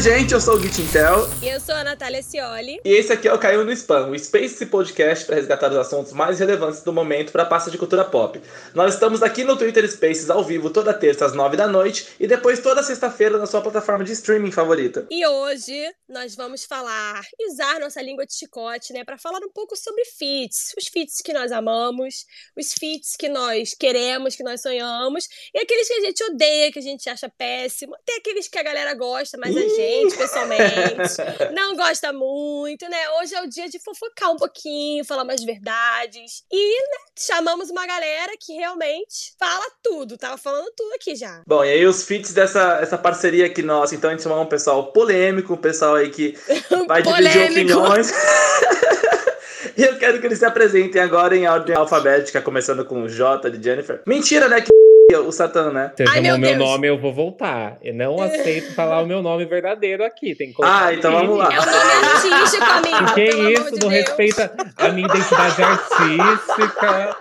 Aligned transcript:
Oi, 0.00 0.04
gente, 0.04 0.32
eu 0.32 0.40
sou 0.40 0.54
o 0.54 0.62
Git 0.62 0.80
Intel. 0.80 1.28
E 1.42 1.48
eu 1.48 1.60
sou 1.60 1.74
a 1.74 1.84
Natália 1.84 2.22
Cioli. 2.22 2.80
E 2.82 2.88
esse 2.88 3.12
aqui 3.12 3.28
é 3.28 3.34
o 3.34 3.38
Caiu 3.38 3.66
no 3.66 3.72
Spam, 3.72 4.06
o 4.06 4.18
Space 4.18 4.64
Podcast 4.64 5.26
para 5.26 5.36
resgatar 5.36 5.70
os 5.70 5.76
assuntos 5.76 6.14
mais 6.14 6.38
relevantes 6.38 6.82
do 6.82 6.90
momento 6.90 7.30
para 7.30 7.42
a 7.42 7.46
pasta 7.46 7.70
de 7.70 7.76
cultura 7.76 8.02
pop. 8.02 8.40
Nós 8.74 8.94
estamos 8.94 9.22
aqui 9.22 9.44
no 9.44 9.58
Twitter 9.58 9.86
Spaces 9.86 10.30
ao 10.30 10.42
vivo 10.42 10.70
toda 10.70 10.94
terça 10.94 11.26
às 11.26 11.34
nove 11.34 11.54
da 11.54 11.66
noite 11.66 12.14
e 12.18 12.26
depois 12.26 12.60
toda 12.60 12.82
sexta-feira 12.82 13.36
na 13.36 13.44
sua 13.44 13.60
plataforma 13.60 14.02
de 14.02 14.12
streaming 14.12 14.50
favorita. 14.50 15.06
E 15.10 15.26
hoje 15.26 15.86
nós 16.08 16.34
vamos 16.34 16.64
falar, 16.64 17.20
usar 17.50 17.78
nossa 17.78 18.00
língua 18.00 18.24
de 18.24 18.34
chicote, 18.34 18.94
né, 18.94 19.04
para 19.04 19.18
falar 19.18 19.40
um 19.40 19.52
pouco 19.52 19.76
sobre 19.76 20.02
feats, 20.06 20.72
os 20.78 20.88
feats 20.88 21.20
que 21.22 21.34
nós 21.34 21.52
amamos, 21.52 22.24
os 22.56 22.72
feats 22.72 23.16
que 23.18 23.28
nós 23.28 23.74
queremos, 23.78 24.34
que 24.34 24.42
nós 24.42 24.62
sonhamos, 24.62 25.28
e 25.54 25.58
aqueles 25.58 25.86
que 25.86 25.94
a 25.94 26.00
gente 26.00 26.24
odeia, 26.24 26.72
que 26.72 26.78
a 26.78 26.82
gente 26.82 27.06
acha 27.10 27.28
péssimo, 27.28 27.94
tem 28.06 28.16
aqueles 28.16 28.48
que 28.48 28.58
a 28.58 28.62
galera 28.62 28.94
gosta, 28.94 29.36
mas 29.36 29.54
a 29.54 29.60
gente, 29.60 29.89
pessoalmente, 30.16 30.62
não 31.54 31.76
gosta 31.76 32.12
muito, 32.12 32.88
né? 32.88 32.96
Hoje 33.20 33.34
é 33.34 33.42
o 33.42 33.48
dia 33.48 33.68
de 33.68 33.78
fofocar 33.78 34.30
um 34.30 34.36
pouquinho, 34.36 35.04
falar 35.04 35.24
mais 35.24 35.42
verdades. 35.42 36.44
E, 36.50 36.80
né, 36.82 36.98
chamamos 37.18 37.70
uma 37.70 37.86
galera 37.86 38.32
que 38.38 38.54
realmente 38.54 39.34
fala 39.38 39.64
tudo, 39.82 40.16
tava 40.18 40.36
falando 40.36 40.70
tudo 40.76 40.94
aqui 40.94 41.14
já. 41.16 41.42
Bom, 41.46 41.64
e 41.64 41.70
aí 41.70 41.86
os 41.86 42.04
feats 42.04 42.32
dessa 42.32 42.78
essa 42.80 42.98
parceria 42.98 43.46
aqui 43.46 43.62
nossa, 43.62 43.94
então 43.94 44.10
a 44.10 44.12
gente 44.12 44.22
chamou 44.22 44.40
um 44.40 44.46
pessoal 44.46 44.92
polêmico, 44.92 45.54
um 45.54 45.56
pessoal 45.56 45.96
aí 45.96 46.10
que 46.10 46.36
vai 46.86 47.02
dividir 47.02 47.50
opiniões. 47.50 48.10
E 49.76 49.82
eu 49.82 49.96
quero 49.98 50.20
que 50.20 50.26
eles 50.26 50.38
se 50.38 50.44
apresentem 50.44 51.00
agora 51.00 51.34
em 51.34 51.46
ordem 51.46 51.74
alfabética, 51.74 52.42
começando 52.42 52.84
com 52.84 53.06
J 53.08 53.50
de 53.50 53.62
Jennifer. 53.62 54.02
Mentira, 54.06 54.46
né? 54.46 54.60
Que 54.60 54.70
o 55.18 55.32
Satã, 55.32 55.70
né? 55.72 55.92
Você 55.94 56.04
Ai, 56.04 56.22
chamou 56.22 56.38
meu, 56.38 56.38
meu 56.38 56.56
nome, 56.56 56.88
eu 56.88 56.98
vou 56.98 57.12
voltar. 57.12 57.76
Eu 57.82 57.94
não 57.94 58.20
aceito 58.22 58.74
falar 58.74 59.02
o 59.02 59.06
meu 59.06 59.22
nome 59.22 59.44
verdadeiro 59.44 60.04
aqui. 60.04 60.34
Tem 60.34 60.48
que 60.48 60.54
colocar 60.54 60.86
ah, 60.86 60.94
então 60.94 61.12
vamos 61.12 61.38
lá. 61.38 61.52
É 61.52 61.58
o 61.58 61.66
nome 61.66 62.34
artístico, 62.36 62.64
amigo. 62.64 63.14
Que 63.14 63.24
isso? 63.24 63.74
De 63.74 63.80
não 63.80 63.88
Deus. 63.88 63.92
respeita 63.92 64.52
a 64.76 64.88
minha 64.90 65.06
identidade 65.06 65.62
artística. 65.62 67.16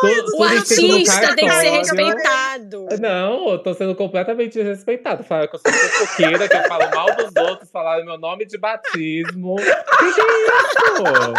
Tô, 0.00 0.38
o 0.38 0.44
artista 0.44 1.34
tem 1.34 1.48
que 1.48 1.54
ser 1.54 1.70
respeitado. 1.70 2.86
Não, 3.00 3.50
eu 3.50 3.58
tô 3.58 3.74
sendo 3.74 3.94
completamente 3.94 4.54
desrespeitado. 4.54 5.24
Falar 5.24 5.48
que 5.48 5.56
eu 5.56 5.60
sou 5.60 5.72
fofoqueira, 5.72 6.48
que 6.48 6.56
eu 6.56 6.62
falo 6.64 6.90
mal 6.94 7.06
dos 7.16 7.34
outros, 7.36 7.70
falar 7.70 8.04
meu 8.04 8.18
nome 8.18 8.46
de 8.46 8.56
batismo. 8.56 9.56
Que 9.56 10.12
que 10.14 10.20
é 10.20 10.24
isso? 10.24 11.34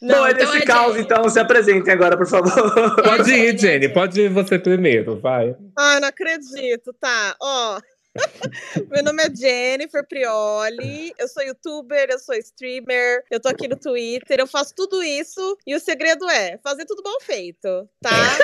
Não, 0.00 0.20
Bom, 0.20 0.26
é 0.26 0.30
então 0.30 0.46
nesse 0.46 0.62
é 0.62 0.66
caos, 0.66 0.92
Jenny. 0.92 1.04
então 1.04 1.28
se 1.28 1.38
apresentem 1.38 1.92
agora, 1.92 2.16
por 2.16 2.26
favor. 2.26 2.50
Pode 3.04 3.32
ir, 3.32 3.58
Jenny, 3.58 3.88
pode 3.88 4.20
ir 4.22 4.30
você 4.30 4.58
primeiro, 4.58 5.20
vai. 5.20 5.54
Ah, 5.76 6.00
não 6.00 6.08
acredito, 6.08 6.92
tá. 6.94 7.36
Ó. 7.40 7.78
Meu 8.90 9.04
nome 9.04 9.22
é 9.22 9.34
Jennifer 9.34 10.04
Prioli, 10.08 11.12
eu 11.16 11.28
sou 11.28 11.42
youtuber, 11.44 12.08
eu 12.10 12.18
sou 12.18 12.34
streamer, 12.34 13.22
eu 13.30 13.38
tô 13.38 13.48
aqui 13.48 13.68
no 13.68 13.76
Twitter, 13.76 14.40
eu 14.40 14.48
faço 14.48 14.74
tudo 14.74 15.00
isso 15.02 15.56
e 15.64 15.76
o 15.76 15.80
segredo 15.80 16.28
é 16.28 16.58
fazer 16.58 16.86
tudo 16.86 17.02
mal 17.04 17.20
feito, 17.20 17.88
tá? 18.00 18.10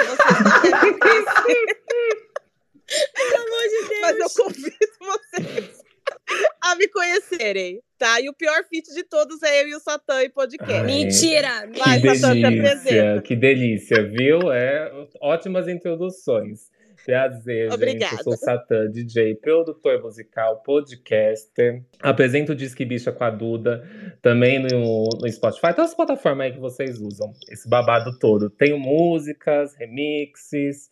Pelo 2.86 3.42
amor 3.42 3.62
de 3.62 3.88
Deus! 3.88 4.00
Mas 4.02 4.18
eu 4.18 4.30
convido 4.44 4.92
vocês 5.00 5.85
a 6.62 6.74
me 6.77 6.88
conhecerem, 6.88 7.80
tá? 7.98 8.20
E 8.20 8.28
o 8.28 8.34
pior 8.34 8.64
feat 8.69 8.92
de 8.94 9.05
todos 9.05 9.42
é 9.42 9.62
eu 9.62 9.69
e 9.69 9.74
o 9.74 9.80
Satã 9.80 10.22
em 10.22 10.30
podcast. 10.30 10.72
Ai, 10.72 10.84
Mentira! 10.84 11.70
Vai, 11.77 12.00
que 12.00 12.14
Satã, 12.16 12.41
delícia, 12.41 13.22
que 13.22 13.36
delícia, 13.36 14.02
viu? 14.08 14.52
É 14.52 14.91
ótimas 15.20 15.69
introduções. 15.69 16.70
Prazer, 17.04 17.72
Obrigada. 17.72 18.10
gente. 18.10 18.19
Eu 18.19 18.24
sou 18.24 18.32
o 18.32 18.36
Satã, 18.36 18.91
DJ, 18.91 19.36
produtor 19.36 20.02
musical, 20.02 20.60
podcaster. 20.64 21.84
Apresento 22.00 22.50
o 22.50 22.54
Disque 22.54 22.84
Bicha 22.84 23.12
com 23.12 23.22
a 23.22 23.31
Duda, 23.31 23.88
também 24.20 24.58
no, 24.58 25.08
no 25.20 25.31
Spotify. 25.31 25.69
Todas 25.69 25.91
as 25.91 25.94
plataformas 25.94 26.47
aí 26.47 26.53
que 26.53 26.58
vocês 26.58 27.00
usam, 27.00 27.32
esse 27.48 27.69
babado 27.69 28.19
todo. 28.19 28.50
Tenho 28.50 28.76
músicas, 28.76 29.76
remixes, 29.76 30.91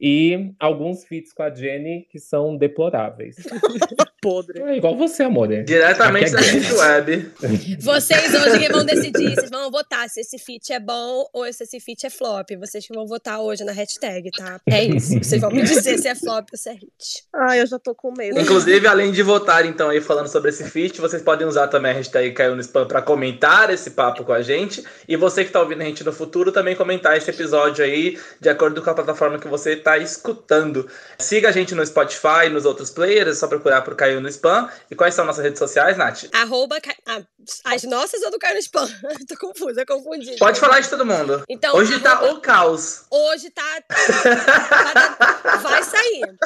e 0.00 0.52
alguns 0.58 1.04
feats 1.04 1.32
com 1.32 1.42
a 1.42 1.54
Jenny 1.54 2.06
que 2.10 2.18
são 2.18 2.56
deploráveis. 2.56 3.36
Podre. 4.20 4.60
É 4.62 4.76
igual 4.76 4.96
você, 4.96 5.22
amor. 5.22 5.48
Né? 5.48 5.62
Diretamente 5.62 6.32
da 6.32 6.40
Deep 6.40 6.72
Web. 6.72 7.32
Vocês 7.80 8.34
hoje 8.34 8.58
que 8.58 8.72
vão 8.72 8.82
decidir, 8.84 9.34
vocês 9.34 9.50
vão 9.50 9.70
votar 9.70 10.08
se 10.08 10.20
esse 10.20 10.38
feat 10.38 10.72
é 10.72 10.80
bom 10.80 11.28
ou 11.32 11.52
se 11.52 11.62
esse 11.62 11.78
feat 11.78 12.06
é 12.06 12.10
flop. 12.10 12.50
Vocês 12.58 12.84
que 12.86 12.94
vão 12.94 13.06
votar 13.06 13.40
hoje 13.40 13.62
na 13.62 13.72
hashtag, 13.72 14.30
tá? 14.30 14.60
É 14.68 14.82
isso. 14.82 15.18
Vocês 15.22 15.40
vão 15.40 15.50
me 15.50 15.62
dizer 15.62 15.98
se 15.98 16.08
é 16.08 16.14
flop 16.14 16.48
ou 16.50 16.58
se 16.58 16.70
é 16.70 16.72
hit. 16.72 17.24
Ai, 17.32 17.60
eu 17.60 17.66
já 17.66 17.78
tô 17.78 17.94
com 17.94 18.12
medo. 18.12 18.40
Inclusive, 18.40 18.86
além 18.86 19.12
de 19.12 19.22
votar, 19.22 19.64
então, 19.64 19.90
aí 19.90 20.00
falando 20.00 20.28
sobre 20.28 20.50
esse 20.50 20.64
feat, 20.64 21.00
vocês 21.00 21.22
podem 21.22 21.46
usar 21.46 21.68
também 21.68 21.92
a 21.92 21.94
hashtag 21.94 22.32
caiu 22.32 22.56
no 22.56 22.60
spam 22.60 22.86
pra 22.86 23.02
comentar 23.02 23.70
esse 23.70 23.90
papo 23.90 24.24
com 24.24 24.32
a 24.32 24.42
gente. 24.42 24.82
E 25.06 25.14
você 25.14 25.44
que 25.44 25.52
tá 25.52 25.60
ouvindo 25.60 25.82
a 25.82 25.84
gente 25.84 26.02
no 26.02 26.12
futuro, 26.12 26.50
também 26.50 26.74
comentar 26.74 27.16
esse 27.16 27.30
episódio 27.30 27.84
aí, 27.84 28.18
de 28.40 28.48
acordo 28.48 28.82
com 28.82 28.90
a 28.90 28.94
plataforma 28.94 29.38
que 29.38 29.46
você 29.46 29.76
tá 29.86 29.98
escutando. 29.98 30.90
Siga 31.16 31.48
a 31.48 31.52
gente 31.52 31.72
no 31.72 31.86
Spotify, 31.86 32.48
nos 32.50 32.64
outros 32.64 32.90
players, 32.90 33.28
é 33.28 33.34
só 33.34 33.46
procurar 33.46 33.82
por 33.82 33.94
Caiu 33.94 34.20
no 34.20 34.28
Spam. 34.28 34.68
E 34.90 34.96
quais 34.96 35.14
são 35.14 35.24
nossas 35.24 35.44
redes 35.44 35.60
sociais, 35.60 35.96
Nath? 35.96 36.24
Arroba, 36.32 36.78
ah, 37.06 37.22
as 37.64 37.84
nossas 37.84 38.20
ou 38.22 38.32
do 38.32 38.38
Caiu 38.38 38.54
no 38.54 38.60
Spam? 38.60 38.88
Tô 39.28 39.36
confusa, 39.38 39.86
confundi. 39.86 40.34
Pode 40.38 40.58
falar 40.58 40.80
de 40.80 40.90
todo 40.90 41.06
mundo. 41.06 41.44
Então, 41.48 41.76
Hoje 41.76 42.00
tá 42.00 42.14
arroba, 42.14 42.26
tá 42.26 42.34
o 42.34 42.40
caos. 42.40 43.04
Hoje 43.08 43.48
tá, 43.50 43.80
tá 43.86 45.56
vai 45.62 45.82
sair. 45.84 46.36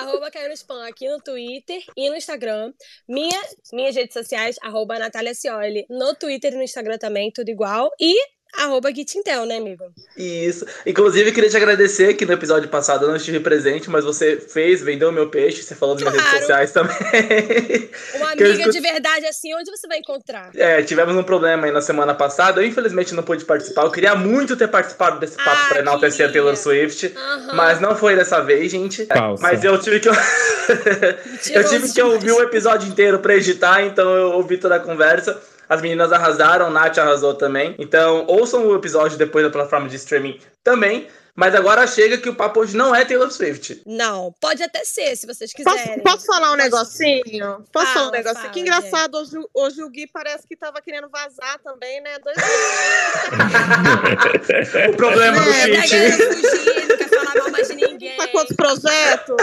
Arroba 0.00 0.30
Caiu 0.30 0.48
no 0.48 0.54
Spam 0.54 0.88
aqui 0.88 1.06
no 1.06 1.20
Twitter 1.20 1.82
e 1.94 2.08
no 2.08 2.16
Instagram. 2.16 2.72
Minha, 3.06 3.38
minhas 3.74 3.94
redes 3.94 4.14
sociais, 4.14 4.56
arroba 4.62 4.98
Natália 4.98 5.34
Cioli. 5.34 5.84
No 5.90 6.14
Twitter 6.14 6.54
e 6.54 6.56
no 6.56 6.62
Instagram 6.62 6.96
também, 6.96 7.30
tudo 7.30 7.50
igual. 7.50 7.90
E 8.00 8.16
Arroba 8.56 8.92
Gitintel, 8.92 9.44
né, 9.44 9.58
amigo? 9.58 9.84
Isso. 10.16 10.66
Inclusive, 10.86 11.32
queria 11.32 11.50
te 11.50 11.56
agradecer 11.56 12.14
que 12.14 12.24
no 12.24 12.32
episódio 12.32 12.68
passado 12.68 13.04
eu 13.04 13.08
não 13.08 13.16
estive 13.16 13.40
presente, 13.40 13.90
mas 13.90 14.04
você 14.04 14.36
fez, 14.36 14.82
vendeu 14.82 15.10
o 15.10 15.12
meu 15.12 15.28
peixe, 15.28 15.62
você 15.62 15.74
falou 15.74 15.94
nas 15.94 16.02
claro. 16.02 16.16
minhas 16.16 16.32
redes 16.32 16.46
sociais 16.46 16.72
também. 16.72 16.96
Uma 18.16 18.32
amiga 18.32 18.70
de 18.70 18.80
verdade 18.80 19.26
assim, 19.26 19.54
onde 19.54 19.70
você 19.70 19.86
vai 19.86 19.98
encontrar? 19.98 20.50
É, 20.54 20.82
tivemos 20.82 21.14
um 21.14 21.22
problema 21.22 21.66
aí 21.66 21.72
na 21.72 21.82
semana 21.82 22.14
passada. 22.14 22.60
Eu, 22.60 22.66
infelizmente, 22.66 23.14
não 23.14 23.22
pude 23.22 23.44
participar. 23.44 23.82
Eu 23.82 23.90
queria 23.90 24.14
muito 24.14 24.56
ter 24.56 24.68
participado 24.68 25.20
desse 25.20 25.36
papo 25.36 25.50
ah, 25.50 25.68
pra 25.68 25.78
enaltecer 25.80 26.28
a 26.28 26.32
Taylor 26.32 26.56
Swift, 26.56 27.06
uhum. 27.06 27.54
mas 27.54 27.80
não 27.80 27.94
foi 27.94 28.16
dessa 28.16 28.40
vez, 28.40 28.72
gente. 28.72 29.06
Falsa. 29.06 29.42
Mas 29.42 29.62
eu 29.62 29.78
tive 29.78 30.00
que. 30.00 30.08
eu 30.08 31.64
tive 31.68 31.92
que 31.92 32.02
ouvir 32.02 32.32
o 32.32 32.42
episódio 32.42 32.88
inteiro 32.88 33.18
pra 33.18 33.36
editar, 33.36 33.82
então 33.82 34.14
eu 34.14 34.32
ouvi 34.32 34.56
toda 34.56 34.76
a 34.76 34.80
conversa. 34.80 35.40
As 35.68 35.82
meninas 35.82 36.12
arrasaram, 36.12 36.70
Nath 36.70 36.98
arrasou 36.98 37.34
também. 37.34 37.74
Então, 37.78 38.24
ouçam 38.28 38.66
o 38.66 38.74
episódio 38.74 39.18
depois 39.18 39.44
da 39.44 39.50
plataforma 39.50 39.88
de 39.88 39.96
streaming 39.96 40.38
também. 40.62 41.08
Mas 41.36 41.54
agora 41.54 41.86
chega 41.86 42.16
que 42.16 42.30
o 42.30 42.34
papo 42.34 42.60
hoje 42.60 42.74
não 42.74 42.94
é 42.94 43.04
Taylor 43.04 43.30
Swift. 43.30 43.82
Não, 43.84 44.34
pode 44.40 44.62
até 44.62 44.82
ser, 44.84 45.14
se 45.16 45.26
vocês 45.26 45.52
quiserem. 45.52 46.00
Posso, 46.00 46.02
posso 46.02 46.24
falar 46.26 46.52
um 46.52 46.56
negocinho? 46.56 47.62
Posso 47.70 47.92
falar 47.92 48.08
um 48.08 48.10
negocinho? 48.10 48.40
Fala, 48.40 48.54
que 48.54 48.60
engraçado, 48.60 49.16
hoje, 49.16 49.36
hoje 49.52 49.82
o 49.82 49.90
Gui 49.90 50.06
parece 50.06 50.48
que 50.48 50.56
tava 50.56 50.80
querendo 50.80 51.10
vazar 51.10 51.58
também, 51.62 52.00
né? 52.00 52.18
Dois 52.24 52.38
O 54.88 54.96
problema 54.96 55.36
é, 55.36 55.68
do. 55.68 55.82
Fugir, 55.82 56.88
não 56.88 56.96
quer 56.96 57.08
falar 57.10 57.34
mal 57.34 57.50
mais 57.50 57.68
de 57.68 57.74
ninguém. 57.74 58.16
Tá 58.16 58.28
quantos 58.28 58.56
projetos? 58.56 59.36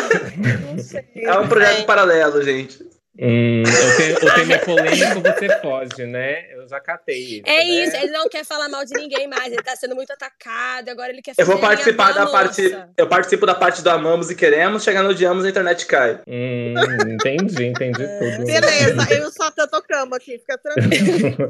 Não 0.66 0.80
sei. 0.80 1.06
É 1.16 1.38
um 1.38 1.48
projeto 1.48 1.82
é. 1.82 1.84
paralelo, 1.84 2.42
gente. 2.42 2.93
Hum, 3.24 3.62
o, 3.62 4.34
tema, 4.34 4.54
é 4.54 4.58
polêmico, 4.58 5.22
você 5.22 5.60
foge, 5.62 6.06
né? 6.08 6.52
Eu 6.52 6.68
já 6.68 6.80
catei 6.80 7.20
isso. 7.20 7.44
É 7.46 7.58
né? 7.58 7.64
isso, 7.64 7.96
ele 7.96 8.12
não 8.12 8.28
quer 8.28 8.44
falar 8.44 8.68
mal 8.70 8.84
de 8.84 8.94
ninguém 8.96 9.28
mais, 9.28 9.54
ele 9.54 9.62
tá 9.62 9.76
sendo 9.76 9.96
muito 9.96 10.12
atacado, 10.12 10.90
agora 10.90 11.12
ele 11.12 11.22
quer 11.22 11.36
Eu 11.38 11.46
vou 11.46 11.60
participar 11.60 12.12
da 12.12 12.26
parte. 12.26 12.76
Eu 12.98 13.08
participo 13.08 13.46
da 13.46 13.54
parte 13.54 13.84
do 13.84 13.90
amamos 13.92 14.32
e 14.32 14.36
queremos, 14.36 14.84
chegando 14.84 15.06
no 15.06 15.12
odiamos, 15.12 15.46
a 15.46 15.50
internet 15.50 15.86
cai. 15.86 16.22
Hum, 16.28 16.74
entendi, 17.08 17.66
entendi 17.66 18.04
tudo. 18.04 18.46
Beleza, 18.48 19.14
eu 19.14 19.32
só 19.32 19.52
tô 19.52 19.68
tocando 19.68 20.16
aqui, 20.16 20.40
fica 20.40 20.58
tranquilo. 20.58 21.38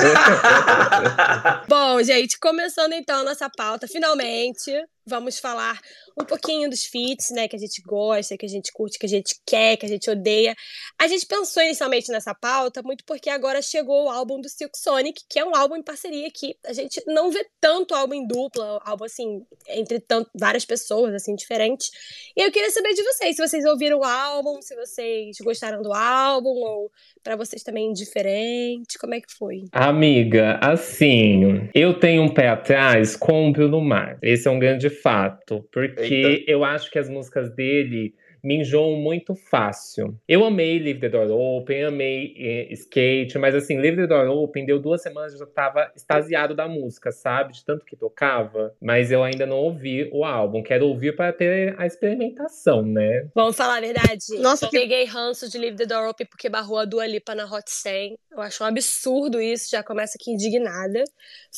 Bom, 1.68 2.04
gente, 2.04 2.38
começando 2.40 2.92
então 2.92 3.22
a 3.22 3.24
nossa 3.24 3.50
pauta, 3.50 3.88
finalmente. 3.88 4.72
Vamos 5.06 5.38
falar 5.38 5.80
um 6.20 6.26
pouquinho 6.26 6.70
dos 6.70 6.86
feats, 6.86 7.32
né, 7.32 7.48
que 7.48 7.56
a 7.56 7.60
gente 7.60 7.82
gosta, 7.82 8.38
que 8.38 8.46
a 8.46 8.50
gente 8.50 8.72
curte, 8.72 9.00
que 9.00 9.06
a 9.06 9.10
gente 9.10 9.36
quer, 9.46 9.78
que 9.78 9.86
a 9.86 9.90
gente 9.90 10.10
odeia. 10.10 10.56
A 11.00 11.08
gente 11.08 11.26
pensou 11.26 11.64
inicialmente 11.64 12.12
nessa 12.12 12.34
pauta 12.34 12.82
muito 12.84 13.04
porque 13.06 13.30
agora 13.30 13.62
chegou 13.62 14.06
o 14.06 14.10
álbum 14.10 14.40
do 14.40 14.50
Silk 14.50 14.78
Sonic, 14.78 15.22
que 15.30 15.40
é 15.40 15.46
um 15.46 15.56
álbum 15.56 15.76
em 15.76 15.84
parceria 15.84 16.30
que 16.32 16.56
a 16.66 16.74
gente 16.74 17.02
não 17.08 17.32
vê 17.32 17.46
tanto 17.60 17.96
álbum 17.96 18.14
em 18.14 18.28
dupla, 18.28 18.80
álbum 18.86 19.06
assim, 19.06 19.42
entre 19.68 20.00
tanto, 20.00 20.30
várias 20.36 20.66
pessoas 20.66 21.14
assim 21.14 21.36
diferentes. 21.36 21.90
E 22.36 22.42
eu 22.42 22.52
queria 22.52 22.72
saber 22.72 22.94
de 22.94 23.04
vocês, 23.04 23.36
se 23.36 23.48
vocês 23.48 23.66
ouviram 23.66 24.00
o 24.00 24.04
álbum, 24.04 24.62
se 24.62 24.76
vocês 24.76 25.38
gostaram 25.42 25.82
do 25.82 25.94
álbum 25.94 26.50
ou 26.50 26.92
para 27.24 27.36
vocês 27.36 27.64
também 27.64 27.90
indiferente, 27.90 28.98
como 29.00 29.14
é 29.16 29.22
que 29.22 29.32
foi? 29.34 29.64
Amiga, 29.72 30.60
assim, 30.62 31.70
eu 31.74 32.00
tenho 32.00 32.24
um 32.24 32.34
pé 32.34 32.50
atrás 32.50 33.16
com 33.16 33.50
o 33.50 33.52
Bruno 33.52 33.82
Mars. 33.82 34.20
Esse 34.22 34.48
é 34.48 34.52
um 34.52 34.60
grande 34.60 34.90
fato, 34.90 35.66
porque 35.72 36.03
Eita. 36.12 36.44
eu 36.52 36.64
acho 36.64 36.90
que 36.92 37.00
as 37.00 37.10
músicas 37.10 37.50
dele 37.54 38.14
me 38.44 38.58
enjoam 38.58 38.98
muito 38.98 39.34
fácil. 39.36 40.20
Eu 40.28 40.44
amei 40.44 40.78
Leave 40.78 41.00
the 41.00 41.08
Door 41.08 41.32
Open, 41.32 41.86
amei 41.86 42.36
eh, 42.38 42.74
Skate, 42.74 43.38
mas 43.38 43.56
assim, 43.56 43.80
Leave 43.80 43.96
the 43.96 44.08
Door 44.08 44.28
Open 44.38 44.66
deu 44.66 44.80
duas 44.82 45.02
semanas 45.02 45.32
e 45.32 45.36
eu 45.36 45.40
já 45.40 45.46
tava 45.46 45.90
extasiado 45.96 46.54
da 46.54 46.68
música, 46.68 47.10
sabe? 47.10 47.54
De 47.54 47.64
tanto 47.64 47.86
que 47.86 47.96
tocava. 47.96 48.76
Mas 48.82 49.12
eu 49.14 49.24
ainda 49.24 49.46
não 49.46 49.56
ouvi 49.60 50.10
o 50.12 50.26
álbum. 50.26 50.62
Quero 50.62 50.88
ouvir 50.90 51.16
para 51.16 51.32
ter 51.32 51.74
a 51.80 51.86
experimentação, 51.86 52.82
né? 52.86 53.30
Vamos 53.34 53.56
falar 53.56 53.78
a 53.78 53.82
verdade. 53.82 54.38
Nossa, 54.40 54.66
eu 54.66 54.70
que- 54.70 54.78
peguei 54.80 55.06
ranço 55.06 55.50
de 55.50 55.58
Leave 55.58 55.78
the 55.78 55.86
Door 55.86 56.10
Open 56.10 56.28
porque 56.28 56.50
barrou 56.50 56.78
a 56.80 56.84
Dua 56.84 57.08
Lipa 57.08 57.34
na 57.34 57.46
Hot 57.46 57.64
100. 57.72 58.18
Eu 58.30 58.42
acho 58.42 58.62
um 58.62 58.68
absurdo 58.68 59.40
isso, 59.40 59.70
já 59.72 59.82
começa 59.82 60.18
aqui 60.20 60.32
indignada. 60.32 61.02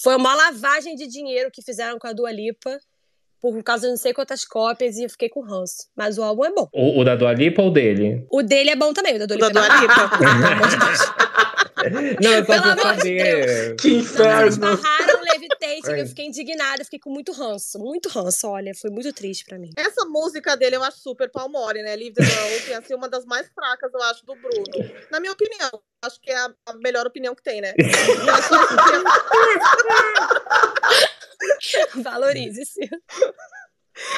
Foi 0.04 0.16
uma 0.16 0.36
lavagem 0.36 0.94
de 0.96 1.08
dinheiro 1.08 1.50
que 1.52 1.64
fizeram 1.64 1.98
com 1.98 2.06
a 2.06 2.14
Dua 2.14 2.32
Lipa. 2.32 2.78
Por 3.52 3.64
causa 3.64 3.88
de 3.88 3.92
não 3.92 3.98
sei 3.98 4.14
quantas 4.14 4.46
cópias 4.46 4.98
e 4.98 5.04
eu 5.04 5.10
fiquei 5.10 5.30
com 5.30 5.42
ranço. 5.42 5.88
Mas 5.96 6.18
o 6.18 6.24
álbum 6.24 6.46
é 6.46 6.52
bom. 6.52 6.68
O, 6.74 7.02
o 7.02 7.04
da 7.04 7.16
Dua 7.16 7.34
Lipa 7.34 7.62
ou 7.62 7.68
o 7.70 7.72
dele? 7.72 8.26
O 8.30 8.42
dele 8.42 8.72
é 8.72 8.76
bom 8.76 8.94
também, 8.94 9.16
o 9.16 9.20
da 9.20 9.26
Dua 9.26 9.38
O 9.38 9.40
da 9.40 9.48
Lipa. 9.48 9.62
Dua 9.62 9.66
é 9.66 9.80
bom. 9.80 9.82
Lipa. 9.82 10.18
Pelo 10.18 10.48
amor 10.48 10.68
de 10.68 10.78
Deus. 10.78 11.00
Não, 12.22 12.32
eu 12.32 12.46
só 12.46 12.52
Pelo 12.54 12.64
pra 12.64 12.72
amor 12.72 12.94
de 12.94 12.98
saber. 12.98 13.76
Que 13.76 13.88
Eles 13.90 14.06
inferno! 14.06 14.58
barraram 14.60 15.16
Ai. 15.94 16.02
eu 16.02 16.08
fiquei 16.08 16.26
indignada, 16.26 16.84
fiquei 16.84 17.00
com 17.00 17.10
muito 17.10 17.32
ranço. 17.32 17.80
Muito 17.80 18.10
ranço, 18.10 18.48
olha, 18.48 18.74
foi 18.74 18.90
muito 18.90 19.12
triste 19.14 19.46
pra 19.46 19.60
mim. 19.60 19.70
Essa 19.78 20.06
música 20.06 20.56
dele 20.56 20.76
eu 20.76 20.84
acho 20.84 21.00
super 21.00 21.30
palmole, 21.30 21.82
né? 21.82 21.96
Leave 21.96 22.14
the 22.14 22.24
Open, 22.24 22.76
assim, 22.76 22.96
uma 22.96 23.10
das 23.10 23.26
mais 23.26 23.48
fracas, 23.54 23.92
eu 23.94 24.02
acho, 24.04 24.26
do 24.26 24.36
Bruno. 24.36 24.64
Na 25.12 25.20
minha 25.20 25.34
opinião. 25.34 25.70
Acho 26.04 26.20
que 26.22 26.32
é 26.32 26.38
a, 26.38 26.50
a 26.68 26.74
melhor 26.76 27.06
opinião 27.08 27.34
que 27.36 27.42
tem, 27.42 27.62
né? 27.62 27.74
Valorize-se. 32.04 32.90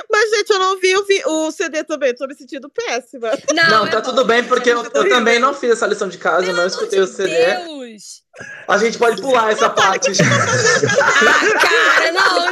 Mas, 0.10 0.30
gente, 0.32 0.50
eu 0.50 0.58
não 0.58 0.72
ouvi 0.72 0.96
o, 0.98 1.06
vi- 1.06 1.24
o 1.24 1.52
CD 1.52 1.84
também, 1.84 2.16
tô 2.16 2.26
me 2.26 2.34
sentindo 2.34 2.68
péssima. 2.68 3.30
Não, 3.54 3.70
Não, 3.70 3.86
é 3.88 3.92
tá 3.92 3.98
bom. 4.02 4.10
tudo 4.10 4.26
bem, 4.26 4.44
porque 4.44 4.72
eu, 4.72 4.84
eu 4.84 5.08
também 5.10 5.38
não 5.38 5.54
fiz 5.54 5.70
essa 5.74 5.86
lição 5.86 6.10
de 6.10 6.18
casa, 6.18 6.48
eu 6.48 6.56
não 6.56 6.66
escutei 6.66 7.00
o 7.00 7.06
CD. 7.06 7.30
Deus! 7.58 8.24
A 8.68 8.78
gente 8.80 8.98
pode 8.98 9.22
pular 9.22 9.52
essa 9.52 9.70
parte. 9.70 10.10
Ah, 10.12 11.60
cara, 11.60 12.12
não, 12.12 12.52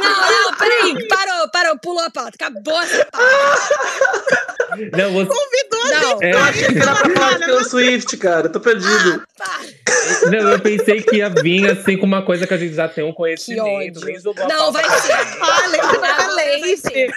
não, 0.50 0.56
peraí, 0.56 1.08
parou, 1.08 1.50
parou, 1.50 1.78
pulou 1.80 2.04
a 2.04 2.10
pauta, 2.10 2.32
acabou 2.34 2.80
essa 2.80 3.04
pauta. 3.06 4.45
Não, 4.92 5.12
você, 5.12 5.28
Não, 5.28 6.22
É. 6.22 6.32
Eu 6.32 6.38
achei 6.38 6.68
que 6.68 6.78
era 6.78 6.94
pra 6.94 7.10
falar 7.10 7.32
de 7.34 7.38
Taylor 7.40 7.64
Swift, 7.64 8.16
cara. 8.16 8.46
eu 8.46 8.52
Tô 8.52 8.60
perdido. 8.60 9.22
ah, 9.40 9.58
para. 10.24 10.30
não, 10.30 10.52
eu 10.52 10.60
pensei 10.60 11.02
que 11.02 11.16
ia 11.16 11.28
vir 11.28 11.70
assim 11.70 11.96
com 11.96 12.06
uma 12.06 12.22
coisa 12.22 12.46
que 12.46 12.54
a 12.54 12.56
gente 12.56 12.74
já 12.74 12.88
tem 12.88 13.04
um 13.04 13.12
conhecimento. 13.12 14.00
Não, 14.48 14.72
vai 14.72 14.84
ser. 15.00 15.12
Ah, 15.12 15.68
da 15.68 15.82
Agora 15.82 16.36
vai 16.36 16.60
Lace. 16.70 16.76
ser. 16.78 17.10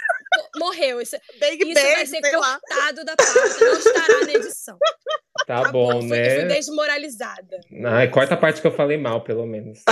Morreu, 0.56 1.00
isso, 1.00 1.16
Big 1.40 1.62
isso 1.70 1.74
vai 1.80 1.94
Bang, 1.96 2.06
ser 2.06 2.20
sei 2.22 2.36
lá. 2.36 2.60
cortado 2.60 3.04
da 3.04 3.16
pauta, 3.16 3.64
não 3.64 3.72
estará 3.78 4.24
na 4.24 4.32
edição. 4.32 4.78
Tá 5.46 5.60
Acabou, 5.60 5.92
bom, 5.92 6.02
eu 6.02 6.08
fui, 6.08 6.18
eu 6.18 6.34
fui 6.34 6.44
né? 6.44 6.54
desmoralizada. 6.54 7.60
Ai, 7.86 8.08
corta 8.10 8.34
a 8.34 8.36
parte 8.36 8.60
que 8.60 8.66
eu 8.66 8.72
falei 8.72 8.98
mal, 8.98 9.22
pelo 9.24 9.46
menos. 9.46 9.80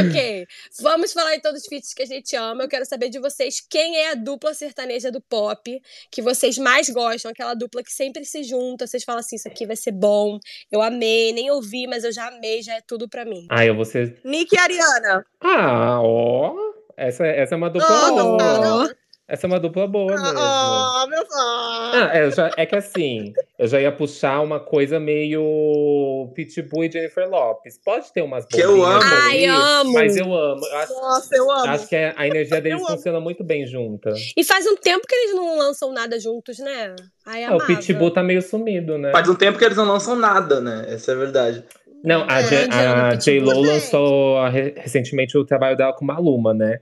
Ok, 0.00 0.46
vamos 0.80 1.12
falar 1.12 1.34
então 1.34 1.52
dos 1.52 1.66
feats 1.66 1.92
que 1.92 2.02
a 2.02 2.06
gente 2.06 2.34
ama. 2.34 2.64
Eu 2.64 2.68
quero 2.68 2.84
saber 2.86 3.08
de 3.08 3.18
vocês 3.18 3.60
quem 3.68 3.96
é 3.98 4.10
a 4.10 4.14
dupla 4.14 4.54
sertaneja 4.54 5.10
do 5.10 5.20
pop 5.20 5.80
que 6.10 6.22
vocês 6.22 6.56
mais 6.58 6.88
gostam, 6.88 7.30
aquela 7.30 7.54
dupla 7.54 7.82
que 7.82 7.92
sempre 7.92 8.24
se 8.24 8.42
junta. 8.42 8.86
Vocês 8.86 9.04
falam 9.04 9.20
assim: 9.20 9.36
isso 9.36 9.48
aqui 9.48 9.66
vai 9.66 9.76
ser 9.76 9.92
bom. 9.92 10.38
Eu 10.70 10.80
amei, 10.80 11.32
nem 11.32 11.50
ouvi, 11.50 11.86
mas 11.86 12.04
eu 12.04 12.12
já 12.12 12.28
amei, 12.28 12.62
já 12.62 12.74
é 12.74 12.80
tudo 12.80 13.08
pra 13.08 13.24
mim. 13.24 13.46
Ai, 13.50 13.68
eu 13.68 13.74
vou 13.76 13.84
ser. 13.84 14.18
Nick 14.24 14.54
e 14.54 14.58
Ariana. 14.58 15.24
Ah, 15.40 16.00
ó. 16.02 16.54
Essa, 16.96 17.26
essa 17.26 17.54
é 17.54 17.56
uma 17.56 17.70
dupla 17.70 17.88
Ah, 17.88 18.10
boa. 18.10 18.36
não. 18.60 18.98
Essa 19.30 19.46
é 19.46 19.48
uma 19.48 19.60
dupla 19.60 19.86
boa 19.86 20.06
mesmo. 20.10 20.38
Ah, 20.38 21.06
meu. 21.08 21.22
Ah. 21.34 21.90
Ah, 21.94 22.16
é, 22.16 22.30
já- 22.30 22.50
é 22.56 22.64
que 22.64 22.74
assim, 22.74 23.34
eu 23.58 23.68
já 23.68 23.78
ia 23.78 23.92
puxar 23.92 24.40
uma 24.40 24.58
coisa 24.58 24.98
meio 24.98 26.32
Pitbull 26.34 26.84
e 26.84 26.90
Jennifer 26.90 27.28
Lopes. 27.28 27.78
Pode 27.84 28.10
ter 28.10 28.22
umas 28.22 28.46
Que 28.46 28.58
eu 28.60 28.82
amo. 28.82 29.02
ali, 29.02 29.44
Ai, 29.44 29.44
amo. 29.46 29.92
Mas 29.92 30.16
eu 30.16 30.32
amo. 30.34 30.64
Eu 30.64 30.76
acho, 30.78 30.92
Nossa, 30.94 31.36
eu 31.36 31.50
amo. 31.50 31.66
acho 31.66 31.86
que 31.88 31.94
a 31.96 32.26
energia 32.26 32.58
deles 32.62 32.80
Eu 32.80 32.86
amo. 32.86 32.96
funciona 32.96 33.20
muito 33.20 33.44
bem 33.44 33.66
junta. 33.66 34.14
E 34.34 34.42
faz 34.42 34.66
um 34.66 34.76
tempo 34.76 35.06
que 35.06 35.14
eles 35.14 35.34
não 35.36 35.58
lançam 35.58 35.92
nada 35.92 36.18
juntos, 36.18 36.58
né? 36.58 36.96
Ai, 37.26 37.44
Ah, 37.44 37.54
o. 37.54 37.58
Pitbull 37.66 38.10
tá 38.10 38.22
meio 38.22 38.40
sumido, 38.40 38.96
né? 38.96 39.12
Faz 39.12 39.28
um 39.28 39.34
tempo 39.34 39.58
que 39.58 39.64
eles 39.64 39.76
não 39.76 39.84
lançam 39.84 40.16
nada, 40.16 40.58
né? 40.58 40.86
Essa 40.88 41.12
é 41.12 41.14
a 41.14 41.18
verdade. 41.18 41.64
Não, 42.04 42.24
a, 42.28 42.40
É, 42.40 42.42
J- 42.42 42.68
J-Lo, 42.68 42.74
a 42.78 43.14
J-Lo 43.16 43.54
gente. 43.54 43.66
lançou 43.66 44.38
a- 44.38 44.48
re- 44.48 44.74
recentemente 44.76 45.36
o 45.36 45.44
trabalho 45.44 45.76
dela 45.76 45.92
com 45.92 46.04
Maluma, 46.04 46.54
né? 46.54 46.78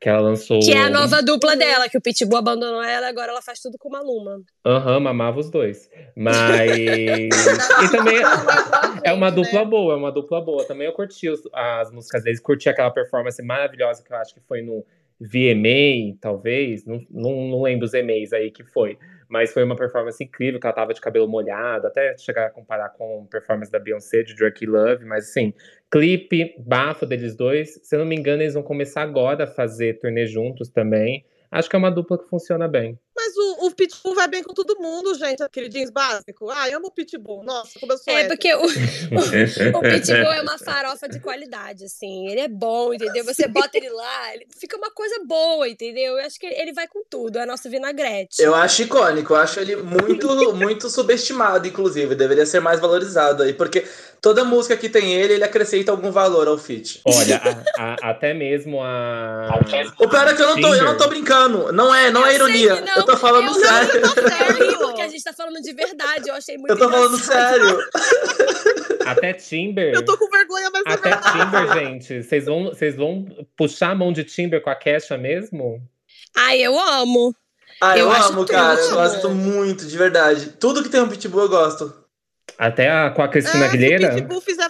Que 0.00 0.08
ela 0.08 0.20
lançou. 0.20 0.60
Que 0.60 0.72
é 0.72 0.82
a 0.82 0.90
nova 0.90 1.20
dupla 1.20 1.56
dela, 1.56 1.88
que 1.88 1.98
o 1.98 2.00
Pitbull 2.00 2.38
abandonou 2.38 2.80
ela, 2.82 3.08
agora 3.08 3.32
ela 3.32 3.42
faz 3.42 3.58
tudo 3.60 3.76
com 3.76 3.88
uma 3.88 4.00
Luma. 4.00 4.40
Aham, 4.64 5.08
amava 5.08 5.40
os 5.40 5.50
dois. 5.50 5.90
Mas. 6.14 6.70
e 7.84 7.90
também 7.90 8.16
é 9.02 9.12
uma 9.12 9.30
dupla 9.30 9.64
boa, 9.64 9.94
é 9.94 9.96
uma 9.96 10.12
dupla 10.12 10.40
boa. 10.40 10.64
Também 10.64 10.86
eu 10.86 10.92
curti 10.92 11.28
os- 11.28 11.42
as 11.52 11.90
músicas 11.90 12.22
deles, 12.22 12.38
curti 12.38 12.68
aquela 12.68 12.90
performance 12.92 13.42
maravilhosa 13.42 14.04
que 14.04 14.12
eu 14.12 14.16
acho 14.18 14.32
que 14.34 14.40
foi 14.46 14.62
no 14.62 14.84
VMA, 15.20 16.16
talvez. 16.20 16.84
Não, 16.84 17.00
não, 17.10 17.48
não 17.48 17.62
lembro 17.62 17.84
os 17.84 17.92
EMAs 17.94 18.32
aí 18.32 18.52
que 18.52 18.62
foi. 18.62 18.96
Mas 19.28 19.52
foi 19.52 19.62
uma 19.62 19.76
performance 19.76 20.22
incrível, 20.22 20.58
que 20.58 20.66
ela 20.66 20.74
tava 20.74 20.94
de 20.94 21.00
cabelo 21.00 21.28
molhado, 21.28 21.86
até 21.86 22.16
chegar 22.16 22.46
a 22.46 22.50
comparar 22.50 22.90
com 22.90 23.26
performance 23.30 23.70
da 23.70 23.78
Beyoncé, 23.78 24.22
de 24.22 24.34
Drake 24.34 24.64
Love, 24.64 25.04
mas 25.04 25.28
assim, 25.28 25.52
clipe, 25.90 26.54
bafo 26.58 27.04
deles 27.04 27.36
dois. 27.36 27.78
Se 27.82 27.94
eu 27.94 28.00
não 28.00 28.06
me 28.06 28.16
engano, 28.16 28.42
eles 28.42 28.54
vão 28.54 28.62
começar 28.62 29.02
agora 29.02 29.44
a 29.44 29.46
fazer 29.46 29.98
turnê 29.98 30.26
juntos 30.26 30.68
também. 30.70 31.24
Acho 31.50 31.68
que 31.68 31.76
é 31.76 31.78
uma 31.78 31.90
dupla 31.90 32.18
que 32.18 32.28
funciona 32.28 32.68
bem. 32.68 32.98
Mas 33.28 33.36
o, 33.36 33.66
o 33.66 33.70
Pitbull 33.70 34.14
vai 34.14 34.26
bem 34.28 34.42
com 34.42 34.54
todo 34.54 34.78
mundo, 34.80 35.14
gente. 35.14 35.42
Aquele 35.42 35.68
jeans 35.68 35.90
básico. 35.90 36.48
Ah, 36.50 36.68
eu 36.68 36.78
amo 36.78 36.86
o 36.86 36.90
Pitbull. 36.90 37.44
Nossa, 37.44 37.78
como 37.78 37.92
eu 37.92 37.98
sou 37.98 38.12
É, 38.12 38.22
hétero. 38.22 38.28
porque 38.36 38.54
o, 38.54 38.60
o, 38.62 39.78
o 39.78 39.80
Pitbull 39.82 40.32
é 40.32 40.40
uma 40.40 40.56
farofa 40.58 41.08
de 41.08 41.20
qualidade, 41.20 41.84
assim. 41.84 42.28
Ele 42.28 42.40
é 42.40 42.48
bom, 42.48 42.94
entendeu? 42.94 43.24
Você 43.24 43.46
bota 43.46 43.76
ele 43.76 43.90
lá, 43.90 44.34
ele 44.34 44.46
fica 44.58 44.76
uma 44.76 44.90
coisa 44.90 45.20
boa, 45.26 45.68
entendeu? 45.68 46.16
Eu 46.18 46.24
acho 46.24 46.38
que 46.40 46.46
ele 46.46 46.72
vai 46.72 46.88
com 46.88 47.02
tudo, 47.08 47.38
é 47.38 47.44
nosso 47.44 47.68
vinagrete. 47.68 48.40
Eu 48.40 48.54
acho 48.54 48.82
icônico, 48.82 49.34
eu 49.34 49.36
acho 49.36 49.60
ele 49.60 49.76
muito, 49.76 50.54
muito 50.54 50.88
subestimado, 50.88 51.68
inclusive. 51.68 52.14
Deveria 52.14 52.46
ser 52.46 52.60
mais 52.60 52.80
valorizado 52.80 53.42
aí, 53.42 53.52
porque 53.52 53.86
toda 54.20 54.44
música 54.44 54.76
que 54.76 54.88
tem 54.88 55.12
ele, 55.14 55.34
ele 55.34 55.44
acrescenta 55.44 55.90
algum 55.90 56.10
valor 56.10 56.48
ao 56.48 56.58
feat. 56.58 57.00
Olha, 57.04 57.40
a- 57.78 57.82
a- 57.82 58.10
até 58.10 58.34
mesmo 58.34 58.80
a. 58.82 59.48
O 59.98 60.08
pior 60.08 60.28
é 60.28 60.34
que 60.34 60.42
eu 60.42 60.48
não 60.48 60.60
tô, 60.60 60.74
eu 60.74 60.84
não 60.84 60.96
tô 60.96 61.08
brincando. 61.08 61.72
Não 61.72 61.94
é, 61.94 62.10
não 62.10 62.24
é 62.26 62.36
Eu 62.36 62.46
sei 62.46 62.56
ironia. 62.64 62.80
não. 62.82 62.94
Eu 62.96 63.02
tô 63.04 63.16
falando 63.16 63.46
Eu 63.48 63.54
sério. 63.54 64.00
Eu 64.02 64.68
ri 64.70 64.76
porque 64.78 65.00
a 65.02 65.08
gente 65.08 65.22
tá 65.24 65.32
falando 65.32 65.60
de 65.60 65.72
verdade, 65.72 66.28
eu 66.28 66.34
achei 66.34 66.56
muito 66.56 66.70
Eu 66.70 66.78
tô 66.78 66.90
falando 66.90 67.14
engraçado. 67.16 67.58
sério. 67.58 67.78
Até 69.06 69.32
Timber. 69.32 69.94
Eu 69.94 70.04
tô 70.04 70.16
com 70.18 70.28
vergonha, 70.30 70.70
mas 70.70 70.82
é 70.86 70.92
Até 70.92 71.10
verdade. 71.10 71.38
Timber, 71.38 71.74
gente. 71.74 72.22
Vocês 72.22 72.44
vão, 72.44 72.64
vocês 72.66 72.96
vão 72.96 73.26
puxar 73.56 73.90
a 73.90 73.94
mão 73.94 74.12
de 74.12 74.24
Timber 74.24 74.60
com 74.62 74.70
a 74.70 74.74
Kesha 74.74 75.16
mesmo? 75.16 75.80
Ai, 76.36 76.60
eu 76.60 76.78
amo. 76.78 77.34
Ah, 77.80 77.96
eu, 77.96 78.06
Eu 78.06 78.12
acho 78.12 78.28
amo, 78.30 78.38
tudo, 78.44 78.50
cara. 78.52 78.78
Eu 78.78 78.82
tipo- 78.84 78.94
gosto 78.96 79.28
muito, 79.30 79.86
de 79.86 79.96
verdade. 79.96 80.50
Tudo 80.58 80.82
que 80.82 80.88
tem 80.88 81.00
um 81.00 81.08
pitbull 81.08 81.42
eu 81.42 81.48
gosto. 81.48 81.94
Até 82.58 82.90
a, 82.90 83.10
com 83.10 83.22
a 83.22 83.28
Cristina 83.28 83.64
É, 83.64 83.68
o 83.68 83.70
Aguilera? 83.70 84.26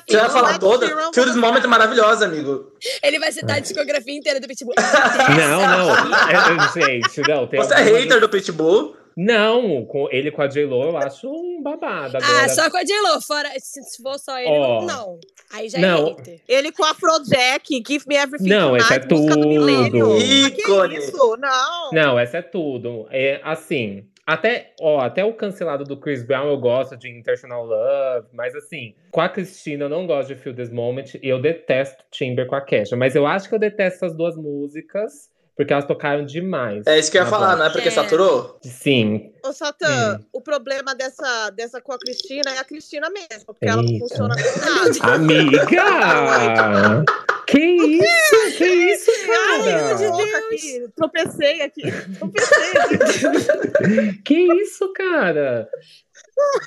Você 0.07 0.17
vai 0.19 0.29
falar 0.31 0.59
toda? 0.59 0.87
Sheeran, 0.87 1.11
Feel 1.15 1.25
This 1.25 1.35
vou 1.37 1.41
Moment 1.51 1.65
é 1.65 1.67
maravilhosa, 1.67 2.27
amigo. 2.27 2.71
Ele 3.03 3.19
vai 3.19 3.33
citar 3.33 3.57
a 3.57 3.61
discografia 3.61 4.15
inteira 4.15 4.39
do 4.39 4.47
Pitbull. 4.47 4.75
Não, 5.37 5.61
não. 5.67 5.91
É, 6.29 6.87
gente, 6.87 7.21
não. 7.27 7.47
Tem 7.47 7.59
Você 7.61 7.75
é 7.75 7.79
hater 7.79 8.21
do 8.21 8.29
pitbull? 8.29 8.95
Não, 9.17 9.85
com 9.87 10.07
ele 10.13 10.31
com 10.31 10.41
a 10.43 10.47
J-Lo 10.47 10.81
eu 10.85 10.97
acho 10.97 11.29
um 11.29 11.61
babado. 11.61 12.19
Agora, 12.19 12.45
Ah, 12.45 12.49
só 12.49 12.71
com 12.71 12.77
a 12.77 12.85
J-Lo. 12.85 13.21
Fora, 13.21 13.49
se 13.59 13.81
for 14.03 14.17
só 14.19 14.39
ele, 14.39 14.49
Ó. 14.49 14.81
não, 14.83 14.87
não. 14.87 15.21
Aí 15.53 15.69
já 15.69 15.79
Não. 15.79 16.07
é 16.07 16.11
hater. 16.11 16.41
Ele 16.47 16.71
com 16.71 16.85
a 16.85 16.91
Afrojack, 16.93 17.83
Give 17.85 18.05
Me 18.07 18.17
Everything 18.17 18.49
Não, 18.49 18.77
esse 18.77 18.93
é 18.95 18.99
tudo. 19.01 19.33
Ah, 19.33 20.19
Ícone. 20.23 20.97
isso? 20.99 21.37
Não. 21.39 21.91
Não, 21.93 22.19
essa 22.19 22.39
é 22.39 22.43
tudo. 22.43 23.09
É 23.11 23.41
assim, 23.43 24.05
até, 24.29 24.75
ó, 24.81 25.01
até 25.01 25.25
o 25.25 25.33
cancelado 25.33 25.85
do 25.85 25.97
Chris 25.99 26.23
Brown 26.23 26.49
eu 26.49 26.59
gosto 26.59 26.97
de 26.97 27.09
International 27.09 27.65
Love, 27.65 28.29
mas 28.33 28.55
assim, 28.55 28.95
com 29.11 29.21
a 29.23 29.29
Cristina 29.29 29.87
eu 29.87 29.89
não 29.89 30.07
gosto 30.07 30.29
de 30.29 30.35
Feel 30.37 30.55
This 30.55 30.71
Moment 30.71 31.15
e 31.23 31.29
eu 31.29 31.41
detesto 31.41 32.05
Timber 32.11 32.47
com 32.47 32.55
a 32.55 32.61
Kesha, 32.61 32.95
mas 32.97 33.17
eu 33.17 33.27
acho 33.27 33.49
que 33.49 33.55
eu 33.55 33.59
detesto 33.59 34.05
essas 34.05 34.17
duas 34.17 34.37
músicas 34.37 35.31
porque 35.57 35.73
elas 35.73 35.87
tocaram 35.87 36.25
demais. 36.25 36.87
É 36.87 36.97
isso 36.99 37.11
que 37.11 37.19
eu 37.19 37.23
ia 37.23 37.29
falar, 37.29 37.47
voz. 37.49 37.59
não 37.59 37.67
é 37.67 37.71
porque 37.71 37.89
É. 37.89 37.91
saturou? 37.91 38.59
Sim, 38.63 39.33
Ô, 39.45 39.53
Satã, 39.53 40.19
Hum. 40.21 40.25
o 40.35 40.41
problema 40.41 40.95
dessa, 40.95 41.51
dessa 41.51 41.81
com 41.81 41.93
a 41.93 41.99
Cristina 41.99 42.51
é 42.55 42.59
a 42.59 42.65
Cristina 42.65 43.09
mesmo, 43.11 43.47
porque 43.47 43.67
ela 43.67 43.83
não 43.83 43.89
Eita. 43.91 44.07
funciona 44.07 44.35
com 44.37 44.61
nada. 44.61 45.15
amiga! 45.15 45.69
que 47.49 47.59
isso? 47.59 48.59
Que 48.59 48.67
isso, 48.67 49.11
Ai, 49.11 49.59
cara? 49.65 49.99
meu 49.99 50.13
Deus. 50.13 50.35
Aqui, 50.35 50.89
tropecei 50.95 51.63
aqui. 51.63 51.83
Tropecei 52.19 52.73
aqui. 52.79 54.23
Que 54.23 54.63
isso, 54.63 54.93
cara? 54.93 55.67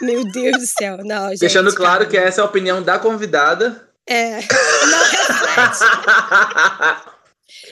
Meu 0.02 0.24
Deus 0.32 0.58
do 0.58 0.66
céu. 0.66 0.98
Não, 1.06 1.30
gente. 1.30 1.40
Deixando 1.40 1.74
claro 1.76 2.00
calma. 2.00 2.10
que 2.10 2.18
essa 2.18 2.42
é 2.42 2.44
a 2.44 2.48
opinião 2.48 2.82
da 2.82 2.98
convidada. 2.98 3.88
É. 4.08 4.40
Não 4.40 5.04
reflete. 5.04 5.86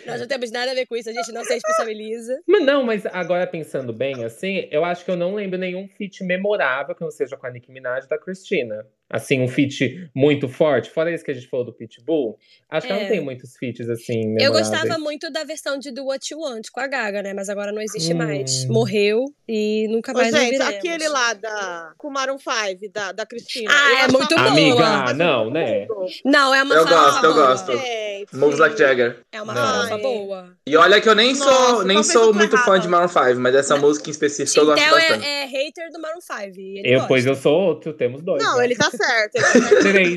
Nós 0.10 0.20
não 0.22 0.28
temos 0.28 0.52
nada 0.52 0.72
a 0.72 0.74
ver 0.74 0.86
com 0.86 0.96
isso, 0.96 1.10
a 1.10 1.14
gente 1.14 1.32
não 1.32 1.44
se 1.44 1.54
responsabiliza. 1.54 2.40
Mas 2.48 2.66
não, 2.66 2.84
mas 2.84 3.06
agora 3.08 3.46
pensando 3.48 3.94
bem, 3.94 4.24
assim, 4.24 4.68
eu 4.72 4.84
acho 4.86 5.04
que 5.06 5.12
eu 5.12 5.16
não 5.16 5.36
lembro 5.36 5.58
nenhum 5.60 5.88
feat 5.98 6.24
memorável 6.24 6.94
que 6.96 7.02
não 7.02 7.12
seja 7.12 7.38
com 7.38 7.48
a 7.48 7.52
Nicki 7.52 7.72
Minaj 7.72 8.08
da 8.08 8.18
Christina. 8.18 8.86
Assim, 9.12 9.42
um 9.42 9.48
feat 9.48 10.08
muito 10.16 10.48
forte. 10.48 10.92
Fora 10.92 11.12
esse 11.12 11.24
que 11.26 11.32
a 11.32 11.34
gente 11.34 11.48
falou 11.48 11.66
do 11.66 11.74
Pitbull, 11.74 12.38
acho 12.70 12.86
que 12.86 12.94
ela 12.94 13.02
É. 13.02 13.04
não 13.06 13.10
tem 13.12 13.20
muitos 13.22 13.58
feats 13.58 13.90
assim. 13.90 14.20
Eu 14.22 14.52
memoráveis. 14.52 14.70
gostava 14.70 15.00
muito 15.00 15.32
da 15.32 15.44
versão 15.44 15.80
de 15.80 15.90
Do 15.92 16.06
What 16.06 16.32
You 16.32 16.40
Want 16.42 16.68
com 16.72 16.80
a 16.80 16.86
Gaga, 16.86 17.24
né? 17.24 17.34
Mas 17.34 17.50
agora 17.50 17.72
não 17.72 17.82
existe 17.82 18.14
Hum. 18.14 18.18
mais. 18.18 18.66
Morreu 18.66 19.26
e 19.48 19.88
nunca 19.90 20.12
Ô, 20.12 20.16
mais 20.16 20.30
gente, 20.32 20.44
ouviremos. 20.62 20.76
aquele 20.76 21.08
lá 21.08 21.34
da, 21.34 21.92
com 21.98 22.12
Maroon 22.12 22.38
5, 22.38 22.92
da, 22.94 23.12
da 23.12 23.26
Cristina. 23.26 23.72
Ah, 23.74 23.92
eu 23.94 23.98
é 23.98 24.08
muito 24.12 24.36
boa. 24.36 24.48
Amiga, 24.48 25.14
não, 25.16 25.50
né? 25.50 25.88
Não, 26.24 26.54
é 26.54 26.62
uma 26.62 26.76
Eu 26.76 26.86
gosto, 26.88 27.26
eu 27.26 27.34
gosto. 27.34 27.72
Gente. 28.20 28.36
Moves 28.36 28.60
Like 28.60 28.78
Jagger. 28.78 29.20
É 29.32 29.42
uma 29.42 29.54
Não. 29.54 29.62
farofa 29.62 29.98
boa. 29.98 30.56
E 30.66 30.76
olha 30.78 31.00
que 31.02 31.08
eu 31.10 31.16
nem 31.16 31.36
sou, 31.36 31.46
Nossa, 31.48 31.84
nem 31.86 32.04
sou 32.04 32.22
eu 32.22 32.28
tô 32.28 32.34
muito 32.34 32.58
fã 32.58 32.64
errada. 32.72 32.80
de 32.80 32.88
Maroon 32.88 33.08
5, 33.08 33.40
mas 33.40 33.56
essa 33.56 33.76
música 33.78 34.10
em 34.10 34.12
específico 34.12 34.60
eu 34.60 34.66
gosto 34.66 34.82
Então 34.82 34.96
bastante. 34.98 35.26
é, 35.26 35.44
é 35.44 35.46
hater 35.46 35.92
do 35.92 36.00
Maroon 36.00 36.22
5. 36.22 36.60
e 36.60 36.80
ele 36.80 36.88
Eu, 36.90 36.94
gosta. 36.96 37.08
pois 37.08 37.26
eu 37.26 37.36
sou 37.36 37.54
outro, 37.60 37.94
temos 37.94 38.22
dois. 38.22 38.44
Não, 38.44 38.58
né? 38.58 38.66
ele 38.66 38.76
tá 38.76 38.90
certo. 38.96 39.36
Ele 39.36 39.44
tá 39.46 39.52
certo. 39.52 39.82
Três. 39.82 40.16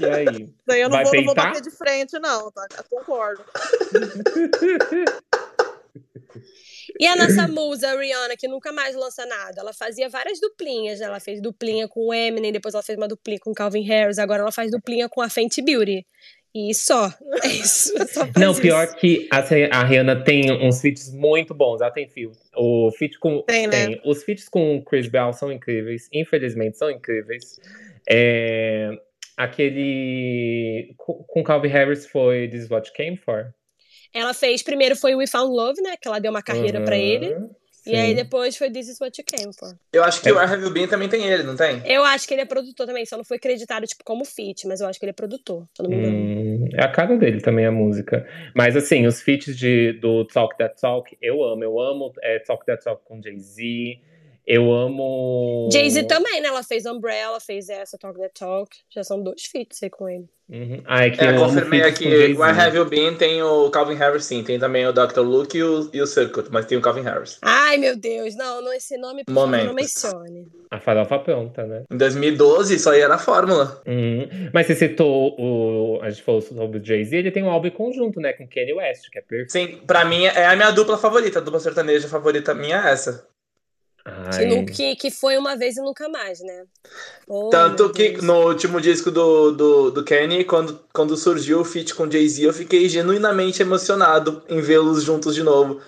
E 0.00 0.04
aí? 0.04 0.48
Daí 0.66 0.80
eu 0.80 0.88
não 0.88 0.96
Vai 0.96 1.04
vou, 1.04 1.14
não 1.14 1.24
vou 1.24 1.34
bater 1.34 1.60
de 1.60 1.70
frente, 1.70 2.18
não, 2.20 2.50
tá? 2.52 2.66
Eu 2.76 2.84
concordo. 2.88 3.42
E 6.98 7.06
a 7.06 7.14
nossa 7.14 7.46
musa, 7.46 7.90
a 7.90 7.96
Rihanna, 8.00 8.34
que 8.36 8.48
nunca 8.48 8.72
mais 8.72 8.96
lança 8.96 9.24
nada. 9.26 9.60
Ela 9.60 9.72
fazia 9.72 10.08
várias 10.08 10.40
duplinhas, 10.40 10.98
né? 10.98 11.06
Ela 11.06 11.20
fez 11.20 11.40
duplinha 11.40 11.86
com 11.86 12.08
o 12.08 12.14
Eminem, 12.14 12.50
depois 12.50 12.74
ela 12.74 12.82
fez 12.82 12.96
uma 12.98 13.06
duplinha 13.06 13.38
com 13.38 13.50
o 13.50 13.54
Calvin 13.54 13.82
Harris, 13.82 14.18
agora 14.18 14.40
ela 14.42 14.50
faz 14.50 14.70
duplinha 14.70 15.08
com 15.08 15.20
a 15.20 15.28
Fenty 15.28 15.62
Beauty. 15.62 16.04
E 16.54 16.74
só. 16.74 17.12
É 17.44 17.48
isso. 17.48 17.92
Só 18.08 18.20
faz 18.26 18.32
Não, 18.36 18.52
isso. 18.52 18.60
pior 18.60 18.86
que 18.96 19.28
a, 19.30 19.38
a 19.78 19.84
Rihanna 19.84 20.24
tem 20.24 20.50
uns 20.50 20.80
feats 20.80 21.12
muito 21.12 21.54
bons. 21.54 21.80
Ela 21.80 21.90
tem 21.90 22.08
feat. 22.08 22.32
O 22.56 22.90
feat 22.98 23.18
com. 23.18 23.42
Tem, 23.42 23.66
né? 23.66 24.00
Os 24.04 24.24
feats 24.24 24.48
com 24.48 24.82
Chris 24.82 25.08
Bell 25.08 25.32
são 25.32 25.52
incríveis. 25.52 26.08
Infelizmente, 26.12 26.78
são 26.78 26.90
incríveis. 26.90 27.60
É, 28.08 28.90
aquele. 29.36 30.94
Com 30.96 31.42
Calvin 31.44 31.68
Harris 31.68 32.06
foi 32.06 32.48
This 32.48 32.64
Is 32.64 32.70
What 32.70 32.88
You 32.88 32.94
Came 32.96 33.16
For. 33.16 33.52
Ela 34.14 34.32
fez, 34.32 34.62
primeiro 34.62 34.96
foi 34.96 35.14
We 35.14 35.26
Found 35.26 35.54
Love, 35.54 35.82
né? 35.82 35.94
Que 36.00 36.08
ela 36.08 36.18
deu 36.18 36.30
uma 36.30 36.42
carreira 36.42 36.80
pra 36.82 36.96
Uhum, 36.96 37.02
ele. 37.02 37.36
E 37.86 37.94
aí 37.96 38.10
sim. 38.10 38.14
depois 38.14 38.56
foi 38.56 38.70
This 38.70 38.88
Is 38.88 39.00
What 39.00 39.20
You 39.20 39.24
Came 39.26 39.52
For. 39.54 39.74
Eu 39.92 40.04
acho 40.04 40.20
que 40.20 40.28
É. 40.28 40.32
o 40.32 40.36
Where 40.36 40.52
Have 40.52 40.62
You 40.62 40.70
Been 40.70 40.86
também 40.88 41.08
tem 41.08 41.24
ele, 41.26 41.42
não 41.42 41.56
tem? 41.56 41.80
Eu 41.84 42.04
acho 42.04 42.26
que 42.28 42.34
ele 42.34 42.42
é 42.42 42.44
produtor 42.44 42.86
também, 42.86 43.04
só 43.06 43.16
não 43.16 43.24
foi 43.24 43.36
acreditado, 43.38 43.86
tipo, 43.86 44.04
como 44.04 44.24
feat, 44.24 44.66
mas 44.66 44.80
eu 44.80 44.86
acho 44.86 44.98
que 44.98 45.04
ele 45.04 45.10
é 45.10 45.14
produtor, 45.14 45.66
se 45.74 45.82
eu 45.82 45.88
não 45.88 45.90
me 45.90 45.96
engano. 45.96 46.16
Hum, 46.16 46.68
é 46.74 46.82
a 46.84 46.88
cara 46.90 47.16
dele 47.16 47.40
também 47.40 47.64
a 47.66 47.72
música. 47.72 48.26
Mas 48.54 48.76
assim, 48.76 49.06
os 49.06 49.22
feats 49.22 49.56
de, 49.56 49.92
do 49.94 50.24
Talk 50.26 50.56
That 50.58 50.80
Talk, 50.80 51.16
eu 51.22 51.42
amo. 51.44 51.64
Eu 51.64 51.80
amo 51.80 52.12
é, 52.22 52.38
Talk 52.40 52.64
That 52.66 52.82
Talk 52.84 53.02
com 53.04 53.22
Jay-Z. 53.22 54.00
Eu 54.46 54.72
amo. 54.72 55.68
Jay-Z 55.72 56.04
também, 56.04 56.40
né? 56.40 56.48
Ela 56.48 56.62
fez 56.62 56.86
Umbrella, 56.86 57.38
fez 57.38 57.68
essa, 57.68 57.98
Talk 57.98 58.18
That 58.18 58.32
Talk. 58.38 58.76
Já 58.88 59.04
são 59.04 59.22
dois 59.22 59.44
feats 59.44 59.82
aí 59.82 59.90
com 59.90 60.08
ele. 60.08 60.26
Uhum. 60.50 60.82
Ah, 60.86 61.04
é 61.06 61.10
que 61.10 61.22
É, 61.22 61.34
eu 61.34 61.40
confirmei 61.40 61.82
aqui. 61.82 62.08
Where 62.34 62.58
Have 62.58 62.76
You 62.76 62.86
Been 62.86 63.14
tem 63.14 63.42
o 63.42 63.68
Calvin 63.70 63.96
Harris 63.96 64.24
sim, 64.24 64.42
tem 64.42 64.58
também 64.58 64.86
o 64.86 64.92
Dr. 64.92 65.20
Luke 65.20 65.56
e 65.56 65.62
o, 65.62 65.90
e 65.92 66.00
o 66.00 66.06
Circuit, 66.06 66.48
mas 66.50 66.64
tem 66.64 66.78
o 66.78 66.80
Calvin 66.80 67.02
Harris. 67.02 67.38
Ai, 67.42 67.76
meu 67.76 67.96
Deus, 67.96 68.34
não, 68.34 68.62
não 68.62 68.72
esse 68.72 68.96
nome, 68.96 69.24
favor, 69.28 69.46
não 69.46 69.74
mencione. 69.74 70.46
A 70.70 70.80
farofa 70.80 71.18
pronta, 71.18 71.64
né? 71.64 71.84
Em 71.90 71.96
2012 71.96 72.76
isso 72.76 72.88
aí 72.88 73.00
era 73.00 73.18
fórmula. 73.18 73.82
Uhum. 73.86 74.50
Mas 74.52 74.66
você 74.66 74.74
citou 74.74 75.34
o. 75.38 76.00
A 76.02 76.08
gente 76.08 76.22
falou 76.22 76.40
sobre 76.40 76.78
o 76.78 76.84
Jay-Z, 76.84 77.16
ele 77.16 77.30
tem 77.30 77.42
um 77.42 77.50
álbum 77.50 77.68
em 77.68 77.72
conjunto, 77.72 78.18
né? 78.20 78.32
Com 78.32 78.48
Kanye 78.48 78.72
West, 78.72 79.10
que 79.10 79.18
é 79.18 79.22
perfeito. 79.22 79.52
Sim, 79.52 79.80
pra 79.86 80.04
mim 80.04 80.24
é 80.24 80.46
a 80.46 80.56
minha 80.56 80.70
dupla 80.70 80.96
favorita, 80.96 81.38
a 81.38 81.42
dupla 81.42 81.60
sertaneja 81.60 82.08
favorita 82.08 82.54
minha 82.54 82.76
é 82.86 82.92
essa. 82.92 83.26
Que, 84.36 84.64
que, 84.72 84.96
que 84.96 85.10
foi 85.10 85.36
uma 85.36 85.56
vez 85.56 85.76
e 85.76 85.80
nunca 85.80 86.08
mais, 86.08 86.40
né? 86.40 86.64
Oh, 87.28 87.48
Tanto 87.50 87.90
que 87.92 88.20
no 88.22 88.46
último 88.48 88.80
disco 88.80 89.10
do, 89.10 89.52
do, 89.52 89.90
do 89.90 90.04
Kenny, 90.04 90.44
quando, 90.44 90.80
quando 90.92 91.16
surgiu 91.16 91.60
o 91.60 91.64
feat 91.64 91.94
com 91.94 92.10
Jay-Z, 92.10 92.42
eu 92.42 92.52
fiquei 92.52 92.88
genuinamente 92.88 93.62
emocionado 93.62 94.42
em 94.48 94.60
vê-los 94.60 95.02
juntos 95.02 95.34
de 95.34 95.42
novo. 95.42 95.80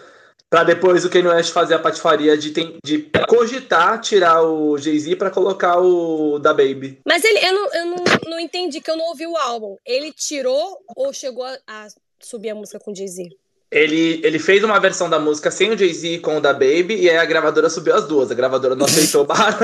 Pra 0.48 0.64
depois 0.64 1.04
o 1.04 1.10
Kanye 1.10 1.28
West 1.28 1.52
fazer 1.52 1.74
a 1.74 1.78
patifaria 1.78 2.36
de, 2.36 2.50
tem- 2.50 2.76
de 2.84 3.08
cogitar 3.28 4.00
tirar 4.00 4.42
o 4.42 4.76
Jay-Z 4.76 5.14
pra 5.14 5.30
colocar 5.30 5.78
o 5.78 6.40
da 6.40 6.52
Baby. 6.52 6.98
Mas 7.06 7.22
ele, 7.22 7.38
eu, 7.46 7.52
não, 7.52 7.72
eu 7.74 7.86
não, 7.86 8.04
não 8.30 8.40
entendi 8.40 8.80
que 8.80 8.90
eu 8.90 8.96
não 8.96 9.06
ouvi 9.06 9.26
o 9.28 9.36
álbum. 9.36 9.76
Ele 9.86 10.12
tirou 10.12 10.78
ou 10.96 11.12
chegou 11.12 11.44
a, 11.44 11.56
a 11.68 11.86
subir 12.18 12.50
a 12.50 12.54
música 12.56 12.80
com 12.80 12.92
Jay-Z? 12.92 13.28
Ele, 13.72 14.20
ele 14.24 14.38
fez 14.40 14.64
uma 14.64 14.80
versão 14.80 15.08
da 15.08 15.18
música 15.20 15.48
sem 15.50 15.70
o 15.70 15.78
Jay-Z 15.78 16.08
e 16.14 16.18
com 16.18 16.36
o 16.38 16.40
da 16.40 16.52
Baby, 16.52 16.96
e 16.96 17.08
aí 17.08 17.16
a 17.16 17.24
gravadora 17.24 17.70
subiu 17.70 17.94
as 17.94 18.04
duas. 18.04 18.28
A 18.30 18.34
gravadora 18.34 18.74
não 18.74 18.84
aceitou 18.86 19.22
o 19.22 19.26
barra. 19.26 19.56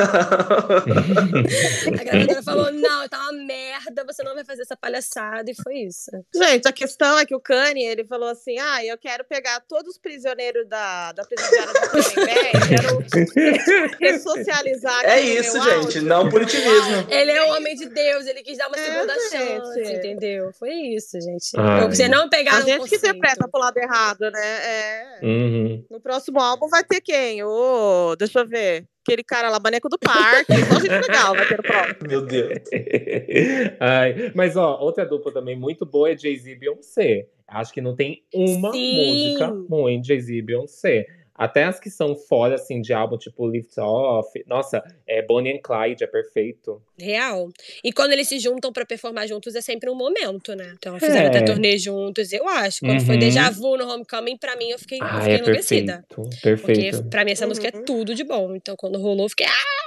A 2.00 2.04
gravadora 2.04 2.42
falou: 2.42 2.72
não, 2.72 3.08
tá 3.08 3.18
uma 3.18 3.32
merda, 3.32 4.04
você 4.06 4.22
não 4.22 4.34
vai 4.34 4.44
fazer 4.44 4.62
essa 4.62 4.76
palhaçada, 4.76 5.50
e 5.50 5.54
foi 5.54 5.74
isso. 5.80 6.10
Gente, 6.34 6.68
a 6.68 6.72
questão 6.72 7.18
é 7.18 7.26
que 7.26 7.34
o 7.34 7.40
Kanye, 7.40 7.84
ele 7.84 8.04
falou 8.04 8.28
assim, 8.28 8.56
ah, 8.58 8.84
eu 8.84 8.96
quero 8.96 9.24
pegar 9.24 9.60
todos 9.68 9.92
os 9.96 9.98
prisioneiros 9.98 10.68
da, 10.68 11.12
da 11.12 11.24
presidiária 11.24 11.72
do 11.72 11.90
Tremembé 11.90 12.52
quero 12.68 13.90
ressocializar 14.00 15.04
É 15.04 15.20
isso, 15.20 15.60
gente, 15.62 15.74
áudio. 15.74 16.02
não 16.02 16.28
punitivismo. 16.28 17.06
Ele 17.08 17.30
é 17.32 17.42
o 17.44 17.56
homem 17.56 17.74
de 17.74 17.86
Deus, 17.88 18.26
ele 18.26 18.42
quis 18.42 18.56
dar 18.58 18.68
uma 18.68 18.76
É, 18.76 18.84
segunda 18.84 19.14
gente. 19.14 19.30
chance, 19.32 19.82
entendeu? 19.94 20.50
Foi 20.58 20.70
isso, 20.72 21.20
gente. 21.20 21.50
Ai. 21.56 21.88
Você 21.88 22.08
não 22.08 22.28
pegar 22.28 22.56
A 22.56 22.60
gente 22.60 22.74
que 22.74 22.78
conceito. 22.80 23.06
interpreta 23.06 23.48
pro 23.50 23.60
lado 23.60 23.76
errado, 23.78 23.95
né? 24.30 24.40
É. 24.40 25.20
Uhum. 25.22 25.84
No 25.90 26.00
próximo 26.00 26.40
álbum 26.40 26.68
vai 26.68 26.84
ter 26.84 27.00
quem? 27.00 27.42
Ô, 27.42 28.14
deixa 28.18 28.40
eu 28.40 28.46
ver. 28.46 28.84
Aquele 29.06 29.22
cara 29.22 29.48
lá, 29.48 29.60
Maneco 29.62 29.88
do 29.88 29.98
Parque. 29.98 30.52
Só 30.64 30.80
gente 30.80 31.08
legal 31.08 31.34
vai 31.34 31.46
ter 31.46 31.56
no 31.56 31.62
próximo. 31.62 32.08
Meu 32.08 32.22
Deus. 32.22 32.58
Ai, 33.78 34.32
mas 34.34 34.56
ó, 34.56 34.78
outra 34.80 35.06
dupla 35.06 35.32
também 35.32 35.56
muito 35.56 35.86
boa 35.86 36.10
é 36.10 36.16
Jay-Z 36.16 36.50
e 36.50 36.56
Beyoncé. 36.56 37.28
Acho 37.46 37.72
que 37.72 37.80
não 37.80 37.94
tem 37.94 38.24
uma 38.34 38.72
Sim. 38.72 38.96
música 38.96 39.46
ruim 39.70 40.00
de 40.00 40.08
Jay-Z 40.08 40.34
e 40.34 40.42
Beyoncé. 40.42 41.06
Até 41.38 41.64
as 41.64 41.78
que 41.78 41.90
são 41.90 42.16
fora, 42.16 42.54
assim, 42.54 42.80
de 42.80 42.92
álbum, 42.92 43.18
tipo 43.18 43.46
Lift 43.48 43.78
Off. 43.78 44.28
Nossa, 44.46 44.82
é 45.06 45.20
Bonnie 45.22 45.52
and 45.52 45.60
Clyde, 45.62 46.02
é 46.04 46.06
perfeito. 46.06 46.80
Real. 46.98 47.48
E 47.84 47.92
quando 47.92 48.12
eles 48.12 48.26
se 48.28 48.38
juntam 48.38 48.72
pra 48.72 48.86
performar 48.86 49.28
juntos 49.28 49.54
é 49.54 49.60
sempre 49.60 49.90
um 49.90 49.94
momento, 49.94 50.54
né? 50.54 50.72
Então 50.78 50.98
fizeram 50.98 51.26
É. 51.26 51.28
até 51.28 51.42
turnê 51.42 51.76
juntos, 51.78 52.32
eu 52.32 52.48
acho. 52.48 52.80
Quando 52.80 53.00
foi 53.04 53.14
Uhum. 53.16 53.20
Deja 53.20 53.50
Vu 53.50 53.76
no 53.76 53.86
Homecoming, 53.88 54.38
pra 54.38 54.56
mim 54.56 54.70
eu 54.70 54.78
fiquei, 54.78 54.98
eu 55.00 55.04
Ah, 55.04 55.20
fiquei 55.20 55.34
é 55.34 55.38
enlouquecida. 55.38 56.04
perfeito. 56.08 56.40
Perfeito. 56.42 56.96
Porque 56.96 57.10
pra 57.10 57.24
mim 57.24 57.32
essa 57.32 57.44
Uhum. 57.44 57.48
música 57.50 57.68
é 57.68 57.70
tudo 57.70 58.14
de 58.14 58.24
bom. 58.24 58.54
Então 58.54 58.74
quando 58.76 58.98
rolou, 58.98 59.26
eu 59.26 59.28
fiquei. 59.28 59.46
Ah! 59.46 59.86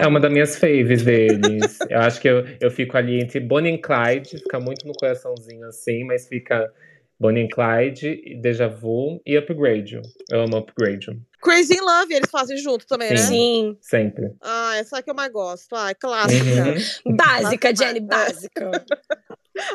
É 0.00 0.06
uma 0.06 0.18
das 0.18 0.32
minhas 0.32 0.56
faves 0.56 1.02
deles. 1.04 1.78
eu 1.90 1.98
acho 2.00 2.18
que 2.20 2.26
eu, 2.28 2.44
eu 2.58 2.70
fico 2.70 2.96
ali 2.96 3.20
entre 3.20 3.38
Bonnie 3.38 3.74
and 3.74 3.78
Clyde, 3.82 4.38
fica 4.38 4.58
muito 4.58 4.86
no 4.86 4.94
coraçãozinho 4.94 5.66
assim, 5.66 6.04
mas 6.04 6.26
fica 6.26 6.72
Bonnie 7.18 7.44
and 7.44 7.48
Clyde, 7.52 8.40
Deja 8.40 8.68
Vu 8.68 9.20
e 9.24 9.36
Upgrade. 9.36 10.00
Eu 10.30 10.42
amo 10.42 10.56
Upgrade. 10.56 11.06
Crazy 11.40 11.74
in 11.74 11.80
Love, 11.80 12.14
eles 12.14 12.30
fazem 12.30 12.56
junto 12.56 12.86
também, 12.86 13.10
né? 13.10 13.16
Sim. 13.16 13.76
Sempre. 13.80 14.32
Ah, 14.40 14.76
essa 14.76 14.98
é 14.98 15.02
que 15.02 15.10
eu 15.10 15.14
mais 15.14 15.32
gosto. 15.32 15.74
Ah, 15.74 15.90
é 15.90 15.94
clássica. 15.94 16.42
Uhum. 17.04 17.16
Básica, 17.16 17.74
Jenny, 17.74 18.00
básica. 18.00 18.70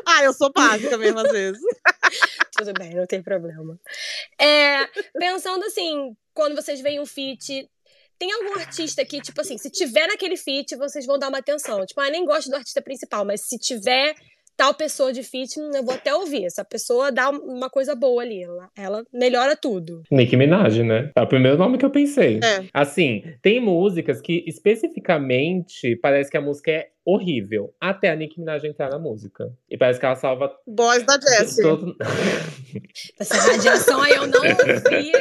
Ah, 0.05 0.23
eu 0.23 0.33
sou 0.33 0.51
básica 0.51 0.97
mesmo 0.97 1.19
às 1.19 1.31
vezes. 1.31 1.61
Tudo 2.57 2.73
bem, 2.73 2.95
não 2.95 3.05
tem 3.05 3.21
problema. 3.21 3.79
É, 4.41 4.87
pensando 5.13 5.63
assim, 5.65 6.15
quando 6.33 6.55
vocês 6.55 6.81
veem 6.81 6.99
um 6.99 7.05
feat. 7.05 7.69
Tem 8.17 8.31
algum 8.31 8.59
artista 8.59 9.05
que, 9.05 9.21
tipo 9.21 9.39
assim, 9.39 9.59
se 9.59 9.69
tiver 9.69 10.07
naquele 10.07 10.35
feat, 10.35 10.75
vocês 10.75 11.05
vão 11.05 11.19
dar 11.19 11.29
uma 11.29 11.37
atenção. 11.37 11.85
Tipo, 11.85 12.01
ah, 12.01 12.09
nem 12.09 12.25
gosto 12.25 12.49
do 12.49 12.55
artista 12.55 12.81
principal, 12.81 13.23
mas 13.23 13.41
se 13.41 13.59
tiver 13.59 14.15
tal 14.57 14.73
pessoa 14.73 15.13
de 15.13 15.21
feat, 15.23 15.59
hum, 15.59 15.69
eu 15.73 15.83
vou 15.83 15.93
até 15.93 16.13
ouvir. 16.13 16.43
Essa 16.45 16.65
pessoa 16.65 17.11
dá 17.11 17.29
uma 17.29 17.69
coisa 17.69 17.95
boa 17.95 18.23
ali. 18.23 18.43
Ela, 18.43 18.69
ela 18.75 19.03
melhora 19.13 19.55
tudo. 19.55 20.01
Nicki 20.11 20.35
Minaj, 20.35 20.81
né? 20.83 21.11
É 21.15 21.21
o 21.21 21.27
primeiro 21.27 21.57
nome 21.57 21.77
que 21.77 21.85
eu 21.85 21.91
pensei. 21.91 22.39
É. 22.43 22.65
Assim, 22.73 23.23
tem 23.41 23.61
músicas 23.61 24.19
que 24.19 24.43
especificamente 24.47 25.95
parece 26.01 26.31
que 26.31 26.37
a 26.37 26.41
música 26.41 26.71
é 26.71 26.87
horrível, 27.05 27.73
até 27.79 28.09
a 28.09 28.15
Nicki 28.15 28.39
Minaj 28.39 28.65
entrar 28.65 28.89
na 28.89 28.99
música. 28.99 29.45
E 29.69 29.77
parece 29.77 29.97
que 29.99 30.05
ela 30.05 30.15
salva 30.15 30.51
Boys 30.67 31.03
da 31.05 31.17
Jessie. 31.19 31.63
todo. 31.63 31.95
Essa 33.17 33.35
radiação 33.35 34.01
aí 34.01 34.11
eu 34.11 34.27
não 34.27 34.41
ouvi, 34.41 35.11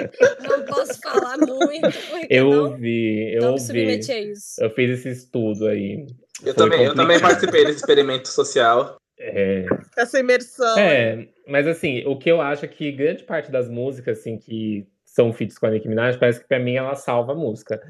não 0.42 0.64
posso 0.64 1.00
falar 1.00 1.36
muito, 1.38 1.86
Eu 2.28 2.50
não, 2.50 2.64
ouvi, 2.70 3.34
eu 3.34 3.42
não 3.42 3.50
ouvi. 3.52 3.62
submeti 3.62 4.10
a 4.10 4.20
isso. 4.20 4.60
Eu 4.60 4.70
fiz 4.70 4.98
esse 4.98 5.10
estudo 5.10 5.68
aí. 5.68 6.06
Eu 6.44 6.54
Foi 6.54 6.64
também, 6.64 6.84
eu 6.84 6.94
também 6.94 7.20
participei 7.20 7.64
desse 7.64 7.78
experimento 7.78 8.28
social. 8.28 8.96
É, 9.18 9.64
Essa 9.96 10.18
imersão. 10.20 10.78
É, 10.78 11.28
mas 11.46 11.66
assim, 11.66 12.04
o 12.06 12.16
que 12.16 12.30
eu 12.30 12.40
acho 12.40 12.64
é 12.64 12.68
que 12.68 12.92
grande 12.92 13.24
parte 13.24 13.50
das 13.50 13.68
músicas, 13.68 14.18
assim, 14.18 14.38
que 14.38 14.86
são 15.04 15.32
feats 15.32 15.58
com 15.58 15.66
a 15.66 15.70
Nicki 15.70 15.88
Minaj, 15.88 16.18
parece 16.18 16.40
que 16.40 16.48
pra 16.48 16.58
mim 16.58 16.76
ela 16.76 16.94
salva 16.94 17.32
a 17.32 17.36
música. 17.36 17.80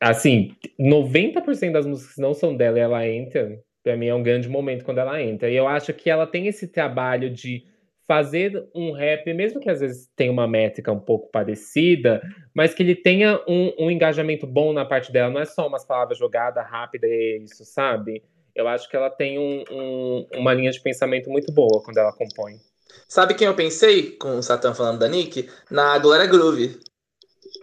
Assim, 0.00 0.56
90% 0.78 1.72
das 1.72 1.86
músicas 1.86 2.14
que 2.14 2.20
não 2.20 2.34
são 2.34 2.56
dela 2.56 2.78
e 2.78 2.80
ela 2.80 3.06
entra, 3.06 3.62
pra 3.82 3.96
mim 3.96 4.06
é 4.06 4.14
um 4.14 4.22
grande 4.22 4.48
momento 4.48 4.84
quando 4.84 4.98
ela 4.98 5.22
entra. 5.22 5.48
E 5.48 5.54
eu 5.54 5.68
acho 5.68 5.92
que 5.92 6.10
ela 6.10 6.26
tem 6.26 6.48
esse 6.48 6.68
trabalho 6.68 7.30
de 7.30 7.64
fazer 8.08 8.66
um 8.74 8.90
rap, 8.90 9.32
mesmo 9.34 9.60
que 9.60 9.68
às 9.68 9.80
vezes 9.80 10.10
tenha 10.16 10.32
uma 10.32 10.48
métrica 10.48 10.90
um 10.90 10.98
pouco 10.98 11.30
parecida, 11.30 12.22
mas 12.54 12.72
que 12.72 12.82
ele 12.82 12.96
tenha 12.96 13.38
um, 13.46 13.74
um 13.78 13.90
engajamento 13.90 14.46
bom 14.46 14.72
na 14.72 14.86
parte 14.86 15.12
dela, 15.12 15.30
não 15.30 15.40
é 15.40 15.44
só 15.44 15.68
umas 15.68 15.84
palavras 15.84 16.16
jogadas 16.16 16.66
rápida 16.66 17.06
e 17.06 17.42
isso, 17.44 17.66
sabe? 17.66 18.22
Eu 18.58 18.66
acho 18.68 18.88
que 18.88 18.96
ela 18.96 19.08
tem 19.08 19.38
um, 19.38 19.64
um, 19.70 20.26
uma 20.34 20.52
linha 20.52 20.70
de 20.70 20.80
pensamento 20.80 21.30
muito 21.30 21.52
boa 21.52 21.80
quando 21.82 21.98
ela 21.98 22.12
compõe. 22.12 22.56
Sabe 23.08 23.34
quem 23.34 23.46
eu 23.46 23.54
pensei 23.54 24.16
com 24.16 24.36
o 24.36 24.42
Satã 24.42 24.74
falando 24.74 24.98
da 24.98 25.08
Nick? 25.08 25.48
Na 25.70 25.96
Glória 25.98 26.26
Groove. 26.26 26.80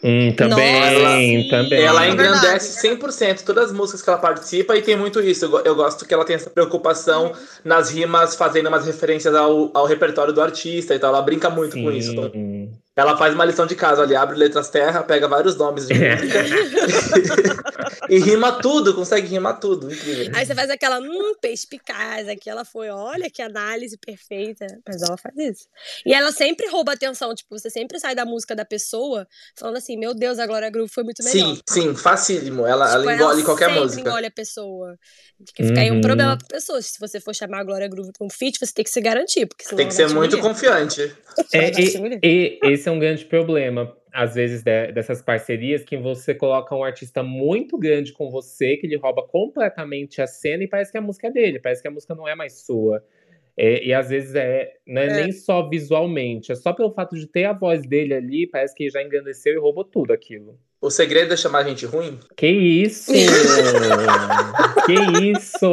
Hum, 0.04 0.34
também, 0.36 1.44
Nossa, 1.44 1.50
também. 1.50 1.84
Ela 1.84 2.06
É 2.06 2.10
engrandece 2.12 2.82
verdade. 2.82 2.98
100% 2.98 3.44
todas 3.44 3.66
as 3.66 3.72
músicas 3.72 4.02
que 4.02 4.10
ela 4.10 4.20
participa 4.20 4.76
e 4.78 4.82
tem 4.82 4.96
muito 4.96 5.22
isso. 5.22 5.46
Eu, 5.46 5.60
eu 5.66 5.76
gosto 5.76 6.06
que 6.06 6.14
ela 6.14 6.26
tem 6.26 6.36
essa 6.36 6.50
preocupação 6.50 7.34
nas 7.64 7.90
rimas, 7.90 8.36
fazendo 8.36 8.68
umas 8.68 8.86
referências 8.86 9.34
ao, 9.34 9.72
ao 9.74 9.86
repertório 9.86 10.34
do 10.34 10.42
artista 10.42 10.96
e 10.96 11.00
tal. 11.00 11.10
Ela 11.10 11.22
brinca 11.22 11.50
muito 11.50 11.78
com 11.78 11.92
isso. 11.92 12.12
Sim. 12.32 12.72
Ela 12.96 13.18
faz 13.18 13.34
uma 13.34 13.44
lição 13.44 13.66
de 13.66 13.76
casa 13.76 14.04
ali, 14.04 14.16
abre 14.16 14.38
letras 14.38 14.70
terra, 14.70 15.04
pega 15.04 15.28
vários 15.28 15.58
nomes 15.58 15.86
de 15.86 15.94
música 15.96 16.40
e 18.10 18.18
rima 18.20 18.54
tudo, 18.62 18.94
consegue 18.94 19.28
rimar 19.28 19.60
tudo. 19.60 19.92
Incrível. 19.92 20.32
Aí 20.34 20.46
você 20.46 20.56
faz 20.56 20.70
aquela, 20.70 21.00
hum, 21.00 21.34
perspicaz. 21.42 22.28
Aqui 22.30 22.50
ela 22.50 22.64
foi, 22.64 22.90
olha 22.90 23.30
que 23.30 23.42
análise 23.42 23.98
perfeita. 23.98 24.66
Mas 24.88 25.02
ela 25.02 25.18
faz 25.18 25.36
isso. 25.38 25.68
E 26.06 26.14
ela 26.14 26.32
sempre 26.32 26.68
rouba 26.70 26.94
atenção. 26.94 27.36
Tipo, 27.36 27.58
você 27.60 27.70
sempre 27.70 28.00
sai 28.00 28.16
da 28.16 28.26
música 28.26 28.56
da 28.56 28.64
pessoa 28.64 29.28
falando 29.58 29.78
assim: 29.78 29.98
Meu 29.98 30.14
Deus, 30.14 30.40
a 30.40 30.48
Glória 30.48 30.70
Groove 30.70 30.90
foi 30.92 31.04
muito 31.04 31.24
melhor. 31.24 31.56
Sim, 31.56 31.62
sim, 31.68 31.96
facílimo. 31.96 32.66
Ela, 32.66 32.86
Tipo, 32.88 33.10
ela 33.10 33.14
engole 33.16 33.44
qualquer 33.44 33.66
sempre 33.66 33.82
música. 33.82 34.02
engole 34.10 34.26
a 34.28 34.32
pessoa. 34.32 34.98
Que 35.54 35.64
fica 35.66 35.82
aí 35.82 35.92
um 35.92 35.96
Uhum. 35.96 36.02
problema 36.02 36.38
pra 36.38 36.48
pessoa. 36.48 36.82
Se 36.82 36.98
você 37.00 37.20
for 37.20 37.36
chamar 37.36 37.60
a 37.60 37.64
Glória 37.64 37.88
Groove 37.90 38.12
pra 38.18 38.26
um 38.26 38.30
feat, 38.30 38.58
você 38.60 38.72
tem 38.74 38.86
que 38.86 38.90
se 38.92 39.02
garantir. 39.02 39.46
Porque 39.46 39.66
senão 39.66 39.78
Tem 39.78 39.88
que 39.90 40.02
ela 40.02 40.10
ser 40.10 40.16
muito 40.16 40.38
confiante. 40.40 41.14
É, 41.52 41.70
Ela 41.70 41.80
e, 42.24 42.60
e 42.64 42.72
esse 42.72 42.85
é 42.90 42.92
um 42.92 43.00
grande 43.00 43.26
problema, 43.26 43.96
às 44.14 44.36
vezes, 44.36 44.64
de- 44.64 44.92
dessas 44.92 45.22
parcerias, 45.22 45.84
que 45.84 45.98
você 45.98 46.34
coloca 46.34 46.76
um 46.76 46.84
artista 46.84 47.22
muito 47.24 47.78
grande 47.78 48.14
com 48.14 48.30
você, 48.30 48.78
que 48.78 48.88
ele 48.88 48.98
rouba 48.98 49.24
completamente 49.28 50.22
a 50.22 50.28
cena 50.28 50.64
e 50.64 50.68
parece 50.68 50.92
que 50.92 50.98
a 50.98 51.02
música 51.02 51.28
é 51.28 51.32
dele, 51.32 51.60
parece 51.60 51.82
que 51.82 51.88
a 51.88 51.92
música 51.92 52.14
não 52.16 52.28
é 52.28 52.36
mais 52.36 52.66
sua. 52.66 53.04
É, 53.58 53.86
e 53.86 53.94
às 53.94 54.10
vezes 54.10 54.36
é, 54.36 54.74
não 54.86 55.02
é, 55.02 55.06
É. 55.08 55.24
nem 55.24 55.32
só 55.32 55.68
visualmente, 55.70 56.52
é 56.52 56.56
só 56.56 56.74
pelo 56.74 56.92
fato 56.92 57.16
de 57.16 57.26
ter 57.26 57.46
a 57.46 57.54
voz 57.54 57.88
dele 57.88 58.14
ali, 58.14 58.46
parece 58.48 58.76
que 58.76 58.90
já 58.90 59.02
engrandeceu 59.02 59.54
e 59.54 59.58
roubou 59.58 59.86
tudo 59.86 60.12
aquilo. 60.12 60.60
O 60.82 60.90
segredo 60.92 61.34
é 61.34 61.38
chamar 61.38 61.64
gente 61.64 61.86
ruim? 61.86 62.20
Que 62.36 62.48
isso? 62.48 63.12
que 64.86 64.94
isso? 65.32 65.72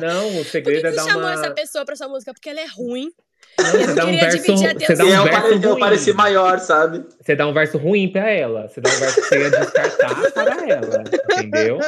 Não, 0.00 0.28
o 0.28 0.32
Por 0.32 0.44
que, 0.44 0.50
segredo 0.50 0.80
que 0.82 0.86
é 0.86 0.90
você 0.92 0.96
dar 0.96 1.06
chamou 1.10 1.28
essa 1.28 1.50
pessoa 1.52 1.84
pra 1.84 1.96
sua 1.96 2.08
música? 2.08 2.32
Porque 2.32 2.48
ela 2.50 2.60
é 2.60 2.66
ruim. 2.66 3.10
Você 3.58 3.94
dá 3.94 4.06
um 4.06 4.12
verso, 4.16 4.38
você 4.38 4.94
dá 4.94 5.04
um 5.04 5.08
eu, 5.08 5.24
verso 5.24 5.40
pare- 5.42 5.54
eu 5.64 5.70
ruim. 5.70 5.80
pareci 5.80 6.12
maior, 6.12 6.58
sabe? 6.60 7.04
Você 7.20 7.34
dá 7.34 7.46
um 7.46 7.52
verso 7.52 7.76
ruim 7.78 8.08
pra 8.10 8.30
ela. 8.30 8.68
Você 8.68 8.80
dá 8.80 8.88
um 8.90 8.94
verso 8.98 9.20
que 9.20 9.26
você 9.28 9.38
ia 9.40 9.50
descartar 9.50 10.32
para 10.32 10.68
ela. 10.68 11.04
Entendeu? 11.32 11.78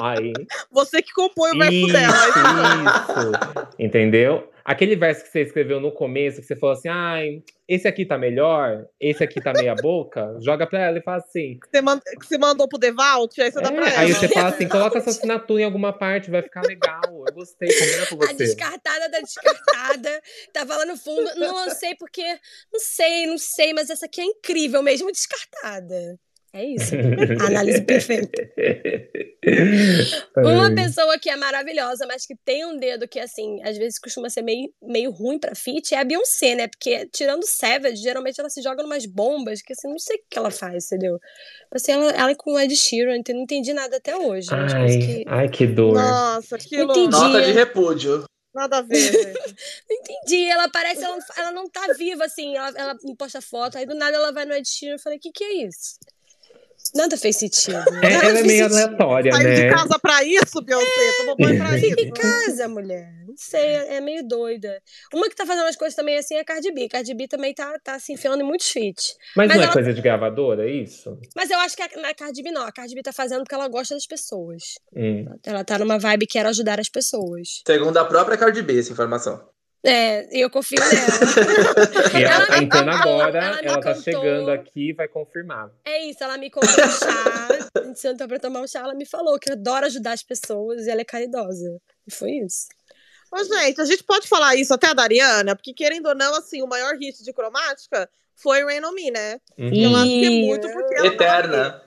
Aí. 0.00 0.32
Você 0.72 1.02
que 1.02 1.12
compõe 1.12 1.50
o 1.54 1.58
verso 1.58 1.72
Isso, 1.74 1.92
dela. 1.92 2.14
isso. 2.14 3.72
Entendeu? 3.78 4.50
Aquele 4.64 4.96
verso 4.96 5.22
que 5.24 5.30
você 5.30 5.40
escreveu 5.40 5.80
no 5.80 5.90
começo, 5.90 6.40
que 6.42 6.46
você 6.46 6.54
falou 6.54 6.74
assim: 6.74 6.88
ai, 6.90 7.42
esse 7.66 7.88
aqui 7.88 8.04
tá 8.04 8.18
melhor, 8.18 8.84
esse 9.00 9.24
aqui 9.24 9.40
tá 9.40 9.50
meia 9.54 9.74
boca, 9.74 10.36
joga 10.40 10.66
pra 10.66 10.80
ela 10.80 10.98
e 10.98 11.02
fala 11.02 11.16
assim. 11.18 11.58
Você, 11.72 11.80
manda- 11.80 12.02
que 12.20 12.26
você 12.26 12.36
mandou 12.36 12.68
pro 12.68 12.78
Devault, 12.78 13.40
aí 13.40 13.50
você 13.50 13.62
dá 13.62 13.68
É, 13.70 13.72
pra 13.72 13.88
ela. 13.88 14.00
aí 14.00 14.12
você 14.12 14.28
fala 14.28 14.48
assim: 14.48 14.68
coloca 14.68 14.98
essa 14.98 15.08
assinatura 15.08 15.62
em 15.62 15.64
alguma 15.64 15.90
parte, 15.92 16.30
vai 16.30 16.42
ficar 16.42 16.60
legal. 16.62 17.00
Eu 17.26 17.32
gostei, 17.34 17.68
combina 17.72 18.06
com 18.06 18.14
A 18.22 18.26
você. 18.28 18.34
descartada 18.34 19.08
da 19.08 19.20
descartada. 19.20 20.22
Tava 20.52 20.76
lá 20.76 20.84
no 20.86 20.96
fundo. 20.96 21.34
Não 21.36 21.54
lancei 21.54 21.94
porque. 21.96 22.22
Não 22.72 22.80
sei, 22.80 23.26
não 23.26 23.38
sei, 23.38 23.72
mas 23.72 23.90
essa 23.90 24.06
aqui 24.06 24.20
é 24.20 24.24
incrível 24.24 24.82
mesmo, 24.82 25.10
descartada. 25.10 26.18
É 26.52 26.64
isso. 26.64 26.94
A 27.40 27.46
análise 27.46 27.82
perfeita. 27.82 28.50
Uma 30.36 30.74
pessoa 30.74 31.18
que 31.18 31.28
é 31.28 31.36
maravilhosa, 31.36 32.06
mas 32.06 32.26
que 32.26 32.34
tem 32.44 32.64
um 32.64 32.76
dedo 32.76 33.06
que, 33.06 33.20
assim, 33.20 33.62
às 33.62 33.76
vezes 33.76 33.98
costuma 33.98 34.30
ser 34.30 34.42
meio, 34.42 34.72
meio 34.82 35.10
ruim 35.10 35.38
pra 35.38 35.54
fit, 35.54 35.94
é 35.94 35.98
a 35.98 36.04
Beyoncé, 36.04 36.54
né? 36.54 36.68
Porque, 36.68 37.06
tirando 37.12 37.44
Savage, 37.44 38.02
geralmente 38.02 38.40
ela 38.40 38.48
se 38.48 38.62
joga 38.62 38.82
numas 38.82 39.04
bombas 39.04 39.60
que, 39.60 39.72
assim, 39.72 39.88
não 39.88 39.98
sei 39.98 40.16
o 40.16 40.20
que 40.30 40.38
ela 40.38 40.50
faz, 40.50 40.86
entendeu? 40.86 41.18
Assim, 41.70 41.92
ela, 41.92 42.10
ela 42.12 42.30
é 42.30 42.34
com 42.34 42.52
o 42.52 42.58
Ed 42.58 42.74
Sheeran, 42.74 43.18
então 43.18 43.34
não 43.34 43.42
entendi 43.42 43.74
nada 43.74 43.98
até 43.98 44.16
hoje. 44.16 44.48
Ai, 44.50 44.98
que... 44.98 45.24
ai, 45.26 45.48
que 45.48 45.66
dor. 45.66 45.94
Nossa, 45.94 46.56
aquilo. 46.56 46.90
Entendi. 46.92 47.10
Nota 47.10 47.42
de 47.42 47.52
repúdio. 47.52 48.24
Nada 48.54 48.78
a 48.78 48.82
ver, 48.82 48.96
gente. 48.96 49.14
Não 49.88 49.96
entendi. 49.96 50.44
Ela 50.46 50.68
parece, 50.70 51.04
ela, 51.04 51.18
ela 51.36 51.52
não 51.52 51.68
tá 51.68 51.92
viva, 51.96 52.24
assim. 52.24 52.56
Ela, 52.56 52.72
ela 52.74 52.96
posta 53.16 53.40
foto, 53.40 53.76
aí 53.76 53.86
do 53.86 53.94
nada 53.94 54.16
ela 54.16 54.32
vai 54.32 54.46
no 54.46 54.54
Ed 54.54 54.66
Sheeran. 54.66 54.94
Eu 54.94 54.98
falei, 54.98 55.18
o 55.18 55.20
que 55.20 55.30
que 55.30 55.44
é 55.44 55.66
isso? 55.66 55.98
Nada 56.94 57.16
fez 57.16 57.36
sentido. 57.36 57.76
É, 57.76 57.80
Nada 58.10 58.26
ela 58.28 58.38
é 58.38 58.42
meio 58.42 58.64
sentido. 58.64 58.72
aleatória, 58.84 59.32
Saiu 59.32 59.54
de 59.54 59.62
né? 59.62 59.70
casa 59.70 59.98
pra 59.98 60.24
isso, 60.24 60.62
Beyoncé? 60.62 61.12
Tomou 61.18 61.36
banho 61.36 61.58
pra 61.58 61.78
em 61.78 61.86
isso? 61.88 62.12
casa, 62.12 62.68
mulher. 62.68 63.08
Não 63.26 63.34
sei, 63.36 63.60
é 63.60 63.94
é 63.96 64.00
meio 64.00 64.26
doida. 64.26 64.80
Uma 65.12 65.28
que 65.28 65.36
tá 65.36 65.44
fazendo 65.46 65.66
as 65.66 65.76
coisas 65.76 65.94
também 65.94 66.16
assim 66.18 66.34
é 66.36 66.40
a 66.40 66.44
Cardi 66.44 66.72
B. 66.72 66.88
Cardi 66.88 67.14
B 67.14 67.28
também 67.28 67.52
tá, 67.54 67.78
tá 67.82 67.98
se 67.98 68.12
enfiando 68.12 68.40
em 68.42 68.44
muitos 68.46 68.70
feats. 68.70 69.14
Mas, 69.36 69.48
Mas 69.48 69.56
não 69.56 69.62
é 69.62 69.66
ela- 69.66 69.72
coisa 69.72 69.92
de 69.94 70.00
gravadora, 70.00 70.68
é 70.68 70.72
isso? 70.72 71.18
Mas 71.36 71.50
eu 71.50 71.58
acho 71.58 71.76
que 71.76 71.82
a, 71.82 71.86
a 72.10 72.14
Cardi 72.14 72.42
B 72.42 72.50
não. 72.50 72.62
A 72.62 72.72
Cardi 72.72 72.94
B 72.94 73.02
tá 73.02 73.12
fazendo 73.12 73.40
porque 73.40 73.54
ela 73.54 73.68
gosta 73.68 73.94
das 73.94 74.06
pessoas. 74.06 74.62
Hum. 74.96 75.26
Ela 75.44 75.64
tá 75.64 75.78
numa 75.78 75.98
vibe 75.98 76.26
que 76.26 76.32
quer 76.38 76.46
ajudar 76.46 76.80
as 76.80 76.88
pessoas. 76.88 77.62
Segundo 77.66 77.96
a 77.98 78.04
própria 78.04 78.36
Cardi 78.36 78.62
B, 78.62 78.78
essa 78.78 78.92
informação. 78.92 79.40
É, 79.84 80.36
e 80.36 80.40
eu 80.40 80.50
confio 80.50 80.78
nela. 80.80 80.90
E 82.18 82.24
ela, 82.24 82.34
Ela 82.34 82.46
tá 82.46 82.58
entrando 82.58 82.90
contou, 82.90 83.12
agora, 83.20 83.38
ela 83.38 83.58
ela, 83.60 83.80
tá 83.80 83.94
contou. 83.94 84.02
chegando 84.02 84.50
aqui 84.50 84.90
e 84.90 84.92
vai 84.92 85.06
confirmar. 85.08 85.70
É 85.84 86.04
isso, 86.06 86.22
ela 86.24 86.36
me 86.36 86.50
comprou 86.50 86.72
um 86.84 86.90
chá. 86.90 87.48
A 87.76 87.82
gente 87.84 88.00
sentou 88.00 88.26
pra 88.26 88.38
tomar 88.40 88.60
um 88.60 88.66
chá. 88.66 88.80
Ela 88.80 88.94
me 88.94 89.06
falou 89.06 89.38
que 89.38 89.52
adora 89.52 89.86
ajudar 89.86 90.12
as 90.12 90.22
pessoas 90.22 90.86
e 90.86 90.90
ela 90.90 91.00
é 91.00 91.04
caridosa. 91.04 91.80
E 92.06 92.12
foi 92.12 92.32
isso. 92.32 92.66
Ô, 93.32 93.44
gente, 93.44 93.80
a 93.80 93.84
gente 93.84 94.02
pode 94.04 94.26
falar 94.26 94.56
isso 94.56 94.72
até 94.74 94.92
da 94.94 95.02
Ariana, 95.02 95.54
porque 95.54 95.72
querendo 95.74 96.06
ou 96.06 96.14
não, 96.14 96.34
assim, 96.34 96.62
o 96.62 96.66
maior 96.66 96.96
hit 96.96 97.22
de 97.22 97.32
cromática 97.32 98.08
foi 98.34 98.64
Rain 98.64 98.84
on 98.84 98.92
Me, 98.92 99.10
né? 99.10 99.38
Uhum. 99.58 99.70
Eu 99.74 99.96
acho 99.96 100.06
que 100.10 100.26
é 100.26 100.30
muito 100.30 100.72
porque 100.72 100.94
ela. 100.94 101.06
Eterna. 101.06 101.82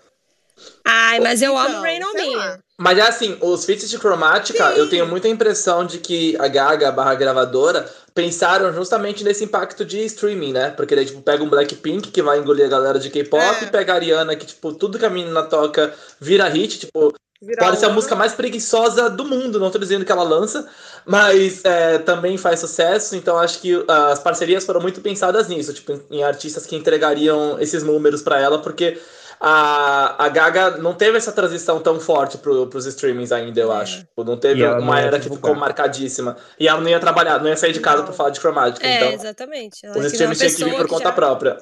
Ai, 0.85 1.19
mas 1.19 1.41
eu 1.41 1.57
amo 1.57 1.69
Então, 1.69 1.81
Rain 1.81 2.03
on 2.03 2.13
Me. 2.13 2.35
lá. 2.35 2.59
Mas 2.81 2.97
é 2.97 3.01
assim, 3.03 3.37
os 3.41 3.63
feats 3.63 3.87
de 3.87 3.99
cromática, 3.99 4.71
eu 4.71 4.89
tenho 4.89 5.05
muita 5.05 5.27
impressão 5.27 5.85
de 5.85 5.99
que 5.99 6.35
a 6.39 6.47
Gaga, 6.47 6.89
a 6.89 6.91
barra 6.91 7.13
gravadora, 7.13 7.87
pensaram 8.15 8.73
justamente 8.73 9.23
nesse 9.23 9.43
impacto 9.43 9.85
de 9.85 10.03
streaming, 10.05 10.51
né? 10.51 10.71
Porque 10.71 10.95
daí, 10.95 11.05
tipo, 11.05 11.21
pega 11.21 11.43
um 11.43 11.49
Blackpink, 11.49 12.09
que 12.09 12.23
vai 12.23 12.39
engolir 12.39 12.65
a 12.65 12.69
galera 12.69 12.97
de 12.97 13.11
K-pop, 13.11 13.65
É. 13.65 13.67
pega 13.67 13.93
a 13.93 13.95
Ariana, 13.97 14.35
que, 14.35 14.47
tipo, 14.47 14.73
tudo 14.73 14.97
que 14.97 15.05
a 15.05 15.11
menina 15.11 15.43
toca 15.43 15.93
vira 16.19 16.47
hit, 16.49 16.79
tipo, 16.79 17.13
Virar 17.39 17.65
pode 17.65 17.79
ser 17.79 17.85
a 17.85 17.89
música 17.89 18.15
mais 18.15 18.33
preguiçosa 18.33 19.11
do 19.11 19.25
mundo, 19.25 19.59
não 19.59 19.69
tô 19.69 19.77
dizendo 19.77 20.03
que 20.03 20.11
ela 20.11 20.23
lança, 20.23 20.67
mas 21.05 21.63
é, 21.63 21.99
também 21.99 22.35
faz 22.35 22.59
sucesso, 22.59 23.15
então 23.15 23.37
acho 23.37 23.59
que 23.59 23.83
ah, 23.87 24.11
as 24.11 24.19
parcerias 24.19 24.65
foram 24.65 24.81
muito 24.81 25.01
pensadas 25.01 25.47
nisso, 25.47 25.71
tipo, 25.71 25.91
em, 25.91 26.17
em 26.17 26.23
artistas 26.23 26.65
que 26.65 26.75
entregariam 26.75 27.59
esses 27.59 27.83
números 27.83 28.23
pra 28.23 28.39
ela, 28.39 28.59
porque 28.59 28.99
a, 29.43 30.25
a 30.25 30.29
Gaga 30.29 30.77
não 30.77 30.93
teve 30.93 31.17
essa 31.17 31.31
transição 31.31 31.81
tão 31.81 31.99
forte 31.99 32.37
pro, 32.37 32.67
pros 32.67 32.85
streamings 32.85 33.31
ainda, 33.31 33.59
eu 33.59 33.73
É. 33.73 33.77
acho. 33.77 34.01
Tipo, 34.01 34.23
Não 34.23 34.37
teve 34.37 34.63
uma 34.63 34.79
não 34.79 34.93
era 34.95 35.17
que 35.17 35.23
divulgar. 35.23 35.49
ficou 35.51 35.55
marcadíssima. 35.59 36.37
E 36.59 36.67
ela 36.67 36.79
não 36.79 36.87
ia 36.89 36.99
trabalhar, 36.99 37.39
não 37.39 37.47
ia 37.49 37.57
sair 37.57 37.73
de 37.73 37.79
casa 37.79 38.03
pra 38.03 38.13
falar 38.13 38.29
de 38.29 38.39
cromática, 38.39 38.85
É, 38.85 38.97
então 38.97 39.11
exatamente. 39.13 39.83
Ela 39.85 39.97
os 39.97 40.05
streamings 40.05 40.37
tinham 40.39 40.55
que 40.55 40.63
vir 40.63 40.75
por 40.77 40.87
conta 40.87 41.05
já- 41.05 41.11
própria. 41.11 41.57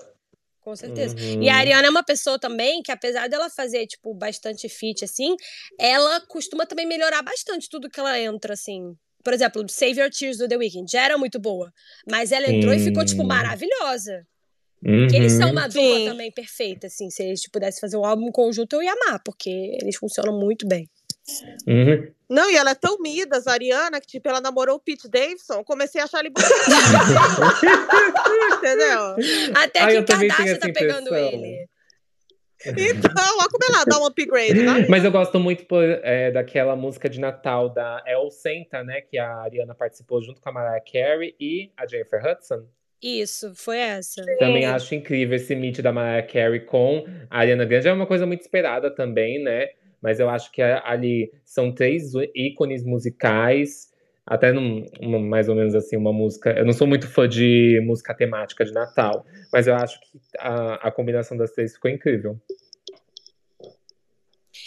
Com 0.61 0.75
certeza. 0.75 1.15
Uhum. 1.15 1.41
E 1.41 1.49
a 1.49 1.55
Ariana 1.55 1.87
é 1.87 1.89
uma 1.89 2.03
pessoa 2.03 2.37
também 2.37 2.83
que, 2.83 2.91
apesar 2.91 3.27
dela 3.29 3.49
fazer, 3.49 3.87
tipo, 3.87 4.13
bastante 4.13 4.67
feat, 4.67 5.05
assim, 5.05 5.35
ela 5.79 6.19
costuma 6.27 6.65
também 6.65 6.85
melhorar 6.85 7.21
bastante 7.23 7.67
tudo 7.69 7.89
que 7.89 7.99
ela 7.99 8.19
entra, 8.19 8.53
assim. 8.53 8.93
Por 9.23 9.33
exemplo, 9.33 9.65
Save 9.69 9.99
Your 10.01 10.09
Tears 10.11 10.37
do 10.37 10.47
The 10.47 10.57
Weeknd 10.57 10.91
já 10.91 11.01
era 11.01 11.17
muito 11.17 11.39
boa. 11.39 11.71
Mas 12.09 12.31
ela 12.31 12.49
entrou 12.51 12.73
e 12.73 12.79
ficou, 12.79 13.03
tipo, 13.05 13.21
Sim. 13.21 13.27
Maravilhosa. 14.81 15.07
Porque 15.07 15.15
eles 15.17 15.31
são 15.33 15.47
Uhum. 15.47 15.51
uma 15.53 15.67
dupla 15.67 15.81
Sim. 15.99 16.05
também 16.05 16.31
perfeita, 16.31 16.87
assim. 16.87 17.09
Se 17.09 17.23
eles 17.23 17.47
pudessem 17.49 17.81
fazer 17.81 17.97
um 17.97 18.05
álbum 18.05 18.31
conjunto, 18.31 18.73
eu 18.75 18.83
ia 18.83 18.93
amar, 18.93 19.21
porque 19.23 19.49
eles 19.81 19.95
funcionam 19.95 20.37
muito 20.39 20.67
bem. 20.67 20.87
Uhum. 21.67 22.11
Não, 22.29 22.49
e 22.49 22.55
ela 22.55 22.71
é 22.71 22.75
tão 22.75 22.97
midas, 22.99 23.47
a 23.47 23.53
Ariana, 23.53 23.99
que 23.99 24.07
tipo, 24.07 24.27
ela 24.29 24.39
namorou 24.41 24.75
o 24.75 24.79
Pete 24.79 25.07
Davidson. 25.09 25.55
eu 25.55 25.63
Comecei 25.63 25.99
a 26.01 26.05
achar 26.05 26.19
ele 26.19 26.29
bonito. 26.29 26.49
Entendeu? 28.57 29.15
Até 29.55 29.87
que 29.87 30.03
Kardashian 30.03 30.57
tá 30.57 30.69
pegando 30.73 31.07
impressão. 31.07 31.31
ele. 31.33 31.67
Então, 32.65 33.37
olha 33.39 33.47
como 33.49 33.63
ela 33.69 33.85
dá 33.85 33.99
um 33.99 34.05
upgrade, 34.05 34.61
né? 34.63 34.85
Mas 34.89 35.03
eu 35.05 35.11
gosto 35.11 35.39
muito 35.39 35.65
por, 35.65 35.81
é, 35.83 36.29
daquela 36.31 36.75
música 36.75 37.09
de 37.09 37.19
Natal 37.19 37.69
da 37.69 38.03
El 38.05 38.29
Senta, 38.29 38.83
né? 38.83 39.01
Que 39.01 39.17
a 39.17 39.33
Ariana 39.37 39.73
participou 39.73 40.21
junto 40.21 40.41
com 40.41 40.49
a 40.49 40.51
Mariah 40.51 40.81
Carey 40.81 41.35
e 41.39 41.71
a 41.77 41.87
Jennifer 41.87 42.21
Hudson. 42.25 42.65
Isso, 43.01 43.53
foi 43.55 43.77
essa. 43.77 44.23
Também 44.39 44.65
acho 44.65 44.93
incrível 44.93 45.35
esse 45.35 45.55
meet 45.55 45.79
da 45.79 45.91
Mariah 45.91 46.27
Carey 46.27 46.59
com 46.61 47.05
a 47.29 47.39
Ariana 47.39 47.65
Grande. 47.65 47.87
É 47.87 47.93
uma 47.93 48.05
coisa 48.07 48.25
muito 48.25 48.41
esperada 48.41 48.93
também, 48.93 49.41
né? 49.41 49.67
Mas 50.01 50.19
eu 50.19 50.29
acho 50.29 50.51
que 50.51 50.61
ali 50.61 51.31
são 51.45 51.71
três 51.73 52.11
ícones 52.35 52.83
musicais. 52.83 53.89
até 54.25 54.51
num, 54.51 54.85
mais 55.27 55.49
ou 55.49 55.55
menos 55.55 55.73
assim, 55.73 55.97
uma 55.97 56.13
música. 56.13 56.51
Eu 56.51 56.65
não 56.65 56.73
sou 56.73 56.85
muito 56.85 57.07
fã 57.07 57.27
de 57.27 57.81
música 57.83 58.13
temática 58.13 58.63
de 58.63 58.71
Natal, 58.71 59.25
mas 59.51 59.65
eu 59.65 59.75
acho 59.75 59.99
que 59.99 60.19
a, 60.37 60.87
a 60.87 60.91
combinação 60.91 61.35
das 61.35 61.51
três 61.51 61.73
ficou 61.73 61.89
incrível. 61.89 62.39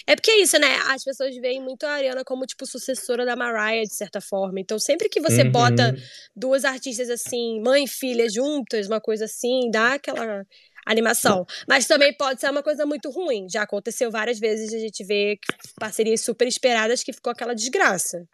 É 0.06 0.14
porque 0.16 0.30
é 0.30 0.40
isso, 0.40 0.58
né? 0.58 0.76
As 0.88 1.04
pessoas 1.04 1.34
veem 1.36 1.60
muito 1.62 1.84
a 1.84 1.90
Ariana 1.92 2.24
como, 2.24 2.44
tipo, 2.46 2.66
sucessora 2.66 3.24
da 3.24 3.36
Mariah, 3.36 3.84
de 3.84 3.94
certa 3.94 4.20
forma. 4.20 4.60
Então, 4.60 4.78
sempre 4.78 5.08
que 5.08 5.20
você 5.20 5.42
Uhum. 5.42 5.52
bota 5.52 5.96
duas 6.34 6.64
artistas 6.64 7.08
assim, 7.10 7.60
mãe 7.60 7.84
e 7.84 7.88
filha 7.88 8.28
juntas, 8.28 8.86
uma 8.86 9.00
coisa 9.00 9.24
assim, 9.26 9.70
dá 9.70 9.94
aquela 9.94 10.44
animação. 10.84 11.46
Mas 11.68 11.86
também 11.86 12.12
pode 12.16 12.40
ser 12.40 12.50
uma 12.50 12.62
coisa 12.62 12.84
muito 12.84 13.10
ruim. 13.10 13.46
Já 13.48 13.62
aconteceu 13.62 14.10
várias 14.10 14.38
vezes 14.40 14.74
a 14.74 14.78
gente 14.78 15.04
que- 15.04 15.38
parcerias 15.78 16.20
super 16.20 16.48
esperadas 16.48 17.02
que 17.02 17.12
ficou 17.12 17.30
aquela 17.30 17.54
desgraça. 17.54 18.26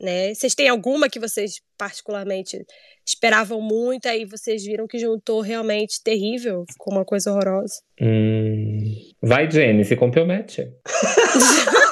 Né? 0.00 0.34
Vocês 0.34 0.54
têm 0.54 0.68
alguma 0.68 1.08
que 1.08 1.18
vocês 1.18 1.60
particularmente 1.78 2.64
esperavam 3.04 3.62
muito, 3.62 4.06
aí 4.06 4.26
vocês 4.26 4.62
viram 4.62 4.86
que 4.86 4.98
juntou 4.98 5.40
realmente 5.40 6.02
terrível, 6.02 6.64
ficou 6.70 6.92
uma 6.92 7.04
coisa 7.04 7.30
horrorosa. 7.30 7.80
Hum. 8.00 8.85
Vai, 9.22 9.50
Jenny, 9.50 9.84
se 9.84 9.96
compromete. 9.96 10.72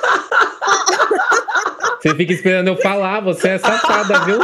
Você 2.05 2.15
fica 2.17 2.35
esperando 2.35 2.69
eu 2.69 2.77
falar, 2.77 3.21
você 3.21 3.49
é 3.49 3.59
safada, 3.59 4.27
viu? 4.27 4.39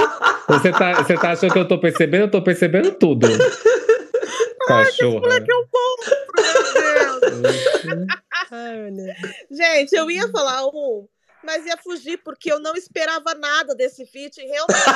Você 0.48 0.72
tá, 0.72 0.94
você 0.94 1.14
tá 1.14 1.32
achando 1.32 1.52
que 1.52 1.58
eu 1.58 1.68
tô 1.68 1.78
percebendo? 1.78 2.22
Eu 2.22 2.30
tô 2.30 2.40
percebendo 2.42 2.92
tudo. 2.92 3.28
Cachorra. 4.66 5.20
Moleque 5.20 5.52
é 5.52 5.54
um 5.54 5.64
monstro, 5.74 6.16
meu 6.36 7.20
Deus. 7.20 8.06
Ai, 8.50 8.76
meu 8.78 8.96
Deus. 8.96 9.16
Gente, 9.50 9.94
eu 9.94 10.10
ia 10.10 10.26
falar 10.28 10.66
um, 10.68 11.06
mas 11.44 11.66
ia 11.66 11.76
fugir, 11.76 12.16
porque 12.24 12.50
eu 12.50 12.58
não 12.60 12.74
esperava 12.74 13.34
nada 13.34 13.74
desse 13.74 14.06
feat. 14.06 14.40
Realmente, 14.40 14.86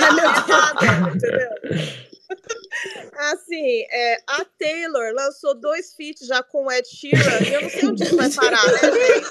eu 0.00 0.12
não 0.14 0.32
esperava 0.32 0.82
nada, 0.82 1.14
entendeu? 1.14 1.50
Assim, 3.32 3.86
é, 3.90 4.18
a 4.26 4.44
Taylor 4.58 5.12
lançou 5.14 5.54
dois 5.54 5.94
feats 5.94 6.26
já 6.26 6.42
com 6.42 6.66
o 6.66 6.72
Ed 6.72 6.86
Sheeran, 6.88 7.40
e 7.48 7.54
eu 7.54 7.62
não 7.62 7.70
sei 7.70 7.88
onde 7.88 8.02
isso 8.04 8.16
vai 8.16 8.30
parar, 8.30 8.66
né, 8.66 8.78
gente? 8.78 9.26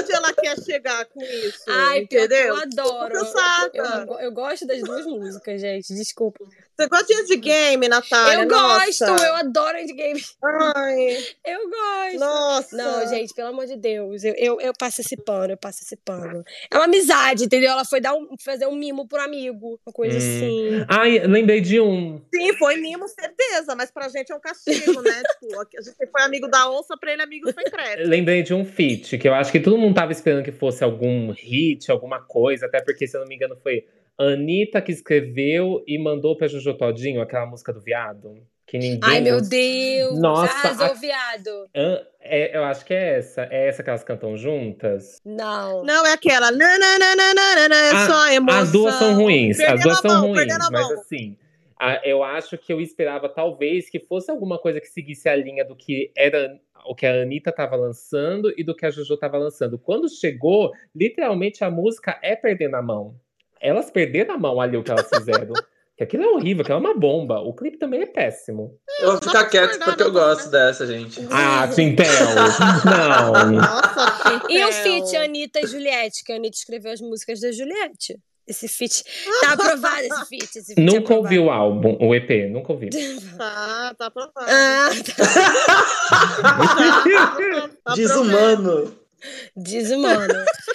Onde 0.00 0.12
ela 0.12 0.32
quer 0.32 0.60
chegar 0.62 1.04
com 1.06 1.22
isso? 1.22 1.64
Ai, 1.68 2.00
entendeu? 2.00 2.48
eu 2.48 2.56
adoro. 2.56 3.14
Cansada. 3.14 4.06
Eu, 4.08 4.20
eu 4.20 4.32
gosto 4.32 4.66
das 4.66 4.80
duas 4.80 5.04
músicas, 5.06 5.60
gente. 5.60 5.94
Desculpa. 5.94 6.44
Você 6.76 6.88
gosta 6.88 7.06
de 7.06 7.14
endgame, 7.34 7.88
Natália? 7.88 8.42
eu 8.42 8.48
Nossa. 8.48 9.06
gosto, 9.06 9.24
eu 9.24 9.34
adoro 9.36 9.78
endgame. 9.78 10.20
Ai, 10.74 11.16
Eu 11.46 11.60
gosto. 11.70 12.18
nossa. 12.18 12.76
Não, 12.76 13.06
gente, 13.08 13.32
pelo 13.32 13.48
amor 13.50 13.66
de 13.66 13.76
Deus. 13.76 14.24
Eu, 14.24 14.34
eu, 14.36 14.60
eu 14.60 14.72
passo 14.76 15.00
esse 15.00 15.16
pano, 15.16 15.52
eu 15.52 15.56
passo 15.56 15.82
esse 15.82 15.96
pano. 15.96 16.42
É 16.70 16.76
uma 16.76 16.86
amizade, 16.86 17.44
entendeu? 17.44 17.70
Ela 17.70 17.84
foi 17.84 18.00
dar 18.00 18.14
um, 18.14 18.28
fazer 18.44 18.66
um 18.66 18.74
mimo 18.74 19.06
pro 19.06 19.20
amigo. 19.20 19.78
Uma 19.86 19.92
coisa 19.92 20.16
Hum. 20.16 20.18
assim. 20.18 20.84
Ai, 20.88 21.18
lembrei 21.20 21.60
de 21.60 21.80
um. 21.80 22.20
Sim, 22.34 22.52
foi 22.54 22.76
mimo, 22.76 23.06
certeza, 23.08 23.74
mas 23.76 23.90
pra 23.92 24.08
gente 24.08 24.32
é 24.32 24.34
um 24.34 24.40
castigo, 24.40 25.00
né? 25.00 25.22
tipo, 25.40 25.60
a 25.60 25.80
gente 25.82 26.10
foi 26.10 26.22
amigo 26.22 26.48
da 26.48 26.68
onça, 26.70 26.96
pra 26.96 27.12
ele 27.12 27.22
amigo 27.22 27.46
secreto. 27.52 28.08
Lembrei 28.08 28.42
de 28.42 28.52
um 28.52 28.64
feat 28.64 29.16
que 29.18 29.28
eu 29.28 29.34
acho 29.34 29.52
que 29.52 29.60
todo 29.60 29.78
mundo 29.78 29.94
tava 29.94 30.10
esperando 30.12 30.44
que 30.44 30.52
fosse 30.52 30.82
algum 30.82 31.30
hit, 31.30 31.90
alguma 31.90 32.20
coisa, 32.20 32.66
até 32.66 32.80
porque, 32.82 33.06
se 33.06 33.16
eu 33.16 33.20
não 33.20 33.28
me 33.28 33.36
engano, 33.36 33.56
foi 33.62 33.84
Anitta 34.18 34.80
que 34.80 34.92
escreveu 34.92 35.82
e 35.86 35.98
mandou 35.98 36.36
pra 36.36 36.46
Jojo 36.48 36.74
Todinho 36.74 37.20
aquela 37.20 37.46
música 37.46 37.72
do 37.72 37.80
viado. 37.80 38.36
Que 38.66 38.78
ninguém. 38.78 39.00
Ai, 39.02 39.20
meu. 39.20 39.40
Deus. 39.42 40.18
Nossa, 40.18 40.52
Arrasou, 40.52 40.86
a- 40.86 40.94
viado. 40.94 41.68
An- 41.74 42.00
é, 42.20 42.56
eu 42.56 42.64
acho 42.64 42.84
que 42.84 42.94
é 42.94 43.18
essa. 43.18 43.42
É 43.50 43.68
essa 43.68 43.82
que 43.82 43.90
elas 43.90 44.02
cantam 44.02 44.36
juntas? 44.36 45.20
Não. 45.24 45.84
Não, 45.84 46.06
é 46.06 46.12
aquela. 46.12 46.50
Não, 46.50 46.58
não, 46.78 46.98
não, 46.98 47.14
não, 47.16 47.34
não, 47.34 47.54
não, 47.56 47.68
não, 47.68 47.76
é 47.76 47.90
Ah, 47.92 48.06
só 48.06 48.32
emoção. 48.32 48.60
As 48.60 48.72
duas 48.72 48.94
são 48.94 49.14
ruins. 49.16 49.56
Perdendo 49.58 49.74
as 49.76 49.82
duas 49.82 49.98
a 49.98 50.00
são 50.00 50.10
mão, 50.22 50.28
ruins. 50.32 50.52
a 50.52 50.58
Mas 50.58 50.70
mão. 50.88 50.92
assim, 51.00 51.36
a- 51.78 52.00
eu 52.08 52.22
acho 52.24 52.56
que 52.56 52.72
eu 52.72 52.80
esperava 52.80 53.28
talvez 53.28 53.90
que 53.90 54.00
fosse 54.00 54.30
alguma 54.30 54.58
coisa 54.58 54.80
que 54.80 54.86
seguisse 54.88 55.28
a 55.28 55.36
linha 55.36 55.64
do 55.64 55.76
que 55.76 56.10
era 56.16 56.58
o 56.86 56.94
que 56.94 57.04
a 57.06 57.22
Anitta 57.22 57.52
tava 57.52 57.76
lançando 57.76 58.52
e 58.56 58.64
do 58.64 58.74
que 58.74 58.86
a 58.86 58.90
Jojo 58.90 59.16
tava 59.18 59.36
lançando. 59.38 59.78
Quando 59.78 60.08
chegou, 60.08 60.72
literalmente 60.94 61.62
a 61.64 61.70
música 61.70 62.18
é 62.22 62.34
perdendo 62.36 62.76
a 62.76 62.82
mão. 62.82 63.14
Elas 63.64 63.90
perderam 63.90 64.34
a 64.34 64.38
mão 64.38 64.60
ali 64.60 64.76
o 64.76 64.82
que 64.84 64.90
elas 64.90 65.08
fizeram. 65.08 65.52
que 65.96 66.04
aquilo 66.04 66.24
é 66.24 66.26
horrível, 66.28 66.62
aquilo 66.62 66.76
é 66.76 66.80
uma 66.80 66.94
bomba. 66.94 67.40
O 67.40 67.54
clipe 67.54 67.78
também 67.78 68.02
é 68.02 68.06
péssimo. 68.06 68.76
Eu 69.00 69.12
vou 69.12 69.22
ficar 69.22 69.44
quieto 69.46 69.78
porque 69.84 70.02
eu 70.02 70.12
gosto 70.12 70.50
dessa, 70.50 70.86
gente. 70.86 71.20
Ah, 71.30 71.68
Tintel! 71.68 72.06
Não! 72.84 73.50
Nossa, 73.52 74.42
E 74.48 74.64
o 74.64 74.72
feat 74.72 75.16
Anitta 75.16 75.60
e 75.60 75.66
Juliette, 75.66 76.24
que 76.24 76.32
a 76.32 76.36
Anitta 76.36 76.56
escreveu 76.56 76.92
as 76.92 77.00
músicas 77.00 77.40
da 77.40 77.50
Juliette. 77.52 78.18
Esse 78.46 78.68
feat. 78.68 79.02
Tá 79.40 79.52
aprovado 79.54 80.00
esse 80.02 80.26
feat. 80.26 80.58
Esse 80.58 80.74
feat 80.74 80.80
é 80.80 80.82
Nunca 80.82 81.14
ouvi 81.14 81.38
aprovado. 81.38 81.46
o 81.46 81.50
álbum, 81.50 81.96
o 81.98 82.14
EP, 82.14 82.50
nunca 82.50 82.72
ouvi. 82.72 82.90
Tá, 83.38 83.94
tá 83.96 84.06
aprovado. 84.06 84.46
Ah, 84.46 84.90
Tá, 86.42 87.70
tá 87.84 87.94
Desumano. 87.94 89.03
Desumano. 89.56 90.34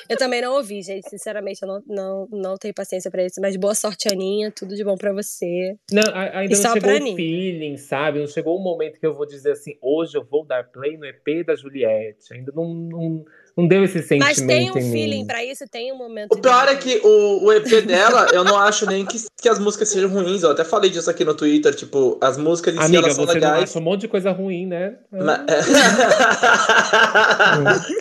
Eu 0.09 0.17
também 0.17 0.41
não 0.41 0.53
ouvi, 0.55 0.81
gente. 0.81 1.09
Sinceramente, 1.09 1.61
eu 1.61 1.67
não, 1.67 1.83
não, 1.87 2.27
não 2.31 2.57
tenho 2.57 2.73
paciência 2.73 3.11
pra 3.11 3.25
isso. 3.25 3.39
Mas 3.39 3.55
boa 3.55 3.75
sorte, 3.75 4.07
Aninha. 4.11 4.51
Tudo 4.51 4.75
de 4.75 4.83
bom 4.83 4.95
pra 4.95 5.13
você. 5.13 5.75
Não, 5.91 6.03
ainda 6.13 6.53
E 6.53 6.61
não 6.61 6.73
chegou 6.73 6.93
o 6.93 7.15
feeling, 7.15 7.77
sabe? 7.77 8.19
Não 8.19 8.27
chegou 8.27 8.57
o 8.57 8.63
momento 8.63 8.99
que 8.99 9.05
eu 9.05 9.13
vou 9.13 9.25
dizer 9.25 9.51
assim, 9.51 9.77
hoje 9.81 10.17
eu 10.17 10.23
vou 10.23 10.45
dar 10.45 10.63
play 10.63 10.97
no 10.97 11.05
EP 11.05 11.45
da 11.45 11.55
Juliette. 11.55 12.33
Ainda 12.33 12.51
não, 12.55 12.73
não, 12.73 13.25
não 13.61 13.67
deu 13.67 13.83
esse 13.83 14.01
sentimento 14.01 14.25
Mas 14.25 14.41
tem 14.41 14.71
um 14.71 14.77
em 14.77 14.83
mim. 14.83 14.91
feeling 14.91 15.25
pra 15.25 15.43
isso, 15.43 15.65
tem 15.69 15.91
um 15.91 15.97
momento. 15.97 16.33
O 16.33 16.37
pior 16.41 16.67
é 16.67 16.75
que 16.75 17.01
o, 17.03 17.45
o 17.45 17.53
EP 17.53 17.85
dela, 17.85 18.27
eu 18.31 18.43
não 18.43 18.57
acho 18.57 18.85
nem 18.85 19.05
que, 19.05 19.17
que 19.41 19.49
as 19.49 19.59
músicas 19.59 19.89
sejam 19.89 20.09
ruins. 20.09 20.43
Eu 20.43 20.51
até 20.51 20.63
falei 20.63 20.89
disso 20.89 21.09
aqui 21.09 21.25
no 21.25 21.33
Twitter. 21.33 21.73
Tipo, 21.75 22.17
as 22.21 22.37
músicas 22.37 22.73
em 22.75 22.77
si 22.77 22.83
Amiga, 22.85 23.03
elas 23.03 23.15
são 23.15 23.25
legais. 23.25 23.63
acha 23.69 23.79
um 23.79 23.81
monte 23.81 24.01
de 24.01 24.07
coisa 24.07 24.31
ruim, 24.31 24.65
né? 24.65 24.93
Ma- 25.11 25.45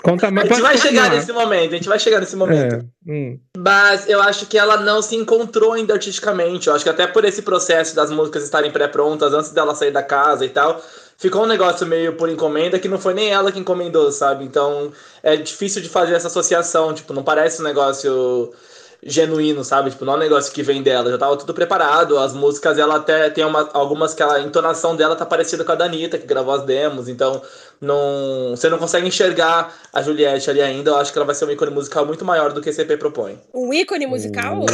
Conta 0.02 0.28
a 0.28 0.30
mais. 0.30 0.48
gente 0.48 0.60
pode 0.60 0.62
vai 0.62 0.78
chegar 0.78 1.02
continuar. 1.02 1.16
nesse 1.20 1.32
momento, 1.32 1.72
a 1.72 1.76
gente 1.76 1.88
vai 1.88 1.98
chegar 1.98 2.20
nesse 2.20 2.36
momento. 2.36 2.74
É, 2.76 3.10
hum. 3.10 3.38
Mas 3.56 4.08
eu 4.08 4.20
acho 4.22 4.46
que 4.46 4.58
ela 4.58 4.76
não 4.78 5.02
se 5.02 5.16
encontrou 5.16 5.72
ainda 5.72 5.94
artisticamente. 5.94 6.68
Eu 6.68 6.74
acho 6.74 6.84
que 6.84 6.90
até 6.90 7.06
por 7.06 7.24
esse 7.24 7.42
processo 7.42 7.94
das 7.94 8.10
músicas 8.10 8.44
estarem 8.44 8.70
pré-prontas, 8.70 9.32
antes 9.32 9.50
dela 9.50 9.74
sair 9.74 9.90
da 9.90 10.02
casa 10.02 10.44
e 10.44 10.48
tal, 10.48 10.82
ficou 11.18 11.42
um 11.42 11.46
negócio 11.46 11.86
meio 11.86 12.14
por 12.14 12.30
encomenda 12.30 12.78
que 12.78 12.88
não 12.88 12.98
foi 12.98 13.12
nem 13.12 13.28
ela 13.28 13.52
que 13.52 13.58
encomendou, 13.58 14.10
sabe? 14.12 14.44
Então 14.44 14.92
é 15.22 15.36
difícil 15.36 15.82
de 15.82 15.88
fazer 15.88 16.14
essa 16.14 16.28
associação. 16.28 16.94
Tipo, 16.94 17.12
não 17.12 17.24
parece 17.24 17.60
um 17.60 17.64
negócio 17.64 18.52
genuíno, 19.02 19.62
sabe? 19.64 19.90
Tipo, 19.90 20.04
não 20.04 20.14
é 20.14 20.16
um 20.16 20.20
negócio 20.20 20.52
que 20.52 20.62
vem 20.62 20.82
dela. 20.82 21.10
Já 21.10 21.18
tava 21.18 21.36
tudo 21.36 21.54
preparado. 21.54 22.18
As 22.18 22.32
músicas, 22.34 22.78
ela 22.78 22.96
até 22.96 23.30
tem 23.30 23.44
uma, 23.44 23.68
algumas 23.72 24.12
que 24.14 24.22
ela, 24.22 24.34
a 24.36 24.40
entonação 24.42 24.96
dela 24.96 25.14
tá 25.14 25.24
parecida 25.24 25.64
com 25.64 25.72
a 25.72 25.74
da 25.74 25.84
Anitta, 25.84 26.18
que 26.18 26.26
gravou 26.26 26.52
as 26.54 26.64
demos. 26.64 27.08
Então, 27.08 27.40
não, 27.80 28.50
você 28.56 28.68
não 28.68 28.78
consegue 28.78 29.06
enxergar 29.06 29.72
a 29.92 30.02
Juliette 30.02 30.50
ali 30.50 30.60
ainda. 30.60 30.90
Eu 30.90 30.96
acho 30.96 31.12
que 31.12 31.18
ela 31.18 31.26
vai 31.26 31.34
ser 31.34 31.44
um 31.44 31.50
ícone 31.50 31.70
musical 31.72 32.04
muito 32.04 32.24
maior 32.24 32.52
do 32.52 32.60
que 32.60 32.70
esse 32.70 32.82
EP 32.82 32.98
propõe. 32.98 33.38
Um 33.54 33.72
ícone 33.72 34.06
musical? 34.06 34.64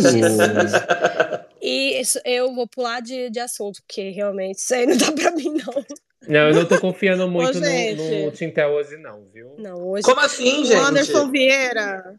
Jesus. 0.00 0.72
E 1.60 2.00
isso- 2.00 2.20
eu 2.24 2.54
vou 2.54 2.68
pular 2.68 3.00
de, 3.02 3.28
de 3.30 3.40
assunto, 3.40 3.82
porque 3.86 4.10
realmente 4.10 4.58
isso 4.60 4.72
aí 4.72 4.86
não 4.86 4.96
dá 4.96 5.10
pra 5.10 5.32
mim, 5.32 5.52
não. 5.66 5.84
Não, 6.26 6.48
eu 6.48 6.54
não 6.54 6.64
tô 6.64 6.78
confiando 6.78 7.28
muito 7.28 7.58
no, 7.58 7.66
gente. 7.66 8.24
no 8.24 8.30
Tintel 8.30 8.70
hoje, 8.70 8.96
não, 8.96 9.24
viu? 9.34 9.54
Não, 9.58 9.88
hoje. 9.90 10.04
Como 10.04 10.20
assim, 10.20 10.62
O 10.62 10.64
gente? 10.64 10.78
Anderson 10.80 11.30
Vieira 11.32 12.14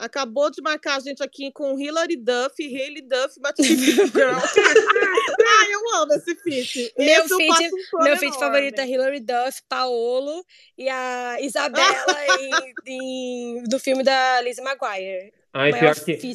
acabou 0.00 0.50
de 0.50 0.60
marcar 0.62 0.96
a 0.96 1.00
gente 1.00 1.22
aqui 1.22 1.52
com 1.52 1.78
Hilary 1.78 2.16
Duff, 2.16 2.54
Hailey 2.58 3.02
Duff, 3.02 3.38
Matilda 3.40 4.06
Girl. 4.08 4.34
Ai, 4.34 5.72
eu 5.74 5.94
amo 5.96 6.12
esse 6.14 6.34
feat. 6.36 6.92
Meu 6.98 7.24
Esse 7.24 7.36
feat- 7.36 7.70
Meu 8.02 8.16
feat 8.16 8.38
favorito 8.38 8.78
é 8.80 8.86
Hilary 8.88 9.20
Duff, 9.20 9.62
Paolo 9.68 10.44
e 10.76 10.88
a 10.88 11.38
Isabela 11.40 12.16
em- 12.40 12.74
em- 12.86 13.62
do 13.64 13.78
filme 13.78 14.02
da 14.02 14.40
Lizzie 14.40 14.62
Maguire. 14.64 15.32
Ai, 15.52 15.72
pior 15.72 15.94
que, 15.96 16.14
pior 16.14 16.34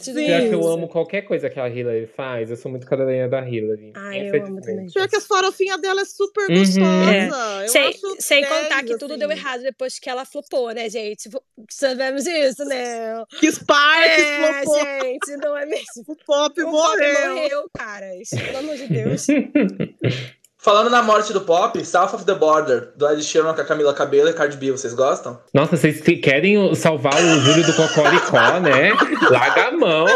que 0.50 0.54
eu 0.54 0.68
amo 0.68 0.90
qualquer 0.90 1.22
coisa 1.22 1.50
que 1.50 1.58
a 1.58 1.70
Hillary 1.70 2.06
faz. 2.06 2.50
Eu 2.52 2.58
sou 2.58 2.70
muito 2.70 2.86
cadelinha 2.86 3.30
da 3.30 3.48
Hillary. 3.48 3.94
Ai, 3.96 4.20
eu 4.22 4.26
infelizmente. 4.26 4.50
amo 4.52 4.62
também. 4.62 4.88
Pior 4.92 5.08
que 5.08 5.16
as 5.16 5.26
farofinhas 5.26 5.80
dela 5.80 6.02
é 6.02 6.06
super 6.06 6.50
Uhum. 6.50 6.58
gostosa. 6.58 7.62
Eu 7.64 7.68
Sem, 7.70 7.94
sem 8.20 8.42
10, 8.42 8.54
contar 8.54 8.84
que 8.84 8.98
tudo 8.98 9.12
assim. 9.14 9.20
deu 9.20 9.32
errado 9.32 9.62
depois 9.64 9.98
que 10.00 10.10
ela 10.10 10.26
flopou, 10.26 10.72
né, 10.74 10.90
gente? 10.90 11.30
Sabemos 11.70 12.26
isso, 12.28 12.66
né? 12.66 13.24
Que 13.40 13.50
Sparks 13.52 14.20
É, 14.22 14.64
flopou. 14.64 14.80
gente, 14.84 15.38
não 15.38 15.58
é 15.58 15.66
mesmo? 15.66 15.86
O 16.08 16.16
pop 16.26 16.62
O 16.62 16.68
morreu. 16.72 17.14
Pop 17.16 17.30
morreu, 17.36 17.70
cara. 17.74 18.16
Isso, 18.22 18.36
pelo 18.36 18.58
amor 18.58 18.76
de 18.76 18.88
Deus. 18.88 19.28
Falando 20.66 20.90
na 20.90 21.04
morte 21.04 21.32
do 21.32 21.42
pop, 21.42 21.86
South 21.86 22.16
of 22.16 22.26
the 22.26 22.34
Border, 22.34 22.90
do 22.96 23.08
Ed 23.08 23.22
Sheeran 23.22 23.54
com 23.54 23.62
a 23.62 23.64
Camila 23.64 23.94
Cabello 23.94 24.30
e 24.30 24.34
Cardi 24.34 24.58
B, 24.58 24.72
vocês 24.72 24.96
gostam? 24.96 25.40
Nossa, 25.54 25.78
vocês 25.78 26.02
que- 26.02 26.16
querem 26.18 26.74
salvar 26.74 27.14
o 27.14 27.40
Júlio 27.42 27.64
do 27.68 27.74
Cocoricó, 27.76 28.58
né? 28.60 28.90
Larga 29.30 29.68
a 29.68 29.72
mão. 29.74 30.08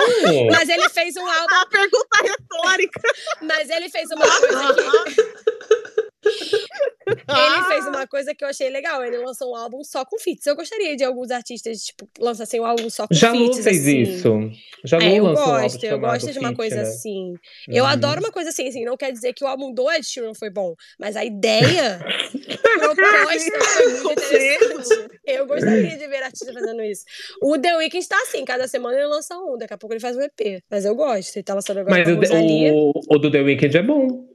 Mas 0.52 0.68
ele 0.68 0.90
fez 0.90 1.16
um 1.18 1.28
álbum, 1.28 1.54
A 1.54 1.66
pergunta 1.68 2.18
retórica. 2.24 3.00
mas 3.44 3.70
ele 3.70 3.90
fez 3.90 4.10
uma 4.10 4.26
coisa 4.26 4.74
que 4.74 5.79
Ele 7.08 7.63
fez 7.68 7.88
uma 7.88 8.06
coisa 8.08 8.36
que 8.36 8.44
eu 8.44 8.48
achei 8.50 8.70
legal. 8.70 9.04
Ele 9.04 9.18
lançou 9.18 9.52
um 9.52 9.56
álbum 9.56 9.84
só 9.84 10.06
com 10.06 10.20
feats. 10.20 10.46
Eu 10.46 10.56
gostaria 10.56 10.96
de 10.96 11.04
alguns 11.04 11.32
artistas, 11.32 11.80
tipo, 11.80 12.08
lançassem 12.20 12.60
um 12.60 12.65
álbum 12.65 12.89
só 12.89 13.08
com 13.08 13.13
Jalu 13.13 13.46
feats. 13.54 13.63
fez 13.63 13.82
assim. 13.82 14.02
isso. 14.02 14.52
Jalu 14.86 15.04
É, 15.04 15.20
eu 15.20 15.24
lançou 15.24 15.44
um 15.44 15.62
gosto, 15.62 15.84
eu 15.86 16.00
gosto 16.00 16.32
de 16.32 16.39
uma 16.39 16.50
Feat, 16.50 16.58
coisa 16.58 16.76
né? 16.78 16.82
assim. 16.84 17.34
Eu 17.68 17.84
Uhum. 17.84 17.89
adoro 17.89 18.20
uma 18.22 18.32
coisa 18.32 18.50
assim, 18.50 18.68
assim, 18.68 18.86
não 18.86 18.96
quer 18.96 19.12
dizer 19.12 19.34
que 19.34 19.44
o 19.44 19.48
álbum 19.48 19.74
do 19.74 19.92
Ed 19.92 20.06
Sheeran 20.06 20.34
foi 20.34 20.50
bom, 20.50 20.76
mas 21.00 21.15
a 21.15 21.26
ideia 21.26 22.00
proposta 22.80 23.60
foi 23.65 23.88
muito 24.04 24.12
interessante. 24.24 25.20
Eu 25.26 25.46
gostaria 25.48 25.98
de 25.98 26.08
ver 26.08 26.24
artista 26.24 26.54
fazendo 26.54 26.82
isso. 26.84 27.04
O 27.42 27.58
The 27.58 27.76
Weeknd 27.78 28.08
tá 28.08 28.18
assim, 28.24 28.46
cada 28.46 28.68
semana 28.68 28.96
ele 28.98 29.08
lança 29.08 29.38
um, 29.38 29.58
daqui 29.58 29.74
a 29.74 29.78
pouco 29.78 29.94
ele 29.94 30.00
faz 30.00 30.15
um 30.15 30.22
EP. 30.22 30.62
Mas 30.70 30.86
eu 30.86 30.96
gosto, 30.96 31.36
ele 31.36 31.44
tá 31.44 31.54
lançando 31.54 31.80
agora 31.80 31.96
Mas 31.98 32.08
o, 32.08 32.13
o, 32.74 32.92
o 33.10 33.18
do 33.18 33.30
The 33.32 33.42
Weeknd 33.42 33.78
é 33.78 33.82
bom. 33.84 34.29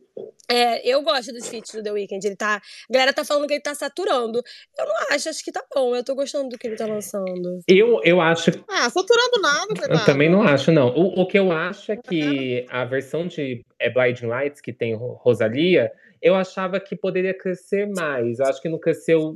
É, 0.51 0.87
eu 0.89 1.03
gosto 1.03 1.33
dos 1.33 1.49
feats 1.49 1.73
do 1.75 1.83
The 1.83 1.93
Weeknd. 1.93 2.27
Ele 2.27 2.37
tá. 2.37 2.57
A 2.57 2.93
galera 2.93 3.13
tá 3.13 3.25
falando 3.25 3.47
que 3.47 3.55
ele 3.55 3.63
tá 3.63 3.75
saturando. 3.75 4.43
Eu 4.79 4.87
não 4.87 4.95
acho, 5.11 5.29
acho 5.29 5.45
que 5.45 5.51
tá 5.53 5.65
bom. 5.75 5.95
Eu 5.97 6.05
tô 6.05 6.15
gostando 6.15 6.51
do 6.51 6.59
que 6.59 6.67
ele 6.67 6.77
tá 6.77 6.87
lançando. 6.87 7.61
Eu, 7.69 8.01
eu 8.05 8.21
acho. 8.21 8.51
Ah, 8.69 8.89
saturando 8.91 9.41
nada, 9.41 9.67
Eu 9.71 9.77
coitado. 9.77 10.05
também 10.05 10.29
não 10.31 10.43
acho, 10.43 10.71
não. 10.71 10.89
O, 10.89 11.23
o 11.23 11.27
que 11.27 11.39
eu 11.39 11.51
acho 11.51 11.93
é 11.93 11.97
que 11.97 12.67
a 12.71 12.85
versão 12.85 13.27
de 13.27 13.65
é, 13.79 13.89
Blinding 13.91 14.27
Lights, 14.27 14.61
que 14.61 14.73
tem 14.73 14.95
Ro- 14.95 15.15
Rosalia, 15.23 15.91
eu 16.21 16.35
achava 16.35 16.79
que 16.81 16.95
poderia 16.97 17.33
crescer 17.33 17.87
mais. 17.87 18.39
Eu 18.39 18.47
acho 18.47 18.61
que 18.61 18.69
não 18.69 18.79
cresceu 18.79 19.33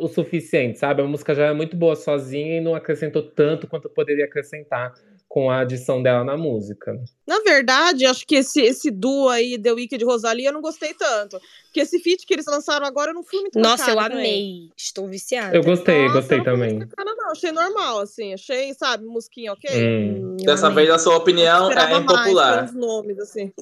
o 0.00 0.06
suficiente, 0.06 0.78
sabe? 0.78 1.02
A 1.02 1.04
música 1.04 1.34
já 1.34 1.46
é 1.46 1.52
muito 1.52 1.76
boa 1.76 1.96
sozinha 1.96 2.58
e 2.58 2.60
não 2.60 2.74
acrescentou 2.74 3.22
tanto 3.22 3.66
quanto 3.66 3.88
poderia 3.90 4.24
acrescentar 4.26 4.92
com 5.28 5.50
a 5.50 5.58
adição 5.60 6.02
dela 6.02 6.24
na 6.24 6.38
música. 6.38 6.98
Na 7.26 7.40
verdade, 7.40 8.06
acho 8.06 8.26
que 8.26 8.36
esse, 8.36 8.62
esse 8.62 8.90
duo 8.90 9.28
aí, 9.28 9.58
The 9.58 9.72
Weeknd 9.72 10.02
e 10.02 10.06
Rosalia, 10.06 10.48
eu 10.48 10.52
não 10.54 10.62
gostei 10.62 10.94
tanto. 10.94 11.38
Porque 11.64 11.80
esse 11.80 11.98
feat 12.00 12.24
que 12.26 12.32
eles 12.32 12.46
lançaram 12.46 12.86
agora, 12.86 13.10
eu 13.10 13.14
não 13.14 13.22
fui 13.22 13.38
muito 13.42 13.58
Nossa, 13.58 13.90
eu 13.90 13.96
marcada 13.96 14.14
também. 14.16 14.42
amei. 14.42 14.70
Estou 14.74 15.06
viciada. 15.06 15.54
Eu 15.54 15.62
gostei, 15.62 16.06
Nossa, 16.06 16.20
gostei 16.20 16.38
eu 16.38 16.44
não 16.44 16.52
também. 16.52 16.78
bacana, 16.78 17.14
não. 17.14 17.30
Achei 17.30 17.52
normal, 17.52 17.98
assim. 18.00 18.32
Achei, 18.32 18.72
sabe, 18.72 19.04
musquinha 19.04 19.52
ok. 19.52 19.70
Hum. 19.70 20.32
Hum, 20.32 20.36
Dessa 20.44 20.68
amei. 20.68 20.86
vez 20.86 20.94
a 20.94 20.98
sua 20.98 21.16
opinião 21.16 21.70
é 21.70 21.74
mais 21.74 22.02
impopular. 22.02 22.56
pelos 22.66 22.74
nomes, 22.74 23.18
assim. 23.18 23.52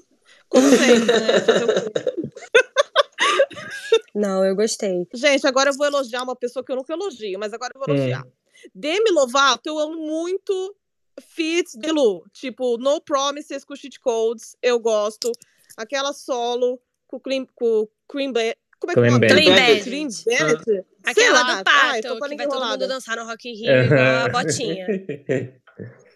Como 0.49 0.69
sempre, 0.69 1.19
né? 1.19 1.35
Não, 4.15 4.45
eu 4.45 4.55
gostei. 4.57 5.07
Gente, 5.13 5.47
agora 5.47 5.71
eu 5.71 5.75
vou 5.77 5.87
elogiar 5.87 6.23
uma 6.23 6.35
pessoa 6.37 6.65
que 6.65 6.73
eu 6.73 6.77
nunca 6.77 6.93
elogio, 6.95 7.39
mas 7.39 7.53
agora 7.53 7.73
eu 7.75 7.81
vou 7.81 7.93
Hum. 7.93 7.97
elogiar. 7.99 8.25
Demi 8.75 9.11
Lovato, 9.11 9.69
eu 9.69 9.79
amo 9.79 9.97
muito 9.97 10.75
Fits 11.21 11.75
de 11.75 11.91
Lu. 11.91 12.25
Tipo, 12.33 12.79
No 12.79 13.01
Promises 13.01 13.65
com 13.65 13.77
Cheat 13.77 14.01
Codes, 14.01 14.57
eu 14.63 14.79
gosto. 14.79 15.31
Aquela 15.77 16.13
solo 16.13 16.81
com 17.07 17.17
o 17.17 17.21
Cream, 17.21 17.47
com 17.55 17.89
Cream 18.09 18.33
Como 18.33 18.91
é 18.91 18.95
que 18.95 18.99
é 18.99 19.03
o 19.03 19.11
nome? 19.11 19.27
Clean 19.29 19.55
Bandit. 19.55 19.85
Clean? 19.85 20.85
Aquela 21.05 21.43
lá. 21.43 21.59
do 21.59 21.65
pato, 21.65 22.21
que 22.29 22.37
vai 22.37 22.49
todo 22.49 22.67
mundo 22.67 22.89
dançar 22.89 23.17
no 23.17 23.25
Rock 23.25 23.49
in 23.49 23.55
Rio 23.55 23.85
igual 23.85 24.27
a 24.27 24.29
botinha. 24.29 24.87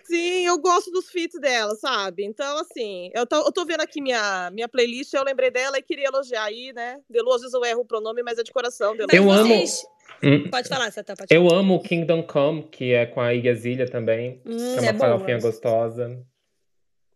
Sim, 0.04 0.44
eu 0.44 0.58
gosto 0.58 0.90
dos 0.90 1.08
feats 1.08 1.40
dela, 1.40 1.72
sabe? 1.76 2.24
Então, 2.24 2.58
assim, 2.58 3.12
eu 3.14 3.24
tô, 3.24 3.36
eu 3.46 3.52
tô 3.52 3.64
vendo 3.64 3.82
aqui 3.82 4.00
minha, 4.00 4.50
minha 4.50 4.68
playlist, 4.68 5.14
eu 5.14 5.22
lembrei 5.22 5.52
dela 5.52 5.78
e 5.78 5.82
queria 5.82 6.08
elogiar 6.08 6.42
aí, 6.46 6.72
né? 6.72 6.98
Delu, 7.08 7.32
às 7.32 7.42
vezes 7.42 7.54
eu 7.54 7.64
erro 7.64 7.82
o 7.82 7.84
pronome, 7.84 8.20
mas 8.20 8.36
é 8.36 8.42
de 8.42 8.50
coração. 8.50 8.96
Delu. 8.96 9.08
Eu 9.12 9.30
amo- 9.30 9.54
vocês... 9.54 9.86
Hum. 10.22 10.50
Pode 10.50 10.68
falar, 10.68 10.90
Satã, 10.92 11.14
pode 11.14 11.28
falar. 11.28 11.40
Eu 11.40 11.52
amo 11.52 11.74
o 11.76 11.82
Kingdom 11.82 12.22
Come, 12.22 12.64
que 12.64 12.92
é 12.92 13.06
com 13.06 13.20
a 13.20 13.34
Igazilha 13.34 13.88
também. 13.88 14.40
Hum, 14.44 14.56
que 14.56 14.78
é 14.78 14.82
uma 14.82 14.90
é 14.90 14.98
farofinha 14.98 15.38
gostosa. 15.38 16.24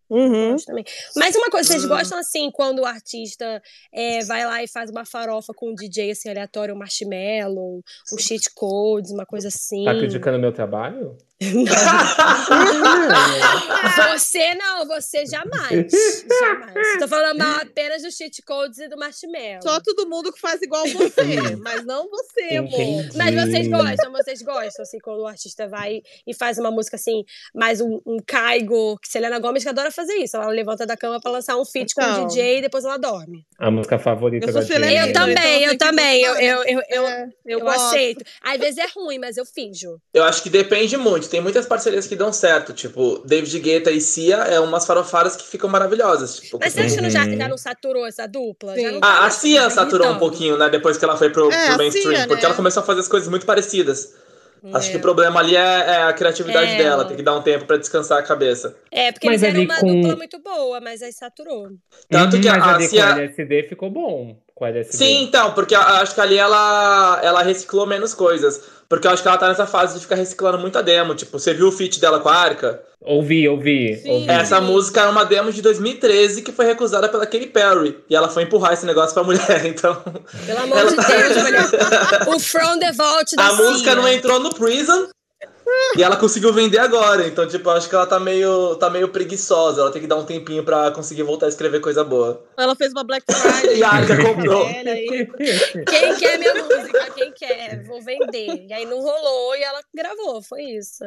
Uhum. 0.09 0.57
Também. 0.65 0.85
Mas 1.17 1.35
uma 1.35 1.51
coisa, 1.51 1.69
vocês 1.69 1.85
Hum. 1.85 1.89
gostam 1.89 2.19
assim 2.19 2.51
quando 2.51 2.81
o 2.81 2.85
artista 2.85 3.61
é, 3.93 4.23
vai 4.25 4.45
lá 4.45 4.63
e 4.63 4.69
faz 4.69 4.91
uma 4.91 5.05
farofa 5.05 5.53
com 5.55 5.71
um 5.71 5.75
DJ 5.75 6.11
assim 6.11 6.29
aleatório, 6.29 6.75
um 6.75 6.79
marshmallow, 6.79 7.83
um 8.13 8.19
cheat 8.19 8.51
codes, 8.55 9.11
uma 9.11 9.25
coisa 9.25 9.49
assim? 9.49 9.85
Tá 9.85 9.95
criticando 9.95 10.39
meu 10.39 10.53
trabalho? 10.53 11.17
Você 14.13 14.55
não, 14.55 14.87
você 14.87 15.25
jamais. 15.27 15.91
Jamais. 16.41 16.99
Tô 16.99 17.09
falando 17.09 17.39
mal 17.39 17.61
apenas 17.63 18.03
dos 18.03 18.15
cheat 18.17 18.43
codes 18.43 18.79
e 18.79 18.89
do 18.89 18.97
marshmallow. 18.97 19.63
Só 19.63 19.81
todo 19.81 20.09
mundo 20.09 20.33
que 20.33 20.41
faz 20.41 20.61
igual 20.63 20.85
você, 20.89 21.57
mas 21.63 21.85
não 21.85 22.09
você, 22.09 22.57
amor. 22.57 22.73
Entendi. 22.73 23.17
Mas 23.17 23.35
vocês 23.35 23.69
gostam, 23.69 24.13
vocês 24.13 24.43
gostam, 24.43 24.83
assim, 24.83 24.99
quando 24.99 25.21
o 25.21 25.27
artista 25.27 25.69
vai 25.69 26.01
e 26.27 26.35
faz 26.35 26.59
uma 26.59 26.71
música 26.71 26.97
assim, 26.97 27.25
mais 27.55 27.81
um, 27.81 28.01
um 28.07 28.19
caigo, 28.25 28.99
que 29.01 29.09
Selena 29.09 29.39
Gomes 29.39 29.63
que 29.63 29.69
adora 29.69 29.91
fazer 29.91 30.15
isso. 30.15 30.37
Ela 30.37 30.49
levanta 30.49 30.87
da 30.87 30.97
cama 30.97 31.21
pra 31.21 31.31
lançar 31.31 31.57
um 31.57 31.65
feat 31.65 31.95
com 31.95 32.03
Então. 32.03 32.25
o 32.25 32.29
DJ 32.29 32.59
e 32.59 32.63
depois 32.63 32.85
ela 32.85 32.97
dorme. 32.99 33.45
A 33.59 33.71
música 33.71 33.99
favorita 33.99 34.47
Eu 34.47 34.53
da 34.53 34.63
Selena. 34.63 35.07
Eu 35.09 35.13
também, 35.13 35.63
então 35.65 35.73
eu 35.73 35.79
também. 35.79 36.23
Eu, 36.23 36.33
gostar. 36.35 36.45
eu, 36.45 36.63
eu, 36.65 36.83
eu, 36.89 37.07
É, 37.07 37.29
eu 37.47 37.61
gosto. 37.61 37.81
aceito. 37.87 38.25
Às 38.43 38.59
vezes 38.59 38.79
é 38.79 38.87
ruim, 38.97 39.19
mas 39.19 39.37
eu 39.37 39.45
finjo. 39.45 39.99
Eu 40.13 40.25
acho 40.25 40.43
que 40.43 40.51
depende 40.51 40.97
muito. 40.97 41.29
Tem 41.35 41.41
muitas 41.41 41.67
parcerias 41.67 42.07
que 42.07 42.15
dão 42.15 42.33
certo. 42.33 42.73
Tipo, 42.73 43.19
David 43.25 43.59
Guetta 43.59 43.91
e 43.91 44.01
Cia 44.01 44.37
é 44.37 44.61
umas 44.61 44.87
farofadas 44.87 45.35
que 45.35 45.43
ficam 45.45 45.69
maravilhosas. 45.69 46.37
Tipo, 46.39 46.59
Mas 46.61 46.73
você 46.73 46.83
acha 46.83 46.95
que 46.95 47.01
não, 47.01 47.11
já, 47.11 47.25
Uhum. 47.25 47.37
já 47.37 47.49
não 47.49 47.59
saturou 47.59 48.07
essa 48.07 48.25
dupla? 48.29 48.77
Sim. 48.77 48.83
Já 48.83 48.93
não 48.93 49.01
tá 49.01 49.07
Ah, 49.09 49.17
a 49.17 49.21
mais 49.23 49.35
Cia 49.35 49.69
saturou 49.69 50.13
um 50.13 50.19
pouquinho, 50.21 50.57
né? 50.57 50.69
Depois 50.71 50.97
que 50.97 51.05
ela 51.05 51.17
foi 51.17 51.31
pro, 51.31 51.51
É, 51.51 51.65
pro 51.67 51.75
a 51.75 51.77
mainstream. 51.79 52.15
Cia, 52.15 52.29
Porque 52.29 52.43
né? 52.43 52.47
ela 52.47 52.55
começou 52.55 52.85
a 52.85 52.87
fazer 52.87 53.01
as 53.01 53.09
coisas 53.09 53.29
muito 53.29 53.45
parecidas. 53.45 54.15
Acho 54.73 54.93
que 54.93 54.97
o 54.97 55.01
problema 55.01 55.41
ali 55.41 55.57
é, 55.57 55.59
é 55.61 56.03
a 56.05 56.13
criatividade 56.13 56.71
É, 56.71 56.77
dela. 56.79 57.03
ela- 57.03 57.05
Tem 57.05 57.17
que 57.17 57.23
dar 57.25 57.35
um 57.37 57.43
tempo 57.43 57.67
pra 57.67 57.77
descansar 57.77 58.19
a 58.21 58.23
cabeça. 58.23 58.77
É, 58.93 59.11
porque 59.11 59.27
Mas 59.27 59.43
eles 59.43 59.55
eram 59.57 59.65
uma 59.65 59.77
com- 59.81 60.01
dupla 60.03 60.17
muito 60.17 60.39
boa, 60.39 60.81
mas 60.81 61.03
aí 61.03 61.13
saturou. 61.13 61.69
Tanto 62.09 62.37
Uhum, 62.37 62.43
que 62.43 62.49
mas 62.49 62.63
a 62.63 62.75
ali 62.77 62.87
Cia- 62.89 63.03
com 63.03 63.09
a 63.09 63.13
LSD 63.19 63.63
ficou 63.69 63.91
bom. 63.91 64.39
Com 64.55 64.65
a 64.65 64.69
LSD. 64.69 64.97
Sim, 64.97 65.23
então, 65.25 65.53
porque 65.53 65.75
acho 65.75 66.15
que 66.15 66.21
ali 66.21 66.39
ela, 66.39 67.21
ela 67.23 67.43
reciclou 67.43 67.87
menos 67.87 68.15
coisas. 68.15 68.61
Porque 68.89 69.07
eu 69.07 69.11
acho 69.11 69.23
que 69.23 69.27
ela 69.29 69.39
tá 69.39 69.49
nessa 69.49 69.67
fase 69.67 69.95
de 69.95 70.01
ficar 70.01 70.15
reciclando 70.15 70.59
muito 70.59 70.79
a 70.79 70.83
demo. 70.83 71.15
Tipo, 71.15 71.39
você 71.39 71.53
viu 71.55 71.67
o 71.69 71.73
feat 71.73 71.99
dela 72.01 72.21
com 72.21 72.29
a 72.29 72.35
Arca? 72.37 72.81
Ouvi, 73.01 73.49
ouvi. 73.49 73.97
Sim. 73.97 74.11
ouvi. 74.11 74.31
Essa 74.31 74.61
música 74.61 75.01
é 75.01 75.07
uma 75.07 75.25
demo 75.25 75.51
de 75.51 75.61
2013 75.61 76.43
que 76.43 76.53
foi 76.53 76.67
recusada 76.67 77.09
pela 77.09 77.27
Katy 77.27 77.47
Perry. 77.47 77.99
E 78.09 78.15
ela 78.15 78.29
foi 78.29 78.45
empurrar 78.45 78.73
esse 78.75 78.87
negócio 78.87 79.13
pra 79.13 79.25
mulher, 79.25 79.65
então. 79.67 80.01
Pelo 80.47 80.61
amor 80.61 80.79
Ela- 80.79 80.91
de 80.91 80.97
Deus, 80.97 81.37
mulher. 81.43 81.65
O 82.29 82.39
From 82.39 82.79
the 82.79 82.93
Vault 82.93 83.35
da 83.37 83.49
A 83.49 83.53
música 83.55 83.95
não 83.97 84.07
entrou 84.07 84.39
no 84.39 84.55
Prison. 84.55 85.09
E 85.97 86.03
ela 86.03 86.17
conseguiu 86.17 86.53
vender 86.53 86.79
agora. 86.79 87.27
Então, 87.27 87.47
tipo, 87.47 87.71
acho 87.71 87.89
que 87.89 87.95
ela 87.95 88.07
tá 88.07 88.19
meio, 88.19 88.77
tá 88.77 88.91
meio 88.91 89.09
preguiçosa. 89.09 89.81
Ela 89.81 89.91
tem 89.91 90.03
que 90.03 90.09
dar 90.09 90.17
um 90.17 90.25
tempinho 90.25 90.65
pra 90.65 90.91
conseguir 90.91 91.23
voltar 91.23 91.47
a 91.47 91.49
escrever 91.49 91.81
coisa 91.81 92.03
boa. 92.03 92.45
Ela 92.57 92.75
fez 92.75 92.93
uma 92.93 93.05
Black 93.05 93.25
Friday. 93.33 93.79
E 93.79 93.83
a 93.83 93.91
Arca 93.91 94.17
comprou. 94.23 94.67
aí. 94.67 95.29
Quem 95.87 96.17
quer 96.17 96.39
minha 96.39 96.55
música? 96.55 97.11
Quem 97.15 97.33
quer? 97.33 97.83
Vou 97.85 98.03
vender. 98.03 98.67
E 98.69 98.73
aí 98.73 98.85
não 98.85 99.01
rolou 99.01 99.57
e 99.57 99.63
ela 99.63 99.81
gravou, 99.95 100.43
foi 100.43 100.63
isso. 100.63 101.05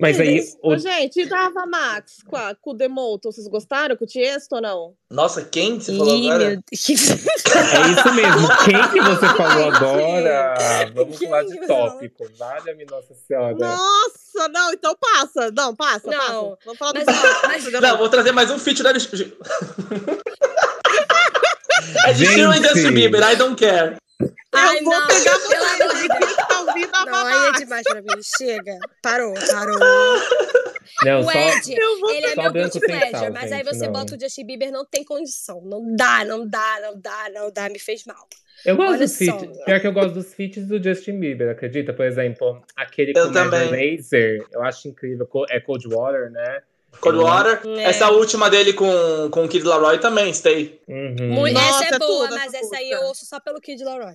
Mas 0.00 0.18
aí, 0.18 0.40
o- 0.62 0.72
Ô, 0.72 0.78
gente, 0.78 1.20
e 1.20 1.26
da 1.26 1.46
Ava 1.46 1.66
Max 1.66 2.22
com, 2.26 2.36
a, 2.36 2.54
com 2.54 2.70
o 2.70 2.74
Demoto? 2.74 3.30
Vocês 3.30 3.46
gostaram 3.48 3.94
com 3.96 4.04
o 4.04 4.06
Tiesto 4.06 4.54
ou 4.56 4.62
não? 4.62 4.94
Nossa, 5.10 5.44
quem 5.44 5.78
você 5.78 5.94
falou 5.96 6.16
Ih, 6.16 6.30
agora? 6.30 6.48
meu 6.50 6.56
é 6.56 6.60
isso 7.90 8.14
mesmo. 8.14 8.48
Quem 8.64 8.88
que 8.90 9.00
você 9.00 9.26
falou 9.36 9.70
agora? 9.72 10.54
Vamos 10.94 11.18
Quem 11.18 11.28
falar 11.28 11.44
que 11.44 11.60
de 11.60 11.66
tópico. 11.66 12.24
Valha-me 12.38 12.84
Nossa 12.86 13.14
Senhora. 13.14 13.56
Nossa, 13.58 14.48
não, 14.50 14.72
então 14.72 14.94
passa. 14.98 15.50
Não, 15.54 15.74
passa, 15.76 16.10
Não, 16.10 16.16
passa. 16.18 16.56
Vamos 16.64 16.78
falar 16.78 16.92
do 16.92 17.04
mas, 17.04 17.18
ó, 17.18 17.46
mas- 17.48 17.64
do 17.64 17.80
Não, 17.80 17.98
vou 17.98 18.08
trazer 18.08 18.32
mais 18.32 18.50
um 18.50 18.58
feat 18.58 18.82
da. 18.82 18.90
é 18.90 18.92
de 22.12 22.24
Justin 22.24 22.92
Bieber, 22.92 23.22
I 23.32 23.36
don't 23.36 23.56
care. 23.56 23.96
Ai, 24.52 24.78
eu 24.78 24.84
vou 24.84 24.92
não, 24.92 25.06
pegar 25.06 25.38
você 25.38 25.98
de 26.02 26.08
quem 26.08 26.36
tá 26.36 26.60
ouvindo 26.60 26.90
a 26.94 27.04
Não, 27.06 27.26
aí 27.26 27.48
é 27.48 27.52
demais 27.58 27.82
pra 27.84 28.02
mim. 28.02 28.08
Chega. 28.36 28.78
Parou, 29.02 29.32
parou. 29.34 29.78
Não, 31.04 31.20
O 31.20 31.24
só, 31.24 31.30
Ed, 31.32 31.74
vou 32.00 32.10
ele 32.10 32.26
é 32.26 32.34
Só 32.34 32.42
meu 32.42 32.52
guilty 32.52 32.80
pleasure, 32.80 33.10
sal, 33.12 33.32
mas 33.32 33.52
aí 33.52 33.58
gente, 33.58 33.74
você 33.74 33.86
não. 33.86 33.92
bota 33.92 34.16
o 34.16 34.20
Justin 34.20 34.46
Bieber, 34.46 34.72
não 34.72 34.84
tem 34.84 35.04
condição. 35.04 35.62
Não 35.64 35.94
dá, 35.96 36.24
não 36.24 36.46
dá, 36.46 36.78
não 36.82 37.00
dá, 37.00 37.30
não 37.32 37.52
dá. 37.52 37.68
Me 37.68 37.78
fez 37.78 38.04
mal. 38.04 38.26
eu 38.64 38.76
gosto 38.76 38.90
Olha 38.90 38.98
dos 38.98 39.16
feats. 39.16 39.56
só. 39.56 39.64
Pior 39.64 39.80
que 39.80 39.86
eu 39.86 39.92
gosto 39.92 40.12
dos 40.14 40.34
feats 40.34 40.66
do 40.66 40.82
Justin 40.82 41.18
Bieber, 41.20 41.50
acredita? 41.50 41.92
Por 41.92 42.04
exemplo, 42.04 42.62
aquele 42.76 43.12
Eu 43.16 43.28
com 43.28 43.32
também. 43.32 43.96
Lazer, 43.96 44.44
eu 44.52 44.62
acho 44.62 44.88
incrível. 44.88 45.28
É 45.48 45.60
Cold 45.60 45.86
Water, 45.88 46.30
né? 46.30 46.62
Cold 47.00 47.18
Water. 47.18 47.60
É. 47.78 47.84
Essa 47.84 48.10
última 48.10 48.48
dele 48.50 48.72
com, 48.72 49.28
com 49.30 49.44
o 49.44 49.48
Kid 49.48 49.64
Laroi 49.64 49.98
também, 49.98 50.32
Stay. 50.34 50.80
Uhum. 50.88 51.28
Muito- 51.32 51.54
Nossa, 51.54 51.84
essa 51.84 51.94
é 51.94 51.96
é 51.96 51.98
boa, 51.98 52.28
tudo, 52.28 52.38
mas 52.38 52.54
essa 52.54 52.76
aí 52.76 52.90
eu 52.90 53.00
ouço 53.02 53.24
só 53.26 53.38
pelo 53.40 53.60
Kid 53.60 53.82
Laroi. 53.84 54.14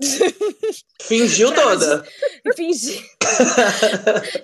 Fingiu 1.02 1.52
toda. 1.52 2.02
Fingi. 2.56 3.04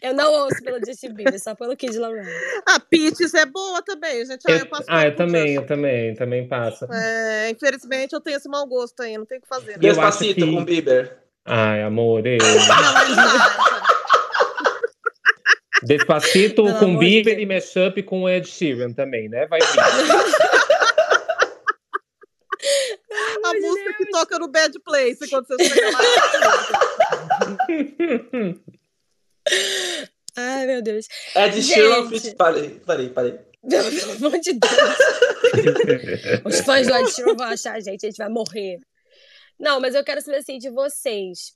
eu 0.03 0.12
não 0.15 0.31
ouço 0.43 0.62
pelo 0.62 0.79
Justin 0.85 1.15
Bieber, 1.15 1.41
só 1.41 1.55
pelo 1.55 1.75
Kid 1.77 1.97
Laroi. 1.97 2.27
A 2.67 2.79
Peaches 2.81 3.33
é 3.35 3.47
boa 3.47 3.81
também, 3.83 4.25
gente. 4.27 4.43
Ah, 4.47 4.53
Eu- 4.53 4.59
eu 4.59 4.67
passo 4.67 4.85
ah, 4.89 5.07
eu 5.07 5.17
também, 5.17 5.55
eu 5.55 5.65
também, 5.67 6.15
também 6.15 6.47
passo. 6.49 6.87
É, 6.93 7.51
infelizmente 7.51 8.12
eu 8.12 8.21
tenho 8.21 8.37
esse 8.37 8.49
mau 8.49 8.67
gosto 8.67 9.01
aí, 9.03 9.17
não 9.17 9.25
tem 9.25 9.39
o 9.39 9.41
que 9.41 9.49
fazer. 9.49 9.73
Eu 9.73 9.79
Né? 9.79 9.89
Despacito 9.89 10.35
que- 10.45 10.53
com 10.55 10.65
Bieber. 10.65 11.17
Ai, 11.45 11.83
amor, 11.83 12.27
eu. 12.27 12.39
Despacito 15.83 16.65
Pelo 16.65 16.79
com 16.79 16.93
de 16.95 16.99
Bieber 16.99 17.37
Deus. 17.37 17.43
e 17.43 17.47
mashup 17.47 18.03
com 18.03 18.23
o 18.23 18.29
Ed 18.29 18.49
Sheeran 18.49 18.93
também, 18.93 19.29
né? 19.29 19.47
Vai 19.47 19.61
vir. 19.61 19.67
a 23.45 23.55
música 23.55 23.95
que 23.95 24.07
toca 24.11 24.39
no 24.39 24.49
Bad 24.49 24.79
Place 24.81 25.29
quando 25.29 25.47
você 25.47 25.65
chega 25.65 25.91
lá. 25.91 25.99
Ai, 30.37 30.67
meu 30.67 30.83
Deus. 30.83 31.07
Ed. 31.35 31.62
Sheeran. 31.62 32.11
Parei, 32.37 32.81
parei, 32.85 33.09
parei. 33.09 33.39
Pelo 33.69 34.12
amor 34.12 34.39
de 34.39 34.53
Deus. 34.53 34.99
Os 36.45 36.61
fãs 36.61 36.87
do 36.87 36.95
Ed 36.95 37.11
Sheeran 37.11 37.35
vão 37.35 37.47
achar 37.47 37.75
a 37.75 37.81
gente, 37.81 38.05
a 38.05 38.11
gente 38.11 38.19
vai 38.19 38.29
morrer. 38.29 38.79
Não, 39.59 39.81
mas 39.81 39.95
eu 39.95 40.05
quero 40.05 40.21
saber 40.21 40.37
assim 40.39 40.59
de 40.59 40.69
vocês. 40.71 41.53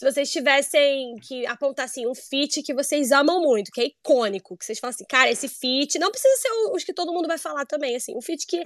Se 0.00 0.10
vocês 0.10 0.32
tivessem 0.32 1.14
que 1.16 1.44
apontar 1.44 1.84
assim, 1.84 2.06
um 2.06 2.14
feat 2.14 2.62
que 2.62 2.72
vocês 2.72 3.12
amam 3.12 3.42
muito, 3.42 3.70
que 3.70 3.82
é 3.82 3.84
icônico, 3.84 4.56
que 4.56 4.64
vocês 4.64 4.78
falam 4.78 4.94
assim, 4.94 5.04
cara, 5.06 5.30
esse 5.30 5.46
feat, 5.46 5.98
não 5.98 6.10
precisa 6.10 6.34
ser 6.36 6.48
os 6.72 6.82
que 6.82 6.94
todo 6.94 7.12
mundo 7.12 7.28
vai 7.28 7.36
falar 7.36 7.66
também, 7.66 7.94
assim, 7.94 8.16
um 8.16 8.22
feat 8.22 8.46
que, 8.46 8.64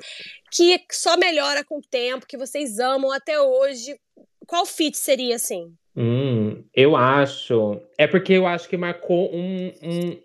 que 0.49 0.81
só 0.93 1.17
melhora 1.17 1.65
com 1.65 1.79
o 1.79 1.83
tempo, 1.91 2.25
que 2.25 2.37
vocês 2.37 2.79
amam 2.79 3.11
até 3.11 3.41
hoje. 3.41 3.99
Qual 4.47 4.65
feat 4.65 4.97
seria 4.97 5.35
assim? 5.35 5.75
Hum, 5.97 6.63
eu 6.73 6.95
acho. 6.95 7.81
É 7.99 8.07
porque 8.07 8.35
eu 8.35 8.47
acho 8.47 8.69
que 8.69 8.77
marcou 8.77 9.29
um, 9.35 9.73
um, 9.83 10.21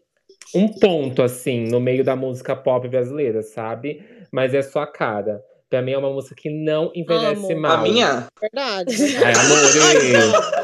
um 0.54 0.68
ponto, 0.68 1.24
assim, 1.24 1.62
no 1.62 1.80
meio 1.80 2.04
da 2.04 2.16
música 2.16 2.56
pop 2.56 2.88
brasileira, 2.88 3.42
sabe? 3.42 4.06
Mas 4.32 4.54
é 4.54 4.62
sua 4.62 4.86
cara. 4.86 5.44
Pra 5.70 5.84
mim 5.84 5.92
é 5.92 5.98
uma 5.98 6.10
música 6.10 6.36
que 6.36 6.50
não 6.50 6.92
envelhece 6.96 7.52
Amo. 7.54 7.62
mal. 7.62 7.78
A 7.78 7.82
minha? 7.82 8.28
Verdade. 8.42 8.96
Ai, 9.24 9.34
amor, 9.34 10.59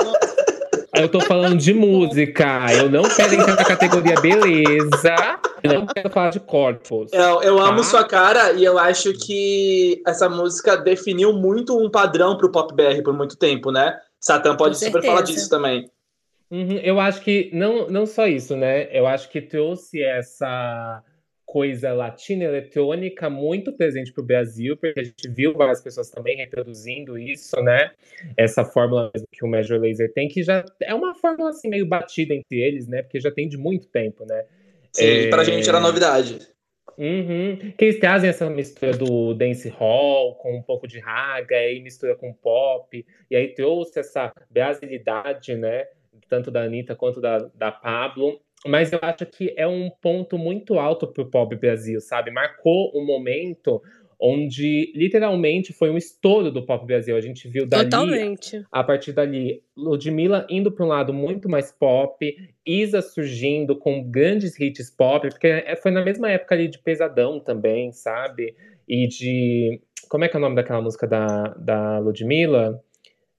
eu 0.98 1.10
tô 1.10 1.22
falando 1.22 1.58
de 1.58 1.74
música. 1.74 2.66
Eu 2.74 2.90
não 2.90 3.04
quero 3.04 3.34
entrar 3.34 3.56
na 3.56 3.66
categoria 3.66 4.20
beleza. 4.20 5.16
Eu 5.64 5.74
não 5.74 5.86
quero 5.86 6.10
falar 6.10 6.30
de 6.30 6.40
corpos. 6.40 7.12
Eu, 7.12 7.42
eu 7.42 7.60
amo 7.60 7.78
Tá. 7.78 7.84
sua 7.84 8.04
cara 8.04 8.54
e 8.54 8.64
eu 8.64 8.78
acho 8.78 9.14
que 9.14 10.02
essa 10.06 10.30
música 10.30 10.78
definiu 10.78 11.34
muito 11.34 11.78
um 11.78 11.90
padrão 11.90 12.38
pro 12.38 12.52
pop 12.52 12.74
BR 12.74 13.02
por 13.04 13.14
muito 13.14 13.36
tempo, 13.38 13.72
né? 13.72 13.98
Satã 14.20 14.56
pode 14.56 14.78
super 14.78 15.04
falar 15.04 15.22
disso 15.22 15.50
também. 15.50 15.90
Uhum, 16.50 16.80
eu 16.84 17.00
acho 17.00 17.22
que 17.22 17.50
não, 17.54 17.88
não 17.88 18.06
só 18.06 18.28
isso, 18.28 18.56
né? 18.56 18.88
Eu 18.96 19.08
acho 19.08 19.30
que 19.30 19.42
trouxe 19.42 20.02
essa 20.04 21.02
coisa 21.56 21.94
latina 21.94 22.44
eletrônica 22.44 23.30
muito 23.30 23.72
presente 23.72 24.12
para 24.12 24.22
o 24.22 24.26
Brasil, 24.26 24.76
porque 24.76 25.00
a 25.00 25.04
gente 25.06 25.30
viu 25.30 25.54
várias 25.54 25.82
pessoas 25.82 26.10
também 26.10 26.36
reproduzindo 26.36 27.18
isso, 27.18 27.56
né? 27.62 27.92
Essa 28.36 28.66
fórmula 28.66 29.10
que 29.32 29.46
o 29.46 29.48
Major 29.48 29.80
Laser 29.80 30.12
tem, 30.12 30.28
que 30.28 30.44
já 30.44 30.66
é 30.84 30.94
uma 30.94 31.16
fórmula 31.16 31.52
assim 31.52 31.70
meio 31.70 31.86
batida 31.88 32.34
entre 32.34 32.60
eles, 32.60 32.90
né? 32.90 33.04
Porque 33.04 33.22
já 33.22 33.32
tem 33.32 33.48
de 33.48 33.58
muito 33.58 33.88
tempo, 33.88 34.26
né? 34.26 34.44
Sim, 34.92 35.06
É. 35.06 35.30
pra 35.30 35.46
gente 35.46 35.70
era 35.70 35.80
novidade. 35.80 36.40
Uhum. 36.98 37.72
Que 37.78 37.86
eles 37.86 38.00
trazem 38.02 38.30
essa 38.30 38.50
mistura 38.50 38.92
do 38.92 39.34
dance 39.34 39.70
hall 39.70 40.36
com 40.36 40.58
um 40.58 40.62
pouco 40.62 40.86
de 40.86 41.00
raga, 41.00 41.56
e 41.72 41.82
mistura 41.82 42.18
com 42.18 42.34
pop, 42.34 43.06
e 43.32 43.34
aí 43.34 43.54
trouxe 43.54 44.02
essa 44.02 44.30
brasilidade, 44.50 45.56
né? 45.56 45.86
Tanto 46.28 46.52
da 46.52 46.64
Anitta 46.64 46.98
quanto 46.98 47.22
da, 47.22 47.50
da 47.56 47.72
Pablo. 47.72 48.42
Mas 48.66 48.92
eu 48.92 49.00
acho 49.02 49.26
que 49.26 49.54
é 49.56 49.68
um 49.68 49.90
ponto 50.02 50.38
muito 50.38 50.80
alto 50.80 51.08
pro 51.08 51.30
pop 51.30 51.56
Brasil, 51.56 52.00
sabe? 52.02 52.32
Marcou 52.32 52.92
um 52.96 53.06
momento 53.06 53.82
onde 54.20 54.92
literalmente 54.96 55.74
foi 55.74 55.90
um 55.90 55.98
estouro 55.98 56.52
do 56.52 56.66
pop 56.66 56.86
Brasil. 56.86 57.16
A 57.16 57.22
gente 57.22 57.48
viu 57.48 57.68
dali 57.68 57.84
Totalmente. 57.90 58.64
a 58.72 58.84
partir 58.84 59.12
dali, 59.12 59.62
Ludmilla 59.76 60.48
indo 60.50 60.72
para 60.72 60.86
um 60.86 60.90
lado 60.90 61.14
muito 61.14 61.50
mais 61.50 61.72
pop, 61.72 62.36
Isa 62.66 63.02
surgindo 63.02 63.78
com 63.78 64.04
grandes 64.10 64.60
hits 64.60 64.90
pop, 64.90 65.30
porque 65.30 65.48
é- 65.48 65.76
foi 65.76 65.92
na 65.92 66.04
mesma 66.04 66.32
época 66.32 66.56
ali 66.56 66.68
de 66.68 66.80
Pesadão 66.80 67.40
também, 67.40 67.92
sabe? 67.92 68.56
E 68.88 69.08
de. 69.08 69.82
Como 70.10 70.24
é 70.24 70.30
que 70.30 70.36
é 70.36 70.40
o 70.40 70.42
nome 70.42 70.56
daquela 70.56 70.82
música 70.82 71.08
da, 71.08 71.50
da 71.58 72.00
Ludmilla? 72.00 72.80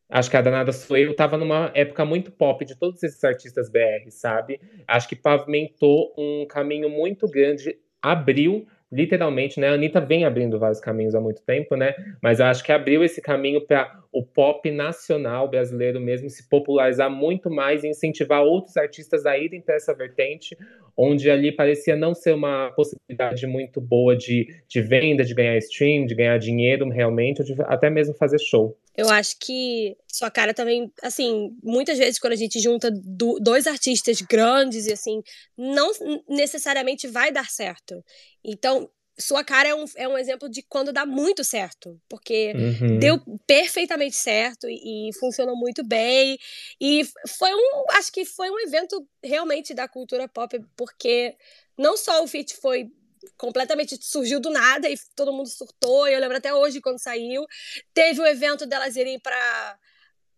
Acho 0.08 0.30
que 0.30 0.36
a 0.36 0.40
Danada 0.40 0.72
Sou 0.72 0.96
Eu 0.96 1.14
tava 1.16 1.36
numa 1.36 1.70
época 1.74 2.04
muito 2.04 2.30
pop 2.30 2.64
de 2.64 2.76
todos 2.76 3.02
esses 3.02 3.22
artistas 3.24 3.68
BR, 3.68 4.08
sabe? 4.10 4.60
Acho 4.86 5.08
que 5.08 5.16
pavimentou 5.16 6.14
um 6.16 6.46
caminho 6.48 6.88
muito 6.88 7.28
grande, 7.28 7.76
abriu 8.00 8.66
literalmente, 8.90 9.58
né? 9.58 9.68
A 9.68 9.72
Anitta 9.72 10.00
vem 10.00 10.24
abrindo 10.24 10.58
vários 10.60 10.78
caminhos 10.80 11.14
há 11.14 11.20
muito 11.20 11.42
tempo, 11.42 11.74
né? 11.74 11.92
Mas 12.22 12.38
eu 12.38 12.46
acho 12.46 12.62
que 12.62 12.70
abriu 12.70 13.02
esse 13.02 13.20
caminho 13.20 13.66
para 13.66 13.92
o 14.16 14.22
pop 14.24 14.70
nacional 14.70 15.46
brasileiro 15.46 16.00
mesmo 16.00 16.30
se 16.30 16.48
popularizar 16.48 17.10
muito 17.10 17.50
mais 17.50 17.84
e 17.84 17.88
incentivar 17.88 18.42
outros 18.42 18.74
artistas 18.78 19.26
a 19.26 19.36
irem 19.36 19.60
para 19.60 19.74
essa 19.74 19.92
vertente, 19.92 20.56
onde 20.96 21.30
ali 21.30 21.52
parecia 21.52 21.94
não 21.94 22.14
ser 22.14 22.32
uma 22.32 22.72
possibilidade 22.74 23.46
muito 23.46 23.78
boa 23.78 24.16
de, 24.16 24.46
de 24.66 24.80
venda, 24.80 25.22
de 25.22 25.34
ganhar 25.34 25.58
stream, 25.58 26.06
de 26.06 26.14
ganhar 26.14 26.38
dinheiro 26.38 26.88
realmente, 26.88 27.44
de 27.44 27.54
até 27.64 27.90
mesmo 27.90 28.14
fazer 28.14 28.38
show. 28.38 28.74
Eu 28.96 29.10
acho 29.10 29.36
que 29.38 29.94
sua 30.10 30.30
cara 30.30 30.54
também, 30.54 30.90
assim, 31.02 31.50
muitas 31.62 31.98
vezes 31.98 32.18
quando 32.18 32.32
a 32.32 32.36
gente 32.36 32.58
junta 32.58 32.90
do- 32.90 33.38
dois 33.38 33.66
artistas 33.66 34.22
grandes 34.22 34.86
e 34.86 34.94
assim, 34.94 35.20
não 35.58 35.90
necessariamente 36.26 37.06
vai 37.06 37.30
dar 37.30 37.50
certo. 37.50 38.02
Então, 38.42 38.88
sua 39.18 39.42
cara 39.42 39.68
é 39.68 39.74
um, 39.74 39.84
é 39.96 40.08
um 40.08 40.18
exemplo 40.18 40.48
de 40.48 40.62
quando 40.62 40.92
dá 40.92 41.06
muito 41.06 41.42
certo, 41.42 42.00
porque 42.08 42.52
Uhum. 42.54 42.98
deu 42.98 43.20
perfeitamente 43.46 44.16
certo 44.16 44.68
e, 44.68 45.08
e 45.08 45.12
funcionou 45.14 45.56
muito 45.56 45.82
bem. 45.84 46.38
E 46.80 47.02
foi 47.26 47.54
um, 47.54 47.84
acho 47.92 48.12
que 48.12 48.24
foi 48.24 48.50
um 48.50 48.58
evento 48.60 49.06
realmente 49.22 49.72
da 49.72 49.88
cultura 49.88 50.28
pop, 50.28 50.58
porque 50.76 51.36
não 51.78 51.96
só 51.96 52.22
o 52.22 52.28
feat 52.28 52.56
foi 52.56 52.90
completamente 53.36 53.98
surgiu 54.00 54.38
do 54.38 54.50
nada 54.50 54.88
e 54.88 54.96
todo 55.14 55.32
mundo 55.32 55.48
surtou. 55.48 56.06
e 56.06 56.12
Eu 56.14 56.20
lembro 56.20 56.36
até 56.36 56.54
hoje 56.54 56.80
quando 56.80 56.98
saiu. 56.98 57.46
Teve 57.94 58.20
o 58.20 58.26
evento 58.26 58.66
delas 58.66 58.96
irem 58.96 59.18
para 59.18 59.78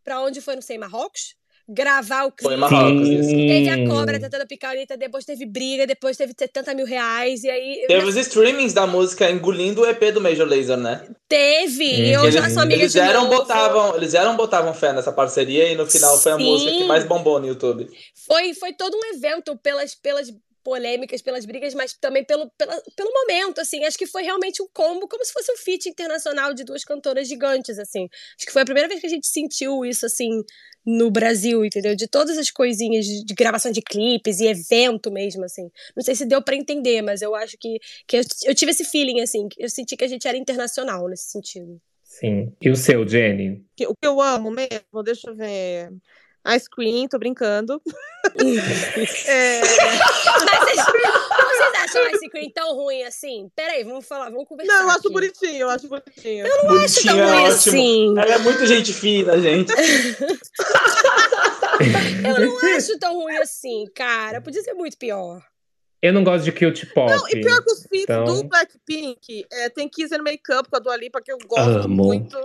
para 0.05 0.23
onde 0.23 0.41
foi, 0.41 0.55
não 0.55 0.62
sei, 0.62 0.79
Marrocos, 0.79 1.37
gravar 1.68 2.24
o 2.24 2.28
Foi 2.31 2.35
clipe. 2.37 2.54
em 2.54 2.57
Marrocos, 2.57 3.09
isso. 3.09 3.31
Teve 3.31 3.68
a 3.68 3.87
cobra 3.87 4.18
tentando 4.18 4.46
picar 4.46 4.70
a 4.70 4.72
Anitta, 4.74 4.96
depois 4.96 5.24
teve 5.24 5.44
briga, 5.44 5.87
depois 5.87 6.16
teve 6.16 6.33
70 6.38 6.74
mil 6.74 6.87
reais, 6.87 7.44
e 7.44 7.50
aí. 7.50 7.85
Teve 7.87 8.07
os 8.07 8.16
streamings 8.16 8.72
da 8.72 8.87
música 8.87 9.31
engolindo 9.31 9.83
o 9.83 9.87
EP 9.87 10.12
do 10.12 10.20
Major 10.20 10.46
Laser, 10.46 10.76
né? 10.78 11.07
Teve! 11.28 11.85
E 11.85 12.12
eu 12.12 12.22
Uhum. 12.22 12.31
já 12.31 12.48
sou 12.50 12.62
amiga 12.62 12.81
Eles 12.83 12.92
de 12.92 12.98
eram, 13.00 13.24
novo. 13.24 13.37
botavam, 13.37 13.96
eles 13.96 14.14
eram 14.14 14.37
botavam 14.37 14.72
fé 14.72 14.92
nessa 14.92 15.12
parceria 15.12 15.70
e 15.70 15.76
no 15.76 15.87
final 15.87 16.16
foi 16.18 16.33
a 16.33 16.37
Sim. 16.37 16.44
música 16.44 16.70
que 16.72 16.85
mais 16.85 17.04
bombou 17.04 17.38
no 17.38 17.46
YouTube. 17.46 17.88
Foi, 18.26 18.54
foi 18.54 18.72
todo 18.72 18.94
um 18.96 19.14
evento 19.14 19.57
pelas, 19.59 19.94
pelas 19.94 20.33
polêmicas, 20.68 21.22
pelas 21.22 21.46
brigas, 21.46 21.72
mas 21.72 21.94
também 21.94 22.22
pelo, 22.22 22.50
pela- 22.59 22.83
pelo 22.94 23.11
momento, 23.11 23.59
assim. 23.59 23.85
Acho 23.87 23.96
que 23.96 24.07
foi 24.07 24.22
realmente 24.22 24.61
um 24.62 24.68
combo, 24.70 25.09
como 25.09 25.24
se 25.24 25.33
fosse 25.33 25.50
um 25.50 25.57
feat 25.57 25.88
internacional 25.88 26.52
de 26.52 26.62
duas 26.62 26.85
cantoras 26.85 27.26
gigantes, 27.26 27.78
assim. 27.78 28.07
Acho 28.37 28.46
que 28.46 28.52
foi 28.52 28.61
a 28.61 28.64
primeira 28.66 28.87
vez 28.87 29.00
que 29.00 29.07
a 29.07 29.11
gente 29.11 29.26
sentiu 29.26 29.83
isso, 29.83 30.04
assim, 30.04 30.28
no 30.85 31.11
Brasil, 31.11 31.64
entendeu? 31.64 31.96
De 31.96 32.07
todas 32.07 32.37
as 32.37 32.50
coisinhas 32.50 33.07
de, 33.07 33.24
de 33.24 33.35
gravação 33.35 33.72
de 33.72 33.81
clipes 33.81 34.40
e 34.40 34.46
evento 34.46 35.11
mesmo, 35.11 35.42
assim. 35.44 35.70
Não 35.96 36.04
sei 36.04 36.14
se 36.14 36.26
deu 36.26 36.42
pra 36.42 36.54
entender, 36.54 37.00
mas 37.00 37.22
eu 37.22 37.35
acho 37.35 37.57
que, 37.59 37.78
que 38.07 38.18
eu, 38.18 38.22
eu 38.44 38.54
tive 38.54 38.72
esse 38.72 38.85
feeling, 38.85 39.20
assim. 39.22 39.48
que 39.48 39.62
Eu 39.64 39.70
senti 39.70 39.96
que 39.96 40.04
a 40.04 40.09
gente 40.09 40.28
era 40.28 40.37
internacional 40.37 41.09
nesse 41.09 41.31
sentido. 41.31 41.81
Sim. 42.04 42.52
E 42.61 42.68
o 42.68 42.76
seu, 42.76 43.07
Jenny? 43.09 43.64
Que- 43.74 43.87
O 43.87 43.94
que 43.94 44.07
eu 44.07 44.20
amo 44.20 44.50
mesmo, 44.50 45.02
deixa 45.02 45.31
eu 45.31 45.35
ver. 45.37 45.90
Ice 46.57 46.69
Cream, 46.71 47.07
tô 47.09 47.19
brincando. 47.19 47.81
É, 49.27 49.61
Mas 49.61 49.71
vocês, 50.61 50.85
vocês 50.85 51.75
acham 51.83 52.11
Ice 52.15 52.29
Cream 52.29 52.51
tão 52.53 52.75
ruim 52.75 53.03
assim? 53.05 53.49
Peraí, 53.57 53.83
vamos 53.85 54.07
falar, 54.07 54.29
vamos 54.31 54.47
conversar. 54.47 54.73
não, 54.73 54.83
eu 54.83 54.89
acho 54.91 54.99
aqui. 54.99 55.13
bonitinho, 55.13 55.57
eu 55.57 55.71
acho 55.71 55.89
bonitinho. 55.89 56.45
Não 56.47 56.53
acho 56.53 57.03
tão 57.05 57.17
Bonitinho, 57.17 57.19
é 57.21 57.25
ruim 57.25 57.43
ótimo. 57.45 57.55
assim. 57.55 58.19
Ela 58.19 58.35
é 58.35 58.39
muito 58.39 58.67
gente 58.67 58.93
fina, 58.93 59.41
gente. 59.41 59.73
Eu 62.25 62.47
não 62.47 62.77
acho 62.77 62.99
tão 62.99 63.15
ruim 63.15 63.37
assim, 63.39 63.85
cara. 63.95 64.41
Podia 64.41 64.63
ser 64.63 64.75
muito 64.75 64.97
pior. 64.99 65.41
Eu 66.03 66.13
não 66.13 66.23
gosto 66.23 66.45
de 66.45 66.53
cute 66.53 66.87
pop. 66.87 67.11
Não, 67.11 67.29
e 67.29 67.41
pior 67.41 67.63
que 67.63 67.73
os 67.73 67.83
feats 67.87 68.03
Então- 68.05 68.25
do 68.25 68.45
Blackpink, 68.45 69.47
é, 69.51 69.69
tem 69.69 69.89
Kiss 69.89 70.15
and 70.15 70.23
Makeup 70.23 70.69
com 70.69 70.77
a 70.77 70.81
Dua 70.81 70.97
Lipa, 70.97 71.21
que 71.21 71.33
eu 71.33 71.39
gosto 71.47 71.85
Amo. 71.87 71.89
muito. 72.05 72.39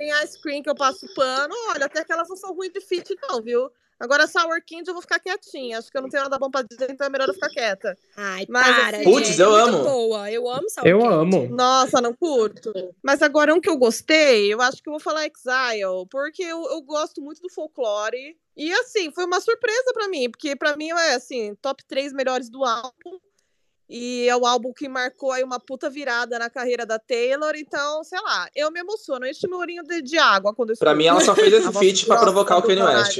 Tem 0.00 0.08
Ice 0.24 0.40
Cream, 0.40 0.62
que 0.62 0.70
eu 0.70 0.74
passo 0.74 1.06
pano. 1.14 1.54
Olha, 1.74 1.84
até 1.84 2.02
que 2.02 2.10
elas 2.10 2.26
não 2.26 2.34
são 2.34 2.54
ruins 2.54 2.72
de 2.72 2.80
feat, 2.80 3.14
não, 3.28 3.42
viu? 3.42 3.70
Agora, 3.98 4.26
Sour 4.26 4.58
Candy, 4.66 4.88
eu 4.88 4.94
vou 4.94 5.02
ficar 5.02 5.20
quietinha. 5.20 5.76
Acho 5.78 5.90
que 5.90 5.98
eu 5.98 6.00
não 6.00 6.08
tenho 6.08 6.22
nada 6.22 6.38
bom 6.38 6.50
pra 6.50 6.62
dizer, 6.62 6.90
então 6.90 7.06
é 7.06 7.10
melhor 7.10 7.28
eu 7.28 7.34
ficar 7.34 7.50
quieta. 7.50 7.94
Ai, 8.16 8.46
Mas, 8.48 8.74
para. 8.74 8.96
assim, 8.96 9.04
Putz, 9.04 9.38
eu 9.38 9.54
é 9.54 9.60
amo. 9.60 9.82
boa. 9.84 10.30
Eu 10.30 10.48
amo 10.48 10.70
Sour 10.70 10.86
Eu 10.86 11.00
Candy. 11.00 11.14
amo. 11.14 11.48
Nossa, 11.54 12.00
não 12.00 12.14
curto. 12.14 12.72
Mas 13.02 13.20
agora, 13.20 13.54
um 13.54 13.60
que 13.60 13.68
eu 13.68 13.76
gostei, 13.76 14.50
eu 14.50 14.62
acho 14.62 14.82
que 14.82 14.88
eu 14.88 14.92
vou 14.94 15.00
falar 15.00 15.26
Exile, 15.26 16.06
porque 16.10 16.42
eu, 16.42 16.64
eu 16.70 16.80
gosto 16.80 17.20
muito 17.20 17.42
do 17.42 17.50
folclore. 17.50 18.38
E, 18.56 18.72
assim, 18.72 19.12
foi 19.12 19.26
uma 19.26 19.38
surpresa 19.38 19.92
pra 19.92 20.08
mim, 20.08 20.30
porque 20.30 20.56
pra 20.56 20.78
mim 20.78 20.88
é, 20.92 21.14
assim, 21.16 21.54
top 21.56 21.84
3 21.84 22.14
melhores 22.14 22.48
do 22.48 22.64
álbum. 22.64 23.18
E 23.92 24.28
é 24.28 24.36
o 24.36 24.46
álbum 24.46 24.72
que 24.72 24.88
marcou 24.88 25.32
aí 25.32 25.42
uma 25.42 25.58
puta 25.58 25.90
virada 25.90 26.38
na 26.38 26.48
carreira 26.48 26.86
da 26.86 26.96
Taylor. 26.96 27.54
Então, 27.56 28.04
sei 28.04 28.20
lá, 28.20 28.48
eu 28.54 28.70
me 28.70 28.78
emociono. 28.78 29.26
Enche 29.26 29.48
meu 29.48 29.58
de, 29.66 30.00
de 30.00 30.16
água 30.16 30.54
quando 30.54 30.70
eu 30.70 30.76
Pra 30.76 30.94
mim, 30.94 31.06
ela 31.06 31.20
só 31.20 31.34
fez 31.34 31.50
esse 31.52 31.72
feat 31.72 32.06
pra 32.06 32.18
provocar 32.18 32.58
o 32.58 32.62
Kanye 32.62 32.82
West. 32.82 33.18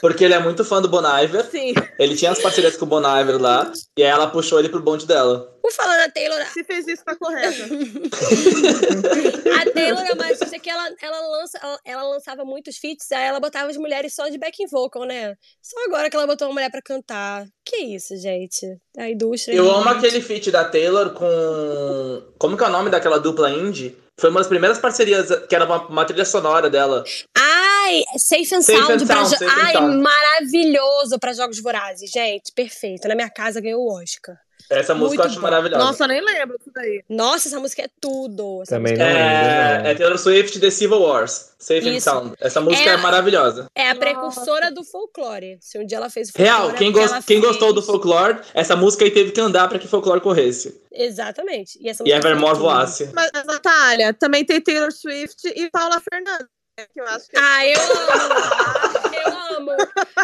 Porque 0.00 0.24
ele 0.24 0.34
é 0.34 0.38
muito 0.38 0.64
fã 0.64 0.80
do 0.80 0.88
Bon 0.88 1.00
Iver. 1.00 1.44
Sim, 1.50 1.74
Ele 1.98 2.16
tinha 2.16 2.30
as 2.30 2.38
parcerias 2.38 2.76
com 2.76 2.84
o 2.84 2.88
Bon 2.88 3.00
Iver 3.00 3.40
lá. 3.40 3.72
E 3.98 4.02
aí 4.02 4.08
ela 4.08 4.28
puxou 4.30 4.58
ele 4.58 4.68
pro 4.68 4.80
bonde 4.80 5.06
dela. 5.06 5.56
Por 5.60 5.72
falar 5.72 5.98
na 5.98 6.08
Taylor, 6.08 6.40
se 6.46 6.62
fez 6.64 6.86
isso, 6.86 7.04
tá 7.04 7.16
correta. 7.16 7.64
a 9.60 9.70
Taylor 9.70 10.02
é 10.04 10.12
uma 10.12 10.24
artista 10.24 10.58
que 10.58 10.70
ela 10.70 10.88
ela, 11.02 11.20
lança, 11.28 11.58
ela, 11.60 11.78
ela 11.84 12.02
lançava 12.04 12.44
muitos 12.44 12.76
feats, 12.78 13.10
aí 13.12 13.24
ela 13.24 13.40
botava 13.40 13.70
as 13.70 13.76
mulheres 13.76 14.14
só 14.14 14.28
de 14.28 14.38
backing 14.38 14.66
vocal, 14.68 15.04
né? 15.04 15.34
Só 15.62 15.76
agora 15.86 16.08
que 16.08 16.16
ela 16.16 16.26
botou 16.26 16.48
uma 16.48 16.54
mulher 16.54 16.70
pra 16.70 16.80
cantar. 16.82 17.46
Que 17.64 17.76
isso, 17.78 18.16
gente? 18.16 18.66
A 18.96 19.10
indústria. 19.10 19.54
Eu 19.54 19.64
amo 19.70 19.82
realmente- 19.82 20.06
aquele 20.06 20.22
feat 20.22 20.50
da 20.50 20.64
Taylor 20.64 21.10
com. 21.10 22.22
Como 22.38 22.56
que 22.56 22.64
é 22.64 22.66
o 22.66 22.70
nome 22.70 22.90
daquela 22.90 23.18
dupla 23.18 23.50
indie? 23.50 23.96
Foi 24.18 24.30
uma 24.30 24.40
das 24.40 24.48
primeiras 24.48 24.78
parcerias 24.78 25.28
que 25.48 25.54
era 25.54 25.64
uma, 25.64 25.86
uma 25.86 26.04
trilha 26.04 26.24
sonora 26.24 26.68
dela. 26.68 27.04
Ai, 27.36 28.02
Safe 28.16 28.54
and 28.54 28.62
Safe 28.62 28.78
Sound. 28.78 28.92
and 29.04 29.06
Sound, 29.06 29.28
Safe 29.30 29.44
and 29.44 29.48
Ai, 29.64 29.72
Sound. 29.74 30.02
maravilhoso 30.02 31.18
pra 31.20 31.32
Jogos 31.32 31.60
Vorazes, 31.60 32.10
gente. 32.10 32.52
Perfeito. 32.52 33.06
Na 33.06 33.14
minha 33.14 33.30
casa 33.30 33.60
ganhou 33.60 33.80
o 33.82 34.02
Oscar. 34.02 34.36
Essa 34.70 34.94
música 34.94 35.22
eu 35.22 35.24
Muito 35.24 35.32
acho 35.32 35.34
bom. 35.36 35.42
maravilhosa. 35.42 35.84
Nossa, 35.84 36.04
eu 36.04 36.08
nem 36.08 36.20
lembro 36.24 36.58
disso 36.58 36.70
daí. 36.74 37.02
Nossa, 37.08 37.48
essa 37.48 37.58
música 37.58 37.82
é 37.82 37.88
tudo. 38.00 38.60
Essa 38.62 38.76
Também 38.76 38.96
não 38.96 39.04
É, 39.04 39.72
lembro, 39.74 39.88
é 39.88 39.94
Taylor 39.94 40.18
Swift 40.18 40.60
The 40.60 40.70
Civil 40.70 41.00
Wars. 41.00 41.54
Safe 41.58 41.88
and. 41.88 42.00
Sound. 42.00 42.34
Essa 42.40 42.60
música 42.60 42.90
É- 42.90 42.94
é, 42.94 42.96
maravilhosa. 42.98 43.66
É 43.74 43.82
a 43.90 43.94
Nossa. 43.94 44.00
precursora 44.00 44.70
do 44.70 44.84
folclore. 44.84 45.58
Se 45.60 45.78
um 45.78 45.84
dia 45.84 45.96
ela 45.98 46.08
fez 46.10 46.28
o 46.28 46.32
folclore. 46.32 46.56
Real, 46.56 46.70
é 46.70 46.74
quem, 46.74 46.92
quem 46.92 47.22
fez- 47.22 47.40
gostou 47.40 47.72
do 47.72 47.82
folclore, 47.82 48.38
essa 48.54 48.76
música 48.76 49.04
aí 49.04 49.10
teve 49.10 49.32
que 49.32 49.40
andar 49.40 49.68
pra 49.68 49.78
que 49.78 49.88
folclore 49.88 50.20
corresse. 50.20 50.80
Exatamente. 50.92 51.78
E, 51.82 51.88
essa 51.88 52.02
E 52.02 52.06
música 52.06 52.18
Evermore 52.28 52.52
tudo. 52.52 52.62
voasse. 52.62 53.10
Mas, 53.14 53.30
Natália, 53.46 54.12
também 54.14 54.44
tem 54.44 54.60
Taylor 54.60 54.92
Swift 54.92 55.48
e 55.48 55.68
Paula 55.70 56.00
Fernandes. 56.00 56.46
Né, 56.78 56.86
Que 56.92 57.00
eu 57.00 57.04
acho 57.06 57.28
que 57.28 57.36
Ah, 57.36 57.66
eu 57.66 57.78
amo! 57.80 59.14
eu 59.14 59.56
amo! 59.58 59.76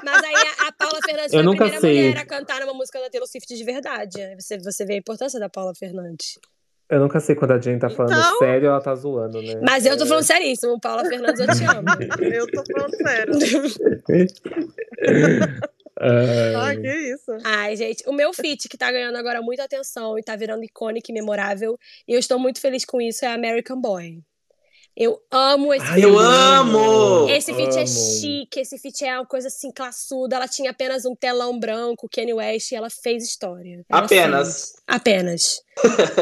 Mas 0.04 0.22
aí 0.24 0.34
a, 0.34 0.68
a 0.68 0.72
Paula 0.72 1.00
Fernandes 1.04 1.32
Eu 1.32 1.38
foi 1.38 1.40
a 1.40 1.42
nunca 1.44 1.64
primeira 1.64 1.80
sei. 1.80 2.08
mulher 2.08 2.18
a 2.22 2.26
cantar 2.26 2.60
numa 2.60 2.74
música 2.74 3.00
da 3.00 3.10
Taylor 3.10 3.28
Swift 3.28 3.54
de 3.54 3.64
verdade. 3.64 4.18
Você, 4.38 4.58
você 4.58 4.84
vê 4.84 4.94
a 4.94 4.98
importância 4.98 5.38
da 5.40 5.48
Paula 5.48 5.74
Fernandes. 5.74 6.38
Eu 6.88 7.00
nunca 7.00 7.18
sei 7.18 7.34
quando 7.34 7.52
a 7.52 7.60
Jane 7.60 7.78
tá 7.78 7.88
falando 7.88 8.12
Então- 8.12 8.38
sério 8.38 8.68
ou 8.68 8.74
ela 8.74 8.82
tá 8.82 8.94
zoando, 8.94 9.40
né? 9.42 9.54
Mas 9.66 9.86
eu 9.86 9.96
tô 9.96 10.04
É. 10.04 10.06
falando 10.06 10.24
seríssimo, 10.24 10.78
Paula 10.80 11.04
Fernandes, 11.06 11.40
eu 11.40 11.46
te 11.46 11.64
amo. 11.64 11.88
eu 12.34 12.46
tô 12.46 12.62
falando 12.72 12.96
sério. 12.96 13.34
Ai. 14.10 15.46
Ai, 16.56 16.76
que 16.76 16.88
isso. 17.14 17.30
Ai, 17.44 17.76
gente, 17.76 18.02
o 18.08 18.12
meu 18.12 18.32
feat 18.32 18.68
que 18.68 18.76
tá 18.76 18.90
ganhando 18.90 19.16
agora 19.16 19.40
muita 19.40 19.64
atenção 19.64 20.18
e 20.18 20.22
tá 20.22 20.34
virando 20.36 20.64
icônico 20.64 21.06
e 21.10 21.14
memorável, 21.14 21.78
e 22.06 22.12
eu 22.14 22.18
estou 22.18 22.38
muito 22.38 22.60
feliz 22.60 22.84
com 22.84 23.00
isso, 23.00 23.24
é 23.24 23.28
American 23.32 23.80
Boy. 23.80 24.20
Eu 24.96 25.18
amo 25.28 25.74
esse 25.74 25.84
Ai, 25.86 26.00
feat. 26.00 26.04
eu 26.04 26.18
amo! 26.18 27.28
Esse 27.28 27.52
feat 27.52 27.74
é 27.76 27.80
amo. 27.80 27.86
chique, 27.88 28.60
esse 28.60 28.78
feat 28.78 29.04
é 29.04 29.16
uma 29.18 29.26
coisa 29.26 29.48
assim 29.48 29.72
classuda. 29.72 30.36
Ela 30.36 30.46
tinha 30.46 30.70
apenas 30.70 31.04
um 31.04 31.16
telão 31.16 31.58
branco, 31.58 32.08
Kanye 32.08 32.32
West, 32.34 32.70
e 32.70 32.76
ela 32.76 32.88
fez 32.88 33.24
história. 33.24 33.84
Ela 33.90 34.04
Apenas. 34.04 34.46
fez. 34.46 34.72
Apenas. 34.86 35.60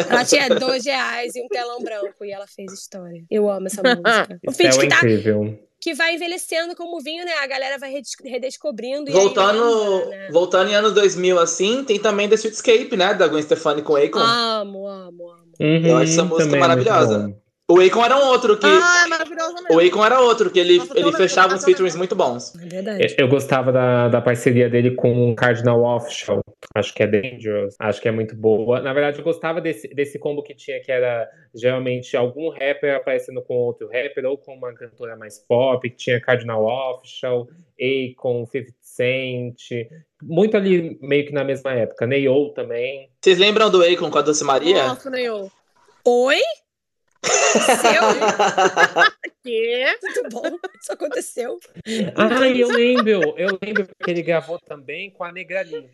ela 0.08 0.24
tinha 0.24 0.48
dois 0.48 0.86
reais 0.86 1.34
e 1.36 1.42
um 1.42 1.48
telão 1.48 1.82
branco, 1.82 2.24
e 2.24 2.32
ela 2.32 2.46
fez 2.46 2.72
história. 2.72 3.22
Eu 3.30 3.50
amo 3.50 3.66
essa 3.66 3.82
música. 3.84 4.38
Feat 4.54 4.76
é 4.78 4.80
que, 4.80 4.88
tá, 4.88 4.96
incrível. 4.96 5.58
que 5.78 5.92
vai 5.92 6.14
envelhecendo 6.14 6.74
como 6.74 6.98
vinho, 7.02 7.26
né? 7.26 7.32
A 7.42 7.46
galera 7.46 7.76
vai 7.78 7.92
redes- 7.92 8.12
redescobrindo. 8.24 9.10
e 9.10 9.12
aí 9.12 9.20
Voltando, 9.20 10.08
né? 10.08 10.28
voltando 10.32 10.70
em 10.70 10.74
anos 10.74 10.94
2000, 10.94 11.38
assim, 11.38 11.84
tem 11.84 11.98
também 12.00 12.26
The 12.26 12.36
Sweetscape, 12.36 12.96
né? 12.96 13.12
Da 13.12 13.28
Gwen 13.28 13.42
Stefani 13.42 13.82
com 13.82 13.96
Akon. 13.96 14.18
Amo, 14.18 14.86
amo, 14.88 15.30
amo. 15.30 15.52
Eu 15.60 15.98
acho 15.98 16.12
essa 16.12 16.24
música 16.24 16.56
é 16.56 16.58
maravilhosa. 16.58 17.36
O 17.68 17.80
Akon 17.80 18.04
era 18.04 18.16
um 18.16 18.26
outro 18.26 18.58
que. 18.58 18.66
Ah, 18.66 19.04
é 19.06 19.08
maravilhosa 19.08 19.54
mesmo. 19.54 19.76
o 19.76 19.80
Akon 19.80 20.04
era 20.04 20.20
outro, 20.20 20.50
que 20.50 20.58
ele, 20.58 20.78
Nossa, 20.78 20.98
ele 20.98 21.12
fechava 21.12 21.54
uns 21.54 21.64
featurings 21.64 21.96
muito 21.96 22.14
bons. 22.14 22.54
É 22.56 22.66
verdade. 22.66 23.14
Eu 23.16 23.28
gostava 23.28 23.72
da, 23.72 24.08
da 24.08 24.20
parceria 24.20 24.68
dele 24.68 24.90
com 24.92 25.30
o 25.30 25.34
Cardinal 25.34 25.80
Offshore. 25.82 26.42
Acho 26.74 26.92
que 26.92 27.02
é 27.02 27.06
Dangerous. 27.06 27.74
Acho 27.78 28.00
que 28.00 28.08
é 28.08 28.10
muito 28.10 28.34
boa. 28.34 28.80
Na 28.80 28.92
verdade, 28.92 29.18
eu 29.18 29.24
gostava 29.24 29.60
desse, 29.60 29.88
desse 29.88 30.18
combo 30.18 30.42
que 30.42 30.54
tinha, 30.54 30.80
que 30.80 30.90
era 30.90 31.28
geralmente 31.54 32.16
algum 32.16 32.50
rapper 32.50 32.96
aparecendo 32.96 33.40
com 33.42 33.54
outro 33.54 33.86
rapper, 33.86 34.26
ou 34.26 34.36
com 34.36 34.54
uma 34.54 34.72
cantora 34.74 35.16
mais 35.16 35.38
pop, 35.38 35.88
que 35.88 35.96
tinha 35.96 36.20
Cardinal 36.20 36.64
Offshore, 36.64 37.48
Akon, 37.80 38.44
50 38.44 38.72
Cent. 38.80 39.88
Muito 40.22 40.56
ali, 40.56 40.98
meio 41.00 41.24
que 41.26 41.32
na 41.32 41.44
mesma 41.44 41.72
época. 41.72 42.06
Neo 42.06 42.50
também. 42.50 43.08
Vocês 43.20 43.38
lembram 43.38 43.70
do 43.70 43.82
Akon 43.82 44.10
com 44.10 44.18
a 44.18 44.22
Dulce 44.22 44.44
Maria? 44.44 44.88
Nossa, 44.88 45.08
eu. 45.18 45.50
Oi? 46.04 46.40
Aconteceu? 47.24 48.02
Quê? 49.44 49.84
Muito 50.02 50.22
bom. 50.30 50.56
Isso 50.80 50.92
aconteceu. 50.92 51.58
Ah, 52.16 52.48
eu 52.48 52.68
lembro. 52.68 53.34
Eu 53.38 53.58
lembro 53.62 53.86
que 53.86 54.10
ele 54.10 54.22
gravou 54.22 54.58
também 54.58 55.10
com 55.10 55.24
a 55.24 55.32
Negrali. 55.32 55.90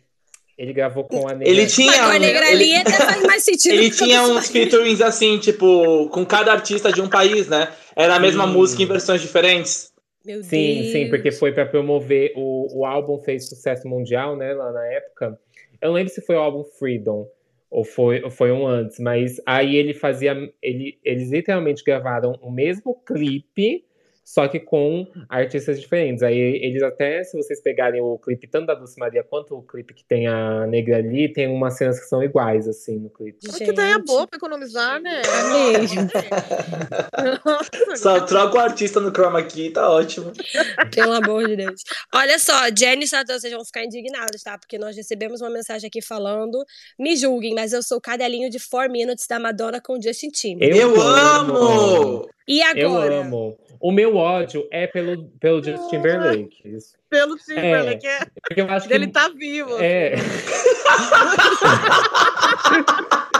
Ele 0.57 0.73
gravou 0.73 1.03
com 1.05 1.27
a 1.27 1.33
Negrali. 1.33 1.49
Ele 1.59 1.67
tinha. 1.67 1.91
Mas 2.03 2.21
um- 2.21 2.25
ele- 2.25 2.75
até 2.75 2.91
faz 3.05 3.23
mais 3.23 3.43
sentido. 3.43 3.73
Ele 3.73 3.89
que 3.89 3.97
tinha 3.97 4.21
uns 4.23 4.29
Maria. 4.33 4.49
featurings 4.51 5.01
assim, 5.01 5.37
tipo, 5.39 6.09
com 6.09 6.25
cada 6.25 6.51
artista 6.51 6.91
de 6.91 7.01
um 7.01 7.09
país, 7.09 7.47
né? 7.47 7.71
Era 7.95 8.15
a 8.15 8.19
mesma 8.19 8.45
Sim. 8.47 8.53
música 8.53 8.83
em 8.83 8.85
versões 8.85 9.21
diferentes. 9.21 9.89
Meu 10.25 10.43
Sim, 10.43 10.81
Deus. 10.81 10.91
sim, 10.91 11.09
porque 11.09 11.31
foi 11.31 11.53
para 11.53 11.65
promover 11.65 12.33
o, 12.35 12.79
o 12.81 12.85
álbum 12.85 13.17
fez 13.19 13.47
sucesso 13.47 13.87
mundial, 13.87 14.35
né, 14.35 14.53
lá 14.53 14.69
na 14.71 14.85
época. 14.85 15.39
Eu 15.81 15.87
não 15.87 15.95
lembro 15.95 16.13
se 16.13 16.21
foi 16.21 16.35
o 16.35 16.39
álbum 16.39 16.63
Freedom 16.77 17.25
ou 17.69 17.83
foi, 17.83 18.23
ou 18.23 18.31
foi 18.31 18.51
um 18.51 18.65
antes, 18.65 18.99
mas 18.99 19.39
aí 19.45 19.75
ele 19.75 19.93
fazia, 19.93 20.35
ele, 20.61 20.99
eles 21.03 21.31
literalmente 21.31 21.83
gravaram 21.83 22.33
o 22.41 22.51
mesmo 22.51 22.95
clipe, 23.05 23.85
só 24.29 24.47
que 24.47 24.59
com 24.59 25.07
artistas 25.27 25.81
diferentes. 25.81 26.21
Aí 26.21 26.37
eles 26.37 26.83
até, 26.83 27.23
se 27.23 27.35
vocês 27.35 27.59
pegarem 27.63 27.99
o 27.99 28.15
clipe 28.19 28.47
tanto 28.47 28.67
da 28.67 28.75
Dulce 28.75 28.99
Maria 28.99 29.23
quanto 29.23 29.55
o 29.55 29.63
clipe 29.63 29.91
que 29.91 30.03
tem 30.03 30.27
a 30.27 30.67
Negra 30.67 30.97
ali, 30.97 31.33
tem 31.33 31.47
umas 31.47 31.75
cenas 31.75 31.99
que 31.99 32.05
são 32.05 32.21
iguais, 32.21 32.67
assim, 32.67 32.99
no 32.99 33.09
clipe. 33.09 33.39
Porque 33.43 33.71
daí 33.71 33.93
é 33.93 33.97
boa 33.97 34.27
pra 34.27 34.37
economizar, 34.37 35.01
né? 35.01 35.23
É 35.23 35.79
mesmo. 35.79 36.01
Nossa, 37.43 37.95
Só 37.95 38.19
troca 38.19 38.55
o 38.55 38.59
artista 38.59 38.99
no 38.99 39.09
chroma 39.09 39.41
key, 39.41 39.71
tá 39.71 39.89
ótimo. 39.89 40.31
Pelo 40.93 41.13
amor 41.13 41.47
de 41.47 41.55
Deus. 41.55 41.81
Olha 42.13 42.37
só, 42.37 42.53
Jenny 42.77 43.05
e 43.05 43.07
Satã, 43.07 43.39
vocês 43.39 43.51
vão 43.51 43.65
ficar 43.65 43.83
indignados, 43.83 44.43
tá? 44.43 44.59
Porque 44.59 44.77
nós 44.77 44.95
recebemos 44.95 45.41
uma 45.41 45.49
mensagem 45.49 45.87
aqui 45.87 46.03
falando. 46.03 46.63
Me 46.99 47.15
julguem, 47.15 47.55
mas 47.55 47.73
eu 47.73 47.81
sou 47.81 47.97
o 47.97 48.01
cadelinho 48.01 48.51
de 48.51 48.59
4 48.59 48.91
Minutes 48.91 49.25
da 49.25 49.39
Madonna 49.39 49.81
com 49.81 49.99
Justin 49.99 50.29
Timberlake. 50.29 50.79
Eu, 50.79 51.01
amo! 51.01 52.29
E 52.47 52.61
Eu 52.61 52.89
agora? 52.89 53.21
amo. 53.21 53.57
O 53.79 53.91
meu 53.91 54.17
ódio 54.17 54.67
é 54.71 54.87
pelo, 54.87 55.29
pelo 55.39 55.63
Justin 55.63 55.89
Timberlake. 55.89 56.61
Isso. 56.65 56.95
Pelo 57.09 57.37
Timberlake, 57.37 58.05
é. 58.05 58.19
Porque 58.41 58.61
eu 58.61 58.69
acho 58.69 58.87
que 58.87 58.93
ele 58.93 59.07
tá 59.07 59.29
vivo. 59.29 59.77
É. 59.79 60.15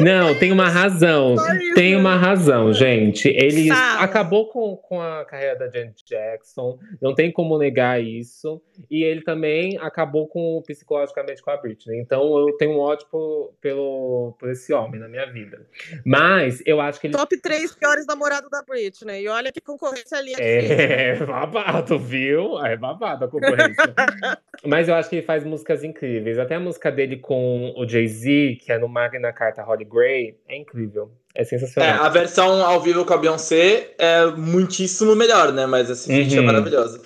Não, 0.00 0.38
tem 0.38 0.52
uma 0.52 0.68
razão. 0.68 1.36
Tem 1.74 1.92
né? 1.92 1.96
uma 1.98 2.16
razão, 2.16 2.72
gente. 2.72 3.28
Ele 3.28 3.68
Fala. 3.68 4.02
acabou 4.02 4.48
com, 4.48 4.76
com 4.76 5.00
a 5.00 5.24
carreira 5.24 5.56
da 5.56 5.68
Janet 5.68 6.02
Jackson. 6.04 6.78
Não 7.00 7.14
tem 7.14 7.30
como 7.30 7.58
negar 7.58 8.02
isso. 8.02 8.62
E 8.90 9.02
ele 9.02 9.22
também 9.22 9.78
acabou 9.78 10.26
com 10.26 10.62
psicologicamente 10.66 11.42
com 11.42 11.50
a 11.50 11.56
Britney. 11.56 12.00
Então 12.00 12.38
eu 12.38 12.56
tenho 12.56 12.72
um 12.72 12.78
ódio 12.78 13.06
por, 13.10 13.54
pelo, 13.60 14.34
por 14.38 14.50
esse 14.50 14.72
homem 14.72 15.00
na 15.00 15.08
minha 15.08 15.26
vida. 15.26 15.66
Mas 16.04 16.62
eu 16.64 16.80
acho 16.80 17.00
que 17.00 17.06
ele 17.06 17.14
Top 17.14 17.36
3 17.36 17.74
piores 17.74 18.06
namorados 18.06 18.50
da 18.50 18.62
Britney. 18.62 19.24
E 19.24 19.28
olha 19.28 19.52
que 19.52 19.60
concorrência 19.60 20.18
ali 20.18 20.34
é 20.34 20.60
difícil. 20.60 20.76
É 20.80 21.26
babado, 21.26 21.98
viu? 21.98 22.64
É 22.64 22.76
babado 22.76 23.24
a 23.24 23.28
concorrência. 23.28 23.94
Mas 24.64 24.88
eu 24.88 24.94
acho 24.94 25.08
que 25.08 25.16
ele 25.16 25.26
faz 25.26 25.44
músicas 25.44 25.82
incríveis. 25.84 26.38
Até 26.38 26.54
a 26.54 26.60
música 26.60 26.90
dele 26.90 27.16
com 27.16 27.72
o 27.76 27.88
Jay-Z, 27.88 28.58
que 28.60 28.72
é 28.72 28.78
no 28.78 28.88
Magna 29.00 29.32
Carta 29.32 29.62
Holly 29.62 29.84
Gray, 29.84 30.34
é 30.48 30.56
incrível. 30.56 31.10
É 31.34 31.40
É, 31.42 31.44
sensacional. 31.44 32.04
a 32.04 32.08
versão 32.08 32.64
ao 32.64 32.80
vivo 32.82 33.04
com 33.04 33.14
a 33.14 33.16
Beyoncé 33.16 33.92
é 33.98 34.26
muitíssimo 34.26 35.14
melhor, 35.16 35.52
né? 35.52 35.64
Mas 35.64 35.88
esse 35.88 36.06
feat 36.06 36.36
é 36.36 36.40
Uhum. 36.40 36.46
maravilhoso. 36.46 37.00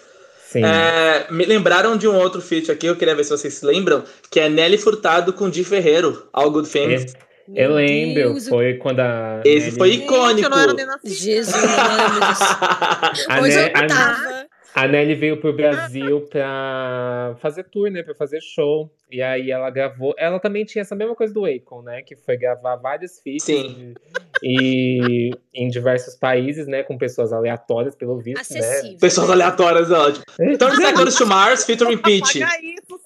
Sim. 0.48 0.64
É, 0.64 1.26
me 1.30 1.44
lembraram 1.44 1.96
de 1.96 2.08
um 2.08 2.16
outro 2.16 2.40
feat 2.40 2.70
aqui, 2.70 2.86
eu 2.86 2.96
queria 2.96 3.14
ver 3.14 3.24
se 3.24 3.30
vocês 3.30 3.54
se 3.54 3.64
lembram, 3.66 4.02
que 4.30 4.40
é 4.40 4.48
Nelly 4.48 4.78
Furtado 4.78 5.32
com 5.32 5.48
Di 5.50 5.62
Ferreiro, 5.64 6.28
All 6.32 6.50
Good 6.50 6.68
Things. 6.68 7.14
eu 7.48 7.68
Meu 7.68 7.74
lembro, 7.74 8.14
Deus, 8.14 8.48
foi 8.48 8.74
quando 8.74 9.00
a. 9.00 9.40
Esse 9.44 9.66
Nelly- 9.66 9.78
foi 9.78 9.90
Gente, 9.92 10.04
icônico. 10.04 10.46
eu 10.46 10.50
não 10.50 10.58
era 10.60 10.72
nem. 10.74 10.86
Jesus. 11.04 11.54
A, 13.28 13.40
Ne- 13.40 13.54
eu 13.54 13.66
a- 13.74 13.86
tava. 13.86 14.43
A 14.74 14.88
Nelly 14.88 15.14
veio 15.14 15.40
pro 15.40 15.52
Brasil 15.52 16.22
pra 16.22 17.36
fazer 17.40 17.64
tour, 17.64 17.90
né? 17.90 18.02
Pra 18.02 18.14
fazer 18.14 18.40
show. 18.40 18.90
E 19.10 19.22
aí 19.22 19.50
ela 19.52 19.70
gravou. 19.70 20.12
Ela 20.18 20.40
também 20.40 20.64
tinha 20.64 20.82
essa 20.82 20.96
mesma 20.96 21.14
coisa 21.14 21.32
do 21.32 21.44
Akon, 21.44 21.82
né? 21.82 22.02
Que 22.02 22.16
foi 22.16 22.36
gravar 22.36 22.74
vários 22.76 23.20
feats 23.20 23.44
Sim. 23.44 23.94
e 24.42 25.30
em 25.54 25.68
diversos 25.68 26.16
países, 26.16 26.66
né? 26.66 26.82
Com 26.82 26.98
pessoas 26.98 27.32
aleatórias, 27.32 27.94
pelo 27.94 28.18
visto, 28.18 28.52
né? 28.52 28.58
Acessível. 28.58 28.98
Pessoas 28.98 29.30
aleatórias, 29.30 29.90
é 29.92 29.94
ótimo. 29.94 30.24
30 30.36 30.70
Seconds 30.74 31.14
to 31.14 31.26
Mars, 31.26 31.64
featuring 31.64 31.98
Peach. 31.98 32.40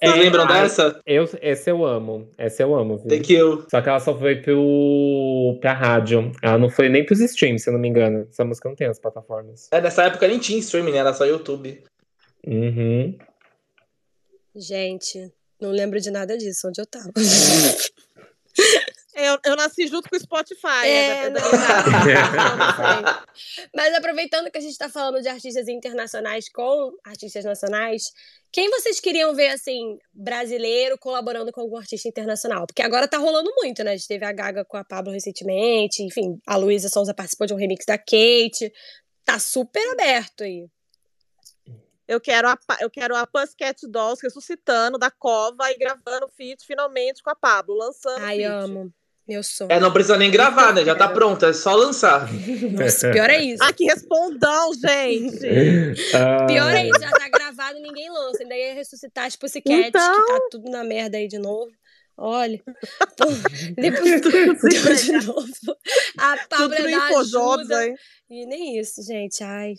Isso, 0.01 0.07
É, 0.07 0.07
Vocês 0.07 0.23
lembram 0.23 0.45
ai, 0.47 0.63
dessa? 0.63 0.99
Eu, 1.05 1.29
essa 1.41 1.69
eu 1.69 1.85
amo. 1.85 2.29
Essa 2.37 2.63
eu 2.63 2.73
amo, 2.73 2.97
viu? 2.97 3.07
The 3.07 3.19
Kill. 3.19 3.65
Só 3.69 3.81
que 3.81 3.89
ela 3.89 3.99
só 3.99 4.17
foi 4.17 4.37
pro, 4.37 5.57
pra 5.59 5.73
rádio. 5.73 6.31
Ela 6.41 6.57
não 6.57 6.69
foi 6.69 6.87
nem 6.87 7.05
pros 7.05 7.19
streams, 7.19 7.63
se 7.63 7.69
eu 7.69 7.73
não 7.73 7.79
me 7.79 7.89
engano. 7.89 8.25
Essa 8.29 8.45
música 8.45 8.69
não 8.69 8.75
tem 8.75 8.87
as 8.87 8.97
plataformas. 8.99 9.67
É, 9.71 9.81
nessa 9.81 10.03
época 10.03 10.27
nem 10.27 10.39
tinha 10.39 10.57
streaming, 10.59 10.91
né? 10.91 10.99
Era 10.99 11.13
só 11.13 11.25
YouTube. 11.25 11.83
Uhum. 12.47 13.17
Gente, 14.55 15.31
não 15.59 15.71
lembro 15.71 15.99
de 15.99 16.09
nada 16.09 16.37
disso, 16.37 16.67
onde 16.69 16.79
eu 16.81 16.85
tava. 16.85 17.11
É, 19.19 19.27
eu, 19.27 19.37
eu 19.43 19.55
nasci 19.57 19.85
junto 19.85 20.09
com 20.09 20.15
o 20.15 20.19
Spotify. 20.19 20.85
É, 20.85 21.29
né, 21.29 21.41
pra 21.41 21.83
não. 23.03 23.25
Mas 23.75 23.93
aproveitando 23.93 24.49
que 24.49 24.57
a 24.57 24.61
gente 24.61 24.77
tá 24.77 24.87
falando 24.87 25.21
de 25.21 25.27
artistas 25.27 25.67
internacionais 25.67 26.47
com 26.47 26.93
artistas 27.03 27.43
nacionais, 27.43 28.13
quem 28.49 28.69
vocês 28.69 29.01
queriam 29.01 29.35
ver, 29.35 29.49
assim, 29.49 29.97
brasileiro 30.13 30.97
colaborando 30.97 31.51
com 31.51 31.59
algum 31.59 31.75
artista 31.75 32.07
internacional? 32.07 32.65
Porque 32.65 32.81
agora 32.81 33.09
tá 33.09 33.17
rolando 33.17 33.51
muito, 33.57 33.83
né? 33.83 33.91
A 33.91 33.95
gente 33.97 34.07
teve 34.07 34.23
a 34.23 34.31
Gaga 34.31 34.63
com 34.63 34.77
a 34.77 34.85
Pablo 34.85 35.11
recentemente, 35.11 36.01
enfim, 36.01 36.39
a 36.47 36.55
Luísa 36.55 36.87
Sonza 36.87 37.13
participou 37.13 37.45
de 37.45 37.53
um 37.53 37.57
remix 37.57 37.85
da 37.85 37.97
Kate. 37.97 38.71
Tá 39.25 39.37
super 39.37 39.85
aberto 39.91 40.45
aí. 40.45 40.69
Eu 42.07 42.21
quero 42.21 42.47
a, 42.47 42.57
eu 42.79 42.89
quero 42.89 43.15
a 43.15 43.27
Pussycat 43.27 43.85
Dolls 43.85 44.23
ressuscitando 44.23 44.97
da 44.97 45.11
cova 45.11 45.69
e 45.71 45.77
gravando 45.77 46.27
feat 46.29 46.65
finalmente 46.65 47.21
com 47.21 47.29
a 47.29 47.35
Pablo, 47.35 47.75
lançando 47.75 48.23
Ai, 48.23 48.37
feat. 48.37 48.49
amo. 48.49 48.93
Meu 49.29 49.43
sonho. 49.43 49.71
É, 49.71 49.79
não 49.79 49.93
precisa 49.93 50.17
nem 50.17 50.31
gravar, 50.31 50.73
né? 50.73 50.83
Já 50.83 50.95
tá 50.95 51.07
pronto, 51.07 51.45
é 51.45 51.53
só 51.53 51.75
lançar. 51.75 52.27
Nossa, 52.71 53.11
pior 53.11 53.29
é 53.29 53.39
isso. 53.43 53.63
Ah, 53.63 53.71
que 53.71 53.85
respondão, 53.85 54.71
gente! 54.73 55.45
Ah, 56.15 56.45
Pior 56.47 56.71
é 56.73 56.87
isso, 56.87 56.99
já 56.99 57.11
tá 57.11 57.29
gravado 57.29 57.77
e 57.77 57.81
ninguém 57.81 58.09
lança. 58.09 58.41
Ainda 58.41 58.55
ia 58.55 58.73
ressuscitar 58.73 59.25
as 59.25 59.35
Pussycats, 59.35 59.87
Então. 59.89 60.25
que 60.25 60.27
tá 60.33 60.39
tudo 60.49 60.71
na 60.71 60.83
merda 60.83 61.17
aí 61.17 61.27
de 61.27 61.37
novo. 61.37 61.69
Olha. 62.17 62.59
Pô, 63.15 63.25
depois 63.77 64.19
tudo 64.21 64.95
de 64.95 65.11
novo. 65.27 65.47
A 66.17 66.35
dá 66.49 66.89
Infojobs 66.89 67.69
ajuda. 67.69 67.77
aí. 67.77 67.95
E 68.31 68.45
nem 68.47 68.79
isso, 68.79 69.03
gente. 69.03 69.43
Ai, 69.43 69.75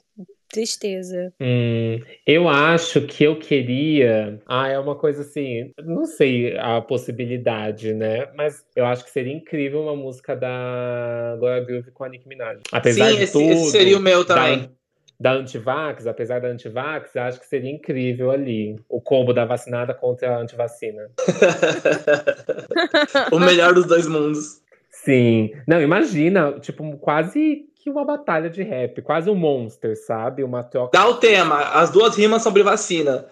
tristeza. 0.51 1.33
Hum, 1.41 2.01
eu 2.27 2.49
acho 2.49 3.03
que 3.03 3.25
eu 3.25 3.39
queria. 3.39 4.41
Ah, 4.47 4.69
é 4.69 4.79
uma 4.79 4.97
coisa 4.97 5.23
assim. 5.23 5.73
Não 5.83 6.05
sei 6.05 6.57
a 6.59 6.81
possibilidade, 6.81 7.95
né? 7.95 8.29
Mas 8.35 8.65
eu 8.75 8.85
acho 8.85 9.05
que 9.05 9.11
seria 9.11 9.33
incrível 9.33 9.83
uma 9.83 9.97
música 9.97 10.35
da 10.35 11.37
Gloria 11.39 11.65
Groove 11.65 11.91
com 11.93 12.05
a 12.05 12.09
Nicki 12.09 12.29
Minaj. 12.29 12.59
Apesar 12.73 13.11
Sim, 13.11 13.17
de 13.17 13.23
esse, 13.23 13.33
tudo. 13.33 13.45
esse 13.45 13.71
seria 13.71 13.97
o 13.97 14.01
meu 14.01 14.25
da, 14.25 14.35
também. 14.35 14.71
da 15.19 15.33
Antivax, 15.33 16.07
apesar 16.07 16.41
da 16.41 16.49
Antivax, 16.49 17.15
eu 17.15 17.23
acho 17.23 17.41
que 17.41 17.47
seria 17.47 17.71
incrível 17.71 18.31
ali. 18.31 18.77
O 18.89 19.01
combo 19.01 19.33
da 19.33 19.45
vacinada 19.45 19.95
contra 19.95 20.37
a 20.37 20.39
antivacina. 20.39 21.09
o 23.33 23.39
melhor 23.39 23.73
dos 23.73 23.87
dois 23.87 24.07
mundos. 24.07 24.61
Sim. 24.91 25.53
Não, 25.67 25.81
imagina, 25.81 26.53
tipo, 26.61 26.99
quase 26.99 27.70
que 27.83 27.91
uma 27.91 28.05
batalha 28.05 28.51
de 28.51 28.62
rap, 28.62 29.01
quase 29.03 29.31
um 29.31 29.35
monster, 29.35 29.97
sabe? 29.97 30.45
Uma 30.45 30.62
troca. 30.62 30.91
Dá 30.97 31.09
o 31.09 31.14
tema, 31.16 31.59
as 31.81 31.91
duas 31.91 32.14
rimas 32.16 32.43
sobre 32.43 32.62
vacina. 32.62 33.26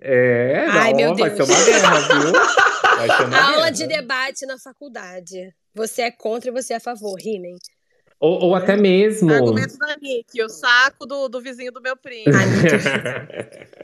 É, 0.00 0.66
Ai, 0.68 0.92
não, 0.92 0.98
meu 0.98 1.16
vai 1.16 1.30
Deus. 1.30 1.48
ser 1.48 1.52
uma 1.54 1.64
guerra, 1.64 2.00
viu? 2.00 2.32
Vai 2.96 3.16
ser 3.16 3.24
uma 3.24 3.38
Aula 3.40 3.56
guerra. 3.56 3.70
de 3.70 3.86
debate 3.86 4.46
na 4.46 4.58
faculdade. 4.58 5.54
Você 5.74 6.02
é 6.02 6.10
contra 6.10 6.50
e 6.50 6.52
você 6.52 6.74
é 6.74 6.76
a 6.76 6.80
favor, 6.80 7.14
rimem. 7.18 7.56
Ou, 8.20 8.44
ou 8.44 8.54
até 8.54 8.76
mesmo. 8.76 9.30
Argumento 9.30 9.76
da 9.76 9.96
Nick, 10.00 10.42
o 10.42 10.48
saco 10.48 11.04
do, 11.04 11.28
do 11.28 11.40
vizinho 11.40 11.72
do 11.72 11.80
meu 11.80 11.96
primo. 11.96 12.32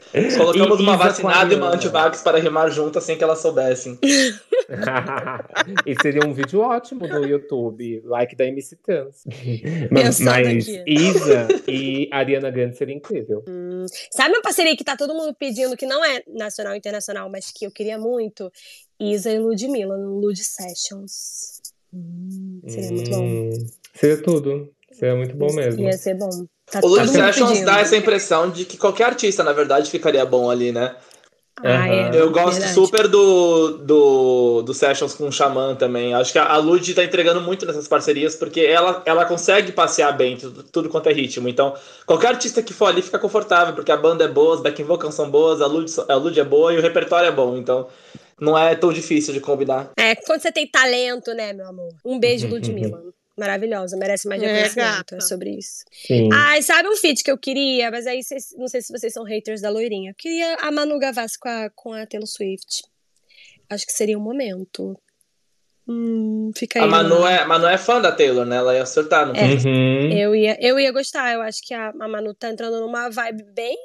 Deus. 0.09 0.35
Colocamos 0.35 0.79
E 0.79 0.83
uma 0.83 0.97
vacinada 0.97 1.53
e 1.53 1.57
uma 1.57 1.69
antivax 1.69 2.21
para 2.21 2.39
rimar 2.39 2.71
juntas 2.71 3.03
sem 3.03 3.17
que 3.17 3.23
elas 3.23 3.39
soubessem. 3.39 3.99
e 5.85 5.95
seria 6.01 6.25
um 6.25 6.33
vídeo 6.33 6.61
ótimo 6.61 7.07
no 7.07 7.25
YouTube, 7.25 8.01
like 8.05 8.35
da 8.35 8.45
MC 8.45 8.77
Trans. 8.77 9.23
mas 9.91 10.19
mas. 10.19 10.67
Isa 10.87 11.47
e 11.67 12.09
Ariana 12.11 12.49
Grande 12.49 12.77
seria 12.77 12.95
incrível. 12.95 13.43
Sabe 14.11 14.33
uma 14.33 14.41
parceria 14.41 14.75
que 14.75 14.83
tá 14.83 14.95
todo 14.97 15.13
mundo 15.13 15.35
pedindo, 15.37 15.77
que 15.77 15.85
não 15.85 16.03
é 16.03 16.23
nacional 16.27 16.73
e 16.73 16.77
internacional, 16.77 17.29
mas 17.29 17.51
que 17.51 17.65
eu 17.65 17.71
queria 17.71 17.97
muito? 17.97 18.51
Isa 18.99 19.31
e 19.31 19.39
Ludmilla 19.39 19.97
no 19.97 20.19
Lud 20.19 20.37
Sessions. 20.37 21.61
Hum, 21.93 22.61
seria 22.67 22.91
muito 22.91 23.09
bom. 23.09 23.80
Seria 23.93 24.21
tudo. 24.21 24.69
Seria 24.91 25.15
muito 25.15 25.35
bom 25.35 25.51
mesmo. 25.53 25.83
Ia 25.83 25.93
ser 25.93 26.15
bom. 26.15 26.29
Tá 26.69 26.79
O 26.83 26.89
mundo 26.89 27.07
Sessions 27.07 27.61
dá 27.61 27.79
essa 27.79 27.97
impressão 27.97 28.49
de 28.49 28.65
que 28.65 28.77
qualquer 28.77 29.05
artista, 29.05 29.43
na 29.43 29.51
verdade, 29.51 29.89
ficaria 29.89 30.25
bom 30.25 30.49
ali, 30.49 30.71
né? 30.71 30.95
Ah, 31.63 31.87
é, 31.87 32.01
Aham. 32.01 32.15
Eu 32.15 32.31
gosto 32.31 32.53
verdade. 32.53 32.73
super 32.73 33.07
do, 33.07 33.77
do, 33.77 34.61
do 34.63 34.73
Sessions 34.73 35.13
com 35.13 35.27
o 35.27 35.31
Xamã 35.31 35.75
também. 35.75 36.13
Acho 36.13 36.31
que 36.31 36.39
a, 36.39 36.57
Lud 36.57 36.93
tá 36.93 37.03
entregando 37.03 37.41
muito 37.41 37.65
nessas 37.65 37.87
parcerias, 37.87 38.35
porque 38.35 38.61
ela, 38.61 39.03
ela 39.05 39.25
consegue 39.25 39.71
passear 39.71 40.11
bem 40.15 40.37
tudo, 40.37 40.63
tudo 40.63 40.89
quanto 40.89 41.09
é 41.09 41.13
ritmo. 41.13 41.47
Então, 41.47 41.75
qualquer 42.05 42.29
artista 42.29 42.63
que 42.63 42.73
for 42.73 42.87
ali 42.87 43.01
fica 43.01 43.19
confortável, 43.19 43.75
porque 43.75 43.91
a 43.91 43.97
banda 43.97 44.23
é 44.23 44.27
boa, 44.27 44.55
os 44.55 44.61
backing 44.61 44.83
vocals 44.83 45.13
são 45.13 45.29
boas, 45.29 45.61
a 45.61 45.67
Lud, 45.67 45.91
a 46.07 46.15
Lud 46.15 46.39
é 46.39 46.43
boa 46.43 46.73
e 46.73 46.77
o 46.77 46.81
repertório 46.81 47.27
é 47.27 47.31
bom. 47.31 47.55
Então, 47.57 47.87
não 48.39 48.57
é 48.57 48.73
tão 48.73 48.91
difícil 48.91 49.33
de 49.33 49.39
combinar. 49.39 49.91
É, 49.97 50.15
quando 50.15 50.41
você 50.41 50.51
tem 50.51 50.65
talento, 50.67 51.31
né, 51.33 51.53
meu 51.53 51.67
amor? 51.67 51.93
Um 52.03 52.19
beijo, 52.19 52.47
Ludmilla. 52.47 53.03
Maravilhosa, 53.37 53.95
merece 53.97 54.27
mais 54.27 54.41
É, 54.43 54.45
reconhecimento. 54.45 54.87
gata. 54.97 55.15
É 55.15 55.21
sobre 55.21 55.51
isso. 55.51 55.83
Sim. 55.91 56.29
Ai, 56.33 56.61
sabe 56.61 56.89
um 56.89 56.95
feat 56.95 57.23
que 57.23 57.31
eu 57.31 57.37
queria? 57.37 57.89
Mas 57.89 58.05
aí 58.05 58.21
vocês- 58.23 58.53
não 58.57 58.67
sei 58.67 58.81
se 58.81 58.91
vocês 58.91 59.13
são 59.13 59.23
haters 59.23 59.61
da 59.61 59.69
loirinha. 59.69 60.11
Eu 60.11 60.15
queria 60.15 60.55
a 60.61 60.69
Manu 60.71 60.99
Gavassi 60.99 61.39
com 61.39 61.47
a, 61.49 61.69
com 61.73 61.93
a 61.93 62.05
Taylor 62.05 62.27
Swift. 62.27 62.83
Acho 63.69 63.85
que 63.85 63.93
seria 63.93 64.17
um 64.17 64.21
momento. 64.21 64.99
Hum, 65.87 66.51
fica 66.55 66.79
aí. 66.79 66.85
A 66.85 66.87
Manu 66.87 67.21
né? 67.23 67.33
é, 67.33 67.37
a 67.39 67.47
Manu 67.47 67.65
é 67.67 67.77
fã 67.77 67.99
da 67.99 68.11
Taylor, 68.11 68.45
né? 68.45 68.57
Ela 68.57 68.75
ia 68.75 68.83
acertar 68.83 69.25
no 69.25 69.33
É. 69.35 69.43
Uhum. 69.45 70.11
Eu 70.11 70.35
ia, 70.35 70.57
eu 70.61 70.79
ia 70.79 70.91
gostar. 70.91 71.33
Eu 71.33 71.41
acho 71.41 71.61
que 71.65 71.73
a, 71.73 71.89
a 71.89 72.07
Manu 72.07 72.33
tá 72.33 72.49
entrando 72.49 72.79
numa 72.81 73.09
vibe 73.09 73.43
bem 73.55 73.77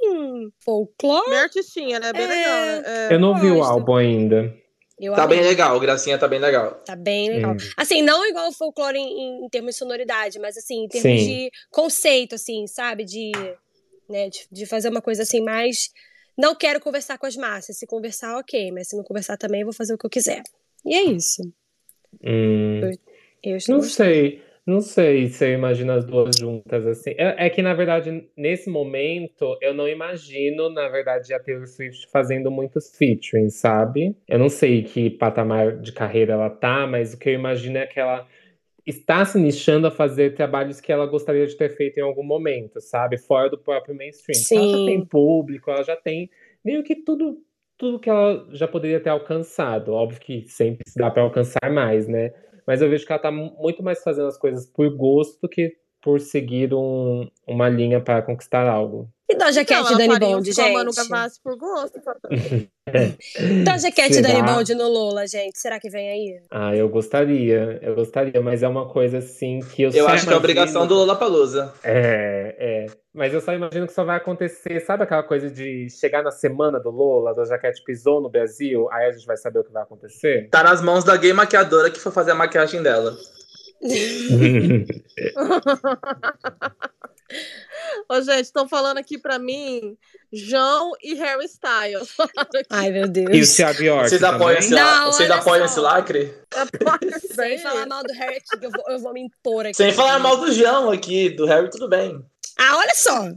folclore. 0.61 1.30
Bem 1.30 1.38
artistinha, 1.38 1.99
né? 1.99 2.12
Bem 2.12 2.22
É. 2.24 2.26
legal, 2.28 2.61
né? 2.66 2.82
É. 3.11 3.14
Eu 3.14 3.20
não 3.20 3.40
vi 3.40 3.51
o 3.51 3.57
gosto. 3.57 3.70
álbum 3.72 3.94
ainda. 3.97 4.55
Eu 4.99 5.12
Tá 5.14 5.24
amei. 5.24 5.38
bem 5.38 5.47
legal, 5.47 5.78
Gracinha 5.78 6.18
tá 6.18 6.26
bem 6.26 6.38
legal. 6.38 6.74
Tá 6.86 6.97
bem 6.97 7.28
legal. 7.30 7.53
Hum. 7.53 7.57
Assim, 7.76 8.01
não 8.01 8.24
igual 8.26 8.49
o 8.49 8.53
folclore 8.53 8.97
em, 8.99 9.44
em 9.44 9.49
termos 9.51 9.74
de 9.74 9.78
sonoridade, 9.78 10.38
mas 10.38 10.57
assim, 10.57 10.84
em 10.84 10.88
termos 10.88 11.20
Sim. 11.20 11.26
de 11.26 11.51
conceito, 11.70 12.34
assim, 12.34 12.66
sabe? 12.66 13.05
De, 13.05 13.30
né, 14.09 14.30
de, 14.30 14.47
de 14.51 14.64
fazer 14.64 14.88
uma 14.88 15.03
coisa 15.03 15.22
assim 15.22 15.42
mais. 15.42 15.90
Não 16.36 16.55
quero 16.55 16.80
conversar 16.80 17.18
com 17.18 17.26
as 17.26 17.36
massas. 17.36 17.78
Se 17.78 17.86
conversar, 17.86 18.38
ok, 18.38 18.70
mas 18.72 18.88
se 18.88 18.97
não 18.97 19.05
conversar 19.05 19.36
também, 19.36 19.61
eu 19.61 19.66
vou 19.66 19.74
fazer 19.74 19.92
o 19.94 19.99
que 19.99 20.07
eu 20.07 20.11
quiser. 20.11 20.42
E 20.84 20.94
é 20.94 21.03
isso. 21.03 21.42
Hum. 22.24 22.80
Eu 23.42 23.57
estou 23.59 23.76
Não 23.76 23.82
sei, 23.82 24.42
não 24.67 24.81
sei 24.81 25.29
se 25.29 25.47
eu 25.47 25.55
imagino 25.55 25.93
as 25.93 26.05
duas 26.05 26.37
juntas 26.37 26.87
assim. 26.87 27.11
É, 27.11 27.47
é 27.47 27.51
que, 27.51 27.62
na 27.62 27.73
verdade, 27.73 28.29
nesse 28.37 28.69
momento, 28.69 29.57
eu 29.62 29.73
não 29.73 29.89
imagino, 29.89 30.69
na 30.69 30.89
verdade, 30.89 31.33
a 31.33 31.39
Taylor 31.39 31.67
Swift 31.67 32.11
fazendo 32.11 32.51
muitos 32.51 32.97
featuring, 32.97 33.49
sabe? 33.49 34.17
Eu 34.27 34.39
não 34.39 34.49
sei 34.49 34.83
que 34.83 35.09
patamar 35.09 35.77
de 35.77 35.93
carreira 35.93 36.33
ela 36.33 36.51
tá, 36.51 36.87
mas 36.87 37.14
o 37.14 37.19
que 37.19 37.31
eu 37.31 37.35
imagino 37.35 37.79
é 37.79 37.87
que 37.87 38.01
ela 38.01 38.27
está 38.85 39.25
se 39.25 39.39
nichando 39.39 39.87
a 39.87 39.91
fazer 39.91 40.35
trabalhos 40.35 40.81
que 40.81 40.93
ela 40.93 41.07
gostaria 41.07 41.47
de 41.47 41.57
ter 41.57 41.71
feito 41.77 41.99
em 41.99 42.03
algum 42.03 42.23
momento, 42.23 42.81
sabe? 42.81 43.19
Fora 43.19 43.51
do 43.51 43.59
próprio 43.59 43.95
mainstream. 43.95 44.41
Porque 44.41 44.55
Ela 44.55 44.69
já 44.69 44.79
Sim. 44.79 44.87
tem 44.87 45.05
público, 45.05 45.71
ela 45.71 45.83
já 45.83 45.97
tem 45.97 46.31
meio 46.64 46.83
que 46.83 46.97
tudo. 46.97 47.39
Tudo 47.79 48.01
que 48.01 48.09
ela 48.09 48.49
já 48.53 48.67
poderia 48.67 48.99
ter 48.99 49.11
alcançado. 49.11 49.93
Óbvio 49.93 50.19
que 50.19 50.47
sempre 50.49 50.83
se 50.89 50.99
dá 50.99 51.11
para 51.11 51.23
alcançar 51.23 51.71
mais, 51.71 52.09
né? 52.09 52.33
Mas 52.67 52.83
eu 52.83 52.91
vejo 52.91 53.07
que 53.07 53.12
ela 53.12 53.21
tá 53.23 53.31
mu- 53.31 53.57
muito 53.61 53.83
mais 53.83 54.03
fazendo 54.03 54.29
as 54.29 54.39
coisas 54.39 54.67
por 54.67 54.89
gosto 54.97 55.41
do 55.43 55.49
que 55.49 55.77
por 56.03 56.21
seguir 56.21 56.73
um- 56.75 57.29
uma 57.47 57.69
linha 57.69 58.01
para 58.01 58.23
conquistar 58.23 58.69
algo. 58.69 59.11
E 59.29 59.35
Doja 59.35 59.64
Cat 59.64 59.93
e 59.93 59.97
Dani 59.99 60.18
Bond, 60.20 60.49
a 60.61 60.72
Manu 60.72 60.93
gente? 60.93 61.09
Gavassi 61.09 61.41
por 61.43 61.57
gosto. 61.59 62.01
Doja 63.64 63.91
Cat 63.91 64.16
e? 64.16 64.22
Dani 64.22 64.41
Bond 64.43 64.72
no 64.77 64.89
Lola, 64.89 65.27
gente. 65.27 65.59
Será 65.59 65.81
que 65.81 65.91
vem 65.91 66.09
aí? 66.09 66.41
Ah, 66.49 66.77
eu 66.77 66.89
gostaria, 66.89 67.81
eu 67.83 67.97
gostaria, 67.97 68.41
mas 68.41 68.62
é 68.62 68.68
uma 68.68 68.89
coisa 68.89 69.18
assim 69.18 69.59
que 69.74 69.83
eu 69.83 69.91
Eu 69.91 70.05
só 70.05 70.05
acho 70.05 70.05
que 70.05 70.11
é 70.11 70.12
imagino- 70.12 70.37
obrigação 70.37 70.87
do 70.87 70.95
Lollapalooza. 70.95 71.74
É, 71.83 72.55
é. 72.59 72.87
Mas 73.12 73.35
eu 73.35 73.41
só 73.41 73.53
imagino 73.53 73.89
que 73.89 73.93
só 73.93 74.05
vai 74.05 74.16
acontecer, 74.16 74.79
sabe 74.81 75.03
aquela 75.03 75.24
coisa 75.24 75.51
de 75.51 75.89
chegar 75.91 76.22
na 76.22 76.31
semana 76.31 76.79
do 76.79 76.91
Lola, 76.91 77.35
da 77.35 77.45
Jaquete 77.45 77.83
pisou 77.83 78.20
no 78.20 78.31
Brasil, 78.31 78.89
aí 78.93 79.09
a 79.09 79.12
gente 79.12 79.27
vai 79.27 79.37
saber 79.37 79.59
o 79.59 79.64
que 79.64 79.72
vai 79.72 79.83
acontecer? 79.83 80.49
Tá 80.51 80.62
nas 80.62 80.81
mãos 80.81 81.03
da 81.03 81.16
gay 81.16 81.33
maquiadora 81.33 81.91
que 81.91 81.99
foi 81.99 82.12
fazer 82.12 82.31
a 82.31 82.35
maquiagem 82.37 82.81
dela. 82.81 83.12
Ô, 88.09 88.20
gente, 88.20 88.45
estão 88.45 88.68
falando 88.68 88.99
aqui 88.99 89.18
pra 89.18 89.39
mim 89.39 89.97
João 90.33 90.93
e 91.03 91.14
Harry 91.14 91.47
Styles. 91.47 92.14
Ai, 92.70 92.91
meu 92.91 93.03
e 93.03 93.05
o 93.07 93.09
Deus. 93.09 93.55
Thiago 93.55 93.83
York 93.83 94.09
Vocês 94.09 94.22
apoiam, 94.22 94.59
esse, 94.59 94.70
Não, 94.70 95.07
vocês 95.07 95.31
apoiam 95.31 95.64
esse 95.64 95.81
lacre? 95.81 96.35
Sem 97.35 97.59
falar 97.59 97.87
mal 97.87 98.03
do 98.03 98.12
Harry, 98.12 98.39
eu 98.61 98.70
vou, 98.70 98.85
eu 98.89 98.99
vou 99.01 99.12
me 99.12 99.22
impor 99.22 99.66
aqui. 99.66 99.74
Sem 99.74 99.93
falar 99.93 100.18
mal 100.18 100.37
do 100.37 100.53
João 100.53 100.91
aqui, 100.91 101.31
do 101.31 101.47
Harry, 101.47 101.68
tudo 101.70 101.89
bem. 101.89 102.24
Ah, 102.59 102.77
olha 102.79 102.95
só! 102.95 103.20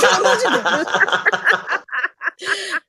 Pelo 0.00 0.14
amor 0.14 0.36
de 0.36 0.42
Deus. 0.42 0.86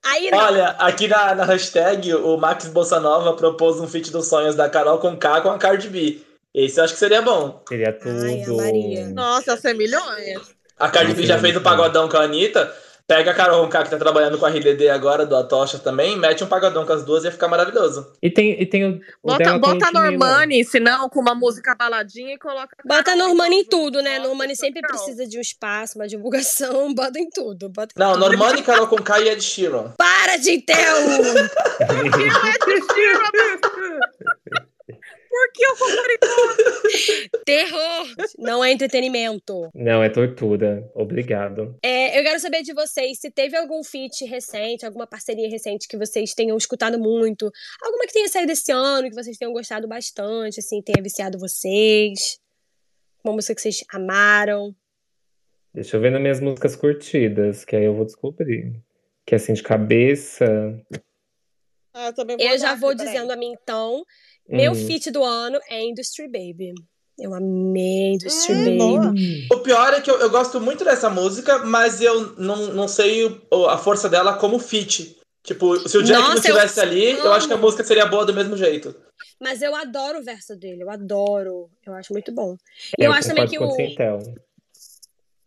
Aí 0.03 0.31
não. 0.31 0.39
Olha, 0.39 0.69
aqui 0.79 1.07
na, 1.07 1.35
na 1.35 1.45
hashtag, 1.45 2.13
o 2.15 2.37
Max 2.37 2.67
Bossanova 2.67 3.33
propôs 3.33 3.79
um 3.79 3.87
feat 3.87 4.11
dos 4.11 4.27
sonhos 4.27 4.55
da 4.55 4.69
Carol 4.69 4.97
com 4.99 5.15
K 5.15 5.41
com 5.41 5.49
a 5.49 5.57
Cardi 5.57 5.89
B. 5.89 6.21
Esse 6.53 6.79
eu 6.79 6.83
acho 6.83 6.93
que 6.93 6.99
seria 6.99 7.21
bom. 7.21 7.63
Seria 7.67 7.93
tudo. 7.93 8.59
Ai, 8.59 8.97
a. 8.97 9.07
Nossa, 9.09 9.57
ser 9.57 9.73
milhões. 9.73 10.55
A 10.77 10.89
Cardi 10.89 11.13
B 11.13 11.25
já 11.25 11.35
é 11.35 11.39
fez 11.39 11.55
o 11.55 11.59
bom. 11.59 11.63
pagodão 11.69 12.07
com 12.07 12.17
a 12.17 12.23
Anitta. 12.23 12.73
Pega 13.07 13.31
a 13.31 13.33
Carol 13.33 13.61
Roncar, 13.61 13.85
que 13.85 13.89
tá 13.89 13.97
trabalhando 13.97 14.37
com 14.37 14.45
a 14.45 14.49
RDD 14.49 14.89
agora, 14.89 15.25
do 15.25 15.33
Atocha 15.33 15.79
também, 15.79 16.17
mete 16.17 16.43
um 16.43 16.47
pagadão 16.47 16.85
com 16.85 16.91
as 16.91 17.05
duas 17.05 17.23
e 17.23 17.27
ia 17.27 17.31
ficar 17.31 17.47
maravilhoso. 17.47 18.05
E 18.21 18.29
tem, 18.29 18.61
e 18.61 18.65
tem 18.65 18.83
o, 18.83 18.99
o 19.23 19.31
Bota, 19.31 19.57
bota 19.59 19.87
a. 19.87 19.91
Normani, 19.93 20.65
se 20.65 20.77
não, 20.77 21.07
com 21.07 21.21
uma 21.21 21.33
música 21.33 21.73
baladinha 21.73 22.33
e 22.33 22.37
coloca. 22.37 22.75
Bota 22.83 23.03
Carol 23.05 23.29
Normani 23.29 23.61
em 23.61 23.63
tudo, 23.63 24.01
né? 24.01 24.19
Normani 24.19 24.57
sempre 24.57 24.81
total. 24.81 24.97
precisa 24.97 25.25
de 25.25 25.37
um 25.37 25.41
espaço, 25.41 25.97
uma 25.97 26.05
divulgação. 26.05 26.91
Bota 26.93 27.17
em 27.17 27.29
tudo. 27.29 27.69
Bota 27.69 27.93
em 27.95 27.99
Não, 27.99 28.11
tudo. 28.11 28.25
Normani, 28.25 28.61
Carol 28.61 28.87
Conká 28.87 29.21
e 29.21 29.29
Ed 29.29 29.41
Sheeran. 29.41 29.93
Para, 29.97 30.37
Gintel! 30.37 30.97
Por 31.77 32.67
que 35.57 35.65
eu 35.65 35.75
comprei? 35.75 37.29
Terror! 37.45 38.07
Não 38.37 38.63
é 38.63 38.71
entretenimento. 38.71 39.69
Não, 39.73 40.03
é 40.03 40.09
tortura. 40.09 40.89
Obrigado. 40.93 41.75
É, 41.83 42.19
eu 42.19 42.23
quero 42.23 42.39
saber 42.39 42.61
de 42.61 42.73
vocês 42.73 43.19
se 43.19 43.31
teve 43.31 43.57
algum 43.57 43.83
feat 43.83 44.25
recente, 44.25 44.85
alguma 44.85 45.07
parceria 45.07 45.49
recente 45.49 45.87
que 45.87 45.97
vocês 45.97 46.33
tenham 46.33 46.55
escutado 46.57 46.99
muito, 46.99 47.51
alguma 47.81 48.05
que 48.05 48.13
tenha 48.13 48.29
saído 48.29 48.51
esse 48.51 48.71
ano, 48.71 49.09
que 49.09 49.15
vocês 49.15 49.37
tenham 49.37 49.51
gostado 49.51 49.87
bastante, 49.87 50.59
assim, 50.59 50.81
tenha 50.81 51.01
viciado 51.01 51.39
vocês, 51.39 52.39
uma 53.23 53.33
música 53.33 53.55
que 53.55 53.61
vocês 53.61 53.83
amaram. 53.91 54.75
Deixa 55.73 55.97
eu 55.97 56.01
ver 56.01 56.11
nas 56.11 56.21
minhas 56.21 56.39
músicas 56.39 56.75
curtidas, 56.75 57.65
que 57.65 57.75
aí 57.75 57.83
eu 57.83 57.93
vou 57.93 58.05
descobrir. 58.05 58.81
Que 59.25 59.35
assim, 59.35 59.53
de 59.53 59.61
cabeça. 59.61 60.45
Ah, 61.93 62.07
eu 62.07 62.13
também 62.13 62.37
vou 62.37 62.45
Eu 62.45 62.57
já 62.57 62.71
aqui, 62.71 62.79
vou 62.79 62.95
dizendo 62.95 63.31
a 63.31 63.35
mim 63.35 63.51
então. 63.51 64.03
Meu 64.47 64.71
hum. 64.71 64.75
feat 64.75 65.11
do 65.11 65.23
ano 65.23 65.59
é 65.69 65.83
Industry 65.83 66.25
Baby. 66.27 66.73
Eu 67.19 67.33
amei 67.33 68.13
Industry 68.13 68.53
Hum, 68.53 68.63
Baby. 68.63 68.77
boa. 68.77 69.13
O 69.51 69.59
pior 69.61 69.93
é 69.93 70.01
que 70.01 70.09
eu, 70.09 70.19
eu 70.19 70.29
gosto 70.29 70.61
muito 70.61 70.83
dessa 70.85 71.09
música, 71.09 71.59
mas 71.59 71.99
eu 71.99 72.35
não, 72.37 72.67
não 72.73 72.87
sei 72.87 73.25
o- 73.51 73.65
a 73.65 73.77
força 73.77 74.07
dela 74.07 74.37
como 74.37 74.59
feat. 74.59 75.17
Tipo, 75.43 75.77
se 75.87 75.97
o 75.97 76.03
Jack 76.03 76.21
não 76.21 76.29
Nossa, 76.35 76.47
eu 76.49 76.53
estivesse 76.55 76.79
ali, 76.79 77.11
eu 77.11 77.31
acho 77.33 77.47
que 77.47 77.53
a 77.53 77.55
amo. 77.55 77.65
música 77.65 77.83
seria 77.83 78.05
boa 78.05 78.25
do 78.25 78.33
mesmo 78.33 78.55
jeito. 78.55 78.93
Mas 79.39 79.61
eu 79.61 79.73
adoro 79.75 80.19
o 80.19 80.23
verso 80.23 80.55
dele, 80.55 80.83
eu 80.83 80.89
adoro. 80.89 81.69
Eu 81.85 81.93
acho 81.95 82.13
muito 82.13 82.31
bom. 82.33 82.55
E 82.99 83.03
É, 83.03 83.07
eu 83.07 83.11
acho 83.13 83.29
também 83.29 83.47
que 83.47 83.57
o. 83.57 83.71
Sintel. 83.71 84.19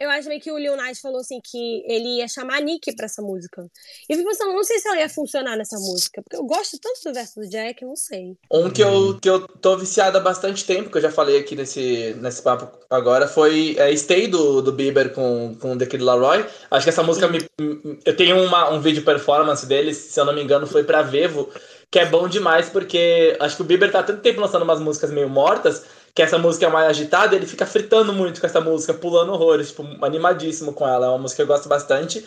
Eu 0.00 0.08
acho 0.08 0.22
também 0.22 0.40
que 0.40 0.50
o 0.50 0.56
Lil 0.56 0.74
Nas 0.76 0.98
falou 0.98 1.20
assim 1.20 1.38
que 1.44 1.84
ele 1.86 2.16
ia 2.16 2.26
chamar 2.26 2.56
a 2.56 2.60
Nick 2.62 2.96
pra 2.96 3.04
essa 3.04 3.20
música. 3.20 3.66
E 4.08 4.12
eu 4.14 4.16
fico 4.16 4.30
pensando, 4.30 4.54
não 4.54 4.64
sei 4.64 4.78
se 4.78 4.88
ela 4.88 4.98
ia 4.98 5.10
funcionar 5.10 5.58
nessa 5.58 5.76
música, 5.76 6.22
porque 6.22 6.36
eu 6.36 6.44
gosto 6.44 6.78
tanto 6.80 7.00
do 7.04 7.12
verso 7.12 7.38
do 7.38 7.46
Jack, 7.46 7.82
eu 7.82 7.88
não 7.88 7.96
sei. 7.96 8.34
Um 8.50 8.70
que 8.70 8.82
eu, 8.82 9.18
que 9.20 9.28
eu 9.28 9.46
tô 9.46 9.76
viciado 9.76 10.16
há 10.16 10.20
bastante 10.20 10.64
tempo, 10.64 10.88
que 10.88 10.96
eu 10.96 11.02
já 11.02 11.12
falei 11.12 11.38
aqui 11.38 11.54
nesse, 11.54 12.16
nesse 12.18 12.40
papo 12.40 12.78
agora, 12.88 13.28
foi 13.28 13.76
é, 13.78 13.94
Stay 13.94 14.26
do, 14.26 14.62
do 14.62 14.72
Bieber 14.72 15.12
com, 15.12 15.54
com 15.60 15.76
The 15.76 15.84
Kid 15.84 16.02
Laroi. 16.02 16.46
Acho 16.70 16.84
que 16.84 16.90
essa 16.90 17.02
música 17.02 17.28
me. 17.28 17.44
Eu 18.02 18.16
tenho 18.16 18.42
uma, 18.42 18.70
um 18.70 18.80
vídeo 18.80 19.04
performance 19.04 19.66
deles, 19.66 19.98
se 19.98 20.18
eu 20.18 20.24
não 20.24 20.32
me 20.34 20.42
engano, 20.42 20.66
foi 20.66 20.82
pra 20.82 21.02
Vevo, 21.02 21.50
que 21.90 21.98
é 21.98 22.06
bom 22.06 22.26
demais, 22.26 22.70
porque 22.70 23.36
acho 23.38 23.56
que 23.56 23.62
o 23.62 23.66
Bieber 23.66 23.92
tá 23.92 23.98
há 23.98 24.02
tanto 24.02 24.22
tempo 24.22 24.40
lançando 24.40 24.62
umas 24.62 24.80
músicas 24.80 25.10
meio 25.10 25.28
mortas, 25.28 25.84
que 26.14 26.22
essa 26.22 26.38
música 26.38 26.66
é 26.66 26.68
mais 26.68 26.88
agitada, 26.88 27.36
ele 27.36 27.46
fica 27.46 27.66
fritando 27.66 28.12
muito 28.12 28.40
com 28.40 28.46
essa 28.46 28.60
música, 28.60 28.92
pulando 28.94 29.32
horrores, 29.32 29.68
tipo, 29.68 29.84
animadíssimo 30.04 30.72
com 30.72 30.86
ela. 30.86 31.06
É 31.06 31.08
uma 31.08 31.18
música 31.18 31.36
que 31.36 31.50
eu 31.50 31.54
gosto 31.54 31.68
bastante. 31.68 32.24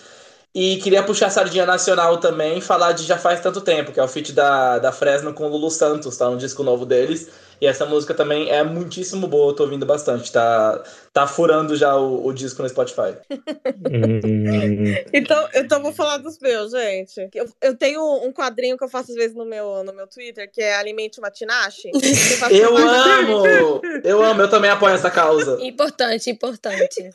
E 0.56 0.78
queria 0.78 1.02
puxar 1.02 1.28
a 1.28 1.30
sardinha 1.32 1.66
nacional 1.66 2.18
também, 2.18 2.62
falar 2.62 2.92
de 2.92 3.04
Já 3.04 3.18
Faz 3.18 3.40
Tanto 3.40 3.60
Tempo, 3.60 3.92
que 3.92 4.00
é 4.00 4.04
o 4.04 4.08
feat 4.08 4.32
da, 4.34 4.78
da 4.78 4.92
Fresno 4.92 5.34
com 5.34 5.46
o 5.46 5.50
Lulu 5.50 5.72
Santos, 5.72 6.16
tá? 6.16 6.30
Um 6.30 6.38
disco 6.38 6.62
novo 6.62 6.86
deles. 6.86 7.28
E 7.64 7.66
essa 7.66 7.86
música 7.86 8.14
também 8.14 8.50
é 8.50 8.62
muitíssimo 8.62 9.26
boa, 9.26 9.52
eu 9.52 9.56
tô 9.56 9.64
ouvindo 9.64 9.86
bastante. 9.86 10.30
Tá, 10.30 10.84
tá 11.14 11.26
furando 11.26 11.78
já 11.78 11.96
o, 11.96 12.26
o 12.26 12.34
disco 12.34 12.62
no 12.62 12.68
Spotify. 12.68 13.16
Então, 15.14 15.50
então 15.54 15.82
vou 15.82 15.94
falar 15.94 16.18
dos 16.18 16.40
meus, 16.40 16.72
gente. 16.72 17.30
Eu, 17.34 17.48
eu 17.62 17.78
tenho 17.78 18.02
um 18.26 18.34
quadrinho 18.34 18.78
que 18.78 18.84
eu 18.84 18.90
faço 18.90 19.12
às 19.12 19.16
vezes 19.16 19.36
no 19.36 19.46
meu, 19.46 19.84
no 19.84 19.94
meu 19.94 20.08
Twitter, 20.08 20.50
que 20.52 20.62
é 20.62 20.76
Alimente 20.76 21.20
uma 21.20 21.30
Tinashe. 21.30 21.90
Eu 22.52 22.76
Eu 22.76 22.78
amo! 22.78 23.82
Eu 24.04 24.24
amo, 24.24 24.42
eu 24.42 24.50
também 24.50 24.72
apoio 24.72 24.96
essa 24.96 25.10
causa. 25.10 25.58
Importante, 25.62 26.30
importante. 26.30 27.12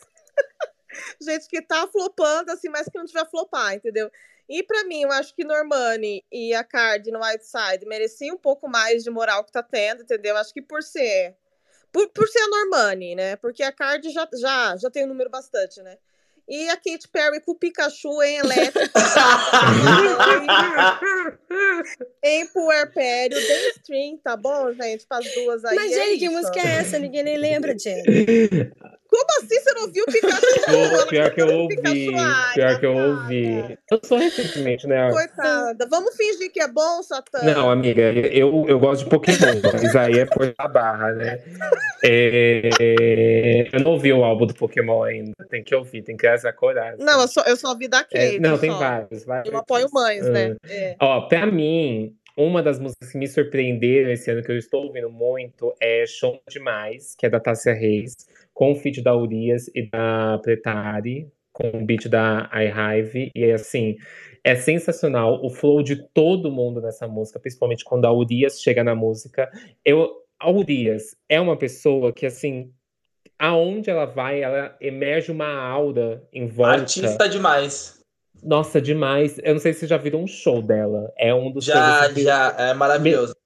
Gente 1.21 1.49
que 1.49 1.61
tá 1.61 1.87
flopando, 1.91 2.53
assim, 2.53 2.69
mas 2.69 2.89
que 2.89 2.97
não 2.97 3.05
tiver 3.05 3.29
flopar, 3.29 3.75
entendeu? 3.75 4.11
E 4.49 4.63
pra 4.63 4.85
mim, 4.85 5.03
eu 5.03 5.13
acho 5.13 5.35
que 5.35 5.45
Normani 5.45 6.25
e 6.33 6.55
a 6.55 6.65
Card 6.65 7.11
no 7.11 7.21
Whiteside 7.23 7.87
mereciam 7.87 8.37
um 8.37 8.39
pouco 8.39 8.69
mais 8.69 9.05
de 9.05 9.11
moral 9.11 9.45
que 9.45 9.53
tá 9.53 9.63
tendo, 9.63 10.03
entendeu? 10.03 10.37
Acho 10.37 10.55
que 10.55 10.63
por 10.63 10.83
ser. 10.83 11.37
Por, 11.93 12.09
por 12.09 12.27
ser 12.29 12.41
a 12.41 12.49
Normani, 12.49 13.15
né? 13.15 13.37
Porque 13.37 13.63
a 13.63 13.73
Card 13.73 14.09
já, 14.11 14.27
já, 14.35 14.77
já 14.77 14.91
tem 14.91 15.05
um 15.05 15.09
número 15.09 15.29
bastante, 15.29 15.83
né? 15.83 15.99
E 16.49 16.69
a 16.71 16.77
Katy 16.77 17.09
Perry 17.13 17.41
com 17.43 17.53
o 17.53 17.55
Pikachu 17.55 18.23
em 18.23 18.39
elétrico, 18.39 18.79
em 22.25 22.47
puerpério, 22.47 23.37
Stream, 23.77 24.17
tá 24.17 24.35
bom, 24.35 24.73
gente? 24.73 25.07
Para 25.07 25.19
as 25.19 25.35
duas 25.35 25.63
aí. 25.67 25.77
Mas, 25.77 25.93
é 25.93 25.95
Jenny, 25.95 26.19
que 26.19 26.31
música 26.31 26.59
é 26.59 26.79
essa? 26.79 26.99
Ninguém 26.99 27.23
nem 27.23 27.37
lembra, 27.37 27.79
Jenny. 27.79 28.03
Como 29.19 29.45
assim 29.45 29.61
você 29.61 29.75
não 29.75 29.91
viu 29.93 30.05
o 30.05 30.12
Pikachu? 30.12 31.01
Pô, 31.01 31.07
pior 31.09 31.31
que 31.35 31.43
eu 31.43 31.49
ouvi. 31.49 31.75
Pikachu, 31.77 32.55
Pior 32.55 32.79
que 32.79 32.87
eu 32.87 32.97
ouvi. 32.97 33.79
Eu 33.91 34.01
sou 34.05 34.16
recentemente, 34.19 34.87
né? 34.87 35.11
Coitada. 35.11 35.87
Vamos 35.91 36.14
fingir 36.16 36.53
que 36.53 36.61
é 36.61 36.69
bom, 36.69 37.03
Satã? 37.03 37.43
Não, 37.43 37.69
amiga, 37.69 38.03
eu, 38.12 38.64
eu 38.69 38.79
gosto 38.79 39.05
de 39.05 39.11
Pokémon, 39.11 39.61
mas 39.73 39.97
aí 39.97 40.21
é 40.21 40.25
por 40.27 40.55
a 40.57 40.69
barra, 40.69 41.12
né? 41.14 41.41
É, 42.05 43.69
eu 43.73 43.81
não 43.81 43.93
ouvi 43.93 44.12
o 44.12 44.23
álbum 44.23 44.47
do 44.47 44.55
Pokémon 44.55 45.03
ainda. 45.03 45.33
Tem 45.51 45.64
que 45.64 45.75
ouvir, 45.75 46.03
tem 46.03 46.14
que 46.16 46.21
criar 46.21 46.35
essa 46.35 46.53
coragem. 46.53 47.05
Não, 47.05 47.21
eu 47.21 47.29
só, 47.29 47.43
eu 47.43 47.57
só 47.57 47.77
vi 47.77 47.89
da 47.89 48.05
Kate. 48.05 48.37
É, 48.37 48.39
não, 48.39 48.57
tem 48.57 48.71
só. 48.71 48.79
vários, 48.79 49.25
vários. 49.25 49.53
Eu 49.53 49.59
apoio 49.59 49.89
mães, 49.93 50.27
Ah. 50.27 50.31
né? 50.31 50.57
É. 50.69 50.97
Ó, 51.01 51.23
pra 51.23 51.45
mim, 51.47 52.14
uma 52.37 52.62
das 52.62 52.79
músicas 52.79 53.11
que 53.11 53.19
me 53.19 53.27
surpreenderam 53.27 54.11
esse 54.12 54.31
ano, 54.31 54.43
que 54.43 54.53
eu 54.53 54.57
estou 54.59 54.85
ouvindo 54.85 55.11
muito, 55.11 55.75
é 55.81 56.05
Show 56.07 56.41
Demais, 56.49 57.14
que 57.19 57.27
é 57.27 57.29
da 57.31 57.41
Tássia 57.41 57.73
Reis, 57.75 58.14
com 58.59 58.73
o 58.73 58.75
feat 58.75 59.01
da 59.01 59.15
Urias 59.15 59.71
e 59.73 59.89
da 59.89 60.37
Pretari, 60.43 61.31
com 61.53 61.69
o 61.69 61.87
beat 61.87 62.09
da 62.09 62.51
iHive. 62.53 63.31
E 63.33 63.53
assim, 63.53 63.95
é 64.43 64.57
sensacional 64.57 65.39
o 65.45 65.49
flow 65.49 65.81
de 65.81 65.95
todo 66.13 66.51
mundo 66.51 66.81
nessa 66.81 67.07
música, 67.07 67.39
principalmente 67.39 67.85
quando 67.85 68.07
a 68.07 68.13
Urias 68.13 68.61
chega 68.61 68.83
na 68.83 68.97
música. 68.97 69.49
Eu, 69.85 70.11
a 70.41 70.51
Urias 70.51 71.15
é 71.29 71.41
uma 71.41 71.57
pessoa 71.57 72.13
que, 72.13 72.27
assim, 72.27 72.73
aonde 73.39 73.91
ela 73.91 74.07
vai, 74.07 74.43
ela 74.43 74.77
emerge 74.81 75.31
uma 75.31 75.55
aura 75.55 76.27
em 76.33 76.49
volta. 76.49 76.81
Artista 76.81 77.29
demais. 77.29 78.03
Nossa, 78.43 78.81
demais. 78.81 79.39
Eu 79.39 79.55
não 79.55 79.61
sei 79.61 79.73
se 79.73 79.79
vocês 79.79 79.89
já 79.89 79.99
viram 79.99 80.25
um 80.25 80.27
show 80.27 80.61
dela. 80.61 81.13
É 81.17 81.33
um 81.33 81.53
dos 81.53 81.65
shows 81.65 81.79
Já, 81.79 82.07
assim, 82.07 82.23
já, 82.23 82.57
é 82.59 82.75
maravilhoso. 82.75 83.37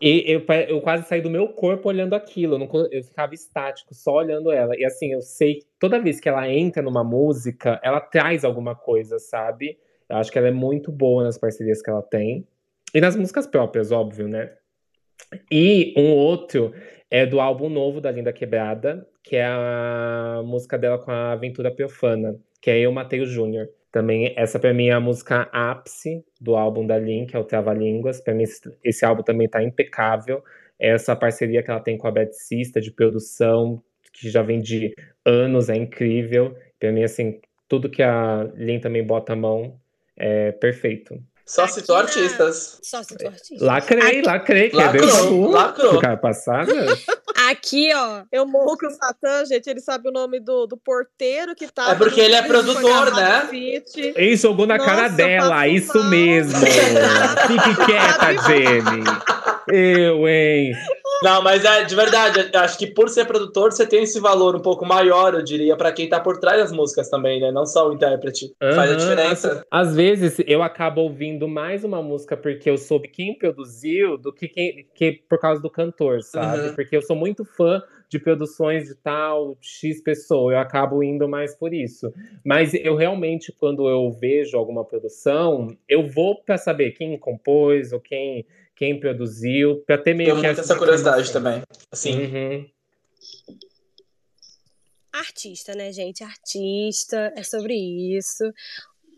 E 0.00 0.24
eu, 0.30 0.44
eu 0.68 0.80
quase 0.80 1.08
saí 1.08 1.22
do 1.22 1.30
meu 1.30 1.48
corpo 1.48 1.88
olhando 1.88 2.14
aquilo. 2.14 2.54
Eu, 2.54 2.58
não 2.58 2.68
eu 2.90 3.02
ficava 3.02 3.34
estático, 3.34 3.94
só 3.94 4.16
olhando 4.16 4.52
ela. 4.52 4.76
E 4.76 4.84
assim, 4.84 5.12
eu 5.12 5.22
sei 5.22 5.56
que 5.56 5.66
toda 5.78 6.00
vez 6.00 6.20
que 6.20 6.28
ela 6.28 6.48
entra 6.50 6.82
numa 6.82 7.02
música, 7.02 7.80
ela 7.82 8.00
traz 8.00 8.44
alguma 8.44 8.74
coisa, 8.74 9.18
sabe? 9.18 9.78
Eu 10.08 10.16
acho 10.16 10.30
que 10.30 10.38
ela 10.38 10.48
é 10.48 10.52
muito 10.52 10.92
boa 10.92 11.24
nas 11.24 11.38
parcerias 11.38 11.82
que 11.82 11.90
ela 11.90 12.02
tem. 12.02 12.46
E 12.94 13.00
nas 13.00 13.16
músicas 13.16 13.46
próprias, 13.46 13.90
óbvio, 13.90 14.28
né? 14.28 14.52
E 15.50 15.94
um 15.96 16.12
outro 16.12 16.72
é 17.10 17.24
do 17.24 17.40
álbum 17.40 17.68
novo 17.68 18.00
da 18.00 18.10
Linda 18.10 18.32
Quebrada, 18.32 19.06
que 19.22 19.36
é 19.36 19.44
a 19.44 20.42
música 20.44 20.78
dela 20.78 20.98
com 20.98 21.10
a 21.10 21.32
Aventura 21.32 21.70
Profana, 21.70 22.36
que 22.60 22.70
é 22.70 22.78
Eu 22.78 22.92
Matei 22.92 23.20
o 23.20 23.26
Júnior. 23.26 23.68
Também, 23.96 24.34
essa 24.36 24.58
pra 24.58 24.74
mim 24.74 24.88
é 24.88 24.92
a 24.92 25.00
música 25.00 25.48
ápice 25.50 26.22
do 26.38 26.54
álbum 26.54 26.86
da 26.86 26.98
Lin, 26.98 27.24
que 27.24 27.34
é 27.34 27.38
o 27.38 27.44
Trava 27.44 27.72
Línguas. 27.72 28.20
Pra 28.20 28.34
mim, 28.34 28.44
esse, 28.84 29.06
álbum 29.06 29.22
também 29.22 29.48
tá 29.48 29.62
impecável. 29.62 30.44
Essa 30.78 31.16
parceria 31.16 31.62
que 31.62 31.70
ela 31.70 31.80
tem 31.80 31.96
com 31.96 32.06
a 32.06 32.10
Bad 32.10 32.30
de 32.82 32.90
produção, 32.90 33.82
que 34.12 34.28
já 34.28 34.42
vem 34.42 34.60
de 34.60 34.92
anos, 35.24 35.70
é 35.70 35.76
incrível. 35.76 36.54
Pra 36.78 36.92
mim, 36.92 37.04
assim, 37.04 37.40
tudo 37.66 37.88
que 37.88 38.02
a 38.02 38.42
Lin 38.54 38.80
também 38.80 39.02
bota 39.02 39.32
a 39.32 39.36
mão 39.36 39.80
é 40.14 40.52
perfeito. 40.52 41.18
Só 41.46 41.62
Aqui 41.62 41.74
citou 41.74 41.94
na- 41.96 42.02
artistas. 42.02 42.80
Só 42.82 43.02
se 43.04 43.16
tu 43.16 43.24
artista. 43.26 43.64
Lacrei, 43.64 44.20
lacrei. 44.20 44.68
Quer 44.70 44.90
ver 44.90 45.04
o 45.04 45.48
lacrou. 45.50 45.92
do 45.92 46.00
cara 46.00 46.16
passada? 46.16 46.72
Aqui, 47.48 47.92
ó. 47.94 48.22
Eu 48.32 48.44
morro 48.44 48.76
que 48.76 48.84
o 48.86 48.90
Satã, 48.90 49.44
gente, 49.46 49.70
ele 49.70 49.80
sabe 49.80 50.08
o 50.08 50.12
nome 50.12 50.40
do, 50.40 50.66
do 50.66 50.76
porteiro 50.76 51.54
que 51.54 51.68
tá. 51.68 51.90
É 51.90 51.94
porque 51.94 52.20
ele 52.20 52.34
é 52.34 52.42
produtor, 52.42 53.14
né? 53.14 53.48
Ele 53.52 54.36
jogou 54.36 54.66
na 54.66 54.76
cara 54.76 55.02
Nossa, 55.02 55.14
dela, 55.14 55.50
passo 55.56 55.66
isso 55.68 55.98
mal. 55.98 56.10
mesmo. 56.10 56.58
Fique 57.46 57.84
quieta, 57.86 58.42
Jenny. 58.48 59.04
Eu, 59.68 60.26
hein? 60.28 60.72
Não, 61.22 61.42
mas 61.42 61.64
é 61.64 61.84
de 61.84 61.94
verdade, 61.94 62.50
acho 62.54 62.78
que 62.78 62.86
por 62.86 63.08
ser 63.08 63.24
produtor, 63.24 63.72
você 63.72 63.86
tem 63.86 64.02
esse 64.02 64.20
valor 64.20 64.54
um 64.56 64.60
pouco 64.60 64.84
maior, 64.84 65.34
eu 65.34 65.42
diria, 65.42 65.76
pra 65.76 65.92
quem 65.92 66.08
tá 66.08 66.20
por 66.20 66.38
trás 66.38 66.58
das 66.58 66.72
músicas 66.72 67.08
também, 67.08 67.40
né? 67.40 67.50
Não 67.50 67.66
só 67.66 67.88
o 67.88 67.92
intérprete. 67.92 68.54
Faz 68.58 68.92
a 68.92 68.94
diferença. 68.94 69.64
Às, 69.70 69.88
às 69.88 69.96
vezes 69.96 70.36
eu 70.46 70.62
acabo 70.62 71.00
ouvindo 71.00 71.48
mais 71.48 71.84
uma 71.84 72.02
música 72.02 72.36
porque 72.36 72.68
eu 72.68 72.76
soube 72.76 73.08
quem 73.08 73.36
produziu 73.36 74.18
do 74.18 74.32
que, 74.32 74.48
quem, 74.48 74.86
que 74.94 75.12
por 75.12 75.38
causa 75.38 75.60
do 75.60 75.70
cantor, 75.70 76.22
sabe? 76.22 76.68
Uhum. 76.68 76.74
Porque 76.74 76.96
eu 76.96 77.02
sou 77.02 77.16
muito 77.16 77.44
fã 77.44 77.82
de 78.08 78.18
produções 78.18 78.86
de 78.88 78.94
tal 78.94 79.56
X 79.60 80.00
pessoa, 80.00 80.52
eu 80.52 80.58
acabo 80.58 81.02
indo 81.02 81.28
mais 81.28 81.54
por 81.56 81.74
isso. 81.74 82.12
Mas 82.44 82.72
eu 82.74 82.94
realmente, 82.94 83.52
quando 83.52 83.88
eu 83.88 84.10
vejo 84.12 84.56
alguma 84.56 84.84
produção, 84.84 85.76
eu 85.88 86.06
vou 86.06 86.42
para 86.42 86.56
saber 86.56 86.92
quem 86.92 87.18
compôs 87.18 87.92
ou 87.92 88.00
quem, 88.00 88.46
quem 88.76 89.00
produziu, 89.00 89.82
para 89.86 89.96
ter 89.98 90.14
meio 90.14 90.30
Tenho 90.30 90.40
que 90.40 90.46
muito 90.46 90.60
essa 90.60 90.76
curiosidade 90.76 91.32
também. 91.32 91.62
Assim, 91.90 92.24
Uhum. 92.26 92.66
Artista, 95.12 95.74
né, 95.74 95.90
gente? 95.92 96.22
Artista, 96.22 97.32
é 97.34 97.42
sobre 97.42 97.74
isso. 97.74 98.44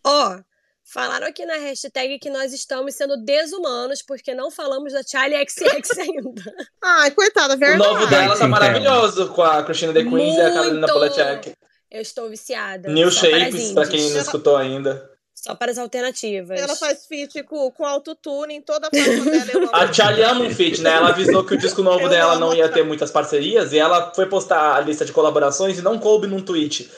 Ó, 0.07 0.39
falaram 0.85 1.27
aqui 1.27 1.45
na 1.45 1.57
hashtag 1.57 2.21
que 2.21 2.31
nós 2.31 2.53
estamos 2.53 2.95
sendo 2.95 3.17
desumanos 3.25 4.01
porque 4.01 4.33
não 4.33 4.49
falamos 4.49 4.93
da 4.93 5.03
Charlie 5.03 5.45
XX 5.49 5.59
ainda. 5.99 6.55
Ai, 6.83 7.11
coitada, 7.11 7.55
o 7.55 7.59
verdade. 7.59 7.83
novo 7.83 8.07
dela 8.07 8.37
tá 8.37 8.45
Sim, 8.45 8.47
maravilhoso 8.47 9.29
com 9.33 9.43
a 9.43 9.65
Christina 9.65 9.93
The 9.93 10.05
Queens 10.05 10.37
e 10.37 10.41
a 10.41 10.53
Carolina 10.53 10.81
Muito! 10.87 10.93
Polachek. 10.93 11.55
Eu 11.91 12.03
estou 12.03 12.29
viciada. 12.29 12.89
New 12.89 13.11
Shapes, 13.11 13.73
pra 13.73 13.89
quem 13.89 14.11
não 14.11 14.21
escutou 14.21 14.57
ainda. 14.57 15.11
Só 15.43 15.55
para 15.55 15.71
as 15.71 15.79
alternativas. 15.79 16.61
Ela 16.61 16.75
faz 16.75 17.07
feat 17.07 17.43
com, 17.45 17.71
com 17.71 17.87
autotune 17.87 18.55
em 18.55 18.61
toda 18.61 18.89
a 18.89 18.91
faixa 18.91 19.25
dela. 19.25 19.65
Amo. 19.65 19.71
A 19.73 19.93
Charlie 19.93 20.23
ama 20.25 20.45
um 20.45 20.51
feat, 20.51 20.81
né? 20.81 20.91
Ela 20.91 21.11
avisou 21.11 21.45
que 21.45 21.55
o 21.55 21.59
disco 21.59 21.83
novo 21.83 22.03
Eu 22.05 22.09
dela 22.09 22.39
não 22.39 22.53
ia 22.55 22.69
ter 22.69 22.85
muitas 22.85 23.11
parcerias 23.11 23.73
e 23.73 23.79
ela 23.79 24.13
foi 24.15 24.27
postar 24.27 24.75
a 24.75 24.81
lista 24.81 25.05
de 25.05 25.13
colaborações 25.13 25.79
e 25.79 25.83
não 25.83 25.99
coube 25.99 26.27
num 26.27 26.43
tweet. 26.43 26.91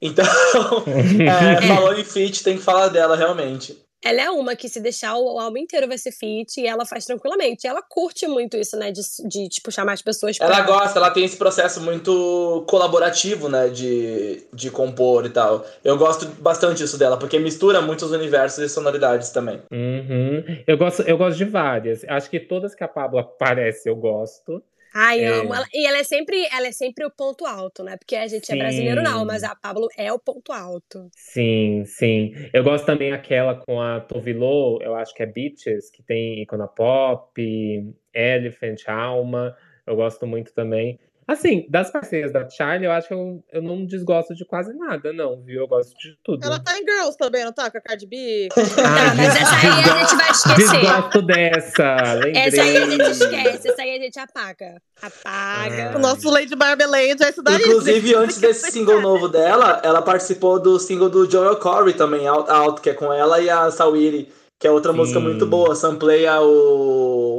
Então, 0.00 0.24
é, 0.86 1.60
falou 1.66 1.98
em 1.98 2.04
feat, 2.04 2.44
tem 2.44 2.56
que 2.56 2.62
falar 2.62 2.88
dela 2.88 3.16
realmente. 3.16 3.76
Ela 4.02 4.22
é 4.22 4.30
uma 4.30 4.56
que 4.56 4.68
se 4.68 4.80
deixar 4.80 5.16
o 5.16 5.38
álbum 5.38 5.58
inteiro 5.58 5.86
vai 5.86 5.98
ser 5.98 6.12
feat 6.12 6.60
e 6.60 6.66
ela 6.66 6.86
faz 6.86 7.04
tranquilamente. 7.04 7.64
E 7.64 7.68
ela 7.68 7.82
curte 7.82 8.26
muito 8.26 8.56
isso, 8.56 8.76
né? 8.76 8.90
De, 8.90 9.00
de 9.28 9.48
tipo, 9.48 9.70
chamar 9.70 9.92
as 9.92 10.02
pessoas 10.02 10.38
pra... 10.38 10.46
Ela 10.46 10.62
gosta, 10.62 10.98
ela 10.98 11.10
tem 11.10 11.24
esse 11.24 11.36
processo 11.36 11.80
muito 11.80 12.64
colaborativo, 12.66 13.48
né? 13.48 13.68
De, 13.68 14.42
de 14.52 14.70
compor 14.70 15.26
e 15.26 15.30
tal. 15.30 15.66
Eu 15.84 15.98
gosto 15.98 16.26
bastante 16.40 16.78
disso 16.78 16.96
dela, 16.96 17.18
porque 17.18 17.38
mistura 17.38 17.82
muitos 17.82 18.10
universos 18.10 18.64
e 18.64 18.68
sonoridades 18.68 19.30
também. 19.30 19.60
Uhum. 19.70 20.62
Eu, 20.66 20.78
gosto, 20.78 21.02
eu 21.02 21.18
gosto 21.18 21.36
de 21.36 21.44
várias. 21.44 22.04
Acho 22.04 22.30
que 22.30 22.40
todas 22.40 22.74
que 22.74 22.84
a 22.84 22.88
Pablo 22.88 23.18
aparece 23.18 23.88
eu 23.88 23.96
gosto. 23.96 24.62
Ai, 24.92 25.24
É. 25.24 25.28
amo. 25.28 25.54
Ela, 25.54 25.66
e 25.72 25.86
ela 25.86 25.98
é 25.98 26.04
sempre 26.04 26.46
ela 26.52 26.66
é 26.66 26.72
sempre 26.72 27.04
o 27.04 27.10
ponto 27.10 27.46
alto, 27.46 27.82
né? 27.84 27.96
Porque 27.96 28.16
a 28.16 28.26
gente 28.26 28.50
é 28.50 28.54
Sim. 28.54 28.58
brasileiro, 28.58 29.02
não, 29.02 29.24
mas 29.24 29.42
a 29.44 29.54
Pablo 29.54 29.88
é 29.96 30.12
o 30.12 30.18
ponto 30.18 30.52
alto. 30.52 31.10
Sim, 31.14 31.84
sim. 31.84 32.32
Eu 32.52 32.64
gosto 32.64 32.86
também 32.86 33.12
aquela 33.12 33.54
com 33.54 33.80
a 33.80 34.00
Tovilô, 34.00 34.80
eu 34.82 34.94
acho 34.94 35.14
que 35.14 35.22
é 35.22 35.26
Beaches, 35.26 35.90
que 35.90 36.02
tem 36.02 36.42
Icona 36.42 36.66
Pop, 36.66 37.32
Elephant, 38.12 38.88
Alma. 38.88 39.56
Eu 39.86 39.96
gosto 39.96 40.26
muito 40.26 40.52
também. 40.52 40.98
Assim, 41.30 41.64
das 41.68 41.92
parceiras 41.92 42.32
da 42.32 42.50
Charlie, 42.50 42.86
eu 42.86 42.90
acho 42.90 43.06
que 43.06 43.14
eu, 43.14 43.40
eu 43.52 43.62
não 43.62 43.86
desgosto 43.86 44.34
de 44.34 44.44
quase 44.44 44.76
nada, 44.76 45.12
não, 45.12 45.40
viu? 45.40 45.60
Eu 45.60 45.68
gosto 45.68 45.96
de 45.96 46.18
tudo. 46.24 46.44
Ela 46.44 46.58
tá 46.58 46.76
em 46.76 46.82
Girls 46.84 47.16
também, 47.16 47.44
não 47.44 47.52
tá? 47.52 47.70
Com 47.70 47.78
a 47.78 47.80
Cardi 47.80 48.04
B? 48.04 48.48
Tá, 48.52 49.14
mas 49.16 49.36
essa 49.36 49.54
aí 49.54 49.68
a 49.68 50.00
gente 50.00 50.16
vai 50.16 50.30
esquecer. 50.32 50.80
Desgosto 50.80 51.22
dessa, 51.22 52.14
lembrei. 52.14 52.32
Essa 52.34 52.62
aí 52.62 52.76
a 52.76 52.86
gente 52.86 53.10
esquece, 53.12 53.68
essa 53.68 53.82
aí 53.82 53.96
a 53.96 54.02
gente 54.02 54.18
apaga. 54.18 54.82
Apaga. 55.00 55.92
Ah. 55.92 55.96
O 55.96 56.00
nosso 56.00 56.28
Lady 56.28 56.56
Marmalade 56.56 57.22
é 57.22 57.30
isso 57.30 57.42
daí. 57.44 57.62
Inclusive, 57.62 58.14
antes 58.16 58.40
desse 58.40 58.72
single 58.72 59.00
novo 59.00 59.28
dela, 59.28 59.80
ela 59.84 60.02
participou 60.02 60.58
do 60.58 60.80
single 60.80 61.08
do 61.08 61.30
Joel 61.30 61.54
Corey 61.56 61.94
também, 61.94 62.26
Out, 62.26 62.50
Out, 62.50 62.80
que 62.80 62.90
é 62.90 62.94
com 62.94 63.12
ela 63.12 63.40
e 63.40 63.48
a 63.48 63.70
Sawiri, 63.70 64.28
que 64.58 64.66
é 64.66 64.70
outra 64.72 64.90
Sim. 64.90 64.98
música 64.98 65.20
muito 65.20 65.46
boa. 65.46 65.76
Sampleia 65.76 66.40
o 66.40 67.29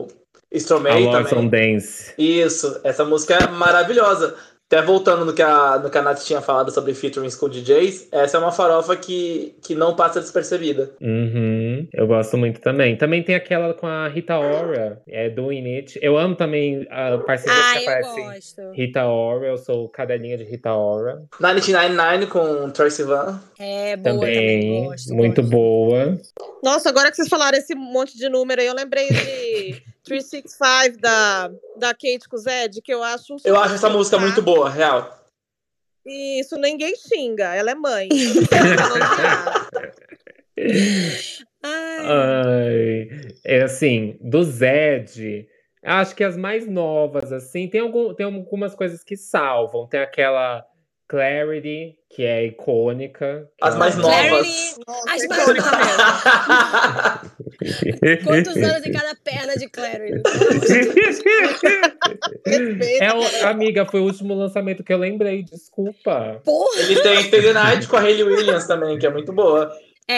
Stromae 0.53 1.09
também. 1.11 1.49
Dance. 1.49 2.13
Isso, 2.17 2.79
essa 2.83 3.03
música 3.05 3.35
é 3.35 3.47
maravilhosa. 3.47 4.35
Até 4.67 4.81
voltando 4.81 5.25
no 5.25 5.33
que 5.33 5.41
a, 5.41 5.77
no 5.79 5.89
que 5.89 5.97
a 5.97 6.01
Nath 6.01 6.21
tinha 6.21 6.39
falado 6.39 6.71
sobre 6.71 6.93
featurings 6.93 7.35
com 7.35 7.49
DJs, 7.49 8.07
essa 8.09 8.37
é 8.37 8.39
uma 8.39 8.53
farofa 8.53 8.95
que, 8.95 9.53
que 9.61 9.75
não 9.75 9.97
passa 9.97 10.21
despercebida. 10.21 10.91
Uhum, 11.01 11.89
eu 11.93 12.07
gosto 12.07 12.37
muito 12.37 12.61
também. 12.61 12.95
Também 12.95 13.21
tem 13.21 13.35
aquela 13.35 13.73
com 13.73 13.85
a 13.85 14.07
Rita 14.07 14.37
Ora, 14.39 15.01
é 15.09 15.29
Doing 15.29 15.75
It. 15.75 15.99
Eu 16.01 16.17
amo 16.17 16.37
também 16.37 16.87
a 16.89 17.17
parceria 17.17 17.53
Ah, 17.53 17.71
que 17.73 17.77
eu 17.79 17.81
aparece. 17.83 18.21
gosto. 18.21 18.71
Rita 18.73 19.03
Ora, 19.07 19.47
eu 19.47 19.57
sou 19.57 19.89
cadelinha 19.89 20.37
de 20.37 20.45
Rita 20.45 20.71
Ora. 20.73 21.21
1999 21.41 22.27
com 22.27 22.69
Troy 22.69 22.89
Sivan. 22.91 23.41
É 23.59 23.97
boa 23.97 24.19
também, 24.21 24.33
Também, 24.61 24.83
gosto. 24.85 25.13
muito 25.13 25.41
gosto. 25.41 25.51
boa. 25.51 26.17
Nossa, 26.63 26.87
agora 26.87 27.09
que 27.09 27.17
vocês 27.17 27.27
falaram 27.27 27.57
esse 27.57 27.75
monte 27.75 28.17
de 28.17 28.29
número 28.29 28.61
aí, 28.61 28.67
eu 28.67 28.73
lembrei 28.73 29.09
de 29.09 29.83
365 30.03 30.99
da, 30.99 31.51
da 31.77 31.93
Kate 31.93 32.27
com 32.29 32.35
o 32.35 32.39
Zed, 32.39 32.81
que 32.81 32.93
eu 32.93 33.03
acho 33.03 33.33
um 33.33 33.37
Eu 33.43 33.57
acho 33.57 33.75
essa 33.75 33.89
música 33.89 34.17
tá? 34.17 34.23
muito 34.23 34.41
boa, 34.41 34.69
real. 34.69 35.19
E 36.05 36.39
isso 36.39 36.57
ninguém 36.57 36.95
xinga, 36.95 37.53
ela 37.53 37.71
é 37.71 37.75
mãe. 37.75 38.09
Ai, 41.63 41.99
Ai, 42.03 43.09
é 43.43 43.61
assim, 43.61 44.17
do 44.19 44.43
Zed, 44.43 45.47
acho 45.83 46.15
que 46.15 46.23
as 46.23 46.35
mais 46.35 46.67
novas, 46.67 47.31
assim, 47.31 47.67
tem, 47.67 47.81
algum, 47.81 48.13
tem 48.15 48.25
algumas 48.25 48.73
coisas 48.73 49.03
que 49.03 49.15
salvam. 49.15 49.87
Tem 49.87 49.99
aquela 49.99 50.65
Clarity, 51.15 51.95
que 52.09 52.23
é 52.23 52.45
icônica. 52.45 53.49
que 53.57 53.67
As 53.67 53.71
ela- 53.75 53.79
mais 53.79 53.95
novas. 53.97 54.15
Clarity, 54.15 54.75
Nossa, 54.87 55.11
As 55.13 55.23
é 55.23 55.27
mais 55.27 55.45
novas. 55.45 55.65
mesmo. 58.05 58.23
quantos 58.23 58.55
anos 58.55 58.85
em 58.85 58.91
cada 58.93 59.15
perna 59.15 59.53
de? 59.57 59.69
Respeita, 62.45 63.03
É, 63.05 63.13
o- 63.13 63.47
amiga, 63.47 63.85
foi 63.85 63.99
o 63.99 64.05
último 64.05 64.33
lançamento 64.33 64.83
que 64.83 64.93
eu 64.93 64.97
lembrei, 64.97 65.43
desculpa. 65.43 66.41
Porra! 66.45 66.79
Ele 66.81 67.01
tem 67.01 67.29
the 67.29 67.53
Night 67.53 67.87
com 67.87 67.97
a 67.97 68.01
Hayley 68.01 68.23
Williams 68.23 68.65
também, 68.67 68.97
que 68.97 69.05
é 69.05 69.09
muito 69.09 69.31
boa. 69.33 69.71
É, 70.07 70.13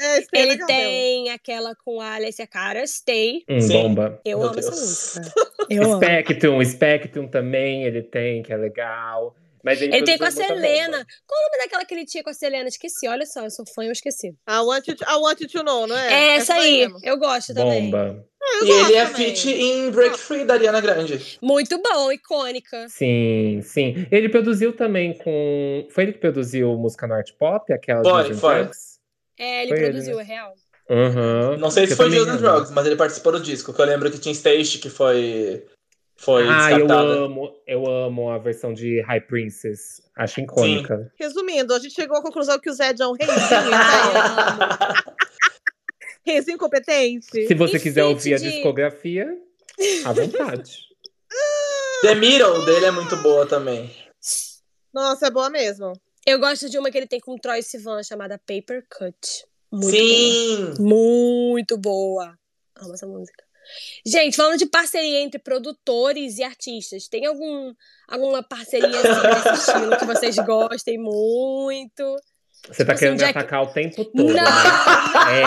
É, 0.00 0.18
é 0.18 0.22
ele 0.32 0.50
legal 0.52 0.66
tem 0.68 1.30
aquela 1.30 1.74
com 1.84 2.00
a 2.00 2.14
Alessia 2.14 2.46
Cara, 2.46 2.86
Stay. 2.86 3.42
Hum, 3.48 3.60
Sim. 3.60 3.82
bomba. 3.82 4.20
Eu 4.24 4.38
Meu 4.38 4.48
amo 4.48 4.58
essa 4.58 4.70
Deus. 4.70 4.80
música. 5.18 5.32
Eu 5.68 5.82
amo. 5.84 5.96
Spectrum, 5.96 6.64
Spectrum 6.64 7.26
também 7.28 7.82
ele 7.84 8.02
tem, 8.02 8.42
que 8.42 8.52
é 8.52 8.56
legal. 8.56 9.34
Mas 9.64 9.80
ele, 9.82 9.94
Ele 9.96 10.04
tem 10.04 10.18
com 10.18 10.24
a 10.24 10.30
Selena. 10.30 10.98
bomba. 10.98 11.06
Qual 11.26 11.40
o 11.40 11.44
nome 11.50 11.58
daquela 11.64 11.84
que 11.84 11.94
ele 11.94 12.04
tinha 12.04 12.22
com 12.22 12.30
a 12.30 12.34
Selena? 12.34 12.68
Esqueci, 12.68 13.08
olha 13.08 13.26
só, 13.26 13.44
eu 13.44 13.50
sou 13.50 13.64
fã, 13.74 13.84
eu 13.84 13.92
esqueci. 13.92 14.28
I 14.48 14.58
want, 14.62 14.86
you 14.88 14.94
want 15.20 15.40
you 15.40 15.48
to 15.48 15.62
know, 15.62 15.86
não 15.86 15.96
é? 15.96 16.12
É 16.12 16.36
essa 16.36 16.54
aí, 16.54 16.78
mesmo. 16.86 16.98
eu 17.02 17.18
gosto 17.18 17.52
também. 17.54 17.90
Bomba. 17.90 18.24
Eu 18.60 18.66
E 18.66 18.70
ele 18.70 18.94
é 18.94 19.04
também. 19.06 19.34
feat 19.34 19.50
em 19.50 19.90
Break 19.90 20.18
Free 20.18 20.44
da 20.44 20.54
Ariana 20.54 20.80
Grande. 20.80 21.38
Muito 21.42 21.80
bom, 21.82 22.10
icônica. 22.12 22.88
Sim, 22.88 23.60
sim. 23.62 24.06
Ele 24.10 24.28
produziu 24.28 24.72
também 24.72 25.12
com. 25.18 25.86
Foi 25.90 26.04
ele 26.04 26.12
que 26.12 26.18
produziu 26.20 26.76
música 26.78 27.06
no 27.06 27.14
art 27.14 27.30
pop? 27.38 27.70
Aquela 27.72 28.02
Foi, 28.02 28.34
foi. 28.34 28.54
Drugs? 28.62 28.98
É, 29.38 29.62
ele 29.62 29.68
Foi 29.70 29.78
ele, 29.78 29.86
produziu, 29.90 30.16
né? 30.16 30.22
é 30.22 30.26
real. 30.26 30.54
Aham. 30.90 31.56
Não 31.58 31.70
sei 31.70 31.86
se 31.86 31.94
foi 31.94 32.06
and 32.06 32.22
amo. 32.22 32.38
Drugs, 32.38 32.70
mas 32.70 32.86
ele 32.86 32.96
participou 32.96 33.32
do 33.32 33.40
disco. 33.40 33.74
Que 33.74 33.80
eu 33.82 33.84
lembro 33.86 34.10
que 34.10 34.18
tinha 34.18 34.32
Stage 34.32 34.78
que 34.78 34.88
foi, 34.88 35.66
foi 36.18 36.42
Ah, 36.48 36.72
eu 36.72 36.78
descartada. 36.86 37.08
amo, 37.24 37.56
eu 37.66 37.86
amo 37.86 38.30
a 38.30 38.38
versão 38.38 38.74
de 38.74 39.00
High 39.02 39.20
Princess. 39.22 40.02
Acho 40.16 40.40
icônica. 40.40 41.10
Resumindo, 41.18 41.72
a 41.74 41.78
gente 41.78 41.94
chegou 41.94 42.16
à 42.18 42.22
conclusão 42.22 42.58
que 42.58 42.68
o 42.68 42.72
Zed 42.72 43.00
é 43.00 43.06
um 43.06 43.12
reizinho, 43.12 43.38
né? 43.70 43.76
Ai, 43.76 44.92
reizinho 46.26 46.58
competente. 46.58 47.46
Se 47.46 47.54
você 47.54 47.76
E 47.76 47.80
quiser 47.80 48.04
ouvir 48.04 48.34
a 48.34 48.38
de- 48.38 48.50
discografia, 48.50 49.26
à 50.04 50.12
vontade. 50.12 50.78
The 52.02 52.14
Middle 52.14 52.64
dele 52.64 52.86
é 52.86 52.90
muito 52.90 53.16
boa 53.18 53.46
também. 53.46 53.90
Nossa, 54.92 55.26
é 55.26 55.30
boa 55.30 55.48
mesmo. 55.50 55.92
Eu 56.26 56.38
gosto 56.38 56.68
de 56.68 56.78
uma 56.78 56.90
que 56.90 56.98
ele 56.98 57.06
tem 57.06 57.20
com 57.20 57.34
o 57.34 57.38
Troy 57.38 57.62
Sivan, 57.62 58.02
chamada 58.02 58.38
Paper 58.38 58.84
Cut. 58.90 59.46
Muito 59.70 59.90
Sim! 59.96 60.74
boa. 60.76 60.88
Muito 60.88 61.76
boa. 61.78 62.38
Amo 62.76 62.94
essa 62.94 63.06
música. 63.06 63.44
Gente, 64.04 64.36
falando 64.36 64.58
de 64.58 64.66
parceria 64.66 65.20
entre 65.20 65.38
produtores 65.38 66.38
e 66.38 66.44
artistas, 66.44 67.08
tem 67.08 67.26
algum, 67.26 67.74
alguma 68.06 68.42
parceria 68.42 68.88
assim, 68.88 69.52
desse 69.52 69.70
estilo 69.70 69.96
que 69.96 70.04
vocês 70.04 70.36
gostem 70.36 70.98
muito? 70.98 72.16
Você 72.68 72.84
tá 72.84 72.94
Tipo 72.94 72.98
querendo 72.98 73.22
assim, 73.22 73.24
me 73.24 73.30
atacar 73.30 73.62
o 73.62 73.66
tempo 73.68 74.04
todo, 74.04 74.24
Não, 74.24 74.34
né? 74.34 74.42
É 75.30 75.42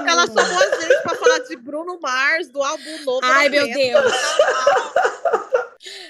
Ela 0.07 0.25
chamou 0.25 0.41
a 0.41 0.81
gente 0.81 1.01
pra 1.03 1.15
falar 1.15 1.39
de 1.39 1.55
Bruno 1.57 1.99
Mars, 1.99 2.49
do 2.49 2.63
álbum 2.63 3.03
novo. 3.05 3.19
Ai, 3.23 3.49
meu. 3.49 3.67
Deus. 3.67 4.13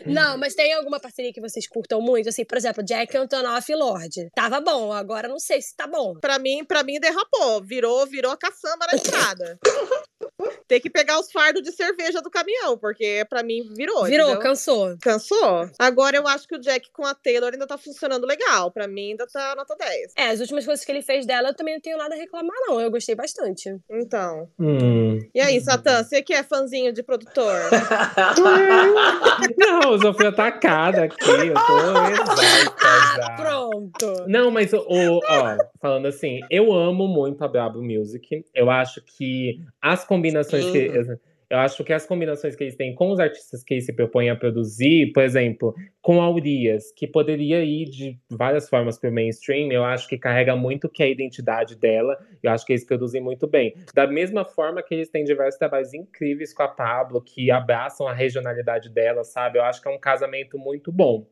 Não, 0.05 0.37
mas 0.37 0.55
tem 0.55 0.73
alguma 0.73 0.99
parceria 0.99 1.33
que 1.33 1.41
vocês 1.41 1.67
curtam 1.67 2.01
muito? 2.01 2.29
Assim, 2.29 2.45
por 2.45 2.57
exemplo, 2.57 2.83
Jack 2.83 3.15
Antonoff 3.17 3.71
e 3.71 3.75
Lorde. 3.75 4.29
Tava 4.35 4.59
bom, 4.59 4.91
agora 4.91 5.27
não 5.27 5.39
sei 5.39 5.61
se 5.61 5.75
tá 5.75 5.87
bom. 5.87 6.15
Pra 6.19 6.39
mim, 6.39 6.63
pra 6.65 6.83
mim, 6.83 6.99
derrapou. 6.99 7.63
Virou, 7.63 8.05
virou 8.05 8.31
a 8.31 8.37
caçamba 8.37 8.87
na 8.87 8.95
estrada. 8.95 9.59
ter 10.67 10.79
que 10.79 10.89
pegar 10.89 11.19
os 11.19 11.31
fardos 11.31 11.61
de 11.63 11.71
cerveja 11.71 12.21
do 12.21 12.29
caminhão, 12.29 12.77
porque 12.77 13.25
pra 13.29 13.43
mim 13.43 13.61
virou. 13.75 14.03
Virou, 14.05 14.27
entendeu? 14.27 14.39
cansou. 14.41 14.95
Cansou. 15.01 15.69
Agora 15.77 16.15
eu 16.17 16.27
acho 16.27 16.47
que 16.47 16.55
o 16.55 16.59
Jack 16.59 16.89
com 16.93 17.05
a 17.05 17.13
Taylor 17.13 17.51
ainda 17.53 17.67
tá 17.67 17.77
funcionando 17.77 18.25
legal. 18.25 18.71
Pra 18.71 18.87
mim 18.87 19.11
ainda 19.11 19.25
tá 19.27 19.53
nota 19.55 19.75
10. 19.75 20.13
É, 20.17 20.27
as 20.27 20.39
últimas 20.39 20.65
coisas 20.65 20.85
que 20.85 20.91
ele 20.91 21.01
fez 21.01 21.25
dela 21.25 21.49
eu 21.49 21.53
também 21.55 21.73
não 21.75 21.81
tenho 21.81 21.97
nada 21.97 22.15
a 22.15 22.17
reclamar, 22.17 22.55
não. 22.67 22.79
Eu 22.79 22.91
gostei 22.91 23.15
bastante. 23.15 23.75
Então. 23.89 24.47
Hum. 24.59 25.19
E 25.33 25.41
aí, 25.41 25.59
Satã, 25.61 26.03
você 26.03 26.21
que 26.21 26.33
é 26.33 26.43
fãzinho 26.43 26.93
de 26.93 27.03
produtor? 27.03 27.55
Não, 29.57 29.93
eu 29.93 30.01
já 30.01 30.13
fui 30.13 30.27
atacada 30.27 31.03
aqui. 31.03 31.15
Eu 31.29 31.53
tô 31.53 31.81
exausta 32.03 33.25
Ah, 33.25 33.35
pronto. 33.37 34.25
Não, 34.27 34.51
mas 34.51 34.71
o, 34.73 34.77
o- 34.79 35.19
ó, 35.27 35.57
falando 35.81 36.07
assim, 36.07 36.39
eu 36.49 36.71
amo 36.73 37.07
muito 37.07 37.43
a 37.43 37.47
Brabo 37.47 37.81
Music. 37.81 38.43
Eu 38.53 38.69
acho 38.69 39.01
que 39.01 39.59
as 39.81 40.03
combinações 40.05 40.28
Sim. 40.61 40.71
que. 40.71 41.19
Eu 41.49 41.57
acho 41.57 41.83
que 41.83 41.91
as 41.91 42.05
combinações 42.05 42.55
que 42.55 42.63
eles 42.63 42.75
têm 42.75 42.93
com 42.93 43.09
os 43.11 43.19
artistas 43.19 43.63
que 43.63 43.73
eles 43.73 43.85
se 43.85 43.91
propõem 43.91 44.29
a 44.29 44.35
produzir, 44.35 45.11
por 45.11 45.23
exemplo, 45.23 45.73
com 45.99 46.21
a 46.21 46.29
Urias, 46.29 46.91
que 46.95 47.07
poderia 47.07 47.63
ir 47.63 47.85
de 47.85 48.19
várias 48.29 48.69
formas 48.69 48.99
para 48.99 49.09
o 49.09 49.13
mainstream, 49.13 49.71
eu 49.71 49.83
acho 49.83 50.07
que 50.07 50.15
carrega 50.15 50.55
muito 50.55 50.87
que 50.87 51.01
é 51.01 51.07
a 51.07 51.09
identidade 51.09 51.75
dela. 51.75 52.15
Eu 52.43 52.51
acho 52.51 52.63
que 52.63 52.73
eles 52.73 52.85
produzem 52.85 53.19
muito 53.19 53.47
bem. 53.47 53.73
Da 53.95 54.05
mesma 54.05 54.45
forma 54.45 54.83
que 54.83 54.93
eles 54.93 55.09
têm 55.09 55.23
diversos 55.23 55.57
trabalhos 55.57 55.91
incríveis 55.91 56.53
com 56.53 56.61
a 56.61 56.67
Pablo, 56.67 57.19
que 57.19 57.49
abraçam 57.49 58.07
a 58.07 58.13
regionalidade 58.13 58.87
dela, 58.93 59.23
sabe? 59.23 59.57
Eu 59.57 59.63
acho 59.63 59.81
que 59.81 59.87
é 59.87 59.91
um 59.91 59.99
casamento 59.99 60.59
muito 60.59 60.91
bom. 60.91 61.25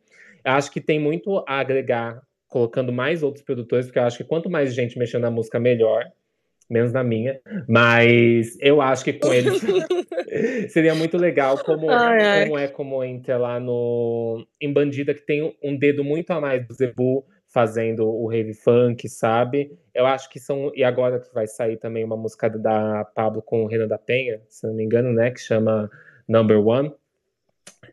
Eu 0.43 0.54
acho 0.54 0.72
que 0.72 0.82
tem 0.82 1.00
muito 1.00 1.43
a 1.48 1.60
agregar 1.60 2.24
colocando 2.48 2.91
mais 2.91 3.22
outros 3.22 3.43
produtores, 3.43 3.86
porque 3.86 4.00
eu 4.00 4.04
acho 4.04 4.18
que 4.18 4.24
quanto 4.24 4.50
mais 4.50 4.74
gente 4.74 4.98
mexendo 4.98 5.22
na 5.22 5.32
música, 5.32 5.60
melhor. 5.60 6.06
Menos 6.70 6.91
na 6.91 7.03
minha. 7.03 7.39
Mas 7.68 8.57
eu 8.59 8.82
acho 8.82 9.03
que 9.03 9.13
com 9.13 9.34
eles 9.34 9.61
seria 10.70 10.93
muito 10.93 11.18
legal, 11.18 11.57
como, 11.63 11.89
Ai, 11.89 12.22
ai. 12.22 12.43
como 12.45 12.57
é 12.57 12.68
como 12.68 13.03
entra 13.03 13.38
lá 13.38 13.59
no 13.59 14.45
em 14.59 14.72
Bandida, 14.72 15.13
que 15.13 15.26
tem 15.26 15.55
um 15.63 15.78
dedo 15.78 16.03
muito 16.03 16.32
a 16.32 16.41
mais 16.41 16.65
do 16.68 16.74
Zebu 16.74 17.26
fazendo 17.47 18.07
o 18.07 18.28
rave 18.28 18.53
funk, 18.53 19.07
sabe? 19.07 19.72
Eu 19.93 20.05
acho 20.05 20.30
que 20.30 20.39
são. 20.39 20.72
E 20.76 20.84
agora 20.84 21.20
que 21.20 21.34
vai 21.34 21.47
sair 21.47 21.78
também 21.78 22.03
uma 22.03 22.18
música 22.18 22.49
da 22.49 23.05
Pablo 23.15 23.41
com 23.41 23.63
o 23.63 23.68
Renan 23.68 23.88
da 23.88 23.97
Penha, 23.97 24.41
se 24.49 24.68
não 24.68 24.74
me 24.74 24.84
engano, 24.84 25.11
né? 25.13 25.32
Que 25.32 25.39
chama 25.39 25.89
Number 26.28 26.59
One. 26.59 26.93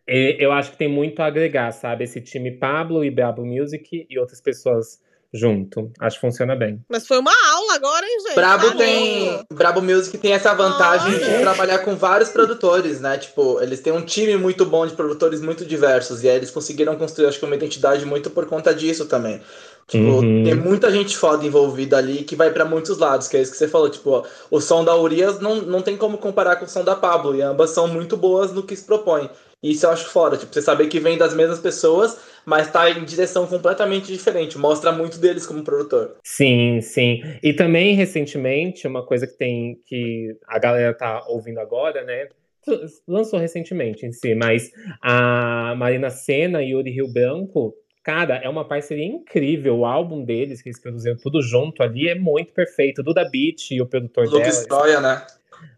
E 0.06 0.36
eu 0.38 0.52
acho 0.52 0.72
que 0.72 0.76
tem 0.76 0.88
muito 0.88 1.20
a 1.20 1.26
agregar, 1.26 1.72
sabe? 1.72 2.04
Esse 2.04 2.20
time 2.20 2.50
Pablo 2.50 3.04
e 3.04 3.10
Brabo 3.10 3.44
Music 3.44 4.06
e 4.08 4.18
outras 4.18 4.40
pessoas 4.40 5.00
junto. 5.34 5.90
Acho 6.00 6.16
que 6.16 6.20
funciona 6.20 6.54
bem. 6.54 6.80
Mas 6.88 7.06
foi 7.06 7.18
uma 7.18 7.32
aula 7.52 7.74
agora, 7.74 8.06
hein, 8.06 8.20
gente? 8.20 8.34
Brabo 8.36 8.70
Tá 8.70 8.76
tem. 8.76 9.44
Brabo 9.52 9.82
Music 9.82 10.16
tem 10.18 10.32
essa 10.32 10.54
vantagem 10.54 11.18
de 11.18 11.24
Olha. 11.24 11.40
trabalhar 11.40 11.78
com 11.80 11.96
vários 11.96 12.28
produtores, 12.30 13.00
né? 13.00 13.18
Tipo, 13.18 13.60
eles 13.60 13.80
têm 13.80 13.92
um 13.92 14.02
time 14.02 14.36
muito 14.36 14.64
bom 14.64 14.86
de 14.86 14.94
produtores 14.94 15.40
muito 15.40 15.64
diversos. 15.64 16.22
E 16.22 16.28
aí 16.28 16.36
eles 16.36 16.50
conseguiram 16.52 16.94
construir, 16.96 17.26
acho 17.26 17.38
que, 17.40 17.44
uma 17.44 17.56
identidade 17.56 18.06
muito 18.06 18.30
por 18.30 18.46
conta 18.46 18.72
disso 18.72 19.06
também. 19.06 19.40
Tipo, 19.88 20.04
Uhum. 20.22 20.44
tem 20.44 20.54
muita 20.54 20.90
gente 20.90 21.14
foda 21.16 21.44
envolvida 21.44 21.98
ali 21.98 22.22
que 22.22 22.34
vai 22.36 22.50
pra 22.50 22.64
muitos 22.64 22.96
lados, 22.96 23.28
que 23.28 23.36
é 23.36 23.42
isso 23.42 23.50
que 23.52 23.58
você 23.58 23.68
falou. 23.68 23.90
Tipo, 23.90 24.10
ó, 24.10 24.22
o 24.50 24.60
som 24.60 24.82
da 24.84 24.96
Urias 24.96 25.40
não, 25.40 25.56
não 25.56 25.82
tem 25.82 25.96
como 25.96 26.16
comparar 26.16 26.56
com 26.56 26.64
o 26.64 26.68
som 26.68 26.82
da 26.84 26.94
Pablo. 26.94 27.34
E 27.34 27.42
ambas 27.42 27.70
são 27.70 27.86
muito 27.88 28.16
boas 28.16 28.52
no 28.52 28.62
que 28.62 28.74
se 28.76 28.84
propõe. 28.84 29.28
E 29.62 29.72
isso 29.72 29.84
eu 29.84 29.90
acho 29.90 30.06
foda. 30.06 30.36
Tipo, 30.36 30.54
você 30.54 30.62
saber 30.62 30.86
que 30.88 31.00
vem 31.00 31.18
das 31.18 31.34
mesmas 31.34 31.58
pessoas, 31.58 32.16
mas 32.44 32.70
tá 32.70 32.90
em 32.90 33.04
direção 33.04 33.46
completamente 33.46 34.12
diferente. 34.12 34.58
Mostra 34.58 34.92
muito 34.92 35.18
deles 35.18 35.46
como 35.46 35.62
produtor. 35.62 36.16
Sim, 36.22 36.80
sim. 36.80 37.22
E 37.42 37.52
também, 37.52 37.94
recentemente, 37.94 38.86
uma 38.86 39.04
coisa 39.04 39.26
que 39.26 39.36
tem 39.36 39.80
que 39.86 40.36
a 40.46 40.58
galera 40.58 40.94
tá 40.94 41.24
ouvindo 41.26 41.58
agora, 41.58 42.02
né? 42.04 42.28
Lançou 43.06 43.38
recentemente 43.38 44.06
em 44.06 44.12
si, 44.12 44.34
mas 44.34 44.72
a 45.02 45.74
Marina 45.76 46.08
Senna 46.08 46.62
e 46.62 46.70
Yuri 46.70 46.90
Rio 46.90 47.12
Branco, 47.12 47.74
cara, 48.02 48.36
é 48.36 48.48
uma 48.48 48.66
parceria 48.66 49.04
incrível. 49.04 49.78
O 49.78 49.84
álbum 49.84 50.24
deles, 50.24 50.62
que 50.62 50.70
eles 50.70 50.80
produziram 50.80 51.16
tudo 51.16 51.42
junto 51.42 51.82
ali, 51.82 52.08
é 52.08 52.14
muito 52.14 52.54
perfeito. 52.54 53.02
Duda 53.02 53.28
Beat 53.28 53.70
e 53.70 53.82
o 53.82 53.86
produtor 53.86 54.26
Lucas 54.26 54.56
dela. 54.56 54.68
Troia, 54.68 55.00
né? 55.00 55.26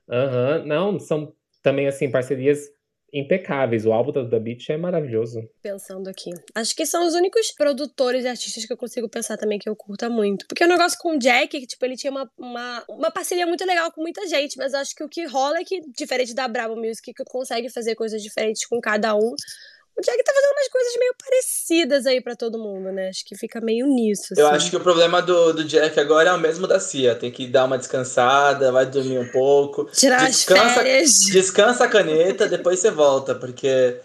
Aham, 0.08 0.64
Não, 0.64 1.00
são 1.00 1.32
também, 1.60 1.88
assim, 1.88 2.08
parcerias 2.08 2.70
impecáveis. 3.12 3.86
O 3.86 3.92
álbum 3.92 4.12
da 4.12 4.22
Duda 4.22 4.40
Beat 4.40 4.68
é 4.70 4.76
maravilhoso. 4.76 5.48
Pensando 5.62 6.08
aqui. 6.08 6.30
Acho 6.54 6.74
que 6.74 6.84
são 6.84 7.06
os 7.06 7.14
únicos 7.14 7.52
produtores 7.52 8.24
e 8.24 8.28
artistas 8.28 8.64
que 8.64 8.72
eu 8.72 8.76
consigo 8.76 9.08
pensar 9.08 9.36
também 9.36 9.58
que 9.58 9.68
eu 9.68 9.76
curta 9.76 10.08
muito. 10.08 10.46
Porque 10.46 10.64
o 10.64 10.68
negócio 10.68 10.98
com 10.98 11.16
o 11.16 11.18
Jack, 11.18 11.66
tipo, 11.66 11.84
ele 11.84 11.96
tinha 11.96 12.10
uma, 12.10 12.30
uma, 12.36 12.84
uma 12.88 13.10
parceria 13.10 13.46
muito 13.46 13.64
legal 13.64 13.90
com 13.92 14.02
muita 14.02 14.26
gente, 14.26 14.56
mas 14.56 14.74
acho 14.74 14.94
que 14.94 15.04
o 15.04 15.08
que 15.08 15.24
rola 15.26 15.58
é 15.58 15.64
que, 15.64 15.80
diferente 15.90 16.34
da 16.34 16.48
Bravo 16.48 16.76
Music, 16.76 17.12
que 17.12 17.24
consegue 17.24 17.70
fazer 17.70 17.94
coisas 17.94 18.22
diferentes 18.22 18.66
com 18.66 18.80
cada 18.80 19.14
um, 19.14 19.34
o 19.98 20.02
Jack 20.02 20.22
tá 20.24 20.32
fazendo 20.34 20.52
umas 20.52 20.68
coisas 20.68 20.92
meio 20.98 21.14
parecidas 21.24 22.06
aí 22.06 22.20
pra 22.20 22.36
todo 22.36 22.58
mundo, 22.58 22.92
né? 22.92 23.08
Acho 23.08 23.24
que 23.24 23.36
fica 23.36 23.60
meio 23.60 23.86
nisso. 23.86 24.34
Eu 24.36 24.46
assim. 24.48 24.56
acho 24.56 24.70
que 24.70 24.76
o 24.76 24.80
problema 24.80 25.22
do, 25.22 25.52
do 25.54 25.64
Jack 25.64 25.98
agora 25.98 26.30
é 26.30 26.32
o 26.32 26.38
mesmo 26.38 26.66
da 26.66 26.78
Cia. 26.78 27.14
Tem 27.14 27.30
que 27.30 27.46
dar 27.46 27.64
uma 27.64 27.78
descansada, 27.78 28.70
vai 28.72 28.84
dormir 28.86 29.18
um 29.18 29.28
pouco. 29.32 29.84
Tirar 29.92 30.22
as 30.22 30.36
descansa- 30.36 30.74
férias. 30.74 31.12
Descansa 31.30 31.84
a 31.84 31.88
caneta, 31.88 32.46
depois 32.48 32.78
você 32.78 32.90
volta, 32.90 33.34
porque. 33.34 33.96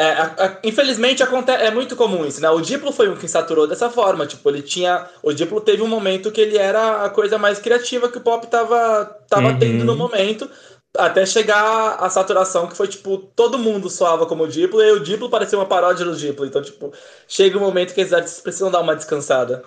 é, 0.00 0.04
a- 0.12 0.34
a- 0.38 0.58
infelizmente 0.62 1.24
aconte- 1.24 1.50
é 1.50 1.72
muito 1.72 1.96
comum 1.96 2.24
isso, 2.24 2.40
né? 2.40 2.48
O 2.50 2.60
Diplo 2.60 2.92
foi 2.92 3.08
um 3.08 3.16
que 3.16 3.26
saturou 3.26 3.66
dessa 3.66 3.90
forma. 3.90 4.28
Tipo, 4.28 4.48
ele 4.48 4.62
tinha. 4.62 5.08
O 5.24 5.32
Diplo 5.32 5.60
teve 5.60 5.82
um 5.82 5.88
momento 5.88 6.30
que 6.30 6.40
ele 6.40 6.56
era 6.56 7.04
a 7.04 7.10
coisa 7.10 7.36
mais 7.36 7.58
criativa 7.58 8.08
que 8.08 8.18
o 8.18 8.20
pop 8.20 8.46
tava, 8.46 9.04
tava 9.28 9.48
Uhum. 9.48 9.58
tendo 9.58 9.84
no 9.84 9.96
momento. 9.96 10.48
Até 10.96 11.26
chegar 11.26 11.96
a 12.00 12.08
saturação, 12.08 12.66
que 12.66 12.76
foi, 12.76 12.88
tipo, 12.88 13.18
todo 13.18 13.58
mundo 13.58 13.90
soava 13.90 14.26
como 14.26 14.44
o 14.44 14.48
Diplo, 14.48 14.82
e 14.82 14.90
o 14.92 15.00
Diplo 15.00 15.28
parecia 15.28 15.58
uma 15.58 15.66
paródia 15.66 16.04
do 16.04 16.16
Diplo. 16.16 16.46
Então, 16.46 16.62
tipo, 16.62 16.92
chega 17.26 17.58
um 17.58 17.60
momento 17.60 17.94
que 17.94 18.00
esses 18.00 18.12
artistas 18.12 18.42
precisam 18.42 18.70
dar 18.70 18.80
uma 18.80 18.96
descansada. 18.96 19.62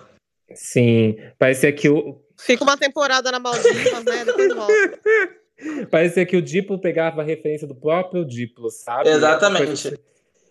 Sim, 0.54 1.16
parecia 1.38 1.72
que 1.72 1.88
o, 1.88 2.20
Fica 2.44 2.64
uma 2.64 2.76
temporada 2.76 3.30
na 3.30 3.38
Maldivas, 3.38 4.04
né? 4.04 4.24
Depois 4.24 4.54
volta. 4.54 4.72
Parecia 5.90 6.26
que 6.26 6.36
o 6.36 6.42
Diplo 6.42 6.76
pegava 6.76 7.20
a 7.20 7.24
referência 7.24 7.68
do 7.68 7.74
próprio 7.74 8.24
Diplo, 8.24 8.68
sabe? 8.68 9.08
Exatamente. 9.08 9.68
É 9.68 9.72
assim. 9.72 9.96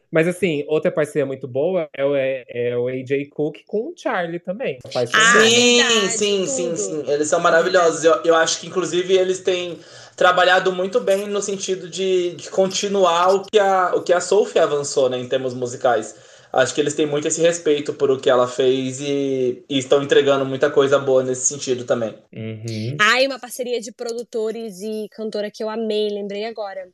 Mas 0.10 0.28
assim, 0.28 0.66
outra 0.68 0.92
parceria 0.92 1.26
muito 1.26 1.48
boa 1.48 1.90
é 1.94 2.06
o, 2.06 2.16
é, 2.16 2.44
é 2.48 2.78
o 2.78 2.88
AJ 2.88 3.30
Cook 3.30 3.60
com 3.66 3.90
o 3.90 3.94
Charlie 3.96 4.40
também. 4.40 4.78
Ah, 4.86 5.06
sim, 5.06 5.78
verdade, 5.78 6.12
sim, 6.12 6.48
sim, 6.48 6.66
tudo. 6.66 6.78
sim. 6.78 7.12
Eles 7.12 7.28
são 7.28 7.40
maravilhosos. 7.40 8.04
Eu, 8.04 8.22
eu 8.24 8.36
acho 8.36 8.60
que, 8.60 8.68
inclusive, 8.68 9.14
eles 9.14 9.40
têm 9.40 9.80
trabalhado 10.16 10.72
muito 10.72 11.00
bem 11.00 11.28
no 11.28 11.42
sentido 11.42 11.90
de, 11.90 12.36
de 12.36 12.50
continuar 12.50 13.34
o 13.34 13.44
que, 13.44 13.60
a, 13.60 13.94
o 13.96 14.02
que 14.02 14.14
a 14.14 14.22
Sophie 14.22 14.60
avançou, 14.60 15.10
né, 15.10 15.18
em 15.18 15.28
termos 15.28 15.54
musicais. 15.54 16.16
Acho 16.54 16.76
que 16.76 16.82
eles 16.82 16.94
têm 16.94 17.06
muito 17.06 17.28
esse 17.28 17.42
respeito 17.42 17.94
por 17.94 18.12
o 18.12 18.20
que 18.20 18.30
ela 18.30 18.46
fez 18.48 19.00
e, 19.00 19.64
e 19.70 19.78
estão 19.78 20.04
entregando 20.04 20.46
muita 20.46 20.70
coisa 20.70 21.00
boa 21.00 21.24
nesse 21.24 21.48
sentido 21.48 21.86
também. 21.86 22.14
Uhum. 22.34 22.98
Ai, 23.00 23.26
uma 23.26 23.40
parceria 23.40 23.80
de 23.80 23.92
produtores 23.92 24.82
e 24.82 25.08
cantora 25.12 25.50
que 25.50 25.64
eu 25.64 25.70
amei, 25.70 26.10
lembrei 26.10 26.46
agora. 26.46 26.90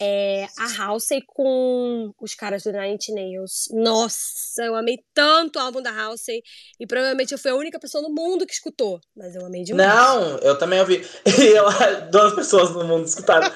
É 0.00 0.46
a 0.58 0.82
Halsey 0.82 1.22
com 1.26 2.12
os 2.20 2.34
caras 2.34 2.62
do 2.64 2.72
Nine 2.72 2.94
Inch 2.94 3.08
Nails. 3.10 3.68
Nossa, 3.72 4.62
eu 4.64 4.74
amei 4.74 4.98
tanto 5.14 5.58
o 5.58 5.62
álbum 5.62 5.80
da 5.80 5.90
Halsey. 5.90 6.42
E 6.80 6.86
provavelmente 6.86 7.32
eu 7.32 7.38
fui 7.38 7.50
a 7.50 7.56
única 7.56 7.78
pessoa 7.78 8.02
no 8.02 8.10
mundo 8.10 8.46
que 8.46 8.52
escutou. 8.52 9.00
Mas 9.16 9.34
eu 9.34 9.46
amei 9.46 9.62
demais. 9.62 9.88
Não, 9.88 10.38
eu 10.38 10.58
também 10.58 10.80
ouvi. 10.80 11.06
E 11.26 11.42
eu, 11.56 11.64
duas 12.10 12.34
pessoas 12.34 12.70
no 12.70 12.84
mundo 12.84 13.06
escutaram. 13.06 13.52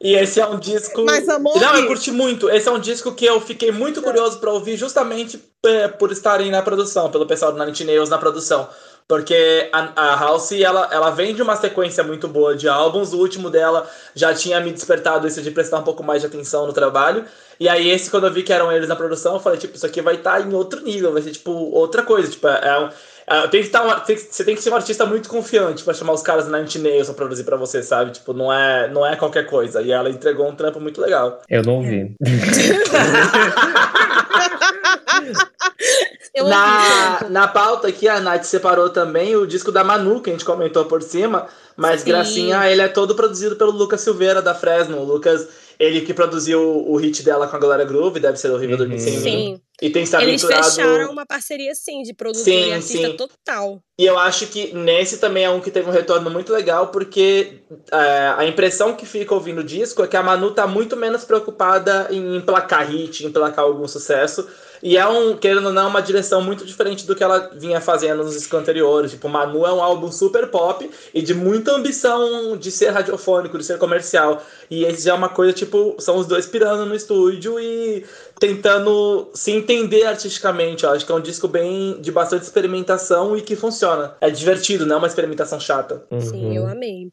E 0.00 0.14
esse 0.14 0.40
é 0.40 0.46
um 0.46 0.58
disco. 0.58 1.04
Mas, 1.04 1.28
amor, 1.28 1.58
Não, 1.58 1.74
eu 1.74 1.86
curti 1.86 2.10
muito. 2.10 2.50
Esse 2.50 2.68
é 2.68 2.72
um 2.72 2.78
disco 2.78 3.14
que 3.14 3.24
eu 3.24 3.40
fiquei 3.40 3.70
muito 3.72 4.02
curioso 4.02 4.38
pra 4.38 4.52
ouvir, 4.52 4.76
justamente 4.76 5.42
é, 5.64 5.88
por 5.88 6.12
estarem 6.12 6.50
na 6.50 6.62
produção, 6.62 7.10
pelo 7.10 7.26
pessoal 7.26 7.52
do 7.52 7.58
Nine 7.58 7.70
Inch 7.70 7.84
Nails 7.84 8.10
na 8.10 8.18
produção. 8.18 8.68
Porque 9.08 9.68
a, 9.72 9.92
a 9.94 10.14
Halsey, 10.14 10.64
ela, 10.64 10.88
ela 10.90 11.10
vem 11.10 11.32
de 11.32 11.40
uma 11.40 11.54
sequência 11.54 12.02
muito 12.02 12.26
boa 12.26 12.56
de 12.56 12.68
álbuns. 12.68 13.12
O 13.12 13.18
último 13.18 13.48
dela 13.50 13.88
já 14.14 14.34
tinha 14.34 14.60
me 14.60 14.72
despertado 14.72 15.28
isso 15.28 15.40
de 15.40 15.50
prestar 15.52 15.78
um 15.78 15.84
pouco 15.84 16.02
mais 16.02 16.22
de 16.22 16.26
atenção 16.26 16.66
no 16.66 16.72
trabalho. 16.72 17.24
E 17.60 17.68
aí, 17.68 17.88
esse, 17.88 18.10
quando 18.10 18.26
eu 18.26 18.32
vi 18.32 18.42
que 18.42 18.52
eram 18.52 18.70
eles 18.72 18.88
na 18.88 18.96
produção, 18.96 19.34
eu 19.34 19.40
falei, 19.40 19.58
tipo, 19.60 19.76
isso 19.76 19.86
aqui 19.86 20.02
vai 20.02 20.16
estar 20.16 20.44
em 20.44 20.52
outro 20.52 20.82
nível, 20.82 21.12
vai 21.12 21.22
ser, 21.22 21.30
tipo, 21.30 21.52
outra 21.52 22.02
coisa. 22.02 22.28
Tipo, 22.30 22.48
é, 22.48 22.80
um- 22.80 22.88
é, 23.28 23.46
tem 23.48 23.60
que 23.60 23.66
estar 23.68 23.82
uma- 23.84 24.00
tem 24.00 24.16
você 24.16 24.44
tem 24.44 24.54
que 24.56 24.62
ser 24.62 24.70
um 24.70 24.76
artista 24.76 25.06
muito 25.06 25.28
confiante 25.28 25.84
pra 25.84 25.94
chamar 25.94 26.12
os 26.12 26.22
caras 26.22 26.46
Inch 26.48 26.76
Nails 26.80 27.06
pra 27.06 27.14
produzir 27.14 27.44
pra 27.44 27.56
você, 27.56 27.82
sabe? 27.84 28.10
Tipo, 28.10 28.32
não 28.32 28.52
é, 28.52 28.88
não 28.88 29.06
é 29.06 29.14
qualquer 29.16 29.46
coisa. 29.46 29.80
E 29.82 29.90
ela 29.92 30.10
entregou 30.10 30.48
um 30.48 30.54
trampo 30.54 30.80
muito 30.80 31.00
legal. 31.00 31.40
Eu 31.48 31.62
não 31.62 31.76
ouvi. 31.76 32.14
Eu 36.34 36.44
ouvi. 36.44 36.54
Na, 36.56 37.26
na 37.30 37.48
pauta 37.48 37.88
aqui, 37.88 38.08
a 38.08 38.20
Nath 38.20 38.44
separou 38.44 38.90
também 38.90 39.34
o 39.36 39.46
disco 39.46 39.72
da 39.72 39.82
Manu, 39.84 40.20
que 40.20 40.30
a 40.30 40.32
gente 40.32 40.44
comentou 40.44 40.84
por 40.84 41.02
cima. 41.02 41.46
Mas, 41.76 42.00
Sim. 42.00 42.06
Gracinha, 42.08 42.70
ele 42.70 42.80
é 42.82 42.88
todo 42.88 43.14
produzido 43.14 43.56
pelo 43.56 43.70
Lucas 43.70 44.00
Silveira, 44.00 44.40
da 44.40 44.54
Fresno. 44.54 44.98
O 44.98 45.04
Lucas, 45.04 45.46
Ele 45.78 46.00
que 46.00 46.14
produziu 46.14 46.58
o 46.88 46.96
hit 46.96 47.22
dela 47.22 47.46
com 47.46 47.54
a 47.54 47.58
Galera 47.58 47.84
Groove, 47.84 48.18
deve 48.18 48.38
ser 48.38 48.50
horrível 48.50 48.78
Uhum. 48.78 48.86
2005. 48.86 49.20
Sim. 49.20 49.60
E 49.82 49.90
tem 49.90 50.06
se 50.06 50.16
Eles 50.16 50.42
aventurado. 50.42 50.74
fecharam 50.74 51.10
uma 51.12 51.26
parceria, 51.26 51.74
sim, 51.74 52.02
de 52.02 52.14
produtor 52.14 52.42
Sim, 52.44 52.68
e 52.70 52.72
artista 52.72 53.08
sim. 53.08 53.16
total. 53.16 53.82
E 53.98 54.06
eu 54.06 54.18
acho 54.18 54.46
que 54.46 54.72
nesse 54.74 55.18
também 55.18 55.44
é 55.44 55.50
um 55.50 55.60
que 55.60 55.70
teve 55.70 55.86
um 55.86 55.92
retorno 55.92 56.30
muito 56.30 56.50
legal, 56.50 56.86
porque 56.86 57.58
é, 57.92 58.34
a 58.38 58.46
impressão 58.46 58.94
que 58.94 59.04
fica 59.04 59.34
ouvindo 59.34 59.58
o 59.60 59.64
disco 59.64 60.02
é 60.02 60.06
que 60.06 60.16
a 60.16 60.22
Manu 60.22 60.50
tá 60.52 60.66
muito 60.66 60.96
menos 60.96 61.24
preocupada 61.24 62.06
em 62.10 62.36
emplacar 62.36 62.88
hit, 62.90 63.22
em 63.22 63.26
emplacar 63.28 63.66
algum 63.66 63.86
sucesso. 63.86 64.48
E 64.82 64.96
é 64.96 65.06
um, 65.06 65.36
querendo 65.36 65.66
ou 65.66 65.72
não, 65.72 65.88
uma 65.88 66.00
direção 66.00 66.42
muito 66.42 66.64
diferente 66.64 67.06
do 67.06 67.14
que 67.14 67.22
ela 67.24 67.50
vinha 67.54 67.80
fazendo 67.80 68.22
nos 68.24 68.34
discos 68.34 68.58
anteriores. 68.58 69.10
Tipo, 69.12 69.28
Manu 69.28 69.66
é 69.66 69.72
um 69.72 69.82
álbum 69.82 70.10
super 70.12 70.48
pop 70.50 70.88
e 71.14 71.22
de 71.22 71.34
muita 71.34 71.72
ambição 71.72 72.56
de 72.56 72.70
ser 72.70 72.90
radiofônico, 72.90 73.58
de 73.58 73.64
ser 73.64 73.78
comercial. 73.78 74.42
E 74.70 74.84
esse 74.84 75.04
já 75.04 75.12
é 75.12 75.14
uma 75.14 75.28
coisa, 75.28 75.52
tipo, 75.52 75.96
são 75.98 76.16
os 76.16 76.26
dois 76.26 76.46
pirando 76.46 76.84
no 76.86 76.94
estúdio 76.94 77.58
e 77.60 78.04
tentando 78.38 79.30
se 79.34 79.50
entender 79.50 80.04
artisticamente. 80.04 80.84
Eu 80.84 80.90
acho 80.90 81.04
que 81.06 81.12
é 81.12 81.14
um 81.14 81.20
disco 81.20 81.48
bem 81.48 82.00
de 82.00 82.12
bastante 82.12 82.42
experimentação 82.42 83.36
e 83.36 83.42
que 83.42 83.56
funciona. 83.56 84.16
É 84.20 84.30
divertido, 84.30 84.84
não 84.86 84.96
é 84.96 84.98
uma 84.98 85.06
experimentação 85.06 85.58
chata. 85.58 86.04
Sim, 86.20 86.46
Uhum. 86.46 86.52
eu 86.54 86.66
amei. 86.66 87.10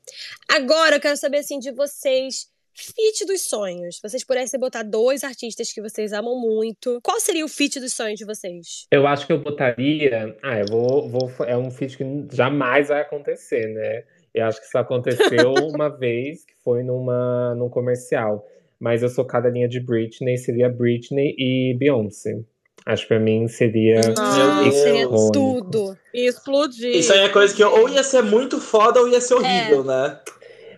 Agora 0.50 0.96
eu 0.96 1.00
quero 1.00 1.18
saber, 1.18 1.38
assim, 1.40 1.60
de 1.60 1.72
vocês. 1.72 2.48
Feat 2.76 3.26
dos 3.26 3.42
sonhos. 3.42 4.00
Vocês 4.02 4.24
pudessem 4.24 4.60
botar 4.60 4.84
dois 4.84 5.24
artistas 5.24 5.72
que 5.72 5.82
vocês 5.82 6.12
amam 6.12 6.40
muito, 6.40 7.00
qual 7.04 7.20
seria 7.20 7.46
o 7.46 7.48
feat 7.48 7.80
dos 7.80 7.94
sonhos 7.94 8.18
de 8.18 8.26
vocês? 8.26 8.88
Eu 8.92 9.06
acho 9.06 9.28
que 9.28 9.34
eu 9.34 9.40
botaria. 9.40 10.36
Ah, 10.42 10.60
eu 10.60 10.66
vou, 10.68 11.08
vou. 11.08 11.32
É 11.46 11.56
um 11.56 11.70
feat 11.70 11.98
que 11.98 12.04
jamais 12.32 12.88
vai 12.88 13.02
acontecer, 13.02 13.68
né? 13.68 14.04
Eu 14.34 14.46
acho 14.46 14.60
que 14.60 14.66
isso 14.66 14.78
aconteceu 14.78 15.54
uma 15.72 15.90
vez, 15.90 16.44
que 16.44 16.54
foi 16.64 16.84
numa, 16.84 17.54
num 17.56 17.70
comercial. 17.70 18.44
Mas 18.80 19.04
eu 19.04 19.10
sou 19.10 19.24
cada 19.24 19.50
linha 19.50 19.68
de 19.70 19.80
Britney, 19.80 20.36
seria 20.38 20.68
Britney 20.68 21.36
e 21.38 21.76
Beyoncé. 21.78 22.42
Acho 22.86 23.04
que 23.04 23.10
pra 23.10 23.20
mim 23.20 23.48
seria. 23.48 24.02
Nossa, 24.02 24.64
Deus. 24.64 24.76
seria 24.76 25.08
tudo. 25.08 25.98
E 26.14 26.28
explodir. 26.28 26.90
Isso 26.96 27.14
aí 27.14 27.20
é 27.20 27.30
coisa 27.30 27.56
que 27.56 27.64
ou 27.64 27.88
ia 27.88 28.04
ser 28.04 28.24
muito 28.24 28.60
foda 28.60 29.00
ou 29.00 29.08
ia 29.08 29.22
ser 29.22 29.36
horrível, 29.36 29.84
né? 29.84 30.20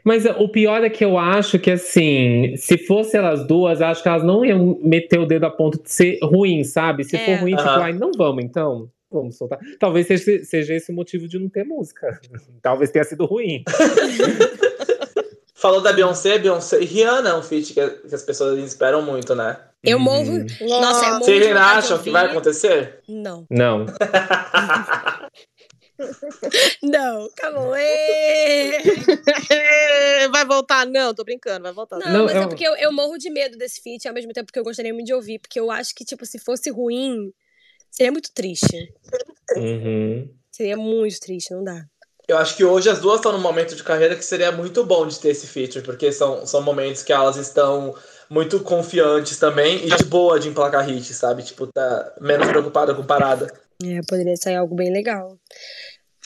Mas 0.06 0.24
o 0.26 0.48
pior 0.48 0.84
é 0.84 0.90
que 0.90 1.04
eu 1.04 1.18
acho 1.18 1.58
que, 1.58 1.72
assim, 1.72 2.56
se 2.58 2.78
fosse 2.78 3.18
elas 3.18 3.46
duas, 3.48 3.82
acho 3.82 4.04
que 4.04 4.08
elas 4.08 4.24
não 4.24 4.46
iam 4.46 4.78
meter 4.84 5.20
o 5.20 5.26
dedo 5.26 5.46
a 5.48 5.50
ponto 5.50 5.82
de 5.82 5.92
ser 5.92 6.20
ruim, 6.22 6.64
sabe? 6.64 7.04
Se 7.04 7.18
É. 7.18 7.26
for 7.26 7.42
ruim, 7.42 7.56
tipo, 7.56 7.68
Aham. 7.68 7.82
ai, 7.84 7.94
não 7.94 8.12
vamos 8.16 8.44
então. 8.44 8.88
Vamos 9.12 9.36
soltar. 9.38 9.58
Talvez 9.80 10.06
seja, 10.06 10.44
seja 10.44 10.76
esse 10.76 10.92
o 10.92 10.96
motivo 10.96 11.28
de 11.28 11.40
não 11.40 11.50
ter 11.50 11.64
música. 11.64 12.20
Talvez 12.62 12.92
tenha 12.92 13.04
sido 13.04 13.26
ruim. 13.26 13.64
Falou 15.56 15.82
da 15.82 15.92
Beyoncé, 15.94 16.38
Beyoncé 16.38 16.80
e 16.82 16.86
Rihanna 16.86 17.30
é 17.30 17.36
um 17.36 17.42
feat 17.42 17.74
que, 17.74 17.90
que 18.08 18.14
as 18.14 18.22
pessoas 18.22 18.60
esperam 18.60 19.02
muito, 19.02 19.34
né? 19.34 19.58
Eu 19.84 19.98
morro. 19.98 20.34
Uhum. 20.34 20.46
Nossa, 20.62 21.06
eu 21.06 21.12
morro. 21.14 21.24
Vocês 21.26 21.48
ainda 21.48 21.62
acham 21.64 21.98
que 21.98 22.12
vai 22.12 22.26
acontecer? 22.28 23.00
Não. 23.08 23.46
Não. 23.50 23.86
Não, 26.84 27.26
acabou. 27.26 27.72
Vai 30.32 30.46
voltar? 30.46 30.86
Não, 30.86 31.14
tô 31.14 31.24
brincando, 31.24 31.64
vai 31.64 31.74
voltar. 31.74 31.98
Não, 32.00 32.12
Não, 32.12 32.26
mas 32.26 32.36
é 32.36 32.44
eu- 32.44 32.50
porque 32.50 32.68
eu, 32.68 32.76
eu 32.76 32.92
morro 32.92 33.18
de 33.18 33.30
medo 33.30 33.58
desse 33.58 33.82
feat, 33.82 34.08
ao 34.08 34.14
mesmo 34.14 34.34
tempo 34.34 34.52
que 34.52 34.60
eu 34.60 34.64
gostaria 34.64 34.94
muito 34.94 35.08
de 35.08 35.14
ouvir, 35.14 35.40
porque 35.40 35.60
eu 35.60 35.72
acho 35.72 35.94
que, 35.96 36.04
tipo, 36.06 36.26
se 36.26 36.40
fosse 36.40 36.70
ruim, 36.70 37.32
seria 37.92 38.12
muito 38.12 38.32
triste. 38.34 38.94
Uhum. 39.56 40.30
Seria 40.52 40.78
muito 40.78 41.20
triste, 41.20 41.54
não 41.54 41.64
dá. 41.64 41.86
Eu 42.28 42.38
acho 42.40 42.58
que 42.58 42.64
hoje 42.64 42.90
as 42.90 43.00
duas 43.00 43.18
estão 43.18 43.32
num 43.32 43.40
momento 43.40 43.76
de 43.76 43.84
carreira 43.84 44.16
que 44.16 44.26
seria 44.26 44.52
muito 44.52 44.84
bom 44.84 45.06
de 45.06 45.20
ter 45.20 45.30
esse 45.30 45.46
feature, 45.46 45.86
porque 45.86 46.12
são, 46.12 46.46
são 46.46 46.60
momentos 46.62 47.04
que 47.04 47.14
elas 47.14 47.38
estão 47.38 47.94
muito 48.28 48.60
confiantes 48.62 49.38
também 49.38 49.86
e 49.86 49.96
de 49.96 50.04
boa 50.06 50.40
de 50.40 50.50
emplacar 50.50 50.84
hit, 50.88 51.14
sabe? 51.14 51.44
Tipo, 51.44 51.68
tá 51.68 52.14
menos 52.20 52.48
preocupada 52.48 52.96
com 52.96 53.06
parada. 53.06 53.54
É, 53.84 54.00
poderia 54.08 54.38
sair 54.38 54.56
algo 54.56 54.76
bem 54.76 54.92
legal. 54.92 55.38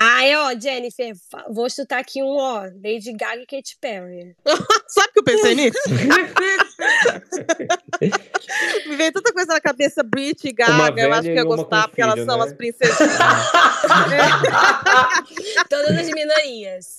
Ai, 0.01 0.33
ó, 0.33 0.57
Jennifer, 0.57 1.13
vou 1.49 1.69
chutar 1.69 1.99
aqui 1.99 2.23
um, 2.23 2.37
ó, 2.37 2.61
Lady 2.61 3.11
Gaga 3.11 3.41
e 3.41 3.45
Katy 3.45 3.77
Perry. 3.81 4.33
Sabe 4.87 5.11
que 5.11 5.19
eu 5.19 5.23
pensei 5.23 5.55
nisso? 5.55 5.77
Me 8.87 8.95
veio 8.95 9.11
tanta 9.11 9.33
coisa 9.33 9.53
na 9.53 9.59
cabeça, 9.59 10.01
Brit 10.01 10.47
e 10.47 10.53
Gaga, 10.53 11.01
eu 11.01 11.11
acho 11.11 11.23
que 11.23 11.33
ia 11.33 11.43
gostar, 11.43 11.89
porque 11.89 12.01
elas 12.01 12.13
filho, 12.13 12.25
são 12.25 12.37
né? 12.37 12.45
as 12.45 12.53
princesas. 12.53 12.97
Todas 15.69 15.97
as 15.97 16.09
minorias. 16.11 16.95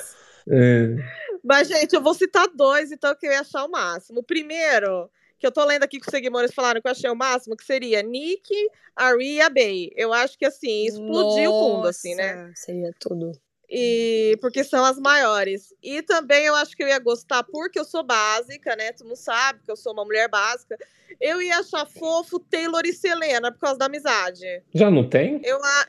É. 0.46 0.96
Mas, 1.42 1.68
gente, 1.68 1.94
eu 1.94 2.02
vou 2.02 2.12
citar 2.12 2.48
dois, 2.54 2.92
então, 2.92 3.14
que 3.14 3.26
eu 3.26 3.32
ia 3.32 3.40
achar 3.40 3.64
o 3.64 3.70
máximo. 3.70 4.20
O 4.20 4.24
primeiro, 4.24 5.10
que 5.40 5.46
eu 5.46 5.50
tô 5.50 5.64
lendo 5.64 5.82
aqui 5.82 5.98
que 5.98 6.06
os 6.06 6.10
seguidores 6.10 6.52
falaram 6.54 6.80
que 6.80 6.86
eu 6.86 6.92
achei 6.92 7.08
o 7.10 7.16
máximo, 7.16 7.56
que 7.56 7.64
seria 7.64 8.02
Nick, 8.02 8.48
Ari 8.94 9.36
e 9.36 9.40
a 9.40 9.48
Bey. 9.48 9.90
Eu 9.96 10.12
acho 10.12 10.38
que, 10.38 10.44
assim, 10.44 10.84
explodiu 10.84 11.50
o 11.50 11.60
mundo, 11.76 11.88
assim, 11.88 12.14
né? 12.14 12.34
Nossa, 12.46 12.52
Seria 12.56 12.92
tudo. 13.00 13.32
E 13.68 14.36
porque 14.40 14.62
são 14.64 14.84
as 14.84 14.98
maiores. 14.98 15.72
E 15.82 16.02
também 16.02 16.44
eu 16.44 16.54
acho 16.56 16.76
que 16.76 16.82
eu 16.82 16.88
ia 16.88 16.98
gostar, 16.98 17.42
porque 17.44 17.78
eu 17.78 17.84
sou 17.84 18.02
básica, 18.02 18.74
né? 18.76 18.92
Tu 18.92 19.04
não 19.04 19.16
sabe 19.16 19.60
que 19.64 19.70
eu 19.70 19.76
sou 19.76 19.92
uma 19.92 20.04
mulher 20.04 20.28
básica. 20.28 20.76
Eu 21.20 21.40
ia 21.40 21.58
achar 21.58 21.86
fofo 21.86 22.38
Taylor 22.40 22.82
e 22.84 22.92
Selena 22.92 23.50
por 23.52 23.60
causa 23.60 23.78
da 23.78 23.86
amizade. 23.86 24.44
Já 24.74 24.90
não 24.90 25.08
tem? 25.08 25.40
Eu 25.44 25.58
a- 25.64 25.86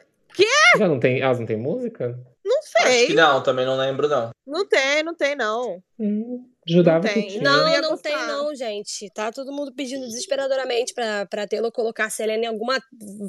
Já 0.77 0.87
não 0.87 0.99
tem? 0.99 1.19
Elas 1.21 1.39
não 1.39 1.45
têm 1.45 1.57
música? 1.57 2.17
não 2.45 2.57
Acho 2.59 2.71
que 2.73 3.07
sei. 3.07 3.13
não, 3.15 3.41
também 3.43 3.65
não 3.65 3.77
lembro, 3.77 4.07
não. 4.07 4.29
Não 4.45 4.67
tem, 4.67 5.03
não 5.03 5.15
tem, 5.15 5.35
não. 5.35 5.81
Hum, 5.99 6.45
jurava 6.71 7.05
Não 7.07 7.13
que 7.13 7.19
tem. 7.19 7.27
tinha. 7.29 7.41
Não, 7.43 7.57
Não, 7.63 7.69
ia 7.69 7.81
não 7.81 7.97
tem 7.97 8.15
não, 8.15 8.55
gente. 8.55 9.09
Tá 9.11 9.31
todo 9.31 9.51
mundo 9.51 9.71
pedindo 9.73 10.05
desesperadoramente 10.07 10.93
pra, 10.93 11.25
pra 11.25 11.47
Taylor 11.47 11.71
colocar 11.71 12.05
a 12.05 12.09
Selena 12.09 12.43
em 12.45 12.47
alguma 12.47 12.81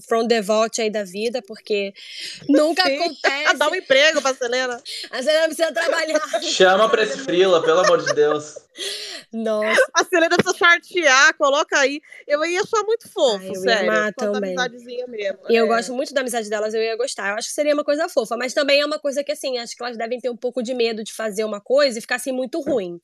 From 0.09 0.27
the 0.29 0.41
Vault 0.41 0.81
aí 0.81 0.91
da 0.91 1.05
vida, 1.05 1.43
porque 1.47 1.93
nunca 2.49 2.85
Sim. 2.85 2.97
acontece. 2.97 3.55
Dá 3.59 3.69
um 3.69 3.75
emprego 3.75 4.21
pra 4.23 4.35
Selena. 4.35 4.81
A 5.11 5.23
Selena 5.23 5.47
precisa 5.47 5.73
trabalhar. 5.73 6.21
Chama 6.43 6.89
pra 6.89 7.03
esse 7.03 7.19
frila, 7.19 7.63
pelo 7.63 7.81
amor 7.81 8.03
de 8.05 8.15
Deus. 8.15 8.55
Nossa, 9.33 9.81
A 9.95 10.05
Selena 10.05 10.37
precisa 10.37 10.57
chartear, 10.59 11.37
coloca 11.37 11.79
aí. 11.79 12.01
Eu 12.27 12.45
ia 12.45 12.61
achar 12.61 12.83
muito 12.85 13.09
fofo, 13.09 13.39
Ai, 13.43 13.49
eu 13.49 13.55
ia 13.55 13.61
sério. 13.61 13.91
amar 13.91 14.15
causa 14.15 14.33
da 14.33 14.39
também. 14.41 14.51
amizadezinha 14.59 15.07
mesmo. 15.07 15.39
e 15.49 15.55
eu 15.57 15.65
é. 15.65 15.69
gosto 15.69 15.93
muito 15.95 16.13
da 16.15 16.21
amizade 16.21 16.49
delas, 16.49 16.75
eu 16.75 16.83
ia 16.83 16.97
gostar. 16.97 17.31
Eu 17.31 17.35
acho 17.37 17.49
que 17.49 17.55
seria 17.55 17.75
uma 17.75 17.85
coisa 17.85 18.09
fofa, 18.09 18.37
mas 18.37 18.53
também 18.55 18.81
é 18.81 18.87
uma 18.87 18.99
coisa 18.99 19.23
que, 19.25 19.33
assim, 19.33 19.59
acho 19.59 19.77
que 19.77 19.83
elas 19.83 19.97
devem 19.97 20.21
ter 20.21 20.31
um 20.31 20.37
pouco 20.37 20.63
de 20.63 20.75
medo 20.75 21.03
de 21.05 21.13
fazer 21.13 21.45
uma 21.45 21.61
coisa 21.61 21.99
e 21.99 22.01
ficar 22.03 22.17
assim 22.17 22.33
muito 22.33 22.61
ruim. 22.61 23.01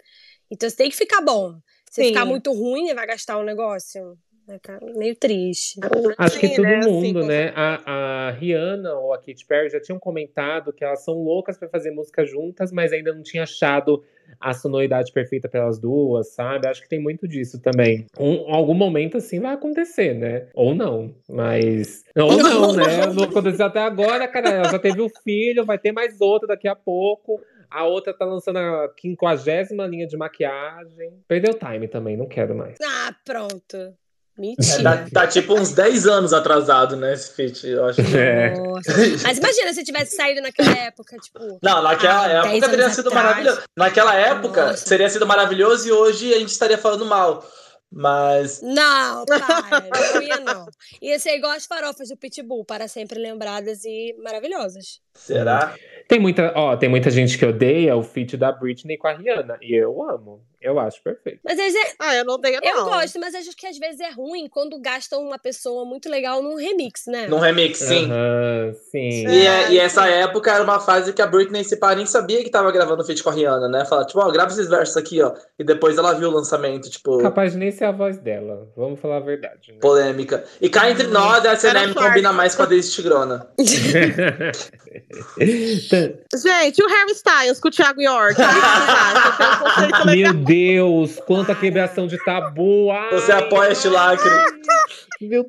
Então 0.50 0.68
você 0.68 0.76
tem 0.76 0.90
que 0.90 0.96
ficar 0.96 1.20
bom. 1.20 1.58
Se 1.90 2.02
Sim. 2.02 2.08
ficar 2.08 2.24
muito 2.24 2.52
ruim 2.52 2.88
e 2.88 2.94
vai 2.94 3.06
gastar 3.06 3.38
um 3.38 3.44
negócio, 3.44 4.16
vai 4.46 4.56
ficar 4.56 4.80
meio 4.96 5.14
triste. 5.14 5.78
Acho 6.16 6.38
que 6.38 6.48
todo 6.50 6.62
né, 6.62 6.78
assim, 6.78 6.90
mundo, 6.90 7.20
com 7.20 7.26
né? 7.26 7.52
A, 7.54 8.28
a 8.28 8.30
Rihanna 8.32 8.94
ou 8.94 9.12
a 9.12 9.18
Katy 9.18 9.46
Perry 9.46 9.70
já 9.70 9.80
tinham 9.80 9.98
comentado 9.98 10.72
que 10.72 10.84
elas 10.84 11.04
são 11.04 11.14
loucas 11.14 11.58
pra 11.58 11.68
fazer 11.68 11.90
música 11.90 12.24
juntas, 12.24 12.72
mas 12.72 12.92
ainda 12.92 13.12
não 13.14 13.22
tinha 13.22 13.42
achado 13.42 14.02
a 14.40 14.52
sonoridade 14.52 15.12
perfeita 15.12 15.48
para 15.48 15.60
elas 15.60 15.78
duas, 15.78 16.34
sabe? 16.34 16.68
Acho 16.68 16.82
que 16.82 16.88
tem 16.88 17.00
muito 17.00 17.26
disso 17.26 17.60
também. 17.60 18.06
Um, 18.18 18.54
algum 18.54 18.74
momento 18.74 19.16
assim 19.16 19.40
vai 19.40 19.54
acontecer, 19.54 20.14
né? 20.14 20.46
Ou 20.54 20.74
não, 20.74 21.14
mas. 21.28 22.04
Ou 22.16 22.36
não, 22.36 22.72
né? 22.72 23.06
Não 23.14 23.24
aconteceu 23.24 23.66
até 23.66 23.80
agora, 23.80 24.28
cara. 24.28 24.48
Ela 24.50 24.70
já 24.70 24.78
teve 24.78 25.00
um 25.00 25.08
filho, 25.24 25.64
vai 25.64 25.78
ter 25.78 25.92
mais 25.92 26.20
outro 26.20 26.48
daqui 26.48 26.68
a 26.68 26.76
pouco. 26.76 27.40
A 27.70 27.84
outra 27.84 28.14
tá 28.14 28.24
lançando 28.24 28.58
a 28.58 28.88
quinquagésima 28.96 29.86
linha 29.86 30.06
de 30.06 30.16
maquiagem. 30.16 31.22
Perdeu 31.28 31.54
o 31.54 31.58
time 31.58 31.86
também, 31.88 32.16
não 32.16 32.26
quero 32.26 32.54
mais. 32.54 32.76
Ah, 32.82 33.14
pronto. 33.24 33.76
É, 33.76 33.92
Mentira. 34.40 34.82
tá, 34.82 35.06
tá 35.12 35.26
tipo 35.26 35.52
uns 35.52 35.72
10 35.72 36.06
anos 36.06 36.32
atrasado, 36.32 36.96
né, 36.96 37.12
esse 37.12 37.34
feat, 37.34 37.66
eu 37.66 37.84
acho. 37.86 38.00
É. 38.16 38.50
Nossa. 38.56 38.92
Mas 39.24 39.38
imagina 39.38 39.72
se 39.74 39.82
tivesse 39.82 40.14
saído 40.14 40.40
naquela 40.40 40.70
época, 40.78 41.16
tipo. 41.18 41.58
Não, 41.60 41.82
naquela 41.82 42.24
Ah, 42.44 42.46
época 42.54 42.68
teria 42.70 42.88
sido 42.90 43.08
atrás. 43.08 43.26
maravilhoso. 43.26 43.62
Naquela 43.76 44.14
época 44.14 44.66
Nossa. 44.66 44.86
seria 44.86 45.10
sido 45.10 45.26
maravilhoso 45.26 45.88
e 45.88 45.92
hoje 45.92 46.32
a 46.32 46.38
gente 46.38 46.50
estaria 46.50 46.78
falando 46.78 47.04
mal. 47.04 47.44
Mas 47.90 48.60
Não, 48.62 49.24
para, 49.26 50.12
não 50.14 50.22
ia 50.22 50.38
não. 50.40 50.66
Ia 51.00 51.18
ser 51.18 51.36
igual 51.36 51.52
as 51.52 51.64
farofas 51.66 52.08
do 52.10 52.16
Pitbull, 52.16 52.64
para 52.64 52.86
sempre 52.86 53.18
lembradas 53.18 53.82
e 53.84 54.14
maravilhosas. 54.22 55.00
será? 55.14 55.74
Tem 56.08 56.18
muita, 56.18 56.54
ó, 56.56 56.74
tem 56.74 56.88
muita 56.88 57.10
gente 57.10 57.36
que 57.36 57.44
odeia 57.44 57.94
o 57.94 58.02
feat 58.02 58.34
da 58.34 58.50
Britney 58.50 58.96
com 58.96 59.06
a 59.06 59.12
Rihanna. 59.12 59.58
E 59.60 59.74
eu 59.74 60.02
amo. 60.02 60.42
Eu 60.60 60.78
acho 60.78 61.02
perfeito. 61.02 61.40
Mas 61.44 61.58
às 61.58 61.72
vezes, 61.72 61.94
Ah, 62.00 62.14
eu 62.16 62.24
não 62.24 62.34
odeio, 62.34 62.60
não. 62.62 62.68
eu 62.68 62.84
gosto, 62.84 63.18
mas 63.20 63.34
acho 63.34 63.56
que 63.56 63.66
às 63.66 63.78
vezes 63.78 64.00
é 64.00 64.10
ruim 64.10 64.48
quando 64.48 64.78
gastam 64.80 65.22
uma 65.22 65.38
pessoa 65.38 65.84
muito 65.84 66.08
legal 66.10 66.42
num 66.42 66.56
remix, 66.56 67.02
né? 67.06 67.26
Num 67.28 67.38
remix, 67.38 67.78
sim. 67.78 68.06
Aham, 68.10 68.74
sim. 68.90 69.26
E, 69.28 69.46
é- 69.46 69.70
e 69.72 69.78
essa 69.78 70.06
época 70.08 70.50
era 70.52 70.64
uma 70.64 70.80
fase 70.80 71.12
que 71.12 71.22
a 71.22 71.26
Britney 71.26 71.62
se 71.64 71.76
pá, 71.76 71.94
nem 71.94 72.06
sabia 72.06 72.42
que 72.42 72.50
tava 72.50 72.72
gravando 72.72 73.04
feat 73.04 73.22
com 73.22 73.30
a 73.30 73.32
Rihanna, 73.32 73.68
né? 73.68 73.84
Fala, 73.84 74.04
tipo, 74.04 74.18
ó, 74.20 74.30
grava 74.30 74.50
esses 74.50 74.68
versos 74.68 74.96
aqui, 74.96 75.22
ó. 75.22 75.32
E 75.58 75.64
depois 75.64 75.96
ela 75.96 76.12
viu 76.14 76.28
o 76.28 76.32
lançamento, 76.32 76.90
tipo, 76.90 77.18
Capaz 77.22 77.52
de 77.52 77.58
nem 77.58 77.70
ser 77.70 77.84
a 77.84 77.92
voz 77.92 78.18
dela. 78.18 78.68
Vamos 78.76 78.98
falar 79.00 79.18
a 79.18 79.20
verdade. 79.20 79.72
Né? 79.72 79.78
polêmica. 79.80 80.44
E 80.60 80.68
cá 80.68 80.90
entre 80.90 81.06
nós, 81.06 81.44
a 81.46 81.52
SNM 81.54 81.92
sorte. 81.92 82.08
combina 82.08 82.32
mais 82.32 82.54
com 82.54 82.62
a 82.62 82.66
Daisy 82.66 82.90
Tigrona. 82.92 83.48
Gente, 85.38 86.82
o 86.82 86.88
Harry 86.88 87.12
Styles 87.12 87.60
com 87.60 87.68
o 87.68 87.70
Thiago 87.70 88.00
York? 88.00 88.34
Meu 90.06 90.34
Deus, 90.48 91.20
quanta 91.20 91.54
quebração 91.54 92.06
de 92.06 92.16
tabu. 92.24 92.90
Ai, 92.90 93.10
Você 93.12 93.30
apoia 93.30 93.72
este 93.72 93.88
lacre. 93.88 94.30
Meu 95.20 95.44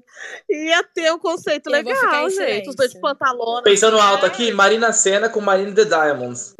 Ia 0.50 0.84
ter 0.84 1.12
um 1.14 1.20
conceito 1.20 1.70
legal, 1.70 2.30
gente. 2.30 2.68
Os 2.70 2.76
dois 2.76 2.90
de 2.92 2.98
silêncio. 2.98 3.02
pantalona. 3.02 3.64
Pensando 3.64 3.98
assim, 3.98 4.08
alto 4.08 4.26
aqui, 4.26 4.52
Marina 4.52 4.92
Senna 4.92 5.30
com 5.30 5.40
Marina 5.40 5.74
The 5.74 5.86
Diamonds. 5.86 6.56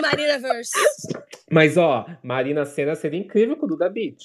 Marina 0.00 0.38
Verse. 0.38 0.72
Mas, 1.50 1.76
ó, 1.76 2.06
Marina 2.22 2.64
Senna 2.64 2.94
seria 2.94 3.18
incrível 3.18 3.56
com 3.56 3.66
o 3.66 3.68
Duda 3.68 3.88
Beat. 3.88 4.18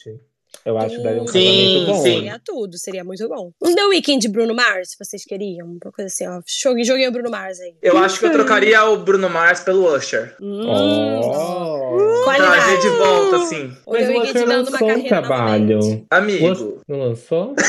Eu 0.67 0.77
acho 0.77 0.97
que 0.97 1.01
daria 1.03 1.21
um 1.21 1.25
casamento 1.25 1.85
bom. 1.85 2.03
sim. 2.03 2.13
Seria 2.15 2.41
tudo, 2.43 2.77
seria 2.77 3.03
muito 3.05 3.25
bom. 3.29 3.51
Um 3.63 3.73
The 3.73 3.85
Weeknd 3.85 4.19
de 4.19 4.27
Bruno 4.27 4.53
Mars, 4.53 4.89
se 4.91 4.97
vocês 4.99 5.23
queriam. 5.23 5.65
Uma 5.65 5.91
coisa 5.93 6.07
assim, 6.07 6.27
ó. 6.27 6.41
Joguei, 6.45 6.83
joguei 6.83 7.07
o 7.07 7.11
Bruno 7.11 7.29
Mars 7.31 7.57
aí. 7.61 7.73
Eu 7.81 7.97
acho 7.97 8.19
que 8.19 8.25
eu 8.25 8.33
trocaria 8.33 8.83
o 8.83 8.97
Bruno 8.97 9.29
Mars 9.29 9.61
pelo 9.61 9.95
Usher. 9.95 10.35
Hum, 10.41 10.67
Oh. 10.67 12.23
Qualidade. 12.25 12.55
Trazer 12.65 12.79
de 12.81 12.89
volta, 12.97 13.37
assim. 13.37 13.71
O 13.85 13.93
Mas 13.93 14.07
The 14.07 14.09
Weeknd 14.09 14.33
dando 14.33 14.49
uma 14.49 14.57
lançou 14.71 14.75
um 14.87 14.89
carreira 14.89 15.07
trabalho. 15.09 15.77
novamente. 15.77 16.05
Amigo. 16.11 16.81
Não 16.85 16.99
lançou? 16.99 17.55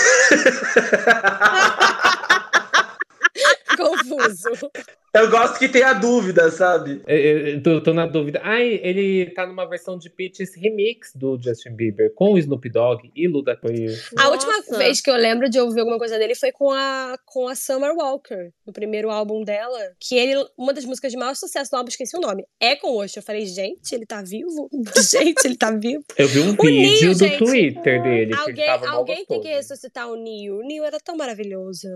Confuso. 3.77 4.71
Eu 5.13 5.31
gosto 5.31 5.59
que 5.59 5.69
tenha 5.69 5.95
dúvida, 5.95 6.51
sabe? 6.51 7.03
É, 7.07 7.53
é, 7.53 7.61
tô, 7.61 7.81
tô 7.81 7.95
na 7.95 8.07
dúvida. 8.07 8.41
Ai, 8.43 8.79
ele 8.83 9.31
tá 9.31 9.47
numa 9.47 9.67
versão 9.67 9.99
de 9.99 10.11
Peaches 10.11 10.55
remix 10.55 11.13
do 11.15 11.41
Justin 11.41 11.71
Bieber, 11.71 12.13
com 12.15 12.35
o 12.35 12.39
Snoop 12.39 12.69
Dogg 12.69 13.11
e 13.17 13.27
Luda 13.27 13.57
Clear. 13.57 13.95
A 14.19 14.29
última 14.29 14.61
vez 14.79 15.01
que 15.01 15.11
eu 15.11 15.17
lembro 15.17 15.49
de 15.49 15.59
ouvir 15.59 15.81
alguma 15.81 15.99
coisa 15.99 16.19
dele 16.19 16.35
foi 16.35 16.53
com 16.53 16.71
a, 16.71 17.17
com 17.25 17.49
a 17.49 17.55
Summer 17.55 17.95
Walker, 17.95 18.51
no 18.67 18.73
primeiro 18.73 19.11
álbum 19.11 19.43
dela. 19.43 19.79
Que 19.99 20.17
ele, 20.17 20.45
uma 20.57 20.73
das 20.73 20.85
músicas 20.85 21.11
de 21.11 21.19
maior 21.19 21.35
sucesso 21.35 21.71
do 21.71 21.77
álbum, 21.77 21.89
esqueci 21.89 22.17
o 22.17 22.21
nome. 22.21 22.45
É 22.61 22.77
com 22.77 22.97
o. 22.97 23.05
Eu 23.05 23.23
falei, 23.23 23.47
gente, 23.47 23.95
ele 23.95 24.05
tá 24.05 24.23
vivo? 24.23 24.69
gente, 25.11 25.45
ele 25.45 25.57
tá 25.57 25.71
vivo. 25.71 26.05
Eu 26.17 26.29
vi 26.29 26.41
um 26.41 26.51
O 26.51 26.63
vídeo 26.63 26.71
Neil, 26.71 27.13
do 27.13 27.19
gente. 27.19 27.39
Twitter 27.39 28.03
dele. 28.03 28.27
que 28.27 28.33
ele 28.33 28.35
Alguém, 28.35 28.67
tava 28.67 28.89
alguém 28.91 29.25
tem 29.25 29.41
que 29.41 29.49
ressuscitar 29.49 30.09
o 30.09 30.17
Neil. 30.17 30.59
O 30.59 30.63
Neil 30.63 30.85
era 30.85 30.99
tão 31.01 31.17
maravilhoso. 31.17 31.89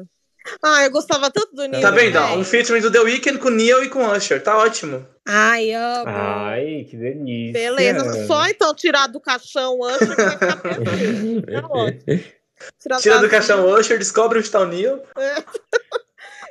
Ah, 0.62 0.84
eu 0.84 0.90
gostava 0.90 1.30
tanto 1.30 1.54
do 1.54 1.66
Neil. 1.66 1.82
Tá 1.82 1.90
vendo? 1.90 2.12
velho. 2.12 2.38
Um 2.38 2.44
featuring 2.44 2.80
do 2.80 2.90
The 2.90 3.00
Weeknd 3.00 3.38
com 3.38 3.50
Neil 3.50 3.84
e 3.84 3.88
com 3.88 4.04
Usher. 4.06 4.42
Tá 4.42 4.56
ótimo. 4.58 5.06
Ai, 5.26 5.72
amo. 5.72 6.04
Ai, 6.06 6.86
que 6.88 6.96
delícia. 6.96 7.52
Beleza. 7.52 8.26
Só 8.26 8.46
então 8.48 8.74
tirar 8.74 9.06
do 9.06 9.20
caixão 9.20 9.82
antes 9.84 10.08
que 10.08 10.14
vai 10.16 10.30
ficar 10.30 10.56
perfeito. 10.56 11.52
Tá 11.52 11.68
ótimo. 11.68 12.24
Tirar 12.80 12.98
Tira 12.98 13.18
do 13.18 13.28
caixão 13.28 13.68
Usher, 13.74 13.98
descobre 13.98 14.38
onde 14.38 14.48
tá 14.48 14.60
o 14.60 14.66
Neil. 14.66 15.02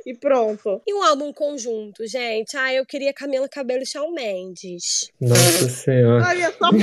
E 0.06 0.16
pronto. 0.16 0.82
E 0.88 0.93
um 0.93 1.04
álbum 1.04 1.32
conjunto, 1.32 2.06
gente. 2.08 2.58
Ah, 2.58 2.74
eu 2.74 2.86
queria 2.86 3.14
Camila 3.14 3.47
Cabelo 3.47 3.84
e 3.84 3.86
Shawn 3.86 4.12
Mendes. 4.12 5.12
Nossa 5.20 5.70
senhora. 5.70 6.26
Ai, 6.26 6.41
essa 6.41 6.58
porra 6.58 6.80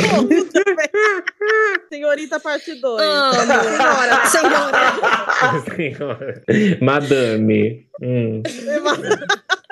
também. 0.53 0.89
Senhorita 1.89 2.41
parte 2.41 2.75
2. 2.75 3.03
Amo. 3.03 3.35
Senhora, 3.35 4.27
senhora. 4.27 5.65
senhora. 5.77 6.43
Madame. 6.81 7.89
Hum. 8.01 8.43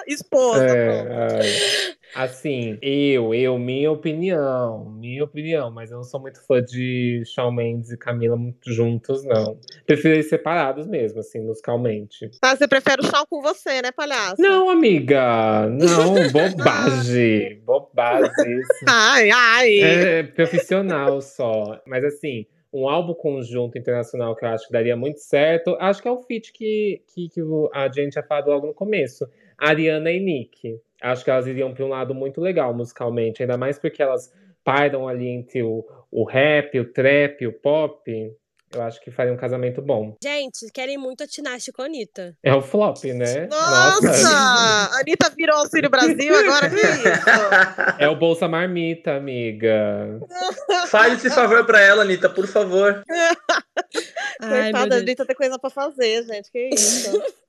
Esposa. 0.06 0.66
É. 0.66 1.96
Assim, 2.14 2.78
eu, 2.80 3.34
eu, 3.34 3.58
minha 3.58 3.92
opinião, 3.92 4.90
minha 4.98 5.22
opinião, 5.24 5.70
mas 5.70 5.90
eu 5.90 5.98
não 5.98 6.04
sou 6.04 6.18
muito 6.18 6.40
fã 6.46 6.62
de 6.62 7.22
Shawn 7.26 7.52
Mendes 7.52 7.90
e 7.90 7.98
Camila 7.98 8.38
juntos, 8.66 9.22
não. 9.24 9.58
Prefiro 9.84 10.14
eles 10.14 10.28
separados 10.28 10.86
mesmo, 10.86 11.20
assim, 11.20 11.40
musicalmente. 11.40 12.30
Ah, 12.42 12.56
você 12.56 12.66
prefere 12.66 13.02
o 13.02 13.04
chão 13.04 13.26
com 13.28 13.42
você, 13.42 13.82
né, 13.82 13.92
palhaço? 13.92 14.40
Não, 14.40 14.70
amiga, 14.70 15.68
não, 15.68 16.14
bobagem, 16.32 17.60
bobagem. 17.64 18.60
isso 18.60 18.84
Ai, 18.88 19.30
ai. 19.30 19.78
É 19.80 20.22
profissional 20.22 21.20
só. 21.20 21.80
Mas 21.86 22.02
assim, 22.02 22.46
um 22.72 22.88
álbum 22.88 23.14
conjunto 23.14 23.78
internacional 23.78 24.34
que 24.36 24.44
eu 24.44 24.48
acho 24.50 24.66
que 24.66 24.72
daria 24.72 24.96
muito 24.96 25.18
certo, 25.18 25.76
acho 25.80 26.02
que 26.02 26.08
é 26.08 26.10
o 26.10 26.22
feat 26.22 26.52
que, 26.52 27.02
que, 27.08 27.28
que 27.28 27.40
a 27.72 27.88
gente 27.88 28.12
tinha 28.12 28.24
falado 28.24 28.48
logo 28.48 28.66
no 28.66 28.74
começo. 28.74 29.26
Ariana 29.58 30.10
e 30.10 30.20
Nick. 30.20 30.80
Acho 31.02 31.24
que 31.24 31.30
elas 31.30 31.46
iriam 31.46 31.72
para 31.74 31.84
um 31.84 31.88
lado 31.88 32.14
muito 32.14 32.40
legal 32.40 32.74
musicalmente, 32.74 33.42
ainda 33.42 33.56
mais 33.56 33.78
porque 33.78 34.02
elas 34.02 34.32
pairam 34.64 35.06
ali 35.06 35.28
entre 35.28 35.62
o, 35.62 35.84
o 36.10 36.24
rap, 36.24 36.78
o 36.80 36.92
trap, 36.92 37.46
o 37.46 37.52
pop. 37.52 38.32
Eu 38.74 38.82
acho 38.82 39.00
que 39.00 39.12
faria 39.12 39.32
um 39.32 39.36
casamento 39.36 39.80
bom. 39.80 40.16
Gente, 40.22 40.66
querem 40.74 40.98
muito 40.98 41.22
a 41.22 41.26
Tinashe 41.26 41.70
com 41.72 41.82
a 41.82 41.84
Anitta. 41.84 42.36
É 42.42 42.52
o 42.52 42.60
flop, 42.60 43.04
né? 43.04 43.46
Nossa! 43.46 44.28
A 44.28 45.00
Anitta 45.00 45.32
virou 45.36 45.56
Auxílio 45.56 45.88
Brasil, 45.88 46.34
agora 46.36 46.68
que 46.68 46.76
isso? 46.76 46.76
É 47.98 48.08
o 48.08 48.16
Bolsa 48.16 48.48
Marmita, 48.48 49.14
amiga. 49.14 50.20
Faz 50.90 51.24
esse 51.24 51.34
favor 51.34 51.64
pra 51.64 51.80
ela, 51.80 52.02
Anitta, 52.02 52.28
por 52.28 52.46
favor. 52.46 53.02
Coitada, 54.40 54.94
a. 54.94 54.98
Anitta 54.98 55.26
tem 55.26 55.36
coisa 55.36 55.58
pra 55.58 55.70
fazer, 55.70 56.24
gente. 56.24 56.50
Que 56.50 56.70
isso? 56.74 57.22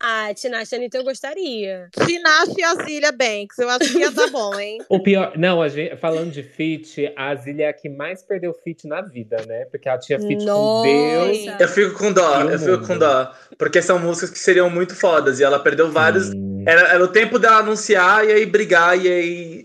Ah, 0.00 0.34
Tinashe 0.34 0.74
e 0.74 0.78
Anitta 0.78 0.98
eu 0.98 1.04
gostaria. 1.04 1.88
Tinashe 2.06 2.54
e 2.58 2.64
a 2.64 2.74
Zilia 2.74 3.12
Banks. 3.12 3.56
Eu 3.58 3.70
acho 3.70 3.92
que 3.92 3.98
ia 3.98 4.10
dar 4.10 4.28
bom, 4.28 4.58
hein? 4.58 4.78
O 4.90 5.00
pior, 5.00 5.32
não, 5.36 5.62
a 5.62 5.68
gente, 5.68 5.96
falando 5.96 6.30
de 6.30 6.42
feat, 6.42 7.12
a 7.16 7.34
Zilia 7.36 7.66
é 7.66 7.68
a 7.68 7.72
que 7.72 7.88
mais 7.88 8.22
perdeu 8.22 8.52
feat 8.52 8.86
na 8.86 9.00
vida, 9.00 9.36
né? 9.46 9.64
Porque 9.66 9.88
ela 9.88 9.98
tinha 9.98 10.18
feat 10.18 10.38
com 10.38 10.44
Nossa. 10.44 10.88
Deus. 10.88 11.60
Eu 11.60 11.68
fico 11.68 11.98
com 11.98 12.12
dó, 12.12 12.40
eu 12.42 12.58
fico 12.58 12.70
mundo? 12.72 12.86
com 12.86 12.98
dó. 12.98 13.32
Porque 13.56 13.80
são 13.80 13.98
músicas 13.98 14.30
que 14.30 14.38
seriam 14.38 14.68
muito 14.68 14.94
fodas. 14.94 15.38
E 15.38 15.44
ela 15.44 15.58
perdeu 15.60 15.90
vários. 15.90 16.30
Hum. 16.30 16.64
Era, 16.66 16.88
era 16.88 17.04
o 17.04 17.08
tempo 17.08 17.38
dela 17.38 17.58
anunciar 17.58 18.26
e 18.26 18.32
aí 18.32 18.46
brigar 18.46 18.98
e 18.98 19.08
aí. 19.08 19.64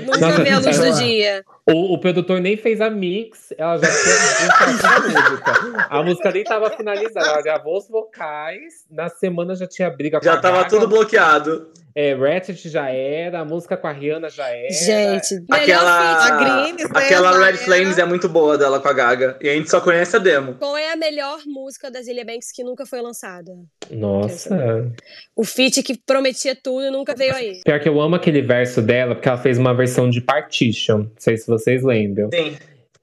Nunca 0.00 0.18
Nossa, 0.18 0.42
vê 0.42 0.50
a 0.50 0.58
luz 0.58 0.78
do 0.78 0.92
dia. 0.92 1.44
O, 1.66 1.94
o 1.94 1.98
produtor 1.98 2.40
nem 2.40 2.56
fez 2.56 2.80
a 2.80 2.88
mix, 2.88 3.52
ela 3.58 3.76
já 3.78 3.88
tinha 3.88 4.52
a 4.52 5.00
música. 5.00 5.86
A 5.90 6.02
música 6.02 6.30
nem 6.32 6.44
tava 6.44 6.70
finalizada, 6.70 7.26
ela 7.26 7.42
gravou 7.42 7.76
os 7.76 7.88
vocais, 7.88 8.86
na 8.90 9.08
semana 9.08 9.54
já 9.54 9.66
tinha 9.66 9.90
briga 9.90 10.18
com 10.18 10.24
Já 10.24 10.34
a 10.34 10.40
tava 10.40 10.58
Gaga, 10.58 10.68
tudo 10.68 10.88
bloqueado. 10.88 11.68
É, 11.96 12.12
Ratchet 12.12 12.68
já 12.68 12.90
era, 12.90 13.40
a 13.40 13.44
música 13.46 13.74
com 13.74 13.86
a 13.86 13.92
Rihanna 13.92 14.28
já 14.28 14.46
era. 14.50 14.70
Gente, 14.70 15.34
melhor 15.48 15.62
Aquela. 15.62 16.26
A 16.26 16.36
Greens, 16.36 16.82
né, 16.82 16.90
aquela 16.94 17.38
Red 17.38 17.48
era. 17.48 17.56
Flames 17.56 17.96
é 17.96 18.04
muito 18.04 18.28
boa 18.28 18.58
dela 18.58 18.78
com 18.78 18.88
a 18.88 18.92
Gaga. 18.92 19.38
E 19.40 19.48
a 19.48 19.54
gente 19.54 19.70
só 19.70 19.80
conhece 19.80 20.14
a 20.14 20.18
demo. 20.18 20.56
Qual 20.56 20.76
é 20.76 20.92
a 20.92 20.96
melhor 20.96 21.38
música 21.46 21.90
da 21.90 22.02
Zilia 22.02 22.22
Banks 22.22 22.52
que 22.52 22.62
nunca 22.62 22.84
foi 22.84 23.00
lançada? 23.00 23.50
Nossa. 23.90 24.92
O 25.34 25.42
feat 25.42 25.82
que 25.82 25.96
prometia 25.96 26.54
tudo 26.54 26.84
e 26.84 26.90
nunca 26.90 27.14
veio 27.14 27.34
aí. 27.34 27.62
Pior 27.64 27.80
que 27.80 27.88
eu 27.88 27.98
amo 27.98 28.14
aquele 28.14 28.42
verso 28.42 28.82
dela, 28.82 29.14
porque 29.14 29.30
ela 29.30 29.38
fez 29.38 29.56
uma 29.56 29.74
versão 29.74 30.10
de 30.10 30.20
Partition. 30.20 30.98
Não 30.98 31.10
sei 31.16 31.38
se 31.38 31.46
vocês 31.46 31.82
lembram. 31.82 32.28
Sim. 32.30 32.58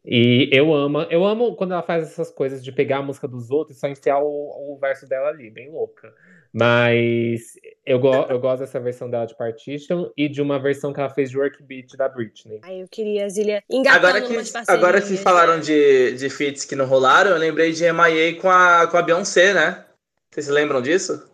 E 0.05 0.49
eu 0.51 0.71
amo, 0.71 1.01
eu 1.09 1.25
amo 1.25 1.55
quando 1.55 1.71
ela 1.71 1.81
faz 1.81 2.03
essas 2.03 2.29
coisas 2.29 2.63
de 2.63 2.71
pegar 2.71 2.97
a 2.97 3.01
música 3.01 3.27
dos 3.27 3.49
outros 3.49 3.77
e 3.77 3.79
só 3.79 3.87
enfiar 3.87 4.19
o, 4.19 4.27
o 4.27 4.77
verso 4.79 5.07
dela 5.07 5.29
ali, 5.29 5.49
bem 5.49 5.71
louca. 5.71 6.13
Mas 6.53 7.57
eu, 7.83 7.97
go 7.97 8.13
eu 8.29 8.39
gosto 8.39 8.59
dessa 8.59 8.79
versão 8.79 9.09
dela 9.09 9.25
de 9.25 9.35
Partition 9.35 10.11
e 10.15 10.29
de 10.29 10.39
uma 10.39 10.59
versão 10.59 10.93
que 10.93 10.99
ela 10.99 11.09
fez 11.09 11.31
de 11.31 11.37
Work 11.37 11.63
Beat 11.63 11.95
da 11.97 12.07
Britney. 12.07 12.59
Aí 12.61 12.81
eu 12.81 12.87
queria 12.87 13.25
a 13.25 13.29
Zilia 13.29 13.63
engatando 13.67 14.05
Agora 14.05 14.25
umas 14.27 14.51
que, 14.51 14.57
agora 14.67 15.01
que 15.01 15.17
falaram 15.17 15.59
de, 15.59 16.13
de 16.13 16.29
feats 16.29 16.63
que 16.63 16.75
não 16.75 16.85
rolaram, 16.85 17.31
eu 17.31 17.37
lembrei 17.37 17.71
de 17.71 17.83
MIA 17.91 18.39
com 18.39 18.51
a, 18.51 18.85
com 18.85 18.97
a 18.97 19.01
Beyoncé, 19.01 19.51
né? 19.51 19.83
Vocês 20.29 20.45
se 20.45 20.51
lembram 20.51 20.79
disso? 20.79 21.27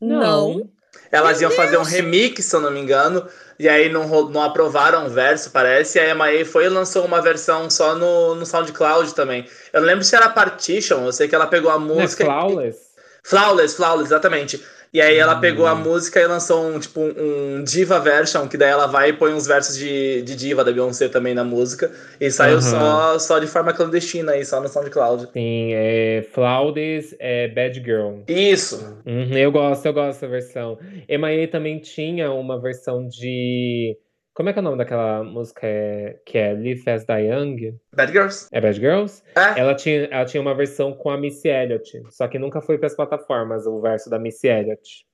Não. 0.00 0.66
Elas 1.12 1.42
iam 1.42 1.50
fazer 1.50 1.76
um 1.76 1.82
remix, 1.82 2.46
se 2.46 2.56
eu 2.56 2.60
não 2.60 2.70
me 2.70 2.80
engano, 2.80 3.28
e 3.58 3.68
aí 3.68 3.90
não, 3.90 4.08
não 4.30 4.42
aprovaram 4.42 5.06
o 5.06 5.10
verso, 5.10 5.50
parece, 5.50 5.98
e 5.98 6.00
a 6.00 6.14
MIA 6.14 6.46
foi 6.46 6.64
e 6.64 6.68
lançou 6.70 7.04
uma 7.04 7.20
versão 7.20 7.68
só 7.68 7.94
no, 7.94 8.34
no 8.34 8.46
SoundCloud 8.46 9.14
também. 9.14 9.46
Eu 9.74 9.82
não 9.82 9.86
lembro 9.86 10.04
se 10.04 10.16
era 10.16 10.30
Partition, 10.30 11.04
eu 11.04 11.12
sei 11.12 11.28
que 11.28 11.34
ela 11.34 11.46
pegou 11.46 11.70
a 11.70 11.78
Não 11.78 12.00
é 12.00 12.02
música. 12.02 12.24
Flawless? 12.24 12.85
Flawless, 13.28 13.76
Flawless, 13.76 14.06
exatamente. 14.08 14.62
E 14.92 15.00
aí 15.00 15.18
ela 15.18 15.36
Hum. 15.36 15.40
pegou 15.40 15.66
a 15.66 15.74
música 15.74 16.20
e 16.20 16.26
lançou 16.26 16.64
um 16.64 16.78
tipo 16.78 17.00
um 17.00 17.62
diva 17.64 17.98
version, 18.00 18.46
que 18.48 18.56
daí 18.56 18.70
ela 18.70 18.86
vai 18.86 19.10
e 19.10 19.12
põe 19.12 19.32
uns 19.34 19.46
versos 19.46 19.76
de, 19.76 20.22
de 20.22 20.36
diva 20.36 20.64
da 20.64 20.72
Beyoncé 20.72 21.08
também 21.08 21.34
na 21.34 21.44
música. 21.44 21.90
E 22.20 22.30
saiu 22.30 22.58
Aham. 22.58 22.70
só, 22.70 23.18
só 23.18 23.38
de 23.38 23.46
forma 23.46 23.72
clandestina 23.74 24.32
aí, 24.32 24.44
só 24.44 24.60
no 24.60 24.68
SoundCloud. 24.68 25.28
Sim, 25.32 25.70
é 25.74 26.26
Flawless, 26.32 27.14
é 27.18 27.48
Bad 27.48 27.82
Girl. 27.84 28.20
Isso. 28.28 29.02
Uhum, 29.04 29.36
eu 29.36 29.50
gosto, 29.52 29.84
eu 29.86 29.92
gosto 29.92 30.12
dessa 30.20 30.28
versão. 30.28 30.78
MIA 31.08 31.48
também 31.48 31.78
tinha 31.80 32.30
uma 32.32 32.60
versão 32.60 33.06
de. 33.08 33.96
Como 34.36 34.50
é 34.50 34.52
que 34.52 34.58
é 34.58 34.60
o 34.60 34.64
nome 34.64 34.76
daquela 34.76 35.24
música 35.24 35.66
é, 35.66 36.20
que 36.26 36.36
é 36.36 36.52
Live 36.52 36.82
Fast 36.82 37.06
Die 37.06 37.22
Young? 37.22 37.80
Bad 37.94 38.12
Girls. 38.12 38.48
É 38.52 38.60
Bad 38.60 38.78
Girls? 38.78 39.22
É. 39.34 39.60
Ela 39.60 39.74
tinha, 39.74 40.04
ela 40.10 40.26
tinha 40.26 40.42
uma 40.42 40.54
versão 40.54 40.92
com 40.92 41.08
a 41.08 41.16
Missy 41.16 41.48
Elliott, 41.48 42.02
só 42.10 42.28
que 42.28 42.38
nunca 42.38 42.60
foi 42.60 42.76
para 42.76 42.86
as 42.86 42.94
plataformas 42.94 43.66
o 43.66 43.80
verso 43.80 44.10
da 44.10 44.18
Missy 44.18 44.48
Elliott. 44.48 45.06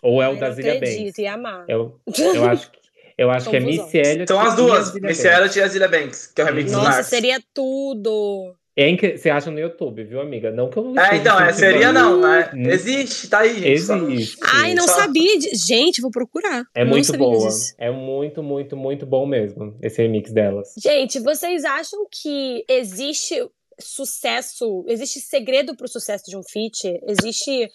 Ou 0.00 0.22
é 0.22 0.28
o 0.28 0.38
da 0.38 0.52
Zilia 0.52 0.74
Banks. 0.74 1.18
ia 1.18 1.34
amar. 1.34 1.64
Eu, 1.66 2.00
eu 2.06 2.44
acho 2.44 2.70
que, 2.70 2.78
eu 3.18 3.30
acho 3.32 3.50
que 3.50 3.56
é 3.56 3.60
Confusão. 3.62 3.84
Missy 3.84 3.98
Elliott. 3.98 4.28
São 4.28 4.40
as 4.40 4.54
duas, 4.54 4.94
Missy 4.94 5.00
Banks. 5.00 5.24
Elliott 5.24 5.58
e 5.58 5.62
a 5.62 5.66
Zilia 5.66 5.88
Banks, 5.88 6.26
que 6.28 6.40
é 6.40 6.44
o 6.44 6.46
remix 6.46 6.70
do 6.70 6.78
Nossa, 6.78 7.02
seria 7.02 7.42
tudo. 7.52 8.54
É 8.80 8.96
que 8.96 9.18
você 9.18 9.28
acha 9.28 9.50
no 9.50 9.58
YouTube, 9.58 10.04
viu, 10.04 10.20
amiga? 10.20 10.52
Não 10.52 10.70
que 10.70 10.76
eu 10.78 10.94
É, 10.96 11.16
então, 11.16 11.38
é, 11.40 11.52
seria 11.52 11.92
não, 11.92 12.20
né? 12.20 12.48
Existe, 12.72 13.28
tá 13.28 13.40
aí, 13.40 13.58
gente. 13.58 13.80
só 13.80 13.96
não- 13.96 14.08
Existe. 14.10 14.36
Ai, 14.40 14.72
não 14.74 14.86
Só- 14.86 14.94
sabia. 15.00 15.36
de- 15.36 15.50
Gente, 15.56 16.00
vou 16.00 16.12
procurar. 16.12 16.64
É 16.74 16.84
Não 16.84 16.92
muito 16.92 17.12
boa. 17.18 17.48
disso. 17.48 17.74
É 17.76 17.90
muito, 17.90 18.40
muito, 18.40 18.76
muito 18.76 19.04
bom 19.04 19.26
mesmo, 19.26 19.76
esse 19.82 20.00
remix 20.00 20.30
delas. 20.30 20.74
Gente, 20.78 21.18
vocês 21.18 21.64
acham 21.64 22.06
que 22.08 22.64
existe 22.68 23.44
sucesso, 23.80 24.84
existe 24.86 25.20
segredo 25.20 25.74
pro 25.76 25.88
sucesso 25.88 26.24
de 26.28 26.36
um 26.36 26.42
feat? 26.42 27.00
Existe 27.08 27.68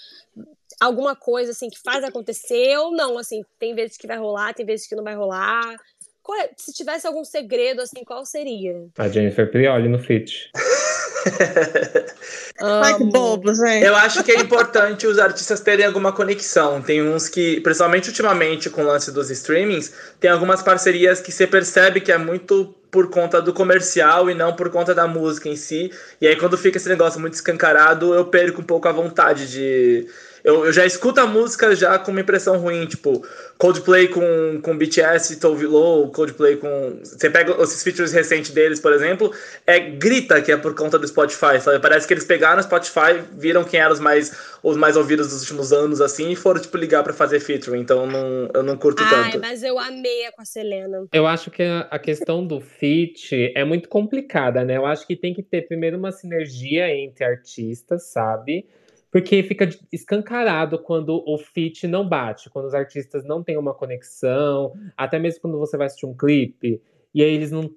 alguma 0.80 1.16
coisa 1.16 1.52
assim 1.52 1.70
que 1.70 1.80
faz 1.84 2.04
acontecer 2.04 2.78
ou 2.78 2.92
não? 2.92 3.18
Assim, 3.18 3.42
tem 3.60 3.76
vezes 3.76 3.98
que 3.98 4.08
vai 4.08 4.18
rolar, 4.18 4.54
tem 4.54 4.66
vezes 4.66 4.88
que 4.88 4.96
não 4.96 5.04
vai 5.04 5.16
rolar. 5.16 5.76
Qual 6.24 6.40
é- 6.40 6.52
se 6.56 6.72
tivesse 6.72 7.06
algum 7.06 7.26
segredo, 7.26 7.82
assim, 7.82 8.04
qual 8.06 8.26
seria? 8.26 8.86
A 8.98 9.10
Jennifer 9.10 9.52
Prioli 9.52 9.90
no 9.90 10.00
feat. 10.00 10.50
Ai, 12.62 12.98
que 12.98 13.04
bobo, 13.06 13.54
gente. 13.54 13.86
Eu 13.86 13.96
acho 13.96 14.24
que 14.24 14.32
é 14.32 14.40
importante 14.40 15.06
os 15.06 15.20
artistas 15.20 15.60
terem 15.60 15.86
alguma 15.86 16.14
conexão. 16.14 16.82
Tem 16.82 17.02
uns 17.02 17.28
que, 17.28 17.60
principalmente 17.62 18.10
ultimamente 18.10 18.70
com 18.70 18.84
o 18.84 18.86
lance 18.86 19.12
dos 19.12 19.30
streamings, 19.30 19.94
tem 20.20 20.32
algumas 20.32 20.62
parcerias 20.62 21.20
que 21.20 21.32
você 21.32 21.46
percebe 21.46 22.02
que 22.02 22.12
é 22.12 22.18
muito 22.18 22.74
por 22.90 23.10
conta 23.10 23.42
do 23.42 23.52
comercial 23.52 24.30
e 24.30 24.36
não 24.36 24.56
por 24.56 24.70
conta 24.70 24.94
da 24.94 25.08
música 25.08 25.50
em 25.50 25.56
si. 25.56 25.92
E 26.22 26.28
aí 26.28 26.36
quando 26.36 26.58
fica 26.58 26.78
esse 26.78 26.88
negócio 26.88 27.20
muito 27.20 27.34
escancarado, 27.34 28.14
eu 28.14 28.26
perco 28.26 28.62
um 28.62 28.66
pouco 28.66 28.88
a 28.88 28.92
vontade 28.92 29.52
de. 29.52 30.08
Eu, 30.44 30.66
eu 30.66 30.74
já 30.74 30.86
escuto 30.86 31.22
a 31.22 31.26
música 31.26 31.74
já 31.74 31.98
com 31.98 32.12
uma 32.12 32.20
impressão 32.20 32.58
ruim, 32.58 32.86
tipo, 32.86 33.26
Coldplay 33.58 34.10
com, 34.10 34.60
com 34.62 34.78
BTS, 34.78 35.40
Tove 35.40 35.66
Lo, 35.66 36.12
Coldplay 36.12 36.58
com. 36.58 37.00
Você 37.02 37.30
pega 37.30 37.54
esses 37.64 37.82
features 37.82 38.12
recentes 38.12 38.52
deles, 38.52 38.80
por 38.80 38.92
exemplo, 38.92 39.32
é 39.66 39.80
grita 39.80 40.42
que 40.42 40.52
é 40.52 40.58
por 40.58 40.76
conta 40.76 41.00
do 41.00 41.08
Spotify, 41.08 41.62
sabe? 41.62 41.80
Parece 41.80 42.06
que 42.06 42.14
eles 42.14 42.26
pegaram 42.26 42.60
o 42.60 42.64
Spotify, 42.64 43.24
viram 43.32 43.64
quem 43.64 43.80
eram 43.80 43.94
os 43.94 44.02
mais, 44.02 44.36
os 44.62 44.76
mais 44.76 44.98
ouvidos 44.98 45.30
dos 45.30 45.42
últimos 45.42 45.72
anos, 45.72 46.02
assim, 46.02 46.32
e 46.32 46.36
foram, 46.36 46.60
tipo, 46.60 46.76
ligar 46.76 47.04
pra 47.04 47.14
fazer 47.14 47.40
featuring. 47.40 47.80
Então 47.80 48.06
não, 48.06 48.50
eu 48.54 48.64
não 48.64 48.76
curto 48.76 49.02
Ai, 49.02 49.32
tanto. 49.32 49.40
mas 49.40 49.64
eu 49.64 49.80
amei 49.80 50.26
a 50.26 50.32
com 50.34 50.42
a 50.42 50.46
Selena. 50.46 51.06
Eu 51.14 51.26
acho 51.26 51.50
que 51.50 51.64
a, 51.64 51.88
a 51.90 51.98
questão 51.98 52.46
do 52.46 52.60
feat 52.60 53.54
é 53.56 53.64
muito 53.64 53.88
complicada, 53.88 54.66
né? 54.66 54.76
Eu 54.76 54.86
acho 54.86 55.08
que 55.08 55.16
tem 55.16 55.34
que 55.34 55.42
ter 55.42 55.62
primeiro 55.62 55.98
uma 55.98 56.12
sinergia 56.12 56.94
entre 56.94 57.24
artistas, 57.24 58.12
sabe? 58.12 58.66
Porque 59.14 59.44
fica 59.44 59.70
escancarado 59.92 60.80
quando 60.80 61.24
o 61.28 61.38
feat 61.38 61.86
não 61.88 62.10
bate, 62.10 62.50
quando 62.50 62.66
os 62.66 62.74
artistas 62.74 63.24
não 63.24 63.44
têm 63.44 63.58
uma 63.58 63.72
conexão, 63.72 64.74
até 64.98 65.20
mesmo 65.20 65.40
quando 65.40 65.60
você 65.60 65.78
vai 65.78 65.86
assistir 65.86 66.08
um 66.08 66.18
clipe, 66.18 66.82
e 67.14 67.22
aí 67.22 67.32
eles 67.36 67.52
não. 67.52 67.70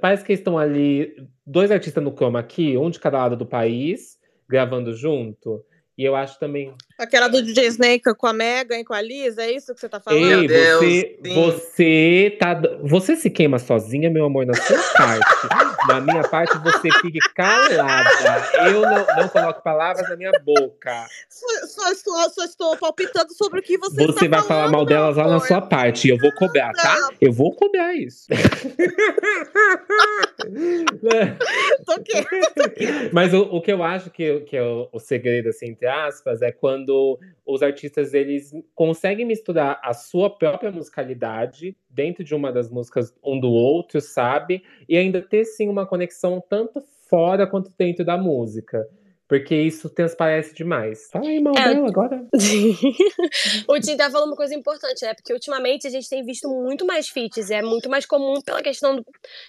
Parece 0.00 0.24
que 0.24 0.32
estão 0.32 0.58
ali, 0.58 1.14
dois 1.46 1.70
artistas 1.70 2.02
no 2.02 2.10
chroma 2.10 2.40
aqui, 2.40 2.76
um 2.76 2.90
de 2.90 2.98
cada 2.98 3.18
lado 3.18 3.36
do 3.36 3.46
país, 3.46 4.18
gravando 4.48 4.92
junto. 4.92 5.64
E 5.96 6.02
eu 6.04 6.16
acho 6.16 6.36
também. 6.40 6.74
Aquela 6.98 7.28
do 7.28 7.42
DJ 7.42 7.66
Snake 7.68 8.14
com 8.14 8.26
a 8.26 8.32
Megan 8.32 8.78
e 8.78 8.84
com 8.84 8.94
a 8.94 9.00
Lisa, 9.00 9.42
é 9.42 9.52
isso 9.52 9.74
que 9.74 9.80
você 9.80 9.88
tá 9.88 10.00
falando? 10.00 10.20
Meu 10.20 10.40
Ei, 10.40 10.48
Deus, 10.48 10.78
você, 10.78 11.18
sim. 11.24 11.34
você 11.34 12.36
tá. 12.38 12.60
Você 12.82 13.16
se 13.16 13.30
queima 13.30 13.58
sozinha, 13.58 14.10
meu 14.10 14.24
amor, 14.24 14.46
na 14.46 14.54
sua 14.54 14.78
parte. 14.96 15.48
na 15.88 16.00
minha 16.00 16.22
parte, 16.22 16.56
você 16.58 16.90
fique 17.00 17.18
calada. 17.34 18.10
Eu 18.68 18.82
não, 18.82 19.06
não 19.16 19.28
coloco 19.28 19.62
palavras 19.62 20.08
na 20.08 20.16
minha 20.16 20.32
boca. 20.44 21.06
Só, 21.28 21.66
só 21.66 21.90
estou, 21.90 22.30
só 22.30 22.44
estou 22.44 22.76
palpitando 22.76 23.32
sobre 23.34 23.60
o 23.60 23.62
que 23.62 23.78
você, 23.78 24.06
Você 24.06 24.24
está 24.24 24.38
vai 24.38 24.46
falar 24.46 24.46
falando, 24.46 24.72
mal 24.72 24.80
meu 24.80 24.88
delas 24.88 25.16
lá 25.16 25.28
na 25.28 25.40
sua 25.40 25.60
parte. 25.60 26.08
E 26.08 26.10
eu 26.10 26.18
vou 26.18 26.32
cobrar, 26.34 26.72
tá? 26.72 26.94
Não. 27.00 27.10
Eu 27.20 27.32
vou 27.32 27.54
cobrar 27.54 27.94
isso. 27.94 28.26
Tô 31.86 32.00
quieta. 32.02 33.10
Mas 33.12 33.34
o, 33.34 33.42
o 33.42 33.60
que 33.60 33.72
eu 33.72 33.82
acho 33.82 34.10
que, 34.10 34.40
que 34.40 34.56
é 34.56 34.62
o, 34.62 34.88
o 34.92 34.98
segredo, 34.98 35.48
assim, 35.48 35.70
entre 35.70 35.86
aspas, 35.86 36.42
é 36.42 36.52
quando 36.52 36.81
os 37.44 37.62
artistas 37.62 38.14
eles 38.14 38.52
conseguem 38.74 39.26
misturar 39.26 39.80
a 39.82 39.92
sua 39.92 40.30
própria 40.30 40.70
musicalidade 40.70 41.76
dentro 41.88 42.24
de 42.24 42.34
uma 42.34 42.52
das 42.52 42.70
músicas 42.70 43.14
um 43.22 43.38
do 43.38 43.50
outro, 43.50 44.00
sabe? 44.00 44.62
E 44.88 44.96
ainda 44.96 45.20
ter 45.20 45.44
sim 45.44 45.68
uma 45.68 45.86
conexão 45.86 46.42
tanto 46.48 46.80
fora 47.08 47.46
quanto 47.46 47.72
dentro 47.76 48.04
da 48.04 48.16
música. 48.16 48.88
Porque 49.32 49.54
isso 49.54 49.88
transparece 49.88 50.54
demais. 50.54 51.08
Fala 51.10 51.26
aí 51.26 51.40
mal 51.40 51.54
É, 51.56 51.72
dela 51.72 51.88
agora. 51.88 52.22
o 53.66 53.80
Tim 53.80 53.96
tá 53.96 54.10
falando 54.10 54.28
uma 54.28 54.36
coisa 54.36 54.54
importante, 54.54 55.02
né? 55.06 55.14
Porque 55.14 55.32
ultimamente 55.32 55.86
a 55.86 55.90
gente 55.90 56.06
tem 56.06 56.22
visto 56.22 56.46
muito 56.50 56.84
mais 56.84 57.08
feats. 57.08 57.50
É 57.50 57.62
muito 57.62 57.88
mais 57.88 58.04
comum 58.04 58.42
pela 58.42 58.60
questão 58.60 59.02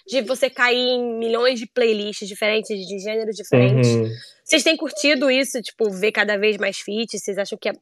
de 0.06 0.22
você 0.22 0.48
cair 0.48 0.78
em 0.78 1.18
milhões 1.18 1.60
de 1.60 1.66
playlists 1.66 2.26
diferentes, 2.26 2.74
de 2.86 2.98
gêneros 2.98 3.36
diferentes. 3.36 3.90
Uhum. 3.90 4.08
Vocês 4.42 4.62
têm 4.62 4.74
curtido 4.74 5.30
isso, 5.30 5.60
tipo, 5.60 5.90
ver 5.90 6.12
cada 6.12 6.38
vez 6.38 6.56
mais 6.56 6.78
feats? 6.78 7.22
Vocês 7.22 7.36
acham 7.36 7.58
que 7.58 7.68
é 7.68 7.74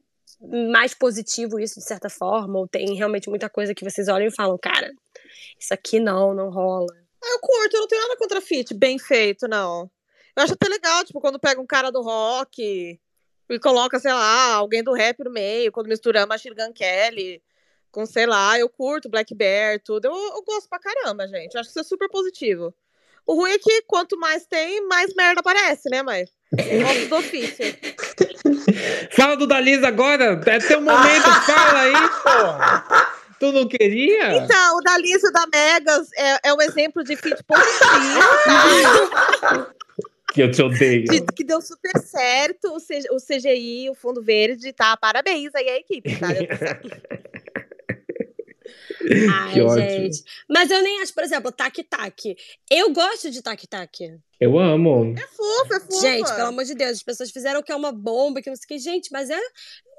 mais 0.69 0.93
positivo 0.93 1.57
isso, 1.57 1.79
de 1.79 1.85
certa 1.85 2.09
forma? 2.09 2.59
Ou 2.59 2.67
tem 2.67 2.95
realmente 2.95 3.29
muita 3.29 3.49
coisa 3.49 3.73
que 3.73 3.89
vocês 3.89 4.09
olham 4.09 4.27
e 4.27 4.35
falam, 4.35 4.57
cara, 4.61 4.91
isso 5.57 5.73
aqui 5.73 6.01
não, 6.01 6.33
não 6.33 6.49
rola. 6.49 6.93
Ah, 7.23 7.33
eu 7.35 7.39
curto, 7.39 7.77
eu 7.77 7.79
não 7.79 7.87
tenho 7.87 8.01
nada 8.01 8.17
contra 8.17 8.41
fit, 8.41 8.73
bem 8.73 8.99
feito, 8.99 9.47
não. 9.47 9.89
Eu 10.35 10.43
acho 10.43 10.53
até 10.53 10.67
legal, 10.67 11.03
tipo, 11.03 11.21
quando 11.21 11.39
pega 11.39 11.61
um 11.61 11.65
cara 11.65 11.91
do 11.91 12.01
rock 12.01 12.99
e 13.49 13.59
coloca, 13.59 13.99
sei 13.99 14.13
lá, 14.13 14.55
alguém 14.55 14.83
do 14.83 14.93
rap 14.93 15.23
no 15.23 15.31
meio, 15.31 15.71
quando 15.71 15.87
mistura 15.87 16.25
Machine 16.25 16.55
Gun 16.55 16.73
Kelly 16.73 17.41
com, 17.93 18.07
sei 18.07 18.25
lá, 18.25 18.57
eu 18.59 18.67
curto 18.67 19.07
Black 19.07 19.35
Bear, 19.35 19.79
tudo. 19.79 20.05
Eu, 20.05 20.13
eu 20.13 20.43
gosto 20.43 20.67
pra 20.67 20.79
caramba, 20.79 21.27
gente. 21.27 21.53
Eu 21.53 21.61
acho 21.61 21.69
que 21.69 21.79
isso 21.79 21.79
é 21.79 21.83
super 21.83 22.09
positivo. 22.09 22.73
O 23.25 23.35
ruim 23.35 23.51
é 23.51 23.59
que 23.59 23.83
quanto 23.83 24.17
mais 24.17 24.45
tem, 24.47 24.85
mais 24.87 25.13
merda 25.13 25.39
aparece, 25.39 25.89
né, 25.89 26.01
mãe? 26.01 26.25
Ossos 26.89 27.07
do 27.07 27.15
ofício. 27.15 27.65
Fala 29.15 29.37
do 29.37 29.47
Dalisa 29.47 29.87
agora! 29.87 30.41
É 30.45 30.59
teu 30.59 30.81
momento, 30.81 31.23
fala 31.45 31.79
aí, 31.81 31.93
porra! 32.23 33.13
Tu 33.39 33.51
não 33.51 33.67
queria? 33.67 34.37
Então, 34.37 34.77
o 34.77 34.81
da 34.81 34.97
Lisa 34.97 35.31
da 35.31 35.45
Megas 35.47 36.07
é, 36.17 36.49
é 36.49 36.53
um 36.53 36.61
exemplo 36.61 37.03
de 37.03 37.15
fit 37.15 37.43
positivo, 37.43 38.19
tá? 38.45 39.67
Que 40.33 40.41
eu 40.41 40.51
te 40.51 40.61
odeio. 40.61 41.05
De- 41.05 41.21
que 41.35 41.43
deu 41.43 41.61
super 41.61 41.97
certo 42.01 42.73
o, 42.73 42.79
C- 42.79 43.07
o 43.11 43.17
CGI, 43.17 43.89
o 43.89 43.95
Fundo 43.95 44.21
Verde, 44.21 44.73
tá? 44.73 44.97
Parabéns 44.97 45.53
aí 45.55 45.69
à 45.69 45.77
equipe, 45.77 46.09
tá? 46.19 46.27
Ai, 49.31 49.53
gente. 49.53 50.23
Mas 50.49 50.71
eu 50.71 50.81
nem 50.81 51.01
acho, 51.01 51.13
por 51.13 51.23
exemplo, 51.23 51.51
Tac 51.51 51.83
Tac. 51.83 52.35
Eu 52.69 52.91
gosto 52.93 53.29
de 53.29 53.41
Tac 53.41 53.67
Tac. 53.67 53.99
Eu 54.39 54.57
amo. 54.57 55.13
É 55.17 55.27
fofa, 55.27 55.75
é 55.75 55.79
fofa. 55.81 56.01
Gente, 56.01 56.33
pelo 56.35 56.47
amor 56.47 56.63
de 56.63 56.73
Deus, 56.73 56.91
as 56.91 57.03
pessoas 57.03 57.29
fizeram 57.31 57.61
que 57.61 57.71
é 57.71 57.75
uma 57.75 57.91
bomba, 57.91 58.41
que 58.41 58.49
não 58.49 58.55
sei 58.55 58.63
o 58.63 58.67
que. 58.69 58.79
Gente, 58.79 59.11
mas 59.11 59.29
é 59.29 59.39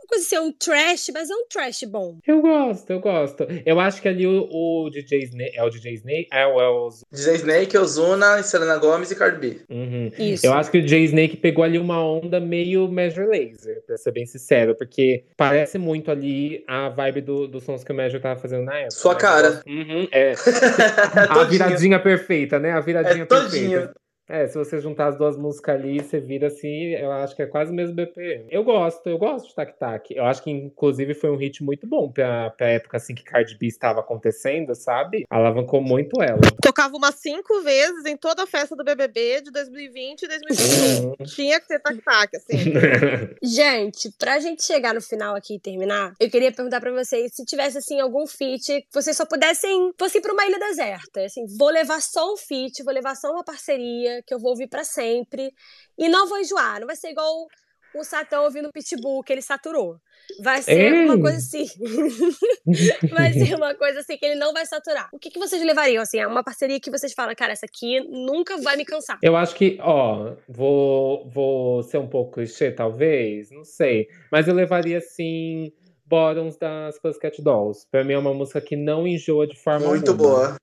uma 0.05 0.09
coisa 0.09 0.25
assim, 0.25 0.37
é 0.37 0.41
um 0.41 0.53
trash, 0.53 1.11
mas 1.13 1.31
é 1.31 1.35
um 1.35 1.47
trash 1.49 1.83
bom. 1.85 2.19
Eu 2.27 2.41
gosto, 2.41 2.91
eu 2.91 3.01
gosto. 3.01 3.47
Eu 3.65 3.81
acho 3.81 4.01
que 4.03 4.09
ali 4.09 4.27
o, 4.27 4.49
o 4.51 4.91
DJ 4.91 5.25
Snake. 5.25 5.57
É 5.57 5.63
o 5.65 5.71
DJ 5.71 5.95
Snake? 5.95 6.29
É, 6.33 6.47
o- 6.47 6.61
é 6.61 6.69
o. 6.69 6.89
DJ 7.11 7.35
Snake, 7.37 7.77
Ozuna, 7.79 8.43
Selena 8.43 8.77
Gomez 8.77 9.11
e 9.11 9.17
Cardi 9.17 9.39
B. 9.39 9.61
Uhum. 9.71 10.11
Isso. 10.19 10.47
Eu 10.47 10.53
acho 10.53 10.71
que 10.71 10.79
o 10.79 10.83
DJ 10.83 11.05
Snake 11.05 11.37
pegou 11.37 11.65
ali 11.65 11.79
uma 11.79 12.05
onda 12.05 12.39
meio 12.41 12.87
Major 12.91 13.27
Laser, 13.27 13.83
pra 13.87 13.97
ser 13.97 14.13
bem 14.13 14.27
sincero, 14.27 14.75
porque 14.77 15.25
parece 15.37 15.79
muito 15.79 16.11
ali 16.11 16.63
a 16.69 16.89
vibe 16.89 17.21
do, 17.23 17.49
dos 17.49 17.65
sons 17.65 17.83
que 17.83 17.93
o 17.93 17.95
Major 17.95 18.21
tava 18.21 18.39
fazendo 18.41 18.65
na 18.65 18.77
época. 18.77 18.91
Sua 18.91 19.15
né? 19.15 19.21
cara. 19.21 19.63
Uhum, 19.67 20.09
é. 20.13 20.35
A 21.31 21.45
viradinha 21.45 21.99
perfeita, 21.99 22.59
né? 22.59 22.73
A 22.73 22.81
viradinha 22.81 23.23
É 23.23 23.27
perfeita. 23.27 23.95
É, 24.29 24.47
se 24.47 24.57
você 24.57 24.81
juntar 24.81 25.09
as 25.09 25.19
duas 25.19 25.37
músicas 25.37 25.75
ali, 25.75 26.03
você 26.03 26.19
vira 26.19 26.47
assim, 26.47 26.95
eu 26.95 27.13
acho 27.13 27.37
que 27.37 27.43
é 27.43 27.47
quase 27.47 27.71
o 27.71 27.75
mesmo 27.75 27.95
BPM. 27.95 28.47
Eu 28.51 28.65
gosto, 28.65 29.07
eu 29.07 29.19
gosto 29.19 29.49
de 29.49 29.55
Tac 29.55 29.79
Tac. 29.79 30.11
Eu 30.11 30.25
acho 30.25 30.43
que, 30.43 30.51
inclusive, 30.51 31.15
foi 31.15 31.31
um 31.31 31.37
hit 31.37 31.63
muito 31.63 31.87
bom 31.87 32.11
pra, 32.11 32.51
pra 32.51 32.69
época 32.69 32.97
assim 32.97 33.15
que 33.15 33.23
Cardi 33.23 33.57
B 33.59 33.67
estava 33.67 34.01
acontecendo, 34.01 34.75
sabe? 34.75 35.25
Alavancou 35.29 35.83
muito 35.83 36.23
ela. 36.23 36.41
Tocava 36.63 36.97
umas 36.97 37.17
cinco 37.17 37.61
vezes 37.63 38.07
em 38.07 38.17
toda 38.17 38.45
a 38.45 38.47
festa 38.47 38.75
do 38.75 38.83
BBB 38.83 39.43
de 39.43 39.51
2020 39.51 40.23
e 40.23 40.29
2021. 40.29 41.07
Uhum. 41.07 41.15
Tinha 41.27 41.61
que 41.61 41.69
ter 41.69 41.81
tac-tac, 41.81 42.37
assim. 42.37 42.57
Gente, 43.43 44.11
pra 44.19 44.39
gente 44.39 44.63
chegar 44.63 44.95
no 44.95 45.03
final 45.03 45.37
aqui 45.37 45.57
e 45.57 45.61
terminar, 45.61 46.15
eu 46.19 46.31
queria 46.31 46.51
perguntar 46.51 46.81
pra 46.81 46.93
vocês 46.93 47.35
se 47.35 47.45
tivesse, 47.45 47.79
assim, 47.79 48.01
algum 48.01 48.27
feat 48.27 48.83
que 48.83 48.87
vocês 48.93 49.17
só 49.17 49.27
pudessem, 49.27 49.93
fossem 49.99 50.21
pra 50.21 50.33
uma 50.33 50.47
ilha 50.47 50.59
deserta. 50.59 51.25
Assim, 51.25 51.45
vou 51.59 51.69
levar 51.69 52.01
só 52.01 52.33
um 52.33 52.37
feat, 52.37 52.83
vou 52.83 52.95
levar 52.95 53.15
só 53.17 53.31
uma 53.31 53.45
parceria, 53.45 54.14
que 54.23 54.35
eu 54.35 54.39
vou 54.39 54.51
ouvir 54.51 54.69
pra 54.69 54.85
sempre. 54.85 55.53
E 55.99 56.09
não 56.09 56.29
vou 56.29 56.39
enjoar, 56.39 56.81
não 56.81 56.87
vai 56.87 56.97
ser 56.97 57.11
igual 57.11 57.47
o 57.95 58.03
Satã 58.03 58.41
ouvindo 58.41 58.73
Pitbull, 58.73 59.23
que 59.23 59.33
ele 59.33 59.43
saturou. 59.43 59.97
Vai 60.43 60.63
ser 60.63 60.93
Ei! 60.93 61.05
uma 61.05 61.21
coisa 61.21 61.37
assim. 61.37 61.67
vai 63.15 63.33
ser 63.33 63.55
uma 63.55 63.75
coisa 63.75 64.01
assim 64.01 64.17
que 64.17 64.25
ele 64.27 64.35
não 64.35 64.53
vai 64.53 64.67
saturar. 64.67 65.09
O 65.13 65.19
que, 65.19 65.31
que 65.31 65.39
vocês 65.39 65.63
levariam, 65.63 66.03
assim? 66.03 66.19
É 66.19 66.27
uma 66.27 66.43
parceria 66.43 66.81
que 66.81 66.91
vocês 66.91 67.13
falam, 67.13 67.35
cara, 67.37 67.53
essa 67.53 67.67
aqui 67.67 68.01
nunca 68.01 68.57
vai 68.59 68.77
me 68.77 68.85
cansar. 68.85 69.19
Eu 69.23 69.37
acho 69.37 69.55
que, 69.55 69.79
ó, 69.81 70.35
vou, 70.49 71.29
vou 71.29 71.83
ser 71.85 71.99
um 71.99 72.09
pouco 72.09 72.33
clichê, 72.33 72.73
talvez, 72.73 73.51
não 73.51 73.65
sei. 73.65 74.09
Mas 74.31 74.49
eu 74.49 74.55
levaria, 74.55 74.99
assim, 74.99 75.73
Bottoms 76.15 76.57
das 76.57 76.99
Pussycat 77.01 77.43
Dolls. 77.43 77.87
Pra 77.91 78.05
mim 78.05 78.13
é 78.13 78.19
uma 78.19 78.33
música 78.33 78.61
que 78.61 78.77
não 78.77 79.05
enjoa 79.07 79.47
de 79.49 79.57
forma 79.61 79.89
Muito 79.89 80.13
alguma. 80.13 80.29
boa. 80.31 80.57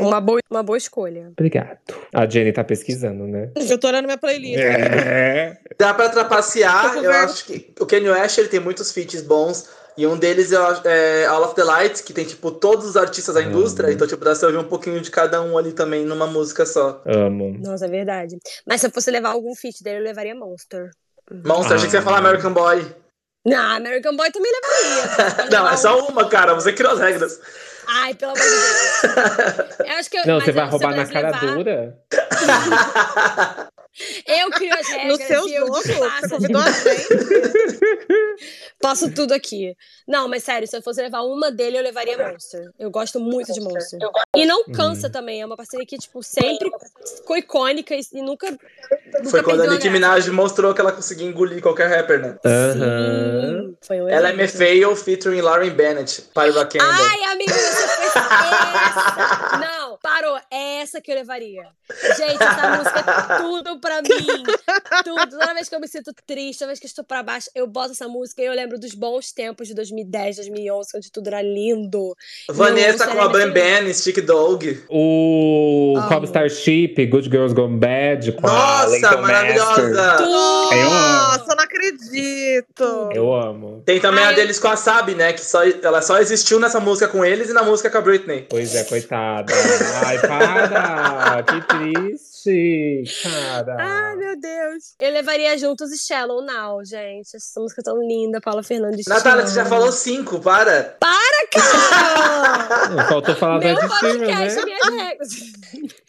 Uma 0.00 0.20
boa, 0.20 0.40
uma 0.50 0.62
boa 0.62 0.76
escolha. 0.78 1.28
Obrigado. 1.32 1.78
A 2.12 2.26
Jenny 2.28 2.52
tá 2.52 2.64
pesquisando, 2.64 3.26
né? 3.28 3.50
Eu 3.70 3.78
tô 3.78 3.86
olhando 3.86 4.06
minha 4.06 4.18
playlist. 4.18 4.58
É. 4.58 5.56
Dá 5.78 5.92
pra 5.94 6.08
trapacear, 6.08 6.96
eu 7.04 7.10
acho 7.12 7.44
que 7.44 7.72
o 7.78 7.86
Kanye 7.86 8.08
West 8.10 8.38
ele 8.38 8.48
tem 8.48 8.58
muitos 8.60 8.90
feats 8.90 9.22
bons. 9.22 9.68
E 9.96 10.04
um 10.08 10.16
deles 10.18 10.50
eu 10.50 10.60
acho- 10.66 10.82
é 10.88 11.24
All 11.26 11.44
of 11.44 11.54
the 11.54 11.62
Light, 11.62 12.02
que 12.02 12.12
tem, 12.12 12.24
tipo, 12.24 12.50
todos 12.50 12.84
os 12.84 12.96
artistas 12.96 13.36
da 13.36 13.40
Uhum. 13.42 13.46
indústria. 13.50 13.92
Então, 13.92 14.08
tipo, 14.08 14.24
dá 14.24 14.30
pra 14.32 14.34
você 14.34 14.46
ouvir 14.46 14.58
um 14.58 14.64
pouquinho 14.64 15.00
de 15.00 15.08
cada 15.08 15.40
um 15.40 15.56
ali 15.56 15.72
também 15.72 16.04
numa 16.04 16.26
música 16.26 16.66
só. 16.66 17.00
Amo. 17.06 17.56
Nossa, 17.60 17.84
é 17.84 17.88
verdade. 17.88 18.36
Mas 18.66 18.80
se 18.80 18.88
eu 18.88 18.90
fosse 18.90 19.08
levar 19.12 19.28
algum 19.30 19.54
feat 19.54 19.84
dele, 19.84 19.98
eu 20.00 20.02
levaria 20.02 20.34
Monster. 20.34 20.90
Monster, 21.46 21.76
achei 21.76 21.86
que 21.86 21.90
você 21.92 21.98
ia 21.98 22.02
falar 22.02 22.18
American 22.18 22.52
Boy. 22.52 22.84
Não, 23.44 23.76
American 23.76 24.16
Boy 24.16 24.30
também 24.30 24.50
levaria. 24.52 25.50
Não, 25.52 25.68
é 25.68 25.76
só 25.76 25.98
uma, 26.06 26.28
cara. 26.28 26.54
Você 26.54 26.72
criou 26.72 26.92
as 26.94 27.00
regras. 27.00 27.40
Ai, 27.86 28.14
pelo 28.14 28.32
amor 28.32 28.42
de 28.42 28.50
Deus. 28.50 29.78
Eu 29.86 29.96
acho 29.98 30.10
que 30.10 30.16
eu, 30.16 30.26
Não, 30.26 30.40
você 30.40 30.52
vai 30.52 30.66
roubar 30.66 30.96
na 30.96 31.06
cara 31.06 31.28
levar, 31.28 31.54
dura? 31.54 31.98
Eu 34.26 34.50
crio 34.50 34.74
as 34.74 34.88
No 35.06 35.16
regras 35.16 35.28
seu 35.28 35.48
e 35.48 35.54
eu 35.54 35.66
jogo, 35.66 35.82
disfarço 35.82 36.28
você 36.28 36.34
as 36.34 36.40
convidou 36.40 36.60
a 36.60 36.70
gente. 36.70 38.34
Passo 38.80 39.14
tudo 39.14 39.32
aqui. 39.32 39.76
Não, 40.06 40.28
mas 40.28 40.42
sério, 40.42 40.66
se 40.66 40.76
eu 40.76 40.82
fosse 40.82 41.00
levar 41.00 41.22
uma 41.22 41.50
dele, 41.50 41.78
eu 41.78 41.82
levaria 41.82 42.18
Monster. 42.18 42.70
Eu 42.78 42.90
gosto 42.90 43.20
muito 43.20 43.52
de 43.52 43.60
Monster. 43.60 44.00
E 44.36 44.44
não 44.44 44.64
cansa 44.64 45.08
também. 45.08 45.40
É 45.40 45.46
uma 45.46 45.56
parceria 45.56 45.86
que, 45.86 45.96
tipo, 45.96 46.22
sempre 46.22 46.70
ficou 47.16 47.36
icônica 47.36 47.94
e, 47.94 48.00
e 48.12 48.20
nunca. 48.22 48.50
nunca 48.50 49.30
Foi 49.30 49.42
quando 49.42 49.62
a 49.62 49.66
Nicki. 49.68 49.88
Minaj 49.88 50.28
mostrou 50.30 50.74
que 50.74 50.80
ela 50.80 50.92
conseguia 50.92 51.26
engolir 51.26 51.62
qualquer 51.62 51.88
rapper, 51.88 52.20
né? 52.20 52.36
Aham. 52.44 53.68
Sim, 53.68 53.76
foi 53.80 54.00
um 54.02 54.08
Ela 54.08 54.30
é. 54.30 54.32
MFAO 54.32 54.96
featuring 54.96 55.40
Lauren 55.40 55.70
Bennett, 55.70 56.22
Pyra 56.34 56.66
Candle. 56.66 56.88
Ai, 56.90 57.24
amiga, 57.32 57.52
você 57.52 57.88
fez 57.88 58.16
essa. 58.16 59.70
Parou. 60.04 60.38
É 60.50 60.82
essa 60.82 61.00
que 61.00 61.10
eu 61.10 61.14
levaria. 61.14 61.66
Gente, 62.14 62.42
essa 62.42 62.76
música 62.76 62.98
é 62.98 63.38
tudo 63.38 63.80
pra 63.80 64.02
mim. 64.02 64.42
Tudo. 65.02 65.38
Toda 65.38 65.54
vez 65.54 65.66
que 65.66 65.74
eu 65.74 65.80
me 65.80 65.88
sinto 65.88 66.12
triste, 66.26 66.58
toda 66.58 66.68
vez 66.68 66.78
que 66.78 66.84
eu 66.84 66.88
estou 66.88 67.04
pra 67.06 67.22
baixo, 67.22 67.48
eu 67.54 67.66
boto 67.66 67.92
essa 67.92 68.06
música 68.06 68.42
e 68.42 68.44
eu 68.44 68.52
lembro 68.52 68.78
dos 68.78 68.94
bons 68.94 69.32
tempos 69.32 69.66
de 69.66 69.74
2010, 69.74 70.36
2011, 70.36 70.90
onde 70.94 71.10
tudo 71.10 71.28
era 71.28 71.40
lindo. 71.40 72.14
Vanessa 72.50 73.06
com 73.06 73.18
a 73.18 73.28
Bam 73.28 73.50
Bam, 73.50 73.90
Stick 73.94 74.20
Dog. 74.20 74.84
O. 74.90 75.94
Cobb 76.08 76.26
Starship, 76.26 77.06
Good 77.06 77.30
Girls 77.30 77.54
Gone 77.54 77.78
Bad, 77.78 78.32
com 78.32 78.46
a 78.46 78.52
Nossa, 78.52 79.00
Master. 79.00 79.22
maravilhosa! 79.22 80.16
Eu. 80.70 80.90
Nossa, 80.90 81.44
eu 81.48 81.56
não 81.56 81.64
acredito. 81.64 83.10
Eu 83.14 83.34
amo. 83.34 83.82
Tem 83.86 83.98
também 84.00 84.22
a 84.22 84.28
Ai. 84.28 84.34
deles 84.34 84.58
com 84.58 84.68
a 84.68 84.76
Sabi, 84.76 85.14
né? 85.14 85.32
Que 85.32 85.40
só, 85.40 85.62
ela 85.64 86.02
só 86.02 86.18
existiu 86.18 86.60
nessa 86.60 86.78
música 86.78 87.08
com 87.08 87.24
eles 87.24 87.48
e 87.48 87.54
na 87.54 87.62
música 87.62 87.88
com 87.88 87.96
a 87.96 88.00
Britney. 88.02 88.46
Pois 88.50 88.74
é, 88.74 88.84
coitada. 88.84 89.52
Ai, 90.04 90.18
para! 90.20 91.42
Que 91.44 91.60
triste, 91.66 93.04
cara. 93.22 93.76
Ai, 93.78 94.16
meu 94.16 94.40
Deus. 94.40 94.94
Eu 95.00 95.10
levaria 95.12 95.56
juntos 95.58 95.90
e 95.92 95.98
Shallow 95.98 96.42
Now, 96.44 96.84
gente. 96.84 97.36
Essa 97.36 97.60
música 97.60 97.80
é 97.80 97.84
tão 97.84 97.98
linda, 98.00 98.40
Paula 98.40 98.62
Fernandes. 98.62 99.06
Natália, 99.06 99.46
você 99.46 99.54
já 99.54 99.64
falou 99.64 99.90
cinco, 99.92 100.40
para! 100.40 100.96
Cara! 101.00 101.34
Não, 102.94 103.04
Faltou 103.08 103.34
falar 103.36 103.58
do 103.58 103.64
Meu 103.64 103.76
Ed 103.76 103.88
Sheeran, 104.00 104.90
né? 104.90 105.12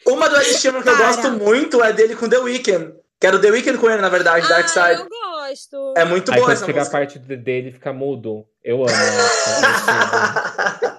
Uma 0.07 0.27
do 0.29 0.37
Ed 0.37 0.53
Sheeran 0.55 0.81
que 0.81 0.89
eu 0.89 0.95
Para. 0.97 1.05
gosto 1.07 1.31
muito 1.31 1.83
é 1.83 1.93
dele 1.93 2.15
com 2.15 2.27
The 2.27 2.39
Weeknd. 2.39 2.93
Quero 3.19 3.39
The 3.39 3.49
Weeknd 3.51 3.77
com 3.77 3.89
ele, 3.89 4.01
na 4.01 4.09
verdade, 4.09 4.47
Dark 4.49 4.65
Ah, 4.65 4.67
Side. 4.67 5.01
eu 5.01 5.07
gosto. 5.09 5.93
É 5.97 6.03
muito 6.05 6.31
Aí 6.31 6.37
boa 6.37 6.47
quando 6.47 6.57
essa 6.57 6.65
chega 6.65 6.81
a 6.83 6.89
parte 6.89 7.19
de- 7.19 7.37
dele, 7.37 7.71
fica 7.71 7.93
mudo. 7.93 8.45
Eu 8.63 8.77
amo 8.83 8.89
essa. 8.89 10.15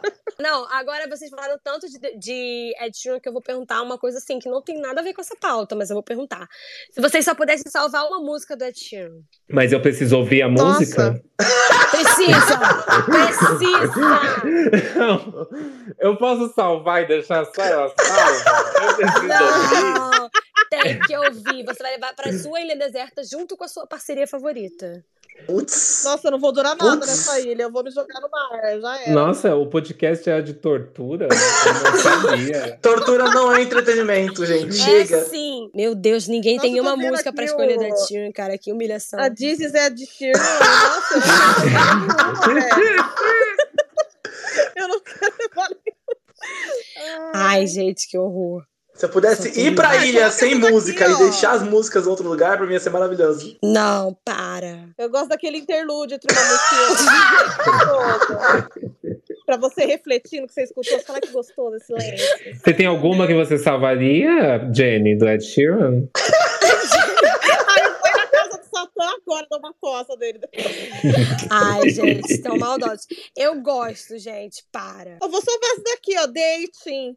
Não, 0.38 0.66
agora 0.70 1.08
vocês 1.08 1.30
falaram 1.30 1.58
tanto 1.62 1.88
de, 1.88 1.98
de 2.18 2.74
Ed 2.80 2.96
Sheeran 2.96 3.20
que 3.20 3.28
eu 3.28 3.32
vou 3.32 3.42
perguntar 3.42 3.82
uma 3.82 3.98
coisa 3.98 4.18
assim, 4.18 4.38
que 4.38 4.48
não 4.48 4.60
tem 4.62 4.80
nada 4.80 5.00
a 5.00 5.04
ver 5.04 5.14
com 5.14 5.20
essa 5.20 5.36
pauta, 5.36 5.74
mas 5.74 5.90
eu 5.90 5.94
vou 5.94 6.02
perguntar. 6.02 6.46
Se 6.90 7.00
vocês 7.00 7.24
só 7.24 7.34
pudessem 7.34 7.70
salvar 7.70 8.06
uma 8.06 8.20
música 8.20 8.56
do 8.56 8.64
Ed 8.64 8.78
Sheeran. 8.78 9.20
Mas 9.48 9.72
eu 9.72 9.80
preciso 9.80 10.18
ouvir 10.18 10.42
a 10.42 10.48
Nossa. 10.48 10.80
música? 10.80 11.22
Precisa! 11.90 12.58
precisa! 13.06 13.96
Não. 14.98 15.48
Eu 15.98 16.16
posso 16.16 16.52
salvar 16.54 17.02
e 17.02 17.06
deixar 17.06 17.44
só 17.46 17.62
ela 17.62 17.92
salva? 17.98 18.82
Eu 18.82 18.96
preciso 18.96 19.44
ouvir. 19.44 19.98
Não! 19.98 20.30
Tem 20.68 20.98
que 21.00 21.16
ouvir. 21.16 21.64
Você 21.64 21.82
vai 21.82 21.92
levar 21.92 22.14
pra 22.14 22.32
sua 22.32 22.60
ilha 22.60 22.76
deserta 22.76 23.22
junto 23.24 23.56
com 23.56 23.64
a 23.64 23.68
sua 23.68 23.86
parceria 23.86 24.26
favorita. 24.26 25.04
Putz. 25.46 26.02
Nossa, 26.04 26.26
eu 26.28 26.32
não 26.32 26.38
vou 26.40 26.52
durar 26.52 26.76
nada 26.76 26.96
nessa 27.04 27.38
ilha. 27.40 27.62
Eu 27.64 27.72
vou 27.72 27.84
me 27.84 27.90
jogar 27.90 28.20
no 28.20 28.28
mar, 28.30 28.80
já 28.80 29.00
era. 29.02 29.12
Nossa, 29.12 29.54
o 29.54 29.66
podcast 29.66 30.28
é 30.28 30.40
de 30.42 30.54
tortura? 30.54 31.28
Não. 31.28 32.76
Tortura 32.82 33.24
não 33.30 33.54
é 33.54 33.62
entretenimento, 33.62 34.44
gente. 34.46 34.74
Chega. 34.74 35.16
É 35.18 35.24
sim! 35.24 35.70
Meu 35.74 35.94
Deus, 35.94 36.26
ninguém 36.26 36.56
Nossa, 36.56 36.68
tem 36.68 36.80
uma 36.80 36.96
música 36.96 37.32
pra 37.32 37.44
escolher 37.44 37.78
o- 37.78 37.82
Ed 37.82 38.06
Sheeran, 38.06 38.32
cara. 38.32 38.56
Que 38.58 38.72
humilhação. 38.72 39.20
A 39.20 39.28
Dizzy 39.28 39.66
é 39.76 39.90
de 39.90 40.06
Sheeran. 40.06 40.38
Nossa, 40.38 41.14
eu 41.14 41.20
não 41.20 42.38
quero 42.38 42.54
levar 42.54 42.76
nenhuma, 42.78 43.14
velho. 43.14 43.56
Eu 44.76 44.88
não 44.88 45.00
quero 45.00 45.34
levar 45.40 45.68
nenhuma. 45.70 47.32
Ai, 47.34 47.66
gente, 47.66 48.08
que 48.08 48.16
horror. 48.18 48.62
Se 48.96 49.04
eu 49.04 49.08
pudesse 49.10 49.60
ir 49.60 49.74
pra 49.74 49.90
Ah, 49.90 50.06
ilha 50.06 50.30
sem 50.30 50.52
essa 50.52 50.58
aqui, 50.58 50.72
música 50.72 51.06
e 51.06 51.18
deixar 51.18 51.52
as 51.52 51.62
músicas 51.62 52.06
em 52.06 52.08
outro 52.08 52.26
lugar, 52.26 52.56
pra 52.56 52.66
mim 52.66 52.72
ia 52.72 52.80
ser 52.80 52.90
maravilhoso. 52.90 53.56
Não, 53.62 54.16
para. 54.24 54.88
Eu 54.96 55.10
gosto 55.10 55.28
daquele 55.28 55.58
interlúdio 55.58 56.14
entre 56.16 56.32
uma 56.32 56.42
música 56.42 56.74
e 58.82 59.36
pra 59.44 59.56
você 59.58 59.84
refletir 59.84 60.40
no 60.40 60.46
que 60.46 60.54
você 60.54 60.62
escutou, 60.64 60.98
você 60.98 61.04
fala 61.04 61.20
que 61.20 61.28
gostoso 61.30 61.76
esse 61.76 61.86
silêncio. 61.86 62.26
Você 62.54 62.72
tem 62.72 62.86
alguma 62.86 63.26
que 63.26 63.34
você 63.34 63.58
salvaria, 63.58 64.68
Jenny, 64.74 65.16
do 65.16 65.28
Ed 65.28 65.44
Sheeran? 65.44 66.02
Ai, 67.68 67.84
eu 67.84 67.94
fui 67.94 68.10
na 68.10 68.26
casa 68.26 68.58
do 68.58 68.64
Agora, 69.36 69.46
dar 69.50 69.58
uma 69.58 69.74
coça 69.74 70.16
dele. 70.16 70.40
Ai, 71.50 71.90
gente, 71.90 72.32
estão 72.32 72.56
maldosos. 72.56 73.06
Eu 73.36 73.60
gosto, 73.60 74.18
gente, 74.18 74.64
para. 74.72 75.18
Eu 75.20 75.28
vou 75.28 75.42
salvar 75.42 75.70
essa 75.72 75.82
daqui, 75.82 76.16
ó, 76.18 76.26
dating. 76.26 77.16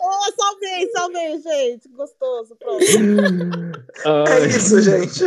oh, 0.00 0.32
salvei, 0.36 0.90
salvei, 0.92 1.40
gente. 1.40 1.88
Gostoso, 1.88 2.56
pronto. 2.56 2.84
É 4.04 4.46
isso, 4.46 4.80
gente. 4.82 5.24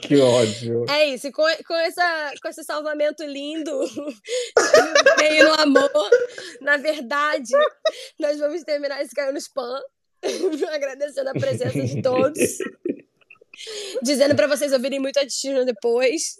que 0.00 0.16
ódio. 0.16 0.84
É 0.88 1.06
isso, 1.06 1.26
e 1.26 1.32
com, 1.32 1.42
com, 1.66 1.74
essa, 1.74 2.32
com 2.40 2.48
esse 2.48 2.64
salvamento 2.64 3.22
lindo, 3.24 3.78
meio 5.18 5.48
no 5.48 5.54
amor, 5.60 6.10
na 6.60 6.76
verdade, 6.78 7.52
nós 8.18 8.38
vamos 8.38 8.62
terminar 8.62 9.02
esse 9.02 9.14
Caiu 9.14 9.32
no 9.32 9.38
Spam, 9.38 9.80
agradecendo 10.74 11.30
a 11.30 11.32
presença 11.34 11.80
de 11.80 12.02
todos, 12.02 12.38
dizendo 14.02 14.34
pra 14.34 14.46
vocês 14.46 14.72
ouvirem 14.72 15.00
muito 15.00 15.18
a 15.18 15.22
destino 15.22 15.64
depois, 15.64 16.34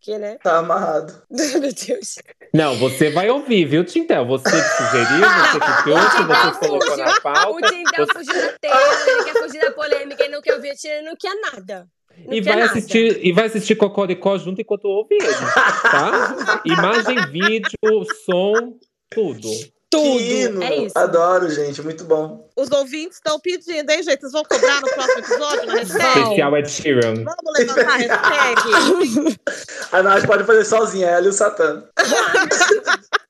que, 0.00 0.16
né? 0.18 0.38
Tá 0.42 0.58
amarrado. 0.58 1.22
Meu 1.30 1.60
Deus. 1.60 2.14
Não, 2.54 2.74
você 2.78 3.10
vai 3.10 3.28
ouvir, 3.28 3.66
viu, 3.66 3.84
Tintel? 3.84 4.26
Você 4.26 4.50
que 4.50 4.68
sugeriu, 4.76 5.20
você 5.20 5.60
que 5.60 5.82
trouxe, 5.84 6.22
você 6.24 6.58
colocou 6.68 6.96
na 6.96 7.10
O 7.16 7.20
pauta. 7.20 7.68
Tintel 7.68 8.06
você- 8.06 8.12
fugiu 8.14 8.34
da 8.34 8.58
tela, 8.58 8.80
ele 9.06 9.24
quer 9.24 9.42
fugir 9.42 9.60
da 9.60 9.70
polêmica, 9.72 10.24
ele 10.24 10.34
não 10.34 10.42
quer 10.42 10.54
ouvir 10.54 10.70
a 10.70 10.74
Tina, 10.74 10.94
ele 10.94 11.06
não 11.06 11.16
quer 11.16 11.34
nada. 11.52 11.86
Não 12.26 12.32
E 12.34 12.42
quer 12.42 12.50
vai, 12.50 12.60
nada. 12.60 12.70
assistir, 12.72 13.20
e 13.24 13.32
vai 13.32 13.46
assistir 13.46 13.76
Cocoricó 13.76 14.36
junto 14.38 14.60
enquanto 14.60 14.84
ouve 14.86 15.14
ele, 15.14 15.26
tá? 15.82 16.60
Imagem, 16.64 17.26
vídeo, 17.30 18.04
som, 18.24 18.78
tudo. 19.10 19.48
Tudo. 19.90 20.18
Que 20.18 20.42
hino. 20.42 20.62
É 20.62 20.76
isso. 20.76 20.96
Adoro, 20.96 21.50
gente. 21.50 21.82
Muito 21.82 22.04
bom. 22.04 22.48
Os 22.56 22.70
ouvintes 22.70 23.16
estão 23.16 23.40
pedindo, 23.40 23.90
hein, 23.90 24.02
gente? 24.02 24.20
Vocês 24.20 24.32
vão 24.32 24.44
cobrar 24.44 24.80
no 24.80 24.88
próximo 24.88 25.18
episódio, 25.18 25.66
na 25.66 25.74
hashtag? 25.74 26.20
Especial 26.20 26.56
Ed 26.56 26.70
Sheeran. 26.70 27.14
Vamos 27.24 27.58
levantar 27.58 27.88
a 27.88 27.96
hashtag? 27.96 29.40
A 29.92 30.02
Nath 30.02 30.26
pode 30.26 30.44
fazer 30.44 30.64
sozinha, 30.64 31.08
ela 31.08 31.26
e 31.26 31.28
o 31.28 31.32
Satã. 31.32 31.82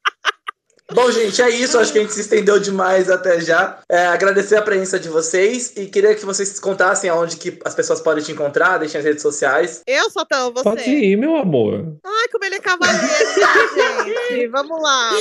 Bom, 0.93 1.11
gente, 1.13 1.41
é 1.41 1.49
isso. 1.49 1.79
Acho 1.79 1.93
que 1.93 1.99
a 2.01 2.03
gente 2.03 2.13
se 2.13 2.21
estendeu 2.21 2.59
demais 2.59 3.09
até 3.09 3.41
já. 3.41 3.79
É, 3.89 4.07
agradecer 4.09 4.57
a 4.57 4.63
presença 4.63 4.99
de 4.99 5.09
vocês 5.09 5.73
e 5.77 5.87
queria 5.87 6.15
que 6.15 6.27
vocês 6.27 6.59
contassem 6.59 7.09
aonde 7.09 7.37
que 7.37 7.59
as 7.65 7.75
pessoas 7.75 8.01
podem 8.01 8.23
te 8.25 8.33
encontrar, 8.33 8.79
deixem 8.79 8.99
as 8.99 9.05
redes 9.05 9.23
sociais. 9.23 9.83
Eu, 9.87 10.11
Satã, 10.11 10.51
você? 10.51 10.65
Pode 10.65 10.91
ir, 10.91 11.17
meu 11.17 11.37
amor. 11.37 11.97
Ai, 12.05 12.29
como 12.33 12.45
ele 12.45 12.57
é 12.57 12.61
cavaleiro, 12.61 13.01
gente? 14.31 14.49
Vamos 14.49 14.83
lá. 14.83 15.13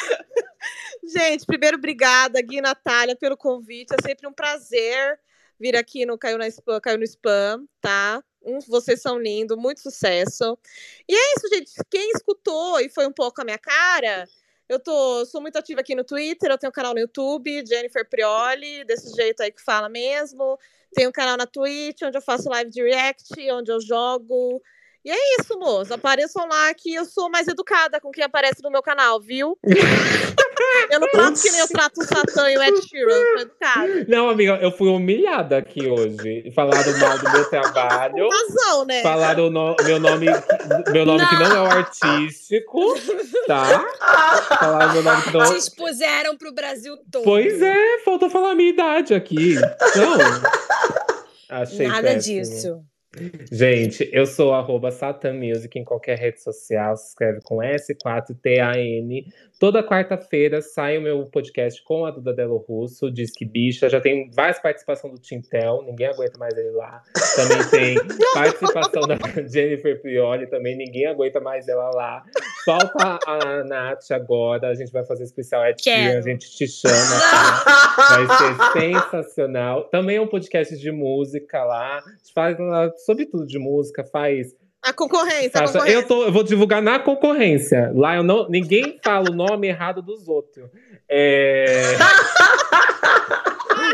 gente, 1.04 1.46
primeiro, 1.46 1.76
obrigada, 1.76 2.40
Gui 2.40 2.58
e 2.58 2.60
Natália, 2.60 3.16
pelo 3.16 3.36
convite. 3.36 3.94
É 3.94 4.06
sempre 4.06 4.26
um 4.26 4.32
prazer 4.32 5.18
vir 5.58 5.76
aqui 5.76 6.06
no 6.06 6.16
Caiu, 6.18 6.38
na 6.38 6.48
Spam, 6.48 6.80
Caiu 6.80 6.98
no 6.98 7.04
Spam, 7.04 7.66
tá? 7.80 8.22
Um, 8.42 8.58
vocês 8.60 9.02
são 9.02 9.18
lindos, 9.18 9.56
muito 9.56 9.80
sucesso. 9.80 10.58
E 11.08 11.14
é 11.14 11.34
isso, 11.36 11.48
gente. 11.54 11.72
Quem 11.90 12.10
escutou 12.12 12.80
e 12.80 12.88
foi 12.88 13.06
um 13.06 13.12
pouco 13.12 13.40
a 13.40 13.44
minha 13.44 13.58
cara, 13.58 14.26
eu 14.70 14.78
tô, 14.78 15.26
sou 15.26 15.40
muito 15.40 15.56
ativa 15.58 15.80
aqui 15.80 15.96
no 15.96 16.04
Twitter, 16.04 16.50
eu 16.50 16.56
tenho 16.56 16.70
um 16.70 16.72
canal 16.72 16.94
no 16.94 17.00
YouTube, 17.00 17.66
Jennifer 17.66 18.08
Prioli, 18.08 18.84
desse 18.84 19.12
jeito 19.14 19.42
aí 19.42 19.50
que 19.50 19.60
fala 19.60 19.88
mesmo. 19.88 20.56
Tem 20.94 21.08
um 21.08 21.12
canal 21.12 21.36
na 21.36 21.44
Twitch, 21.44 22.02
onde 22.02 22.16
eu 22.16 22.22
faço 22.22 22.48
live 22.48 22.70
de 22.70 22.82
react, 22.82 23.28
onde 23.50 23.70
eu 23.70 23.80
jogo. 23.80 24.62
E 25.04 25.10
é 25.10 25.16
isso, 25.40 25.58
moço. 25.58 25.94
Apareçam 25.94 26.46
lá 26.46 26.74
que 26.74 26.94
eu 26.94 27.04
sou 27.06 27.30
mais 27.30 27.48
educada 27.48 28.00
com 28.00 28.10
quem 28.10 28.22
aparece 28.24 28.62
no 28.62 28.70
meu 28.70 28.82
canal, 28.82 29.20
viu? 29.20 29.58
eu 30.90 31.00
não 31.00 31.08
trato 31.08 31.40
que 31.40 31.50
nem 31.50 31.60
eu 31.60 31.68
trato 31.68 32.00
o 32.00 32.04
Satã 32.04 32.50
e 32.50 32.58
o 32.58 32.62
Ed 32.62 32.82
Sheeran, 32.86 33.10
eu 33.12 33.32
sou 33.32 33.40
educada. 33.40 34.06
Não, 34.08 34.28
amiga, 34.28 34.58
eu 34.60 34.70
fui 34.70 34.88
humilhada 34.88 35.56
aqui 35.56 35.88
hoje. 35.88 36.52
Falaram 36.54 36.98
mal 36.98 37.18
do 37.18 37.30
meu 37.32 37.44
trabalho. 37.48 38.28
Razão, 38.28 38.84
né? 38.84 39.00
Falaram 39.02 39.46
o 39.46 39.50
no- 39.50 39.74
meu 39.84 39.98
nome, 39.98 40.26
meu 40.92 41.06
nome 41.06 41.26
que 41.26 41.34
não 41.36 41.46
é 41.46 41.60
o 41.62 41.64
artístico, 41.66 42.94
tá? 43.46 43.64
Falaram 44.60 44.92
meu 44.92 45.02
nome 45.02 45.22
que 45.22 45.30
não 45.32 45.46
Te 45.52 45.56
expuseram 45.58 46.36
pro 46.36 46.52
Brasil 46.52 46.96
todo. 47.10 47.24
Pois 47.24 47.60
é, 47.62 47.98
faltou 48.04 48.28
falar 48.28 48.50
a 48.50 48.54
minha 48.54 48.68
idade 48.70 49.14
aqui. 49.14 49.54
Então, 49.54 50.18
achei 51.48 51.88
Nada 51.88 52.02
péssimo. 52.02 52.42
disso. 52.42 52.84
Gente, 53.50 54.08
eu 54.12 54.24
sou 54.24 54.54
arroba 54.54 54.90
Music 55.34 55.76
em 55.76 55.84
qualquer 55.84 56.16
rede 56.16 56.40
social, 56.40 56.96
se 56.96 57.08
escreve 57.08 57.40
com 57.42 57.56
S4TAN. 57.56 59.24
Toda 59.60 59.82
quarta-feira 59.82 60.62
sai 60.62 60.96
o 60.96 61.02
meu 61.02 61.26
podcast 61.26 61.84
com 61.84 62.06
a 62.06 62.10
Duda 62.10 62.32
Delo 62.32 62.56
Russo, 62.66 63.10
Diz 63.10 63.30
que 63.30 63.44
Bicha. 63.44 63.90
Já 63.90 64.00
tem 64.00 64.30
várias 64.30 64.58
participações 64.58 65.12
do 65.12 65.20
Tintel, 65.20 65.82
ninguém 65.84 66.06
aguenta 66.06 66.38
mais 66.38 66.56
ele 66.56 66.70
lá. 66.70 67.02
Também 67.36 67.68
tem 67.68 67.96
participação 68.32 69.02
da 69.02 69.18
Jennifer 69.46 70.00
Prioli, 70.00 70.46
também 70.46 70.78
ninguém 70.78 71.04
aguenta 71.04 71.40
mais 71.40 71.68
ela 71.68 71.90
lá. 71.90 72.24
Falta 72.64 73.18
a 73.26 73.62
Nath 73.64 74.10
agora, 74.12 74.68
a 74.68 74.74
gente 74.74 74.90
vai 74.90 75.04
fazer 75.04 75.24
especial 75.24 75.62
Ed 75.66 75.82
Sheeran, 75.82 76.06
Quero. 76.06 76.18
a 76.18 76.22
gente 76.22 76.50
te 76.56 76.66
chama. 76.66 76.94
tá? 76.96 77.94
Vai 78.24 78.38
ser 78.38 78.72
sensacional. 79.12 79.84
Também 79.90 80.16
é 80.16 80.20
um 80.22 80.26
podcast 80.26 80.74
de 80.74 80.90
música 80.90 81.62
lá. 81.64 82.02
Faz 82.34 82.56
sobre 83.04 83.26
tudo 83.26 83.46
de 83.46 83.58
música, 83.58 84.04
faz. 84.04 84.54
A 84.82 84.94
concorrência, 84.94 85.60
a 85.60 85.66
concorrência. 85.66 85.94
eu, 85.94 86.06
tô, 86.06 86.24
eu 86.24 86.32
vou 86.32 86.42
divulgar 86.42 86.80
na 86.80 86.98
concorrência. 86.98 87.92
Lá 87.94 88.16
eu 88.16 88.22
não. 88.22 88.48
Ninguém 88.48 88.98
fala 89.04 89.30
o 89.30 89.34
nome 89.34 89.68
errado 89.68 90.00
dos 90.00 90.26
outros. 90.26 90.70
É... 91.08 91.96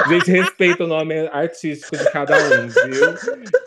A 0.04 0.06
gente 0.08 0.30
respeita 0.30 0.84
o 0.84 0.86
nome 0.86 1.26
artístico 1.28 1.96
de 1.96 2.10
cada 2.12 2.36
um, 2.36 2.68
viu? 2.68 3.14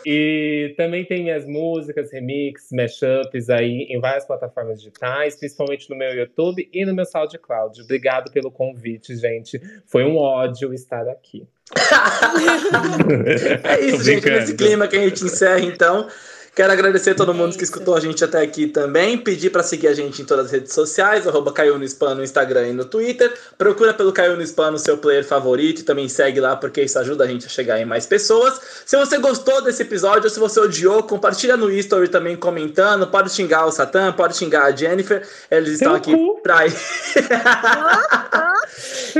E 0.06 0.72
também 0.78 1.04
tem 1.04 1.24
minhas 1.24 1.46
músicas, 1.46 2.10
remixes, 2.10 2.72
mashups 2.72 3.50
aí 3.50 3.86
em 3.90 4.00
várias 4.00 4.24
plataformas 4.24 4.78
digitais, 4.78 5.36
principalmente 5.36 5.90
no 5.90 5.96
meu 5.96 6.14
YouTube 6.14 6.70
e 6.72 6.86
no 6.86 6.94
meu 6.94 7.04
SoundCloud. 7.04 7.82
Obrigado 7.82 8.32
pelo 8.32 8.50
convite, 8.50 9.14
gente. 9.14 9.60
Foi 9.86 10.04
um 10.04 10.16
ódio 10.16 10.72
estar 10.72 11.06
aqui. 11.08 11.46
É 13.64 13.80
isso, 13.80 14.02
gente. 14.02 14.28
Nesse 14.28 14.54
clima 14.54 14.88
que 14.88 14.96
a 14.96 15.00
gente 15.00 15.24
encerra, 15.24 15.60
então. 15.60 16.08
Quero 16.54 16.72
agradecer 16.72 17.10
a 17.10 17.14
todo 17.14 17.32
mundo 17.32 17.56
que 17.56 17.62
escutou 17.64 17.94
a 17.96 18.00
gente 18.00 18.24
até 18.24 18.40
aqui 18.42 18.66
também. 18.66 19.16
Pedir 19.16 19.50
para 19.50 19.62
seguir 19.62 19.86
a 19.88 19.94
gente 19.94 20.20
em 20.20 20.24
todas 20.24 20.46
as 20.46 20.52
redes 20.52 20.74
sociais, 20.74 21.26
arroba 21.26 21.52
Caiu 21.52 21.78
no 21.78 21.84
Spam 21.84 22.16
no 22.16 22.24
Instagram 22.24 22.68
e 22.68 22.72
no 22.72 22.84
Twitter. 22.84 23.32
Procura 23.56 23.94
pelo 23.94 24.12
Caiu 24.12 24.36
no 24.36 24.42
Spam 24.42 24.72
no 24.72 24.78
seu 24.78 24.98
player 24.98 25.24
favorito 25.24 25.78
e 25.80 25.84
também 25.84 26.08
segue 26.08 26.40
lá, 26.40 26.56
porque 26.56 26.82
isso 26.82 26.98
ajuda 26.98 27.24
a 27.24 27.26
gente 27.26 27.46
a 27.46 27.48
chegar 27.48 27.80
em 27.80 27.84
mais 27.84 28.04
pessoas. 28.04 28.60
Se 28.84 28.96
você 28.96 29.16
gostou 29.18 29.62
desse 29.62 29.82
episódio 29.82 30.24
ou 30.24 30.30
se 30.30 30.40
você 30.40 30.58
odiou, 30.60 31.02
compartilha 31.04 31.56
no 31.56 31.70
History 31.70 32.08
também 32.08 32.36
comentando. 32.36 33.06
Pode 33.06 33.30
xingar 33.32 33.64
o 33.66 33.70
Satã, 33.72 34.12
pode 34.12 34.36
xingar 34.36 34.64
a 34.64 34.72
Jennifer. 34.72 35.26
Eles 35.50 35.74
estão 35.74 35.94
aqui 35.94 36.12
pra. 36.42 36.66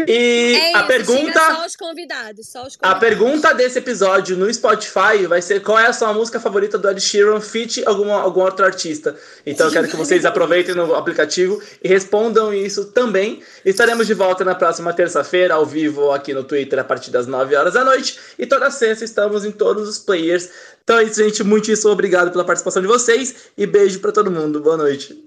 e 0.06 0.54
É 0.56 0.74
a 0.76 0.78
isso, 0.80 0.86
pergunta. 0.88 1.20
xinga 1.20 1.54
só 1.54 1.66
os 1.66 1.76
convidados, 1.76 2.48
só 2.48 2.66
os 2.66 2.74
A 2.82 2.94
convidados. 2.94 3.00
pergunta 3.00 3.54
desse 3.54 3.78
episódio 3.78 4.36
no 4.36 4.52
Spotify 4.52 5.26
vai 5.28 5.40
ser 5.40 5.60
qual 5.62 5.78
é 5.78 5.86
a 5.86 5.92
sua 5.92 6.12
música 6.12 6.40
favorita 6.40 6.76
do 6.76 6.90
Ed 6.90 7.00
Sheeran 7.00 7.19
feat 7.40 7.82
alguma, 7.86 8.20
algum 8.20 8.40
outro 8.40 8.64
artista. 8.64 9.16
Então 9.44 9.66
eu 9.66 9.72
quero 9.72 9.88
que 9.88 9.96
vocês 9.96 10.24
aproveitem 10.24 10.74
no 10.74 10.94
aplicativo 10.94 11.60
e 11.82 11.88
respondam 11.88 12.52
isso 12.52 12.86
também. 12.86 13.42
Estaremos 13.64 14.06
de 14.06 14.14
volta 14.14 14.44
na 14.44 14.54
próxima 14.54 14.92
terça-feira, 14.92 15.54
ao 15.54 15.66
vivo 15.66 16.12
aqui 16.12 16.32
no 16.32 16.44
Twitter, 16.44 16.78
a 16.78 16.84
partir 16.84 17.10
das 17.10 17.26
9 17.26 17.54
horas 17.54 17.74
da 17.74 17.84
noite. 17.84 18.18
E 18.38 18.46
toda 18.46 18.70
sexta 18.70 19.04
estamos 19.04 19.44
em 19.44 19.50
todos 19.50 19.88
os 19.88 19.98
players. 19.98 20.48
Então 20.82 20.98
é 20.98 21.04
isso, 21.04 21.22
gente. 21.22 21.44
Muitíssimo 21.44 21.90
obrigado 21.90 22.30
pela 22.30 22.44
participação 22.44 22.80
de 22.80 22.88
vocês 22.88 23.50
e 23.56 23.66
beijo 23.66 24.00
pra 24.00 24.12
todo 24.12 24.30
mundo. 24.30 24.60
Boa 24.60 24.76
noite. 24.76 25.22